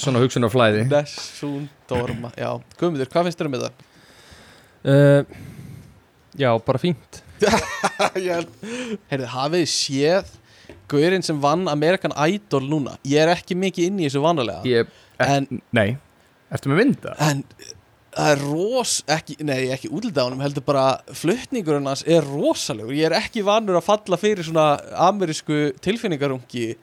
svona 0.00 0.22
hugsunar 0.24 0.52
flæði 0.52 0.86
Nessun 0.88 1.68
Dorma 1.90 2.32
Já, 2.36 2.48
Guðmundur, 2.80 3.12
hvað 3.12 3.28
finnst 3.28 3.42
þér 3.42 3.50
um 3.50 3.58
þetta? 3.58 3.92
uh, 4.88 5.44
Já, 6.36 6.50
bara 6.64 6.80
fínt 6.80 7.20
Heyrðu, 9.10 9.28
hafið 9.32 9.64
séð 9.70 10.34
Guðurinn 10.90 11.24
sem 11.26 11.38
vann 11.42 11.66
American 11.70 12.14
Idol 12.28 12.66
núna? 12.70 12.94
Ég 13.06 13.22
er 13.24 13.32
ekki 13.34 13.56
mikið 13.58 13.88
inn 13.88 13.98
í 14.02 14.06
þessu 14.06 14.22
vanalega. 14.24 14.62
Ég, 14.68 14.92
En, 15.22 15.46
Nei, 15.74 15.96
ertu 16.52 16.68
með 16.70 16.80
mynda? 16.82 17.14
en 17.24 17.40
það 18.16 18.30
er 18.34 18.42
ros 18.44 18.92
ekki, 19.12 19.36
Nei, 19.48 19.62
ekki 19.72 19.88
útlita 19.88 20.22
á 20.22 20.26
honum 20.28 20.42
Heldur 20.44 20.64
bara 20.66 20.84
flutningurinn 21.16 21.88
hans 21.88 22.04
er 22.06 22.24
rosalegur. 22.28 22.92
Ég 22.96 23.08
er 23.08 23.16
ekki 23.18 23.42
vanur 23.46 23.78
að 23.80 23.86
falla 23.88 24.18
fyrir 24.20 24.44
svona 24.46 24.76
Amerísku 25.08 25.72
tilfinningarungi 25.84 26.74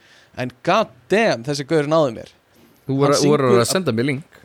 En 0.42 0.52
god 0.66 0.90
damn, 1.14 1.44
þessi 1.46 1.66
Guðurinn 1.70 1.94
náði 1.94 2.16
mér. 2.18 2.32
Þú 2.90 2.98
voru 3.00 3.52
að 3.62 3.68
senda 3.70 3.94
mér 3.96 4.10
link. 4.10 4.40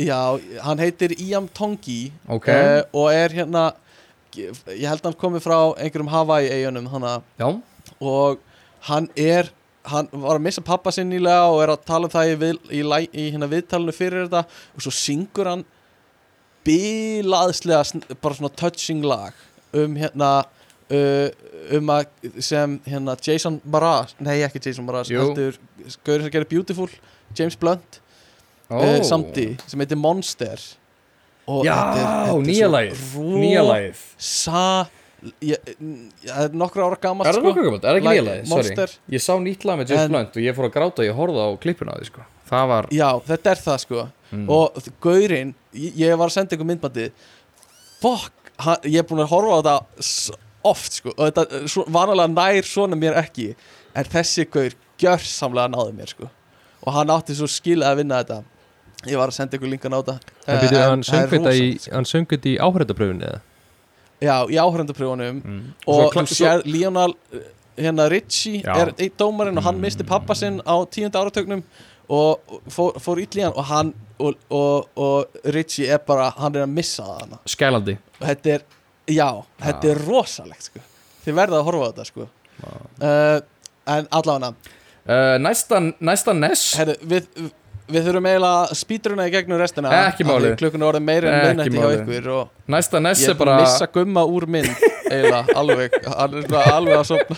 Já, 0.00 0.16
hann 0.64 0.80
heitir 0.82 1.12
Iam 1.22 1.44
Tongi 1.54 2.08
Ok, 2.26 2.48
uh, 2.50 2.80
og 2.98 3.12
er 3.14 3.30
hérna 3.36 3.68
ég 4.36 4.86
held 4.88 5.00
að 5.02 5.10
hann 5.10 5.18
komi 5.20 5.40
frá 5.44 5.58
einhverjum 5.78 6.10
Hawaii 6.12 6.48
eigunum 6.50 6.88
og 8.00 8.38
hann 8.88 9.08
er 9.16 9.50
hann 9.84 10.08
var 10.12 10.38
að 10.38 10.44
missa 10.46 10.62
pappa 10.64 10.90
sinn 10.92 11.10
nýlega 11.12 11.50
og 11.52 11.58
er 11.62 11.72
að 11.74 11.82
tala 11.84 12.08
um 12.08 12.12
það 12.12 12.30
í, 12.30 12.36
við, 12.40 12.60
í, 12.72 12.80
í 13.12 13.24
hérna 13.34 13.48
viðtalinu 13.52 13.92
fyrir 13.92 14.22
þetta. 14.24 14.44
Og 14.74 14.84
svo 14.86 14.92
syngur 14.96 15.50
hann 15.50 15.64
bilaðslega 16.64 17.82
sn- 17.84 18.04
bara 18.22 18.34
svona 18.38 18.52
touching 18.56 19.02
lag 19.04 19.34
um 19.76 19.96
hérna 20.00 20.30
uh, 20.88 21.28
um 21.76 21.90
að 21.92 22.30
sem 22.44 22.78
hérna 22.88 23.16
Jason 23.20 23.58
Mraz 23.68 24.14
nei 24.24 24.38
ekki 24.46 24.62
Jason 24.64 24.86
Mraz 24.88 25.10
heldur 25.12 25.58
Gaurinn 26.06 26.24
sem 26.24 26.32
gerir 26.32 26.48
Beautiful 26.48 26.88
James 27.36 27.56
Blunt 27.60 28.00
Ó. 28.72 28.78
uh, 28.80 29.02
samti 29.04 29.50
sem 29.68 29.80
heitir 29.84 30.00
Monster 30.00 30.60
og 31.50 31.64
Já, 31.66 31.76
nýja 32.44 32.68
lagið 32.72 33.00
Nýja 33.20 33.64
lagið. 33.66 34.04
Sa 34.16 34.62
ég, 35.44 35.72
Það 36.24 36.42
er 36.44 36.56
nokkra 36.60 36.86
ára 36.88 37.00
gamalt 37.00 37.28
Er 37.28 37.38
það 37.38 37.48
nokkuð 37.48 37.68
gammalt? 37.68 37.84
Er 37.84 37.90
það 37.90 38.00
ekki 38.00 38.10
nýja 38.10 38.26
lagið? 38.28 38.46
Sorry. 38.50 38.54
Monster. 38.54 38.94
Ég 39.14 39.24
sá 39.24 39.32
nýtt 39.40 39.66
lag 39.68 39.80
með 39.80 39.92
James 39.94 40.12
Blunt 40.12 40.38
og 40.38 40.46
ég 40.46 40.56
fór 40.58 40.68
að 40.68 40.74
gráta 40.76 41.04
og 41.04 41.08
ég 41.08 41.18
horfði 41.18 41.44
á 41.44 41.48
klippuna 41.64 41.96
á 41.96 41.96
því 42.00 42.08
sko. 42.10 42.28
Það 42.48 42.70
var 42.72 42.88
Já, 42.92 43.08
þetta 43.28 43.52
er 43.52 43.62
það 43.64 43.82
sko. 43.84 44.06
Mm. 44.34 44.46
Og 44.50 44.88
gaurinn, 45.04 45.52
ég, 45.78 46.16
var 46.18 46.26
að 46.26 46.34
senda 46.34 46.56
ykkur 46.56 46.68
myndbandið. 46.68 47.28
Fuck, 48.02 48.50
ég 48.84 48.98
er 49.00 49.06
búin 49.08 49.22
að 49.24 49.30
horfa 49.32 49.54
á 49.54 49.60
þetta 49.60 50.40
oft 50.72 50.98
sko. 51.00 51.14
Og 51.14 51.28
þetta 51.28 51.60
eh, 51.60 51.76
vanalega 51.94 52.32
nær 52.32 52.68
svona 52.68 52.98
mér 52.98 53.20
ekki. 53.20 53.52
En 53.94 54.08
þessi 54.10 54.48
gaur 54.50 54.74
gjörsamlega 55.00 55.70
náði 55.72 55.94
mér 56.00 56.12
sko. 56.12 56.30
Og 56.84 56.92
hann 56.92 57.12
átti 57.14 57.36
svo 57.38 57.48
skilið 57.48 57.88
að 57.88 58.00
vinna 58.02 58.20
þetta 58.22 58.42
Ég 59.10 59.16
var 59.20 59.28
að 59.32 59.36
senda 59.38 59.56
ykkur 59.58 59.70
linkan 59.72 59.92
á 59.96 59.98
þetta 60.00 60.14
En 60.46 60.54
Eh, 60.56 60.60
byrju, 60.62 60.76
en 60.78 60.88
hann 60.90 61.02
það 61.02 61.10
söng 61.14 61.30
þetta 61.34 61.52
í, 61.58 61.66
sko. 61.80 61.94
hann 61.94 62.04
söng 62.12 62.26
þetta 62.32 62.48
í 62.52 62.54
áhörðapröfunni 62.66 63.26
eða? 63.30 63.40
Já, 64.24 64.36
í 64.48 64.56
áhörðandaprjónum 64.62 65.40
mm. 65.44 65.62
Og 65.86 65.98
Svo 65.98 66.04
þú 66.04 66.12
kla- 66.14 66.26
svo- 66.30 66.36
sér 66.38 66.62
Lionel 66.64 67.12
uh, 67.34 67.40
hérna 67.76 68.06
Richie 68.12 68.62
Já. 68.62 68.76
er 68.84 68.92
einn 68.98 69.16
dómarinn 69.18 69.58
og 69.58 69.64
hann 69.66 69.80
misti 69.82 70.04
pappa 70.06 70.34
sinn 70.38 70.60
á 70.64 70.74
tíunda 70.86 71.20
áratögnum 71.24 71.62
og 72.08 72.60
fór, 72.70 72.94
fór 73.02 73.18
ítli 73.24 73.42
hann 73.42 73.52
og 73.56 73.64
hann 73.64 73.90
og, 74.20 74.36
og, 74.50 74.88
og 74.96 75.26
Richie 75.56 75.88
er 75.90 75.98
bara 76.06 76.30
hann 76.38 76.54
er 76.54 76.62
að 76.66 76.70
missa 76.76 77.02
það 77.02 77.20
hana 77.24 77.38
Skælandi 77.50 77.96
og 78.20 78.26
þetta 78.28 78.52
er, 78.54 78.64
já, 79.10 79.28
þetta 79.64 79.90
er 79.90 80.02
rosalegt 80.06 80.68
sko. 80.70 80.80
þið 81.26 81.34
verða 81.40 81.58
að 81.60 81.64
horfa 81.70 81.84
á 81.84 81.90
þetta 81.90 82.06
sko. 82.12 82.28
uh, 83.02 83.40
en 83.96 84.08
allavega 84.14 84.52
uh, 84.54 85.36
Næsta, 85.42 85.80
næsta 86.00 86.32
Ness 86.38 86.76
herri, 86.78 86.94
við, 87.02 87.26
við 87.90 88.06
þurfum 88.06 88.28
eiginlega 88.30 88.60
að 88.62 88.74
spýtruna 88.80 89.26
í 89.28 89.32
gegnum 89.34 89.60
restina. 89.60 89.90
Ekki 89.92 90.04
af 90.06 90.18
því 90.20 90.26
málið. 90.30 90.54
klukkun 90.60 90.84
er 90.84 90.88
orðið 90.88 91.04
meira 91.08 91.32
en 91.32 91.46
minnætti 91.48 91.76
hjá 91.76 91.88
ykkur 91.98 92.30
Næsta 92.74 93.02
ég 93.04 93.28
er 93.28 93.38
bara 93.40 93.56
að 93.56 93.64
missa 93.64 93.88
gumma 93.92 94.24
úr 94.24 94.46
mynd 94.48 94.86
eiginlega, 95.10 95.42
alveg, 95.60 95.98
alveg 96.14 96.96
að 96.96 97.04
sopna 97.10 97.36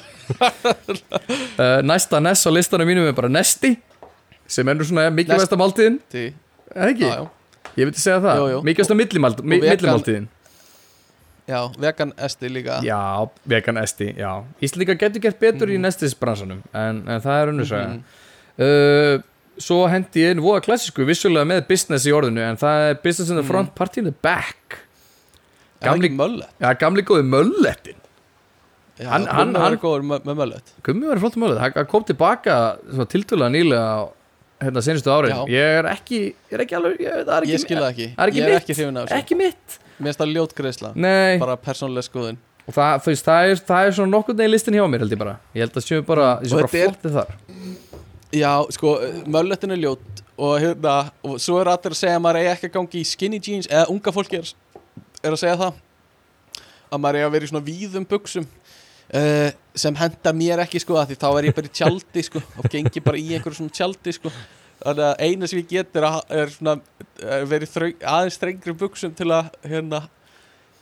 uh, 1.59 1.81
Næsta 1.90 2.23
Ness 2.23 2.47
á 2.47 2.51
listanum 2.55 2.89
mínum 2.89 3.09
er 3.10 3.16
bara 3.16 3.32
Nesti 3.32 3.74
Sem 4.47 4.68
nú 4.70 4.86
svona 4.86 5.09
mikilvægsta 5.10 5.59
máltíðin. 5.59 5.98
Er 6.14 6.93
ekki? 6.93 7.02
já, 7.02 7.27
Ég 7.77 7.89
myndi 7.89 7.98
segja 7.98 8.20
það. 8.23 8.62
Mikilvægsta 8.62 8.94
millimáltíðin. 8.94 10.28
Já, 11.47 11.60
vegan 11.78 12.12
esti 12.18 12.48
líka. 12.51 12.81
Já, 12.82 13.28
vegan 13.47 13.78
esti, 13.78 14.09
já. 14.18 14.31
Íslendinga 14.62 14.97
getur 14.98 15.23
gert 15.23 15.39
betur 15.39 15.70
í 15.70 15.78
nestisbransanum 15.78 16.62
en, 16.74 17.02
en 17.06 17.23
það 17.23 17.43
er 17.43 17.52
unnur 17.52 17.68
saga. 17.70 17.89
Mhm. 17.93 18.01
uh, 18.66 19.32
Svo 19.58 19.86
hendi 19.88 20.20
ég 20.24 20.34
einu 20.34 20.42
voða 20.44 20.60
klassísku 20.66 21.04
vissulega 21.08 21.46
með 21.48 21.62
business 21.70 22.04
í 22.06 22.12
orðinu 22.12 22.42
en 22.44 22.56
það 22.60 22.90
er 22.90 22.98
business 23.02 23.30
in 23.30 23.36
the 23.36 23.42
Mhm. 23.42 23.50
front, 23.50 23.74
party 23.74 24.00
in 24.00 24.04
the 24.10 24.12
back. 24.22 24.78
Það 25.80 25.88
Gamli- 26.00 26.10
möllet? 26.16 26.48
Já, 26.60 26.74
gamli 26.78 27.02
góði 27.02 27.24
möllettin 27.28 27.94
Já, 28.98 29.08
Hann- 29.10 29.26
hann, 29.26 29.54
hann- 29.54 29.76
góður 29.76 30.02
með, 30.08 30.22
með 30.24 30.36
möllet. 30.40 30.70
Gummi 30.82 31.06
var 31.06 31.18
flott 31.20 31.34
möllet, 31.36 31.58
hann 31.60 31.86
kom 31.86 32.02
tilbaka 32.02 32.78
svona 32.88 33.04
tiltölulega 33.06 33.50
nýlega 33.52 34.08
hérna 34.62 34.80
senustu 34.82 35.10
árin. 35.12 35.34
Já. 35.34 35.44
Ég 35.52 35.78
er 35.80 35.84
ekki, 35.84 36.20
ég 36.32 36.52
er 36.52 36.58
ekki 36.64 36.76
alveg 36.78 36.98
ég, 37.00 37.12
það 37.26 37.36
er 37.36 37.42
ekki, 37.42 37.52
Ég 37.52 37.60
skil 37.60 37.76
það 37.76 37.90
ekki, 37.92 38.06
það 38.16 38.22
er 38.24 38.30
ekki 38.30 38.40
ég 38.40 38.48
er 38.48 38.60
ekki 38.60 38.74
hrifin 38.74 38.96
af 38.96 39.08
þessu. 39.08 39.18
Ekki 39.20 39.36
mitt. 39.36 39.78
Mér 40.00 40.06
finnst 40.08 40.18
það 40.18 40.32
ljót 40.32 40.54
greiðsla, 40.56 40.96
Nei, 40.96 41.38
bara 41.38 41.56
persónlega 41.58 42.08
skoðun. 42.08 42.36
Og 42.66 42.74
það, 42.74 43.04
veist, 43.04 43.24
það, 43.28 43.50
er, 43.50 43.54
það 43.68 43.86
er 43.86 43.92
svona 43.92 44.10
nokkurn 44.16 44.36
veginn 44.40 44.50
listin 44.56 44.74
hjá 44.74 44.88
mér 44.88 44.98
held 45.04 45.12
ég 45.12 45.18
bara. 45.18 45.36
Ég 45.54 45.60
held 45.60 45.72
að 45.76 45.84
séu 45.84 46.00
bara, 46.06 46.38
Og 46.40 46.50
bara 46.50 46.66
flottið 46.66 47.12
þar 47.12 47.30
Já, 48.34 48.66
sko, 48.74 48.96
mölletin 49.30 49.70
er 49.70 49.78
ljót 49.78 50.22
og 50.36 50.58
hérna, 50.60 51.12
og 51.24 51.38
svo 51.40 51.60
er 51.60 51.70
allir 51.70 51.94
að 51.94 52.00
segja 52.00 52.16
að 52.18 52.24
maður 52.24 52.40
eigi 52.40 52.50
ekki 52.52 52.68
að 52.68 52.74
gangi 52.74 53.00
í 53.00 53.06
skinny 53.06 53.38
jeans 53.40 53.68
eða 53.70 53.86
unga 53.92 54.12
fólki 54.12 54.40
er, 54.40 54.50
er 55.22 55.36
að 55.36 55.40
segja 55.44 55.60
það. 55.60 55.78
Að 56.90 57.02
maður 57.04 57.18
eigi 57.20 57.28
að 57.28 57.36
vera 57.36 57.46
í 57.46 57.50
svona 57.52 57.66
víðum 57.68 58.08
buksum 58.10 58.48
uh, 58.48 59.48
sem 59.78 59.98
henda 60.02 60.34
mér 60.36 60.64
ekki 60.66 60.82
sko 60.82 60.98
að 60.98 61.12
því 61.12 61.18
þá 61.22 61.28
er 61.30 61.48
ég 61.48 61.56
bara 61.56 61.70
í 61.70 61.74
tjaldi 61.78 62.26
sko 62.26 62.42
og 62.42 62.68
gengi 62.72 63.04
bara 63.06 63.22
í 63.22 63.30
einhverju 63.36 63.60
svona 63.60 63.76
tjaldi 63.78 64.16
sko. 64.18 64.34
Þannig 64.82 65.06
að 65.06 65.22
eina 65.24 65.48
sem 65.48 65.62
ég 65.62 65.70
get 65.70 65.96
er, 65.96 66.08
að, 66.10 66.18
er 66.42 66.52
svona 66.52 66.76
er 67.22 67.48
verið 67.48 67.72
þröng, 67.72 67.96
aðeins 68.16 68.40
þrengri 68.42 68.76
buksum 68.82 69.14
til 69.16 69.30
að 69.32 69.54
hérna 69.64 70.02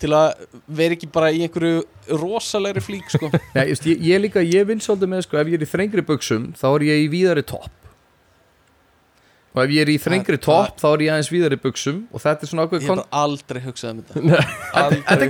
til 0.02 0.10
að 0.16 0.42
vera 0.80 0.96
ekki 0.96 1.08
bara 1.14 1.30
í 1.34 1.44
einhverju 1.46 1.84
rosalegri 2.20 2.82
flík 2.84 3.08
sko. 3.12 3.30
Nei, 3.56 3.68
just, 3.70 3.86
ég, 3.88 4.02
ég 4.10 4.22
líka, 4.26 4.42
ég 4.44 4.66
vinn 4.68 4.82
svolítið 4.82 5.14
með 5.14 5.24
sko, 5.28 5.40
ef 5.40 5.50
ég 5.52 5.58
er 5.60 5.66
í 5.66 5.70
þrengri 5.70 6.04
buksum, 6.06 6.52
þá 6.58 6.68
er 6.74 6.86
ég 6.90 7.06
í 7.06 7.08
víðari 7.12 7.44
topp. 7.46 7.72
Og 9.54 9.60
ef 9.62 9.70
ég 9.70 9.84
er 9.84 9.90
í 9.92 9.98
þrengri 10.02 10.34
topp, 10.42 10.80
þá 10.82 10.86
er 10.88 11.02
ég 11.04 11.12
aðeins 11.14 11.28
víðari 11.30 11.58
buksum 11.62 12.00
og 12.10 12.22
þetta 12.24 12.42
er 12.42 12.50
svona 12.50 12.64
ég 12.64 12.72
ákveð 12.72 12.80
hef 12.82 12.88
kon 12.90 12.98
bara 12.98 13.20
aldrei 13.22 13.60
hugsað 13.62 13.92
um 13.92 14.00
þetta. 14.02 14.22
Um 14.74 14.94
þetta- 15.06 15.26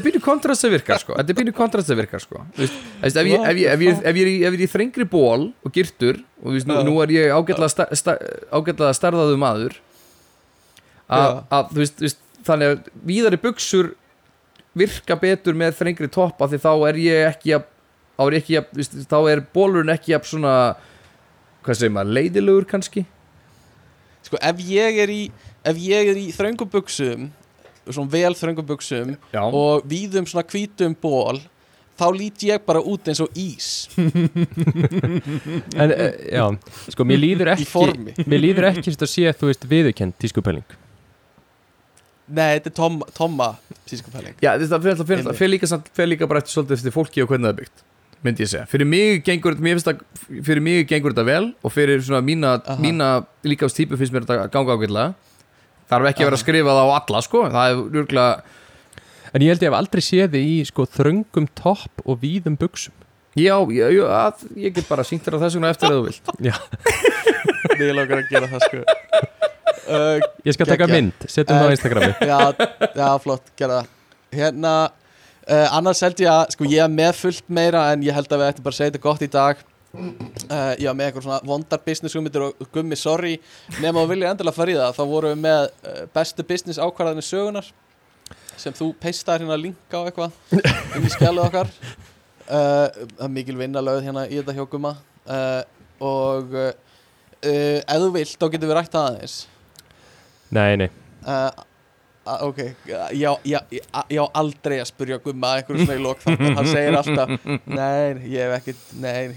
er 0.00 0.02
pínu 0.02 0.20
kontrast 0.24 0.66
að 0.66 0.72
virka 0.74 0.96
sko. 0.98 1.14
Þetta 1.14 1.30
er 1.30 1.38
pínu 1.38 1.52
kontrast 1.54 1.92
að 1.94 2.00
virka 2.00 2.20
sko. 2.24 2.42
Ef, 2.58 2.74
ég, 3.06 3.28
ég, 3.30 3.60
ég, 3.62 3.84
ég 3.86 4.10
er 4.10 4.18
í, 4.32 4.34
ég 4.64 4.72
þrengri 4.72 5.06
ból 5.12 5.52
og 5.62 5.76
girtur 5.76 6.18
og 6.42 6.56
veist, 6.56 6.66
nú, 6.66 6.80
nú 6.88 6.96
er 7.04 7.14
ég 7.14 7.30
ágætlega 7.30 8.90
starðaðu 8.98 9.38
maður 9.38 9.78
að, 11.10 11.70
þú 11.70 11.80
veist 11.84 12.19
þannig 12.46 12.74
að 12.74 12.90
víðari 13.06 13.40
buksur 13.40 13.92
virka 14.76 15.16
betur 15.18 15.56
með 15.58 15.76
þrengri 15.80 16.10
topp 16.12 16.42
af 16.44 16.52
því 16.52 16.60
þá 16.62 16.72
er 16.88 17.00
ég 17.02 17.28
ekki 17.32 17.54
að, 17.56 17.66
þá 18.16 18.24
er, 18.26 18.36
ekki 18.38 18.58
að, 18.60 18.72
veist, 18.78 18.98
þá 19.10 19.18
er 19.32 19.44
bólurinn 19.54 19.94
ekki 19.94 20.14
að 20.16 20.28
svona 20.30 20.54
hvað 21.64 21.80
segir 21.80 21.94
maður, 21.96 22.14
leidilegur 22.18 22.68
kannski? 22.70 23.04
Sko 24.24 24.40
ef 24.40 24.60
ég 24.68 25.00
er 25.02 25.12
í 25.12 25.22
ef 25.66 25.80
ég 25.80 26.12
er 26.12 26.18
í 26.20 26.28
þröngum 26.32 26.70
buksum 26.72 27.30
svona 27.90 28.12
vel 28.12 28.34
þröngum 28.36 28.68
buksum 28.68 29.16
Já, 29.32 29.42
og 29.42 29.86
víðum 29.90 30.28
svona 30.28 30.46
hvítum 30.46 30.94
ból 31.00 31.40
þá 32.00 32.06
lít 32.16 32.44
ég 32.46 32.62
bara 32.64 32.80
út 32.80 33.08
eins 33.12 33.20
og 33.20 33.34
ís. 33.36 33.66
En, 35.76 35.90
uh, 35.92 36.06
já, 36.32 36.46
sko, 36.94 37.04
mér 37.04 37.20
líður 37.20 37.50
í 37.50 37.52
ekki 37.58 37.66
formi. 37.68 38.14
Mér 38.24 38.40
líður 38.40 38.70
ekki 38.70 38.86
sem 38.86 38.94
þetta 38.94 39.08
sé, 39.10 39.34
þú 39.36 39.50
veist, 39.50 39.66
viðurkend 39.68 40.16
tískupæling 40.22 40.78
Nei, 42.30 42.58
þetta 42.58 42.70
er 42.70 42.76
tom, 42.76 42.98
tomma 43.16 43.52
tískupæling 43.90 44.36
Já, 44.42 44.52
það 44.60 45.36
fer 45.38 45.50
líka, 45.50 45.80
líka 46.06 46.28
bara 46.30 46.42
eftir 46.42 46.56
svolítið 46.56 46.76
eftir 46.78 46.94
fólki 46.94 47.24
og 47.24 47.32
hvernig 47.32 47.48
það 47.48 47.54
er 47.54 47.62
byggt 47.64 47.86
myndi 48.20 48.44
ég 48.44 48.50
segja, 48.52 48.66
fyrir 48.68 48.88
mig 48.88 49.22
gengur 49.24 49.56
mér 49.56 49.78
finnst 49.78 49.88
það, 49.88 50.00
fyrir 50.44 50.60
mig 50.64 50.84
gengur 50.88 51.14
þetta 51.14 51.24
vel 51.24 51.46
og 51.64 51.72
fyrir 51.72 52.02
svona 52.04 52.20
mína, 52.24 52.54
mína 52.82 53.10
líkast 53.48 53.78
típu 53.78 53.96
finnst 53.96 54.12
mér 54.12 54.26
þetta 54.26 54.50
ganga 54.52 54.76
ágætlega. 54.76 55.14
Þarf 55.90 56.08
ekki 56.10 56.22
að 56.22 56.28
vera 56.28 56.36
að 56.38 56.42
skrifa 56.44 56.74
það 56.76 56.80
á 56.84 56.88
alla 56.98 57.22
sko, 57.24 57.44
það 57.50 57.70
er 57.70 57.80
rúglega 57.96 58.58
En 59.30 59.44
ég 59.44 59.52
held 59.52 59.62
ég 59.62 59.70
hef 59.70 59.76
aldrei 59.78 60.02
séð 60.02 60.32
þið 60.34 60.46
í, 60.50 60.54
sko, 60.66 60.84
þröngum 60.90 61.46
topp 61.54 62.02
og 62.04 62.18
víðum 62.22 62.56
buksum 62.58 62.96
já, 63.38 63.54
já, 63.70 63.86
já 63.94 64.02
að, 64.10 64.40
ég 64.58 64.74
get 64.74 64.88
bara 64.90 65.04
sýnt 65.06 65.22
þér 65.22 65.38
á 65.38 65.42
þess 65.44 65.56
vegna 65.56 65.70
eftir 65.70 65.86
að 65.86 66.00
þú 66.00 66.06
vilt. 66.08 66.32
Já, 66.42 66.56
Ég 67.80 67.94
lókar 67.94 68.20
að 68.20 68.32
gera 68.32 68.48
það 68.50 68.64
sko 68.66 68.80
uh, 69.90 70.28
ég 70.46 70.56
skal 70.56 70.68
taka 70.70 70.86
mynd, 70.90 71.26
setjum 71.26 71.56
það 71.58 71.66
á 71.66 71.68
Eh, 71.70 71.74
Instagrami. 71.76 72.12
já, 72.30 72.38
já, 73.02 73.08
flott, 73.24 73.50
gera 73.58 73.80
það. 73.80 73.90
Hérna, 74.40 74.74
uh, 75.46 75.66
annars 75.78 76.00
held 76.06 76.22
ég 76.22 76.30
að 76.32 76.54
sko 76.54 76.68
ég 76.70 76.84
er 76.84 76.92
með 76.94 77.12
fullt 77.24 77.48
meira 77.50 77.84
en 77.92 78.02
ég 78.06 78.14
held 78.16 78.30
að 78.30 78.42
við 78.44 78.52
ættum 78.52 78.66
bara 78.68 78.76
að 78.76 78.80
segja 78.80 78.92
þetta 78.94 79.04
gott 79.08 79.26
í 79.26 79.30
dag. 79.34 79.66
Uh, 79.90 80.74
Ég 80.78 80.86
var 80.86 80.94
með 80.94 81.08
eitthvað 81.08 81.24
svona 81.26 81.40
vondar 81.50 81.80
business 81.82 82.14
hugmyndir 82.14 82.44
og 82.46 82.68
gummi, 82.70 82.94
sorry. 82.94 83.32
Nema 83.82 84.04
þú 84.04 84.12
vilja 84.12 84.30
endilega 84.30 84.54
fara 84.54 84.70
í 84.70 84.76
það 84.78 84.92
þá 85.00 85.02
vorum 85.10 85.32
við 85.34 85.40
með 85.48 85.64
uh, 85.66 86.04
bestu 86.14 86.44
business 86.46 86.78
ákvarðanir 86.78 87.26
sögunar 87.26 87.72
sem 88.60 88.76
þú 88.76 88.92
peistar 89.02 89.40
hérna 89.42 89.56
linka 89.58 89.98
á 89.98 90.06
eitthvað 90.06 90.30
inn 90.94 91.08
í 91.08 91.10
skjálið 91.10 91.42
okkar. 91.48 91.72
Uh, 92.46 92.86
Það 93.18 93.24
er 93.26 93.34
mikil 93.34 93.56
vinna 93.58 93.82
lögð 93.82 94.06
hérna 94.06 94.28
í 94.30 94.38
þetta 94.38 94.54
uh, 95.30 95.62
og 96.00 96.54
uh, 96.54 96.70
uh, 97.46 97.78
ef 97.82 97.98
þú 98.04 98.10
vilt 98.14 98.36
þá 98.38 98.46
getum 98.54 98.70
við 98.70 98.76
rætt 98.78 98.96
aðeins 99.00 99.34
Nei, 100.56 100.76
nei, 100.84 100.90
Uh, 101.20 101.50
uh, 102.24 102.46
ok, 102.48 102.58
já, 102.88 103.00
já, 103.12 103.30
já, 103.44 103.60
já 104.08 104.22
aldrei 104.40 104.78
að 104.80 104.86
spurja 104.88 105.18
Gumma 105.20 105.50
einhverju 105.58 105.84
svona 105.84 105.98
í 105.98 106.00
lók 106.00 106.22
þannig 106.24 106.54
hann 106.56 106.68
segir 106.70 106.96
alltaf 106.96 107.34
nei, 107.68 108.30
ég 108.32 108.46
hef 108.46 108.54
ekkert, 108.56 108.86
nei, 109.02 109.34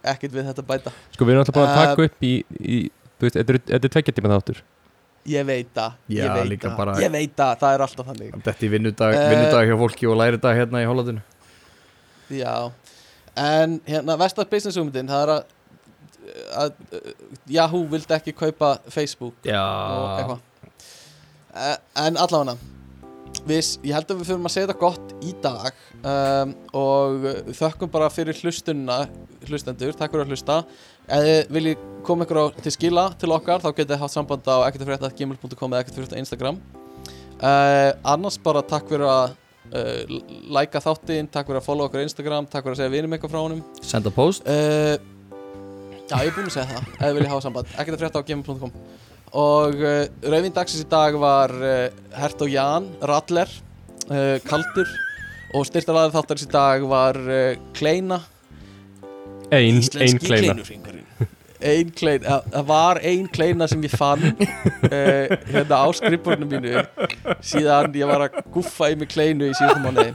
ekkert 0.00 0.32
við 0.38 0.48
þetta 0.48 0.64
bæta. 0.70 0.92
Sko, 1.12 1.26
við 1.28 1.34
erum 1.36 1.42
alltaf 1.44 1.58
bara 1.58 1.66
að 1.68 1.76
Uh, 1.76 1.90
taka 1.90 2.06
upp 2.08 2.24
í, 2.24 2.32
í 2.56 2.78
þú 3.18 3.26
veist, 3.28 3.36
þetta 3.36 3.52
er- 3.58 3.60
þetta 3.68 3.90
er 3.90 3.94
tveggja 3.98 4.16
tíma 4.16 4.32
þáttur. 4.32 4.62
Ég 5.26 5.44
veit 5.52 5.70
það, 5.76 5.92
ég 6.16 6.32
veit 6.38 6.64
það 6.64 7.02
ég 7.04 7.12
veit 7.18 7.36
það, 7.36 7.52
það 7.60 7.76
er 7.76 7.84
alltaf 7.88 8.06
þannig. 8.12 8.32
Þetta 8.48 8.66
er 8.68 8.72
vinnudag, 8.78 9.16
vinnudag 9.34 9.68
hjá 9.68 9.76
fólki 9.84 10.08
og 10.08 10.16
læri 10.22 10.40
dag 10.48 10.56
hérna 10.62 10.82
í 10.84 10.88
Hollandinu. 10.88 11.22
Já, 12.32 12.54
En 13.36 13.80
hérna, 13.84 14.16
vestar 14.16 14.46
business 14.48 14.78
hugmyndin 14.80 15.10
Það 15.12 15.22
er 15.26 15.30
að, 15.36 15.42
að 16.56 16.70
uh, 16.96 17.10
Yahoo 17.52 17.82
vildi 17.92 18.14
ekki 18.16 18.32
kaupa 18.32 18.78
Facebook 18.88 19.34
og 19.44 19.50
Já 19.50 19.60
eitthvað. 19.60 20.38
Eh, 20.40 20.52
En 21.56 22.18
allavega 22.20 22.56
Ég 23.46 23.92
held 23.94 24.10
að 24.10 24.18
við 24.18 24.28
fyrir 24.30 24.40
að 24.48 24.52
segja 24.52 24.66
þetta 24.66 24.80
gott 24.80 25.12
í 25.22 25.32
dag 25.44 25.76
um, 26.00 26.54
og 26.74 27.26
þökkum 27.54 27.92
bara 27.92 28.08
fyrir 28.10 28.34
hlustunna 28.40 29.04
hlustendur, 29.46 29.94
takk 29.94 30.14
fyrir 30.14 30.24
að 30.24 30.32
hlusta. 30.34 30.56
Ef 31.06 31.22
þið 31.22 31.52
viljið 31.54 31.84
koma 32.06 32.26
ykkur 32.26 32.56
til 32.64 32.74
skila 32.74 33.06
til 33.20 33.30
okkar 33.36 33.62
þá 33.62 33.68
getið 33.76 34.02
haft 34.02 34.16
samband 34.16 34.50
á 34.50 34.66
ekkertafrétta.gmail.com 34.66 35.76
eða 35.76 35.84
ekkertafrétta 35.84 36.18
Instagram. 36.18 36.58
Uh, 37.36 37.92
annars 38.08 38.40
bara 38.42 38.64
takk 38.66 38.88
fyrir 38.90 39.06
að 39.06 39.36
uh, 39.76 40.16
læka 40.56 40.82
þáttinn, 40.82 41.30
takk 41.30 41.46
fyrir 41.46 41.62
að 41.62 41.68
follow 41.68 41.86
okkur 41.86 42.02
á 42.02 42.06
Instagram 42.08 42.50
takk 42.50 42.66
fyrir 42.66 42.78
að 42.78 42.82
segja 42.82 42.96
vinum 42.96 43.14
eitthvað 43.14 43.36
frá 43.36 43.42
honum. 43.44 43.62
Senda 43.78 44.14
post. 44.14 44.48
Uh, 44.48 44.96
Já, 46.06 46.20
ég 46.22 46.28
er 46.30 46.36
búinn 46.36 46.50
að 46.50 46.54
segja 46.54 46.68
það 46.70 46.82
ef 46.86 47.00
þið 47.00 47.16
viljið 47.16 47.32
hafa 47.34 47.46
samband, 47.48 47.76
ekkert 47.82 49.05
og 49.36 49.80
uh, 49.82 50.04
rauðvín 50.24 50.54
dagsins 50.56 50.84
í 50.86 50.88
dag 50.90 51.16
var 51.20 51.52
uh, 51.60 51.88
Hert 52.16 52.42
og 52.44 52.52
Jan 52.52 52.88
Rattler, 53.04 53.50
uh, 54.08 54.36
Kaldur. 54.46 54.88
Og 55.56 55.64
styrtaraðið 55.68 56.16
þáttarins 56.16 56.46
í 56.46 56.50
dag 56.52 56.86
var 56.90 57.18
uh, 57.20 57.56
Kleina. 57.76 58.20
Ein, 59.54 59.78
ein 59.78 60.18
kleina. 60.18 60.26
kleinurhringurinn 60.26 61.04
Ein 61.66 61.92
kleina, 61.96 62.40
það 62.52 62.64
var 62.68 62.98
ein 63.06 63.28
kleina 63.32 63.68
sem 63.70 63.80
ég 63.86 63.92
fann 63.96 64.24
uh, 64.26 65.36
hérna 65.48 65.78
á 65.80 65.86
skrifbórnum 65.96 66.50
mínu 66.50 66.82
síðan 67.40 67.94
ég 67.96 68.10
var 68.10 68.26
að 68.26 68.40
guffa 68.52 68.90
í 68.92 68.98
mig 69.00 69.08
kleinu 69.14 69.48
í 69.48 69.54
síðan 69.56 69.86
mánuði. 69.86 70.12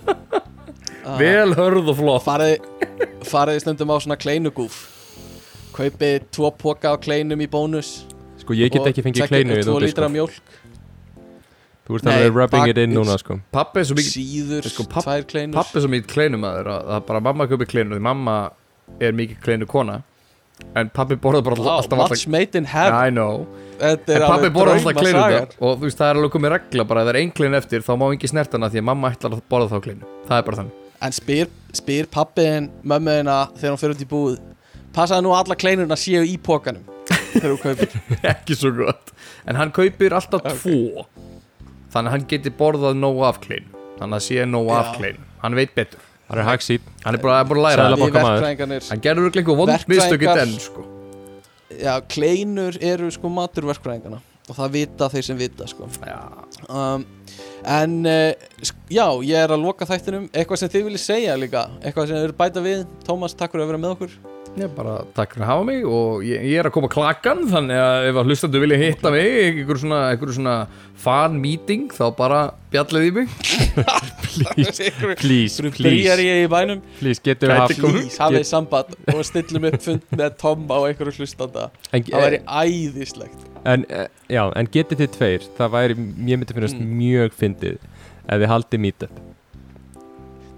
Uh, 1.02 1.16
Vel 1.18 1.56
hörð 1.58 1.90
og 1.96 1.98
flott. 1.98 2.26
Farið, 2.28 2.68
farið 3.26 3.64
stundum 3.64 3.96
á 3.96 3.98
svona 3.98 4.20
kleinugúf 4.22 4.84
kaupið 5.74 6.28
tvo 6.36 6.52
póka 6.60 6.92
á 6.94 6.96
kleinum 7.00 7.42
í 7.42 7.48
bónus 7.50 8.02
Sko 8.42 8.58
ég 8.58 8.72
get 8.74 8.82
og 8.82 8.90
ekki 8.92 9.04
fengið 9.06 9.30
kleinu 9.32 9.58
í 9.58 9.64
tvo 9.66 9.76
þúti 9.78 9.88
lítra 9.90 10.08
sko. 10.08 10.14
mjólk. 10.16 10.38
Þú 11.88 11.98
ert 11.98 12.08
alveg 12.12 12.36
rubbing 12.38 12.70
it 12.72 12.78
in 12.82 12.94
núna 12.96 13.18
sko. 13.20 13.40
Pappi 13.54 13.82
er 13.82 13.88
svo 13.90 13.98
mikið 13.98 14.14
síður, 14.16 14.68
Sko, 14.70 14.86
papp- 14.90 15.06
tvær 15.08 15.26
kleinur. 15.28 15.56
Pappi 15.58 15.78
er 15.80 15.84
svo 15.86 15.92
mikið 15.92 16.08
kleinum 16.14 16.46
að 16.48 16.56
þeirra 16.60 16.76
Það 16.86 16.96
er 17.00 17.06
bara 17.10 17.22
mamma 17.28 17.48
kaupi 17.52 17.68
kleinu 17.72 17.98
Því 17.98 18.02
mamma 18.08 18.36
er 19.02 19.12
mikið 19.18 19.42
kleinu 19.46 19.68
kona. 19.68 19.98
En 20.78 20.90
pappi 20.94 21.16
borða 21.18 21.42
bara 21.44 21.58
Wow, 21.58 21.70
alltaf 21.82 21.98
alltaf 21.98 22.10
Match 22.14 22.28
made 22.28 22.56
in 22.56 22.66
heaven. 22.66 22.94
I 22.94 23.10
know. 23.10 23.48
Þetta 23.82 24.14
En 24.16 24.22
er 24.22 24.28
pappi 24.28 24.52
borða 24.54 24.76
alltaf 24.78 25.00
kleinu 25.02 25.20
sagar. 25.26 25.48
Og 25.60 25.80
þú 25.80 25.88
veist 25.88 25.98
það 25.98 26.12
er 26.12 26.20
alveg 26.22 26.32
komið 26.38 26.54
regla 26.56 26.88
bara 26.88 27.02
Ef 27.02 27.08
það 27.10 27.16
er 27.16 27.20
ein 27.22 27.32
kleinu 27.32 27.58
eftir 27.58 27.82
Þá 27.82 27.92
má 27.98 28.06
ekki 28.14 28.30
snert 28.30 28.54
hana 28.54 28.70
Því 28.70 28.78
að 28.84 28.88
mamma 28.92 29.12
ætlar 29.12 29.36
að 29.38 29.42
borða 29.50 29.70
þá 29.74 29.82
kleinu. 29.88 30.06
Það 30.30 30.38
er 30.38 30.48
bara 30.50 30.62
þannig. 30.62 30.78
En 31.02 31.12
spyr, 31.18 31.48
spyr 31.74 32.06
pappiðin 32.14 32.70
mömmuðina 32.86 33.38
þegar 33.58 33.74
hún 33.74 33.82
fyrir 33.82 33.96
út 33.98 34.06
í 34.06 34.10
búð 34.12 34.40
Passaði 34.94 35.24
nú 35.26 35.32
að 35.34 35.40
alla 35.46 35.56
kleinurna 35.58 35.98
séu 35.98 36.22
í 36.28 36.38
pókanum 36.38 36.84
Þegar 37.32 37.52
hún 37.54 37.62
kaupir. 37.62 37.98
Ekki 38.34 38.58
svo 38.58 38.72
gott. 38.76 39.12
En 39.48 39.60
hann 39.60 39.74
kaupir 39.76 40.16
alltaf 40.18 40.46
tvo. 40.62 41.06
Þannig 41.92 42.08
að 42.08 42.16
hann 42.16 42.26
geti 42.32 42.54
borðað 42.56 42.96
nóg 43.02 43.18
af 43.28 43.42
kleinu 43.44 43.68
Þannig 44.00 44.16
að 44.18 44.24
sé 44.24 44.46
nóg 44.48 44.70
af 44.72 44.88
Já. 44.88 44.96
kleinu 45.00 45.26
Hann 45.42 45.58
veit 45.58 45.74
betur. 45.76 46.08
Það 46.30 46.40
er 46.40 46.48
hagsít 46.48 46.90
Hann 47.04 47.18
er 47.18 47.24
bara, 47.24 47.44
bara 47.50 47.60
að 47.60 47.66
læra. 47.68 48.82
Hann 48.88 49.04
gerður 49.04 49.28
örugglega 49.28 49.44
einhver 49.44 49.60
vond 49.60 49.88
mistökit 49.92 50.44
enn 50.46 50.58
sko. 50.64 50.86
Já, 51.82 51.94
kleinur 52.12 52.78
eru 52.84 53.12
sko 53.12 53.32
matur 53.32 53.68
verkfræðingarna 53.70 54.22
Og 54.50 54.58
það 54.58 54.74
vita 54.74 55.08
þeir 55.12 55.28
sem 55.28 55.38
vita 55.40 55.68
sko. 55.70 55.88
Um, 56.68 57.06
En 57.62 58.00
uh, 58.10 58.32
já, 58.90 59.06
ég 59.22 59.38
er 59.38 59.54
að 59.54 59.62
loka 59.62 59.86
þættinum. 59.86 60.26
Eitthvað 60.34 60.64
sem 60.64 60.72
þið 60.74 60.88
viljið 60.88 61.04
segja 61.04 61.38
líka? 61.38 61.68
Eitthvað 61.84 62.10
sem 62.10 62.18
þið 62.18 62.26
eru 62.26 62.38
bæta 62.40 62.64
við? 62.66 62.86
Tómas, 63.06 63.38
takk 63.38 63.54
fyrir 63.54 63.68
að 63.68 63.74
vera 63.74 63.82
með 63.84 63.94
okkur 63.96 64.16
Ég 64.60 64.68
bara 64.76 64.98
takk 65.16 65.32
fyrir 65.32 65.46
að 65.46 65.50
hafa 65.54 65.64
mig 65.64 65.84
og 65.88 66.24
ég, 66.28 66.42
ég 66.52 66.60
er 66.60 66.68
að 66.68 66.74
koma 66.76 66.90
klakkan 66.92 67.46
þannig 67.48 67.78
að 67.80 68.08
ef 68.10 68.18
að 68.20 68.28
hlustandu 68.28 68.60
vilja 68.60 68.80
hitta 68.82 69.12
mig 69.14 69.30
einhver 69.46 69.80
svona, 69.80 70.00
einhver 70.12 70.34
svona 70.36 70.56
fan 71.00 71.38
meeting 71.40 71.86
þá 71.96 72.04
bara 72.18 72.42
bjallið 72.74 73.06
í 73.08 73.14
mig. 73.16 73.32
Please, 74.28 74.92
please, 75.22 75.72
please. 75.78 76.20
ég 76.20 76.42
í 76.44 76.50
bænum? 76.52 76.84
Please, 77.00 77.24
getum 77.24 77.54
við 77.54 77.62
haft 77.62 78.20
hafið 78.20 78.46
samband 78.52 78.92
og 79.16 79.24
stillum 79.30 79.70
upp 79.72 79.80
fund 79.88 80.04
með 80.20 80.36
Tom 80.44 80.68
á 80.68 80.78
einhverju 80.90 81.16
hlustanda. 81.22 81.70
En, 81.96 82.04
Það 82.12 82.28
væri 82.28 82.42
æðislegt. 82.44 83.48
en, 83.64 83.88
eh, 83.88 84.08
já, 84.36 84.44
en 84.58 84.68
getið 84.74 85.04
þið 85.06 85.12
tveir 85.16 85.48
Það 85.58 85.74
væri, 85.80 85.96
ég 86.28 86.40
myndi 86.44 86.56
finnast 86.60 86.76
Mm. 86.82 86.94
mjög 87.00 87.36
fyndið 87.40 87.78
Ef 88.28 88.38
þið 88.42 88.48
haldið 88.52 88.80
meetup. 88.84 89.20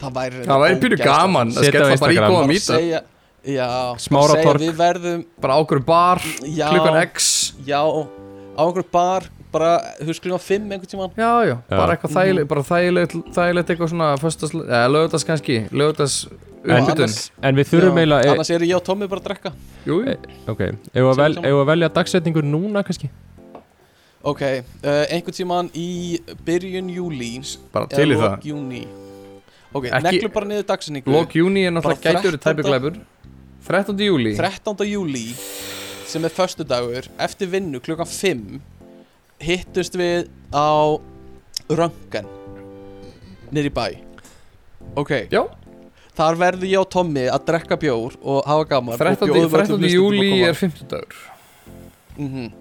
Það 0.02 0.14
væri 0.18 0.44
það 0.50 0.62
væri 0.66 0.76
ógeðslegt. 0.82 1.04
gaman 1.06 1.50
að 1.54 1.68
skella 1.70 1.98
bara 2.02 2.14
í 2.14 2.22
góða 2.24 2.60
segja, 2.60 3.00
Já, 3.44 3.68
bara 3.68 4.00
Smára 4.00 4.36
segja 4.38 4.48
torg. 4.48 4.62
Við 4.64 4.76
verðum 4.80 5.24
bara 5.44 5.54
á 5.54 5.58
okkur 5.60 5.82
bar 5.84 6.22
Já, 6.48 6.68
klukkan 6.72 7.00
x. 7.10 7.54
Já. 7.68 7.82
Á 7.84 8.62
einhverju 8.64 8.90
bar 8.92 9.30
Bara, 9.54 9.74
þú 10.00 10.08
veist, 10.10 10.22
klukkan 10.24 10.42
5 10.42 10.72
einhvern 10.74 10.90
tímann. 10.90 11.12
Já, 11.14 11.46
já, 11.46 11.56
bara 11.70 11.94
Já. 11.94 11.98
eitthvað 11.98 12.14
þægilegt 12.16 12.48
bara 12.50 12.64
þægilegt, 12.66 13.12
þægilegt 13.36 13.68
eitthvað 13.70 13.92
svona 13.92 14.08
eða 14.66 14.88
lögðast 14.90 15.28
kannski 15.30 15.58
uppbytun. 16.64 17.04
Annars- 17.04 17.32
En 17.44 17.56
við 17.56 17.70
þurfum 17.70 18.00
eiginlega 18.00 18.26
e, 18.26 18.32
Annars 18.34 18.50
eru 18.50 18.66
ég 18.66 18.76
og 18.76 18.84
Tommi 18.84 19.08
bara 19.08 19.22
að 19.22 19.28
drekka. 19.28 19.52
Jú, 19.86 20.00
jú. 20.08 20.16
Ok, 20.48 20.60
eigum 20.64 20.80
við 20.96 21.12
að 21.12 21.22
vel, 21.22 21.36
að 21.62 21.68
velja 21.70 21.90
dagsetningur 21.90 22.44
núna 22.44 22.84
kannski? 22.84 23.10
Ok, 24.24 24.42
uh, 24.42 25.06
einhvern 25.12 25.36
tímann 25.36 25.70
í 25.76 26.20
byrjun 26.48 26.90
júlí 26.90 27.32
bara 27.74 27.86
til 27.92 28.08
í 28.10 28.16
það. 28.16 28.38
júni 28.48 28.88
Ok, 29.74 29.90
neglum 29.90 30.32
bara 30.32 30.46
niður 30.46 30.68
dagsinningu 30.70 31.12
lók 31.12 31.34
júni 31.36 31.66
er 31.68 31.74
náttúrulega 31.76 32.04
Bara 32.04 32.22
gætur 32.22 32.38
13. 32.38 32.40
tæpiglæpur 32.40 32.94
13. 33.64 33.96
júli 33.96 34.36
13. 34.36 34.84
júlí 34.92 35.32
sem 36.06 36.26
er 36.28 36.34
föstudagur 36.36 37.06
eftir 37.24 37.48
vinnu 37.48 37.80
klukkan 37.80 38.10
5 38.10 38.60
hittust 39.44 39.96
við 39.96 40.28
á 40.52 41.00
Röngan 41.72 42.28
í 43.56 43.72
bæ 43.72 43.86
ok, 45.00 45.14
já, 45.32 45.46
þar 46.18 46.40
verður 46.42 46.68
ég 46.74 46.82
og 46.82 46.90
Tommi 46.92 47.24
að 47.32 47.46
drekka 47.48 47.80
bjór 47.80 48.18
og 48.20 48.44
hafa 48.50 48.68
gaman 48.74 49.00
13. 49.00 49.30
og 49.30 49.32
bjóðum 49.38 49.56
13. 49.56 49.78
öllum 49.78 49.96
júli 49.96 50.28
hlustendum 50.28 50.44
að 50.44 50.50
er 50.50 50.60
50 50.60 50.92
dagur 50.92 51.16
koma. 51.24 52.28
Mhm. 52.28 52.52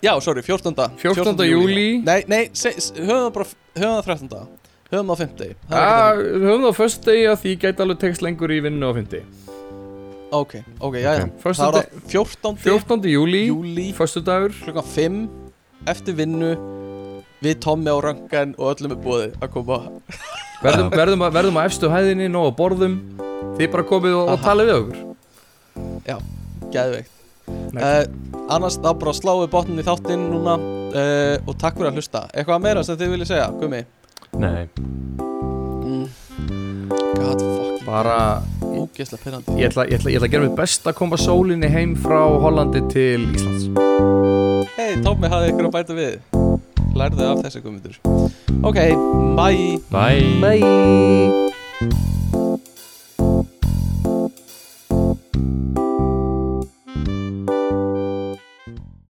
já, 0.00 0.12
sorry, 0.22 0.42
14. 0.46 0.96
14. 1.02 1.44
júlí. 1.50 1.88
nei, 2.06 2.24
nei, 2.30 2.42
se, 2.52 2.70
se, 2.78 2.94
höfum 2.94 3.26
það 3.26 3.34
bara 3.34 3.50
höfum 3.82 3.98
það 3.98 4.04
13. 4.06 4.48
höfum 4.94 5.10
það 5.10 5.18
á 5.18 5.22
50 5.26 5.54
það 5.66 5.84
er 5.90 6.22
ekki 6.22 6.42
höfum 6.46 6.62
það 6.62 6.70
á 6.70 6.80
föstu 6.84 7.10
degi 7.10 7.30
að 7.34 7.40
því 7.42 7.60
gæti 7.66 7.88
alveg 7.88 8.04
tekst 8.06 8.22
lengur 8.22 8.54
í 8.54 8.62
vinnu 8.62 8.86
á 8.86 8.94
50 8.94 9.26
þannig. 9.26 9.49
Ok, 10.30 10.54
ok, 10.80 10.94
já, 10.94 11.12
já 11.14 11.24
Ok. 11.24 11.38
Föstu 11.42 11.62
það 11.62 11.78
er 11.80 11.86
á 11.86 12.02
14. 12.08 12.56
14. 12.64 13.08
júli, 13.10 13.46
júli 13.50 13.86
föstu 13.96 14.22
dagur 14.24 14.54
klukkan 14.64 14.86
5 14.94 15.20
eftir 15.90 16.16
vinnu 16.18 16.52
við 17.40 17.60
Tommi 17.64 17.90
á 17.90 17.96
Röngan 18.00 18.54
og 18.58 18.74
öllum 18.74 18.94
er 18.96 19.00
búið 19.00 19.38
að 19.40 19.52
koma 19.54 19.78
verðum, 20.62 20.90
verðum, 20.92 21.24
að, 21.24 21.32
verðum 21.38 21.60
að 21.60 21.70
efstu 21.70 21.90
hæðinni, 21.92 22.28
nóg 22.32 22.50
að 22.50 22.58
borðum 22.60 22.98
Þið 23.56 23.70
bara 23.72 23.86
komið 23.88 24.16
og, 24.16 24.28
og 24.34 24.44
talið 24.44 24.68
við 24.68 24.76
okkur 24.80 24.98
Gæðveikt 26.70 27.16
Nei. 27.74 27.80
uh, 27.82 28.04
Annars 28.52 28.76
þá 28.78 28.90
bara 29.00 29.14
sláum 29.16 29.42
við 29.42 29.50
botnin 29.54 29.80
í 29.80 29.86
þáttinn 29.86 30.28
núna 30.30 30.56
uh, 30.60 31.36
Og 31.48 31.56
takk 31.58 31.78
fyrir 31.78 31.90
að 31.90 32.00
hlusta 32.00 32.24
Eitthvað 32.30 32.64
meira 32.66 32.84
sem 32.86 32.98
þið 33.00 33.14
viljið 33.14 33.30
segja, 33.32 33.48
Gumi 33.58 33.82
Nei, 34.38 34.68
mm. 35.18 36.06
God 37.16 37.42
fucking 37.42 37.86
Bara, 37.88 38.18
Ógeðslega 38.80 39.24
pyrrandi 39.24 39.56
ég 39.60 39.70
ætla, 39.70 39.86
ég, 39.90 40.00
ætla, 40.00 40.12
ég 40.14 40.20
ætla 40.20 40.28
að 40.30 40.34
gera 40.34 40.48
mitt 40.48 40.58
best 40.58 40.88
að 40.88 40.98
koma 41.00 41.20
sólinni 41.20 41.70
heim 41.72 41.96
frá 42.00 42.20
Hollandi 42.44 42.84
til 42.92 43.26
Íslands. 43.34 43.68
Hei, 44.78 44.94
Tómi 45.04 45.30
hafði 45.32 45.52
ykkur 45.54 45.70
að 45.70 45.74
bæta 45.78 45.98
við. 45.98 46.20
Lærðu 46.96 47.26
af 47.28 47.44
þessi 47.44 47.62
gumitur 47.64 48.00
Ok, 48.66 48.80
bye. 49.38 49.78
Bye. 49.90 50.40
Bye 50.42 52.19